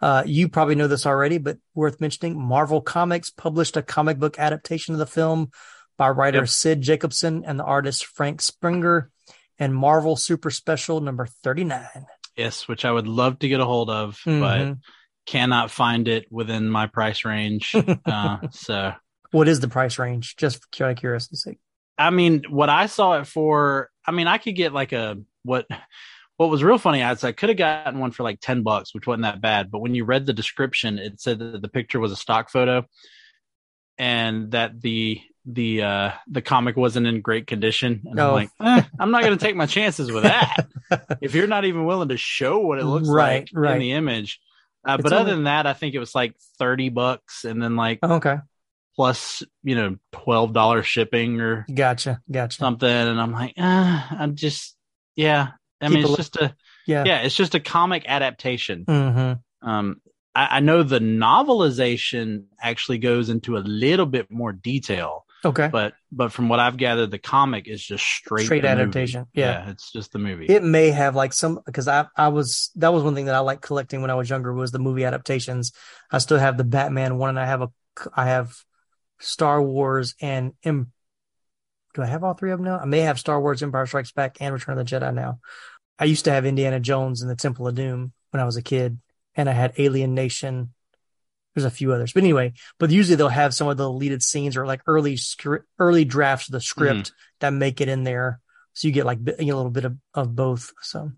Uh, 0.00 0.22
you 0.26 0.48
probably 0.48 0.74
know 0.74 0.88
this 0.88 1.06
already, 1.06 1.38
but 1.38 1.58
worth 1.74 2.00
mentioning. 2.00 2.40
Marvel 2.40 2.80
Comics 2.80 3.30
published 3.30 3.76
a 3.76 3.82
comic 3.82 4.18
book 4.18 4.38
adaptation 4.38 4.94
of 4.94 4.98
the 4.98 5.06
film 5.06 5.50
by 5.96 6.08
writer 6.10 6.38
Yep. 6.40 6.48
Sid 6.48 6.80
Jacobson 6.82 7.44
and 7.46 7.58
the 7.60 7.64
artist 7.64 8.06
Frank 8.06 8.40
Springer, 8.42 9.10
and 9.58 9.74
Marvel 9.74 10.16
Super 10.16 10.50
Special 10.50 11.00
number 11.00 11.26
thirty 11.44 11.62
nine. 11.64 12.06
yes, 12.36 12.66
which 12.66 12.84
I 12.84 12.90
would 12.90 13.06
love 13.06 13.38
to 13.40 13.48
get 13.48 13.60
a 13.60 13.64
hold 13.64 13.90
of, 13.90 14.18
but 14.24 14.32
Mhm. 14.32 14.78
Cannot 15.26 15.70
find 15.70 16.08
it 16.08 16.26
within 16.30 16.68
my 16.68 16.86
price 16.86 17.24
range. 17.24 17.74
uh, 18.06 18.38
so 18.50 18.92
What 19.30 19.48
is 19.48 19.60
the 19.60 19.68
price 19.68 19.98
range? 19.98 20.36
Just 20.36 20.64
out 20.80 20.90
of 20.90 20.96
curiosity's 20.96 21.42
sake. 21.42 21.58
I 21.98 22.10
mean, 22.10 22.44
what 22.48 22.68
I 22.70 22.86
saw 22.86 23.20
it 23.20 23.26
for, 23.26 23.88
I 24.06 24.10
mean, 24.12 24.26
I 24.26 24.38
could 24.38 24.56
get 24.56 24.72
like 24.72 24.92
a 24.92 25.18
what 25.44 25.66
what 26.38 26.48
was 26.50 26.64
real 26.64 26.78
funny 26.78 27.02
is 27.02 27.22
I 27.22 27.32
could 27.32 27.50
have 27.50 27.58
gotten 27.58 28.00
one 28.00 28.10
for 28.10 28.22
like 28.24 28.40
10 28.40 28.62
bucks, 28.62 28.94
which 28.94 29.06
wasn't 29.06 29.22
that 29.22 29.40
bad. 29.40 29.70
But 29.70 29.78
when 29.80 29.94
you 29.94 30.04
read 30.04 30.26
the 30.26 30.32
description, 30.32 30.98
it 30.98 31.20
said 31.20 31.38
that 31.38 31.62
the 31.62 31.68
picture 31.68 32.00
was 32.00 32.10
a 32.10 32.16
stock 32.16 32.50
photo 32.50 32.84
and 33.98 34.50
that 34.52 34.80
the 34.80 35.20
the 35.44 35.82
uh 35.82 36.10
the 36.28 36.40
comic 36.42 36.76
wasn't 36.76 37.06
in 37.06 37.20
great 37.20 37.46
condition. 37.46 38.02
And 38.06 38.20
I'm 38.20 38.30
Oh. 38.30 38.32
like, 38.32 38.50
eh, 38.60 38.82
I'm 38.98 39.10
not 39.10 39.22
gonna 39.22 39.36
take 39.36 39.56
my 39.56 39.66
chances 39.66 40.10
with 40.10 40.22
that. 40.24 40.66
if 41.20 41.34
you're 41.34 41.46
not 41.46 41.64
even 41.64 41.84
willing 41.84 42.08
to 42.08 42.16
show 42.16 42.58
what 42.60 42.78
it 42.78 42.84
looks 42.84 43.08
Right, 43.08 43.40
like 43.42 43.48
right. 43.52 43.74
in 43.74 43.78
the 43.80 43.92
image. 43.92 44.40
Uh, 44.84 44.96
but 44.96 45.12
only- 45.12 45.22
other 45.22 45.34
than 45.34 45.44
that, 45.44 45.66
I 45.66 45.72
think 45.74 45.94
it 45.94 45.98
was 46.00 46.14
like 46.14 46.34
30 46.58 46.88
bucks 46.90 47.44
and 47.44 47.62
then 47.62 47.76
like 47.76 48.02
Okay, 48.02 48.36
plus, 48.96 49.42
you 49.62 49.74
know, 49.74 49.96
$12 50.12 50.84
shipping 50.84 51.40
or 51.40 51.64
gotcha, 51.72 52.20
gotcha. 52.30 52.56
something 52.58 52.88
and 52.90 53.20
i'm 53.20 53.32
like 53.32 53.54
uh, 53.58 54.02
i'm 54.10 54.34
just 54.36 54.76
yeah 55.16 55.48
i 55.80 55.86
Keep 55.88 55.94
mean 55.94 56.04
it's 56.06 56.16
just 56.16 56.36
a 56.36 56.54
Yeah. 56.86 57.04
yeah 57.06 57.18
it's 57.22 57.34
just 57.36 57.54
a 57.54 57.60
comic 57.60 58.04
adaptation 58.06 58.84
Mm-hmm. 58.86 59.68
um 59.68 60.00
I, 60.34 60.56
I 60.56 60.60
know 60.60 60.82
the 60.82 60.98
novelization 61.00 62.44
actually 62.60 62.98
goes 62.98 63.28
into 63.30 63.56
a 63.56 63.60
little 63.60 64.06
bit 64.06 64.30
more 64.30 64.52
detail 64.52 65.24
Okay. 65.44 65.68
but 65.68 65.94
but 66.12 66.32
from 66.32 66.48
what 66.48 66.60
i've 66.60 66.76
gathered 66.76 67.10
the 67.10 67.18
comic 67.18 67.66
is 67.66 67.82
just 67.82 68.04
straight 68.04 68.44
Straight 68.44 68.64
adaptation, 68.64 69.26
yeah. 69.34 69.70
it's 69.70 69.90
just 69.90 70.12
the 70.12 70.18
movie 70.18 70.46
It 70.46 70.62
may 70.62 70.90
have 70.90 71.16
like 71.16 71.32
some 71.32 71.60
because 71.66 71.88
I 71.88 72.06
I 72.16 72.28
was 72.28 72.70
that 72.76 72.92
was 72.92 73.02
one 73.02 73.14
thing 73.14 73.26
that 73.26 73.34
I 73.34 73.40
liked 73.40 73.62
collecting 73.62 74.00
when 74.00 74.10
I 74.10 74.14
was 74.14 74.30
younger 74.30 74.52
was 74.52 74.70
the 74.70 74.78
movie 74.78 75.04
adaptations. 75.04 75.72
I 76.10 76.18
still 76.18 76.38
have 76.38 76.56
the 76.56 76.64
Batman 76.64 77.18
one, 77.18 77.30
and 77.30 77.40
I 77.40 77.46
have 77.46 77.62
a 77.62 77.70
I 78.14 78.26
have 78.26 78.54
Star 79.18 79.62
Wars 79.62 80.14
and 80.20 80.52
Em, 80.64 80.92
do 81.94 82.02
I 82.02 82.06
have 82.06 82.24
all 82.24 82.34
three 82.34 82.52
of 82.52 82.58
them 82.58 82.66
now? 82.66 82.78
I 82.78 82.84
may 82.84 83.00
have 83.00 83.18
Star 83.18 83.40
Wars, 83.40 83.62
Empire 83.62 83.86
Strikes 83.86 84.12
Back, 84.12 84.38
and 84.40 84.52
Return 84.52 84.78
of 84.78 84.86
the 84.86 84.96
Jedi 84.96 85.12
now. 85.14 85.40
I 85.98 86.04
used 86.04 86.24
to 86.24 86.32
have 86.32 86.46
Indiana 86.46 86.80
Jones 86.80 87.22
and 87.22 87.30
the 87.30 87.36
Temple 87.36 87.68
of 87.68 87.74
Doom 87.74 88.12
when 88.30 88.40
I 88.40 88.44
was 88.44 88.56
a 88.56 88.62
kid, 88.62 88.98
and 89.34 89.48
I 89.48 89.52
had 89.52 89.74
Alien 89.78 90.14
Nation. 90.14 90.72
There's 91.54 91.64
a 91.64 91.70
few 91.70 91.92
others, 91.92 92.12
but 92.12 92.22
anyway, 92.22 92.54
but 92.78 92.90
usually 92.90 93.16
they'll 93.16 93.28
have 93.28 93.54
some 93.54 93.68
of 93.68 93.76
the 93.76 93.84
deleted 93.84 94.22
scenes 94.22 94.56
or 94.56 94.66
like 94.66 94.80
early 94.86 95.16
script, 95.16 95.66
early 95.78 96.04
drafts 96.04 96.48
of 96.48 96.52
the 96.52 96.60
script 96.60 97.12
that 97.40 97.50
make 97.50 97.80
it 97.80 97.88
in 97.88 98.04
there. 98.04 98.40
So 98.72 98.88
you 98.88 98.94
get 98.94 99.04
like 99.04 99.18
a 99.26 99.44
little 99.44 99.70
bit 99.70 99.84
of, 99.84 99.96
of 100.14 100.34
both. 100.34 100.72
So, 100.80 101.12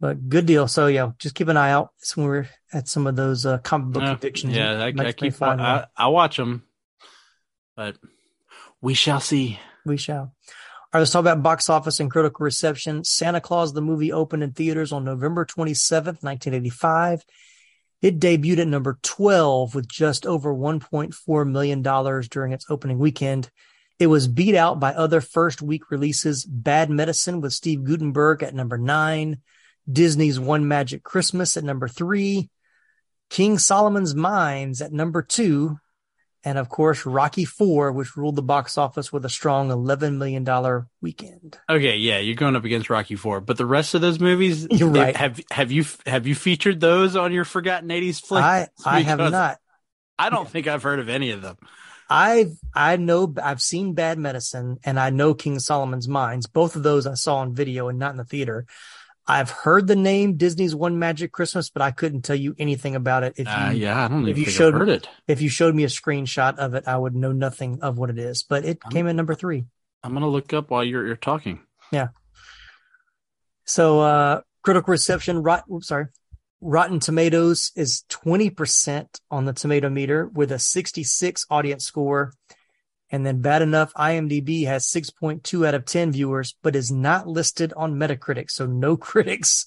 but 0.00 0.28
good 0.28 0.46
deal. 0.46 0.68
So 0.68 0.86
yeah, 0.86 1.10
just 1.18 1.34
keep 1.34 1.48
an 1.48 1.58
eye 1.58 1.72
out 1.72 1.90
when 2.14 2.26
we're 2.26 2.48
at 2.72 2.88
some 2.88 3.06
of 3.06 3.14
those 3.14 3.44
uh, 3.44 3.58
comic 3.58 3.92
book 3.92 4.04
convictions. 4.04 4.56
yeah 4.56 4.72
I, 4.82 4.86
I 4.86 5.12
keep 5.12 5.40
I. 5.42 5.86
I 5.94 6.06
watch 6.06 6.38
them 6.38 6.62
but 7.80 7.96
we 8.82 8.92
shall 8.92 9.20
see 9.20 9.58
We 9.86 9.96
shall. 9.96 10.18
All 10.18 10.32
right, 10.92 11.00
let's 11.00 11.12
talk 11.12 11.20
about 11.20 11.42
box 11.42 11.70
office 11.70 11.98
and 11.98 12.10
critical 12.10 12.44
reception. 12.44 13.04
Santa 13.04 13.40
Claus, 13.40 13.72
the 13.72 13.80
movie, 13.80 14.12
opened 14.12 14.42
in 14.42 14.52
theaters 14.52 14.92
on 14.92 15.02
November 15.02 15.46
27th, 15.46 16.22
1985. 16.22 17.24
It 18.02 18.18
debuted 18.18 18.60
at 18.60 18.68
number 18.68 18.98
12 19.02 19.74
with 19.74 19.88
just 19.88 20.26
over 20.26 20.54
$1.4 20.54 21.50
million 21.50 21.82
during 21.82 22.52
its 22.52 22.66
opening 22.70 22.98
weekend. 22.98 23.50
It 23.98 24.06
was 24.06 24.28
beat 24.28 24.54
out 24.54 24.80
by 24.80 24.94
other 24.94 25.20
first 25.20 25.60
week 25.60 25.90
releases 25.90 26.44
Bad 26.44 26.88
Medicine 26.88 27.42
with 27.42 27.52
Steve 27.52 27.84
Guttenberg 27.84 28.42
at 28.42 28.54
number 28.54 28.78
nine, 28.78 29.42
Disney's 29.90 30.40
One 30.40 30.66
Magic 30.66 31.02
Christmas 31.02 31.58
at 31.58 31.64
number 31.64 31.88
three, 31.88 32.48
King 33.28 33.58
Solomon's 33.58 34.14
Mines 34.14 34.80
at 34.80 34.92
number 34.92 35.20
two, 35.22 35.78
and 36.44 36.58
of 36.58 36.68
course 36.68 37.06
Rocky 37.06 37.44
Four, 37.44 37.92
which 37.92 38.16
ruled 38.16 38.36
the 38.36 38.42
box 38.42 38.78
office 38.78 39.12
with 39.12 39.24
a 39.24 39.28
strong 39.28 39.68
$11 39.68 40.16
million 40.16 40.86
weekend. 41.00 41.58
Okay, 41.68 41.96
yeah, 41.96 42.18
you're 42.18 42.34
going 42.34 42.56
up 42.56 42.64
against 42.64 42.90
Rocky 42.90 43.16
Four, 43.16 43.40
but 43.40 43.56
the 43.56 43.66
rest 43.66 43.94
of 43.94 44.00
those 44.00 44.20
movies, 44.20 44.66
You're 44.70 44.88
right. 44.88 45.16
Have 45.16 45.40
have 45.50 45.72
you 45.72 45.84
have 46.06 46.26
you 46.26 46.34
featured 46.34 46.80
those 46.80 47.16
on 47.16 47.32
your 47.32 47.44
forgotten 47.44 47.88
'80s 47.88 48.20
flicks? 48.20 48.44
I 48.44 48.68
I 48.84 49.00
have 49.02 49.18
not. 49.18 49.58
I 50.18 50.30
don't 50.30 50.48
think 50.48 50.66
I've 50.66 50.82
heard 50.82 50.98
of 50.98 51.08
any 51.08 51.30
of 51.30 51.42
them. 51.42 51.56
I've 52.10 52.58
I 52.74 52.96
know 52.96 53.32
I've 53.40 53.62
seen 53.62 53.94
Bad 53.94 54.18
Medicine 54.18 54.78
and 54.84 54.98
I 54.98 55.10
know 55.10 55.32
King 55.32 55.60
Solomon's 55.60 56.08
Mines. 56.08 56.46
Both 56.46 56.74
of 56.74 56.82
those 56.82 57.06
I 57.06 57.14
saw 57.14 57.36
on 57.36 57.54
video 57.54 57.88
and 57.88 57.98
not 57.98 58.10
in 58.10 58.16
the 58.16 58.24
theater. 58.24 58.66
I've 59.30 59.50
heard 59.50 59.86
the 59.86 59.94
name 59.94 60.36
Disney's 60.36 60.74
One 60.74 60.98
Magic 60.98 61.30
Christmas, 61.30 61.70
but 61.70 61.82
I 61.82 61.92
couldn't 61.92 62.22
tell 62.22 62.34
you 62.34 62.56
anything 62.58 62.96
about 62.96 63.22
it. 63.22 63.34
If 63.36 63.46
you, 63.46 63.52
Uh, 63.52 63.70
yeah, 63.70 64.04
I 64.04 64.08
don't 64.08 64.26
if 64.28 64.36
you 64.36 64.44
showed 64.46 64.74
I've 64.74 64.80
heard 64.80 64.88
it. 64.88 65.08
if 65.28 65.40
you 65.40 65.48
showed 65.48 65.72
me 65.74 65.84
a 65.84 65.88
screenshot 65.88 66.56
of 66.56 66.74
it, 66.74 66.88
I 66.88 66.96
would 66.96 67.14
know 67.14 67.30
nothing 67.30 67.78
of 67.80 67.96
what 67.96 68.10
it 68.10 68.18
is. 68.18 68.42
But 68.42 68.64
it 68.64 68.78
came 68.90 69.06
in 69.06 69.14
number 69.14 69.36
three. 69.36 69.66
I'm 70.02 70.14
gonna 70.14 70.28
look 70.28 70.52
up 70.52 70.70
while 70.70 70.82
you're 70.82 71.06
you're 71.06 71.14
talking. 71.14 71.60
Yeah. 71.92 72.08
So 73.66 74.00
uh 74.00 74.40
critical 74.62 74.90
reception, 74.90 75.42
rot 75.42 75.64
oops, 75.72 75.86
sorry. 75.88 76.06
Rotten 76.60 77.00
Tomatoes 77.00 77.72
is 77.74 78.04
20% 78.10 79.06
on 79.30 79.46
the 79.46 79.52
tomato 79.54 79.88
meter 79.88 80.26
with 80.26 80.52
a 80.52 80.58
66 80.58 81.46
audience 81.48 81.84
score. 81.84 82.34
And 83.10 83.26
then 83.26 83.40
bad 83.40 83.62
enough, 83.62 83.92
IMDb 83.94 84.66
has 84.66 84.86
6.2 84.86 85.66
out 85.66 85.74
of 85.74 85.84
10 85.84 86.12
viewers, 86.12 86.54
but 86.62 86.76
is 86.76 86.92
not 86.92 87.26
listed 87.26 87.72
on 87.76 87.96
Metacritic. 87.96 88.50
So 88.50 88.66
no 88.66 88.96
critics, 89.08 89.66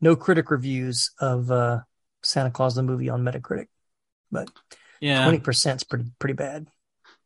no 0.00 0.16
critic 0.16 0.50
reviews 0.50 1.10
of 1.18 1.50
uh 1.50 1.80
Santa 2.22 2.50
Claus 2.50 2.74
the 2.74 2.82
movie 2.82 3.08
on 3.08 3.22
Metacritic. 3.22 3.66
But 4.30 4.50
Yeah, 5.00 5.28
20% 5.28 5.76
is 5.76 5.84
pretty 5.84 6.06
pretty 6.18 6.34
bad. 6.34 6.68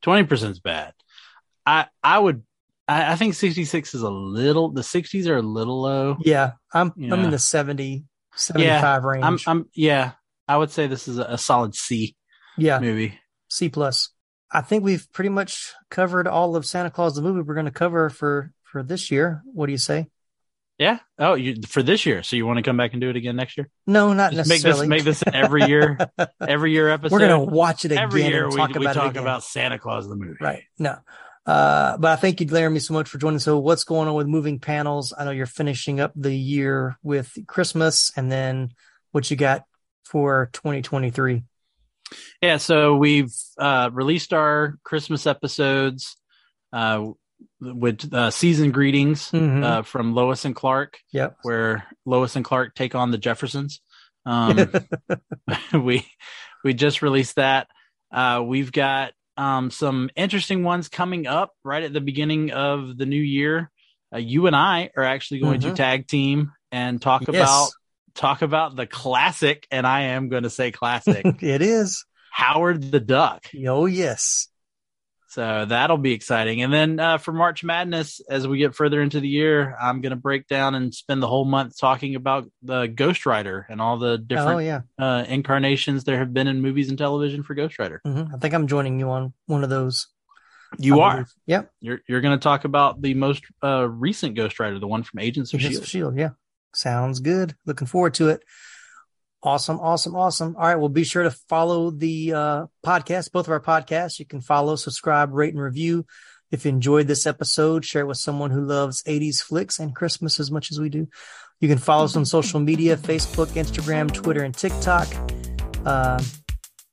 twenty 0.03 0.25
percent 0.25 0.53
is 0.53 0.61
bad. 0.61 0.95
I 1.67 1.87
I 2.03 2.19
would. 2.19 2.43
I, 2.89 3.13
I 3.13 3.17
think 3.17 3.35
66 3.35 3.95
is 3.95 4.03
a 4.03 4.11
little. 4.11 4.71
The 4.71 4.81
60s 4.81 5.29
are 5.29 5.37
a 5.37 5.43
little 5.43 5.83
low. 5.83 6.17
Yeah, 6.21 6.53
I'm 6.73 6.93
I'm 6.97 7.25
in 7.25 7.31
the 7.31 7.39
70 7.39 8.05
75 8.35 9.05
range. 9.05 9.25
I'm. 9.25 9.39
I'm. 9.47 9.69
Yeah, 9.75 10.13
I 10.49 10.57
would 10.57 10.71
say 10.71 10.87
this 10.87 11.07
is 11.07 11.19
a, 11.19 11.23
a 11.23 11.39
solid 11.39 11.75
C 11.75 12.17
yeah. 12.59 12.79
movie. 12.81 13.19
C 13.49 13.69
plus. 13.69 14.11
I 14.53 14.61
think 14.63 14.85
we've 14.85 15.07
pretty 15.13 15.29
much 15.31 15.73
covered 15.91 16.27
all 16.27 16.57
of 16.57 16.67
Santa 16.67 16.91
Claus 16.91 17.15
the 17.15 17.23
movie 17.23 17.41
we're 17.41 17.55
going 17.55 17.67
to 17.67 17.73
cover 17.73 18.11
for 18.11 18.53
for 18.65 18.83
this 18.83 19.11
year. 19.11 19.43
What 19.45 19.67
do 19.67 19.73
you 19.73 19.79
say? 19.79 20.09
Yeah. 20.79 20.99
Oh, 21.19 21.35
you 21.35 21.57
for 21.69 21.83
this 21.83 22.07
year. 22.07 22.23
So 22.23 22.37
you 22.37 22.47
want 22.47 22.57
to 22.57 22.63
come 22.63 22.79
back 22.79 22.93
and 22.93 23.01
do 23.03 23.11
it 23.11 23.17
again 23.17 23.37
next 23.37 23.59
year? 23.59 23.69
No, 23.87 24.15
not 24.15 24.33
Just 24.33 24.49
make 24.49 24.63
this 24.63 24.65
necessarily. 24.65 24.89
make 24.89 25.05
this 25.05 25.23
an 25.23 25.35
every 25.35 25.65
year 25.67 25.99
every 26.41 26.73
year 26.73 26.89
episode. 26.89 27.13
We're 27.13 27.29
gonna 27.29 27.45
watch 27.45 27.85
it 27.85 27.93
again 27.93 28.03
every 28.03 28.25
year. 28.25 28.45
and 28.45 28.53
we 28.55 28.59
talk 28.59 28.71
we 28.71 28.87
about 28.87 28.97
it 28.97 28.99
talk 28.99 29.17
about 29.17 29.45
Santa 29.45 29.79
Claus 29.79 30.09
the 30.09 30.17
movie. 30.17 30.39
Right. 30.41 30.63
No. 30.79 30.97
Uh, 31.45 31.97
but 31.99 32.13
I 32.13 32.17
thank 32.17 32.41
you, 32.41 32.47
Laramie, 32.47 32.81
so 32.81 32.95
much 32.95 33.09
for 33.09 33.19
joining. 33.19 33.41
So 33.41 33.59
what's 33.59 33.85
going 33.85 34.09
on 34.09 34.15
with 34.15 34.27
moving 34.27 34.59
panels? 34.59 35.13
I 35.17 35.25
know 35.25 35.31
you're 35.33 35.47
finishing 35.47 36.01
up 36.01 36.13
the 36.17 36.35
year 36.35 36.97
with 37.03 37.37
Christmas 37.47 38.13
and 38.17 38.31
then 38.31 38.71
what 39.13 39.31
you 39.31 39.37
got 39.37 39.65
for 40.05 40.49
2023. 40.53 41.43
Yeah, 42.43 42.57
so 42.57 42.97
we've 42.97 43.33
uh, 43.59 43.91
released 43.93 44.33
our 44.33 44.79
Christmas 44.85 45.27
episodes 45.27 46.17
uh, 46.73 47.09
with 47.61 48.13
uh, 48.13 48.31
season 48.31 48.71
greetings 48.73 49.31
Mhm. 49.31 49.63
uh, 49.65 49.83
from 49.83 50.15
Lois 50.15 50.45
and 50.45 50.55
Clark. 50.55 50.99
Yep. 51.13 51.39
where 51.43 51.87
Lois 52.07 52.37
and 52.37 52.45
Clark 52.45 52.75
take 52.75 52.95
on 52.95 53.11
the 53.11 53.19
Jeffersons. 53.19 53.81
Um, 54.27 54.71
we 55.75 56.07
we 56.65 56.75
just 56.75 57.03
released 57.03 57.37
that. 57.37 57.69
Uh, 58.13 58.43
we've 58.47 58.73
got 58.73 59.13
um, 59.37 59.71
some 59.71 60.11
interesting 60.17 60.63
ones 60.65 60.89
coming 60.89 61.27
up 61.27 61.53
right 61.65 61.83
at 61.83 61.93
the 61.95 62.01
beginning 62.01 62.51
of 62.51 62.99
the 62.99 63.07
new 63.07 63.21
year. 63.21 63.71
Uh, 64.15 64.19
you 64.19 64.47
and 64.47 64.55
I 64.57 64.91
are 64.97 65.05
actually 65.05 65.41
going 65.41 65.61
Mhm. 65.61 65.71
to 65.71 65.75
tag 65.75 66.07
team 66.09 66.53
and 66.73 67.01
talk 67.01 67.23
Yes. 67.23 67.29
about 67.31 67.71
talk 68.15 68.43
about 68.43 68.77
the 68.77 68.87
classic, 68.87 69.67
and 69.71 69.87
I 69.87 70.03
am 70.03 70.29
going 70.29 70.43
to 70.45 70.51
say 70.51 70.71
classic. 70.71 71.25
it 71.43 71.63
is 71.63 72.05
Howard 72.33 72.91
the 72.91 73.01
Duck. 73.01 73.47
Oh, 73.67 73.87
yes. 73.87 74.49
So 75.29 75.65
that'll 75.65 75.97
be 75.97 76.13
exciting. 76.13 76.61
And 76.63 76.73
then 76.73 76.99
uh, 76.99 77.19
for 77.19 77.33
March 77.33 77.63
Madness, 77.63 78.21
as 78.29 78.49
we 78.49 78.59
get 78.59 78.75
further 78.75 79.01
into 79.01 79.21
the 79.21 79.29
year, 79.29 79.77
I'm 79.81 80.01
going 80.01 80.11
to 80.11 80.17
break 80.17 80.49
down 80.49 80.75
and 80.75 80.93
spend 80.93 81.23
the 81.23 81.29
whole 81.29 81.45
month 81.45 81.79
talking 81.79 82.17
about 82.17 82.51
the 82.63 82.87
Ghost 82.89 83.27
Rider 83.27 83.65
and 83.71 83.81
all 83.81 83.97
the 83.99 84.19
different 84.19 84.51
Oh, 84.57 84.59
yeah. 84.59 84.81
uh, 84.99 85.25
incarnations 85.29 86.03
there 86.03 86.19
have 86.19 86.35
been 86.35 86.49
in 86.49 86.61
movies 86.61 86.89
and 86.89 86.99
television 86.99 87.45
for 87.45 87.55
Ghost 87.55 87.79
Rider. 87.79 88.01
hmm 88.05 88.25
I 88.35 88.39
think 88.39 88.55
I'm 88.55 88.67
joining 88.67 88.99
you 88.99 89.09
on 89.11 89.33
one 89.47 89.63
of 89.63 89.71
those. 89.71 90.09
You 90.79 90.99
I 91.01 91.05
are. 91.05 91.13
believe. 91.15 91.33
Yep. 91.47 91.73
You're 91.81 92.01
you're 92.09 92.21
going 92.21 92.37
to 92.39 92.43
talk 92.43 92.65
about 92.65 93.01
the 93.01 93.15
most 93.15 93.45
uh, 93.63 93.89
recent 93.89 94.35
Ghost 94.35 94.59
Rider, 94.59 94.81
the 94.81 94.87
one 94.89 95.05
from 95.05 95.21
Agents 95.21 95.55
of 95.55 95.61
Agents 95.61 95.75
Shield. 95.77 95.83
of 95.83 95.89
Shield. 95.89 96.19
Yeah. 96.19 96.31
Sounds 96.75 97.21
good. 97.21 97.55
Looking 97.67 97.87
forward 97.87 98.15
to 98.15 98.29
it. 98.29 98.43
Awesome. 99.43 99.81
Awesome. 99.81 100.15
Awesome. 100.15 100.57
All 100.57 100.67
right. 100.67 100.77
Well, 100.77 100.89
be 100.89 101.05
sure 101.05 101.23
to 101.23 101.31
follow 101.31 101.91
the 101.91 102.33
uh, 102.35 102.67
podcast, 102.85 103.33
both 103.33 103.47
of 103.47 103.53
our 103.53 103.61
podcasts. 103.61 104.19
You 104.19 104.27
can 104.27 104.41
follow, 104.41 104.77
subscribe, 104.77 105.33
rate, 105.33 105.55
and 105.55 105.63
review. 105.63 106.05
If 106.51 106.65
you 106.65 106.71
enjoyed 106.71 107.07
this 107.07 107.27
episode, 107.27 107.85
share 107.85 108.03
it 108.03 108.07
with 108.07 108.19
someone 108.19 108.51
who 108.51 108.65
loves 108.65 109.03
80s 109.05 109.41
flicks 109.41 109.79
and 109.79 109.95
Christmas 109.95 110.41
as 110.41 110.51
much 110.51 110.71
as 110.71 110.81
we 110.81 110.89
do. 110.89 111.07
You 111.61 111.69
can 111.69 111.79
follow 111.79 112.05
us 112.05 112.17
on 112.17 112.25
social 112.25 112.61
media 112.61 112.97
Facebook, 112.97 113.49
Instagram, 113.49 114.13
Twitter, 114.13 114.43
and 114.43 114.55
TikTok. 114.55 115.09
Uh, 115.85 116.23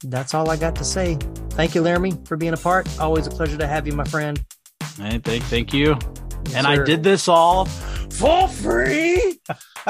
that's 0.03 0.33
all 0.33 0.49
I 0.49 0.57
got 0.57 0.75
to 0.75 0.85
say. 0.85 1.17
Thank 1.51 1.73
you, 1.73 1.81
Laramie, 1.81 2.17
for 2.25 2.37
being 2.37 2.53
a 2.53 2.57
part. 2.57 2.87
Always 2.99 3.27
a 3.27 3.31
pleasure 3.31 3.57
to 3.57 3.67
have 3.67 3.87
you, 3.87 3.93
my 3.93 4.03
friend. 4.03 4.43
Hey, 4.97 5.19
thank 5.19 5.43
thank 5.45 5.73
you. 5.73 5.97
Yes, 6.45 6.55
and 6.55 6.67
I 6.67 6.83
did 6.83 7.03
this 7.03 7.27
all 7.27 7.67
for 8.11 8.47
free. 8.47 9.39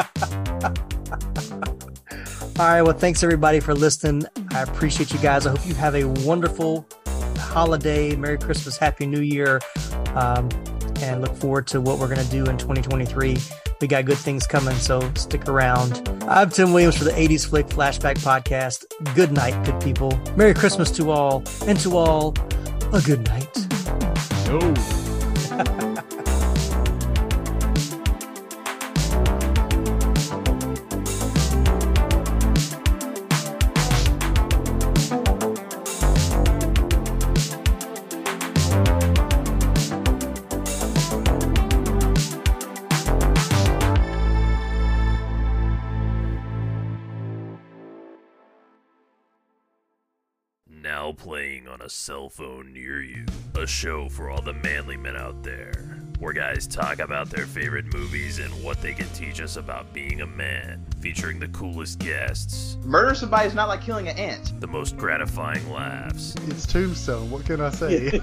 All 2.60 2.66
right. 2.66 2.82
Well, 2.82 2.98
thanks 2.98 3.24
everybody 3.24 3.60
for 3.60 3.76
listening. 3.76 4.26
I 4.52 4.64
appreciate 4.64 5.12
you 5.12 5.20
guys. 5.20 5.46
I 5.46 5.52
hope 5.52 5.66
you 5.68 5.76
have 5.76 5.96
a 5.96 6.06
wonderful 6.26 6.88
holiday. 7.38 8.16
Merry 8.16 8.38
Christmas, 8.38 8.78
Happy 8.78 9.06
New 9.06 9.22
Year. 9.22 9.60
Um, 10.16 10.50
and 11.02 11.22
look 11.22 11.36
forward 11.36 11.68
to 11.68 11.80
what 11.80 12.00
we're 12.00 12.08
going 12.08 12.26
to 12.26 12.32
do 12.32 12.46
in 12.46 12.58
2023. 12.58 13.38
We 13.80 13.88
got 13.88 14.06
good 14.06 14.18
things 14.18 14.48
coming, 14.48 14.76
so 14.76 15.12
stick 15.14 15.48
around. 15.48 16.08
I'm 16.28 16.50
Tim 16.50 16.74
Williams 16.74 16.98
for 16.98 17.04
the 17.04 17.12
80s 17.12 17.48
Flick 17.48 17.68
Flashback 17.68 18.16
Podcast. 18.16 18.86
Good 19.16 19.32
night, 19.32 19.64
good 19.64 19.80
people. 19.80 20.20
Merry 20.36 20.56
Christmas 20.56 20.90
to 20.92 21.12
all, 21.12 21.44
and 21.68 21.80
to 21.82 21.96
all, 21.96 22.34
a 22.92 23.02
good 23.02 23.24
night. 23.26 23.56
No. 24.48 24.97
A 51.88 51.90
cell 51.90 52.28
phone 52.28 52.74
near 52.74 53.02
you. 53.02 53.24
A 53.56 53.66
show 53.66 54.10
for 54.10 54.30
all 54.30 54.42
the 54.42 54.52
manly 54.52 54.98
men 54.98 55.16
out 55.16 55.42
there. 55.42 56.02
Where 56.20 56.34
guys 56.34 56.68
talk 56.68 57.00
about 57.00 57.30
their 57.30 57.46
favorite 57.46 57.86
movies 57.94 58.40
and 58.40 58.52
what 58.62 58.82
they 58.82 58.94
can 58.94 59.08
teach 59.12 59.40
us 59.40 59.56
about 59.56 59.94
being 59.94 60.20
a 60.20 60.28
man. 60.28 60.86
Featuring 61.00 61.40
the 61.40 61.48
coolest 61.48 62.00
guests, 62.00 62.76
Murder 62.84 63.16
somebody 63.16 63.48
is 63.48 63.54
not 63.54 63.70
like 63.70 63.82
killing 63.82 64.10
an 64.10 64.18
ant. 64.18 64.60
the 64.60 64.68
most 64.68 64.98
gratifying 64.98 65.72
laughs, 65.72 66.36
It's 66.48 66.68
Tombstone. 66.68 67.32
What 67.32 67.46
can 67.46 67.62
I 67.62 67.70
say? 67.70 68.08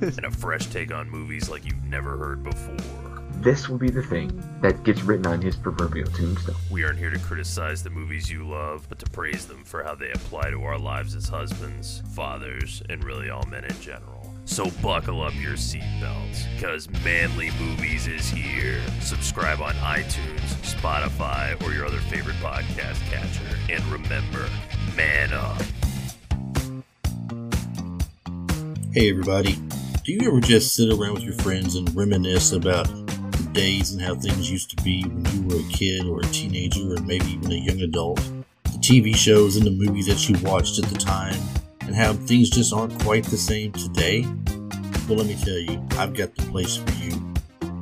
and 0.00 0.24
a 0.24 0.30
fresh 0.30 0.64
take 0.68 0.94
on 0.94 1.10
movies 1.10 1.50
like 1.50 1.66
you've 1.66 1.84
never 1.84 2.16
heard 2.16 2.42
before. 2.42 3.05
This 3.38 3.68
will 3.68 3.78
be 3.78 3.90
the 3.90 4.02
thing 4.02 4.42
that 4.60 4.82
gets 4.82 5.02
written 5.02 5.26
on 5.26 5.40
his 5.40 5.54
proverbial 5.54 6.08
tombstone. 6.08 6.56
We 6.70 6.84
aren't 6.84 6.98
here 6.98 7.10
to 7.10 7.18
criticize 7.18 7.82
the 7.82 7.90
movies 7.90 8.30
you 8.30 8.48
love, 8.48 8.88
but 8.88 8.98
to 8.98 9.10
praise 9.10 9.46
them 9.46 9.62
for 9.62 9.84
how 9.84 9.94
they 9.94 10.10
apply 10.10 10.50
to 10.50 10.64
our 10.64 10.78
lives 10.78 11.14
as 11.14 11.28
husbands, 11.28 12.02
fathers, 12.14 12.82
and 12.88 13.04
really 13.04 13.30
all 13.30 13.44
men 13.44 13.64
in 13.64 13.80
general. 13.80 14.34
So 14.46 14.70
buckle 14.82 15.22
up 15.22 15.34
your 15.36 15.52
seatbelts, 15.52 16.46
because 16.54 16.88
Manly 17.04 17.50
Movies 17.60 18.08
is 18.08 18.28
here. 18.28 18.80
Subscribe 19.00 19.60
on 19.60 19.74
iTunes, 19.74 20.40
Spotify, 20.62 21.62
or 21.62 21.72
your 21.72 21.86
other 21.86 22.00
favorite 22.00 22.36
podcast 22.36 23.00
catcher. 23.10 23.56
And 23.70 23.84
remember, 23.86 24.48
man 24.96 25.32
up. 25.32 25.62
Hey 28.92 29.10
everybody, 29.10 29.56
do 30.04 30.12
you 30.12 30.26
ever 30.26 30.40
just 30.40 30.74
sit 30.74 30.90
around 30.92 31.14
with 31.14 31.22
your 31.22 31.34
friends 31.34 31.76
and 31.76 31.94
reminisce 31.94 32.52
about 32.52 32.86
the 32.86 33.05
days 33.56 33.92
and 33.92 34.02
how 34.02 34.14
things 34.14 34.50
used 34.50 34.68
to 34.68 34.84
be 34.84 35.02
when 35.04 35.24
you 35.34 35.48
were 35.48 35.60
a 35.60 35.72
kid 35.72 36.06
or 36.06 36.20
a 36.20 36.26
teenager 36.26 36.92
or 36.92 37.00
maybe 37.00 37.24
even 37.24 37.50
a 37.50 37.54
young 37.54 37.80
adult? 37.80 38.18
The 38.64 38.78
TV 38.78 39.16
shows 39.16 39.56
and 39.56 39.64
the 39.64 39.70
movies 39.70 40.06
that 40.08 40.28
you 40.28 40.38
watched 40.46 40.78
at 40.78 40.90
the 40.90 40.98
time 40.98 41.40
and 41.80 41.96
how 41.96 42.12
things 42.12 42.50
just 42.50 42.74
aren't 42.74 43.00
quite 43.02 43.24
the 43.24 43.38
same 43.38 43.72
today? 43.72 44.26
Well, 45.08 45.16
let 45.16 45.26
me 45.26 45.36
tell 45.36 45.56
you, 45.56 45.82
I've 45.92 46.12
got 46.12 46.34
the 46.34 46.42
place 46.50 46.76
for 46.76 46.90
you. 47.02 47.34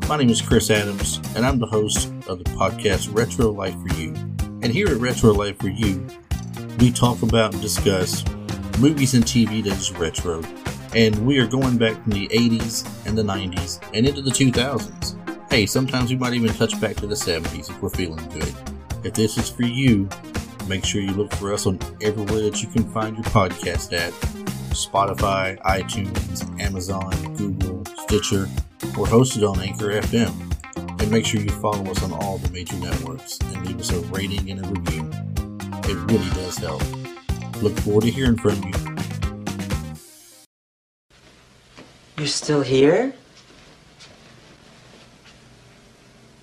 My 0.09 0.17
name 0.17 0.31
is 0.31 0.41
Chris 0.41 0.71
Adams, 0.71 1.21
and 1.35 1.45
I'm 1.45 1.59
the 1.59 1.67
host 1.67 2.07
of 2.29 2.39
the 2.39 2.51
podcast 2.51 3.13
Retro 3.13 3.51
Life 3.51 3.75
for 3.75 3.95
You. 3.99 4.15
And 4.63 4.67
here 4.67 4.87
at 4.87 4.99
Retro 4.99 5.33
Life 5.33 5.59
for 5.59 5.69
You, 5.69 6.07
we 6.79 6.93
talk 6.93 7.23
about 7.23 7.53
and 7.53 7.61
discuss 7.61 8.25
movies 8.79 9.15
and 9.15 9.25
TV 9.25 9.65
that 9.65 9.73
is 9.73 9.91
retro, 9.93 10.41
and 10.95 11.27
we 11.27 11.39
are 11.39 11.49
going 11.49 11.79
back 11.79 12.01
from 12.05 12.13
the 12.13 12.29
80s 12.29 12.87
and 13.07 13.19
the 13.19 13.25
90s 13.25 13.81
and 13.93 14.07
into 14.07 14.23
the 14.23 14.31
2000s. 14.31 15.14
Hey, 15.55 15.67
sometimes 15.67 16.11
we 16.11 16.17
might 16.17 16.35
even 16.35 16.53
touch 16.53 16.81
back 16.81 16.97
to 16.97 17.07
the 17.07 17.15
70s 17.15 17.71
if 17.71 17.81
we're 17.81 17.89
feeling 17.89 18.29
good. 18.31 18.53
If 19.05 19.15
this 19.15 19.39
is 19.39 19.49
for 19.49 19.63
you, 19.63 20.09
make 20.67 20.85
sure 20.85 21.01
you 21.01 21.13
look 21.13 21.33
for 21.35 21.53
us 21.53 21.65
on 21.65 21.79
everywhere 22.01 22.43
that 22.43 22.61
you 22.61 22.67
can 22.67 22.83
find 22.91 23.15
your 23.15 23.23
podcast 23.27 23.93
at 23.93 24.13
Spotify, 24.73 25.57
iTunes, 25.63 26.61
Amazon, 26.61 27.13
Google, 27.37 27.85
Stitcher, 28.03 28.49
or 28.99 29.07
hosted 29.07 29.49
on 29.49 29.61
Anchor 29.61 30.01
FM. 30.01 31.01
And 31.01 31.09
make 31.09 31.25
sure 31.25 31.41
you 31.41 31.51
follow 31.61 31.89
us 31.89 32.03
on 32.03 32.13
all 32.15 32.39
the 32.39 32.51
major 32.51 32.75
networks 32.79 33.39
and 33.39 33.65
leave 33.65 33.79
us 33.79 33.93
a 33.93 34.01
rating 34.07 34.51
and 34.51 34.67
a 34.67 34.69
review. 34.69 35.09
It 35.85 35.95
really 36.11 36.31
does 36.31 36.59
help. 36.59 36.83
Look 37.63 37.79
forward 37.79 38.03
to 38.03 38.11
hearing 38.11 38.39
from 38.39 38.61
you. 38.61 38.73
You're 42.19 42.27
still 42.27 42.63
here? 42.63 43.15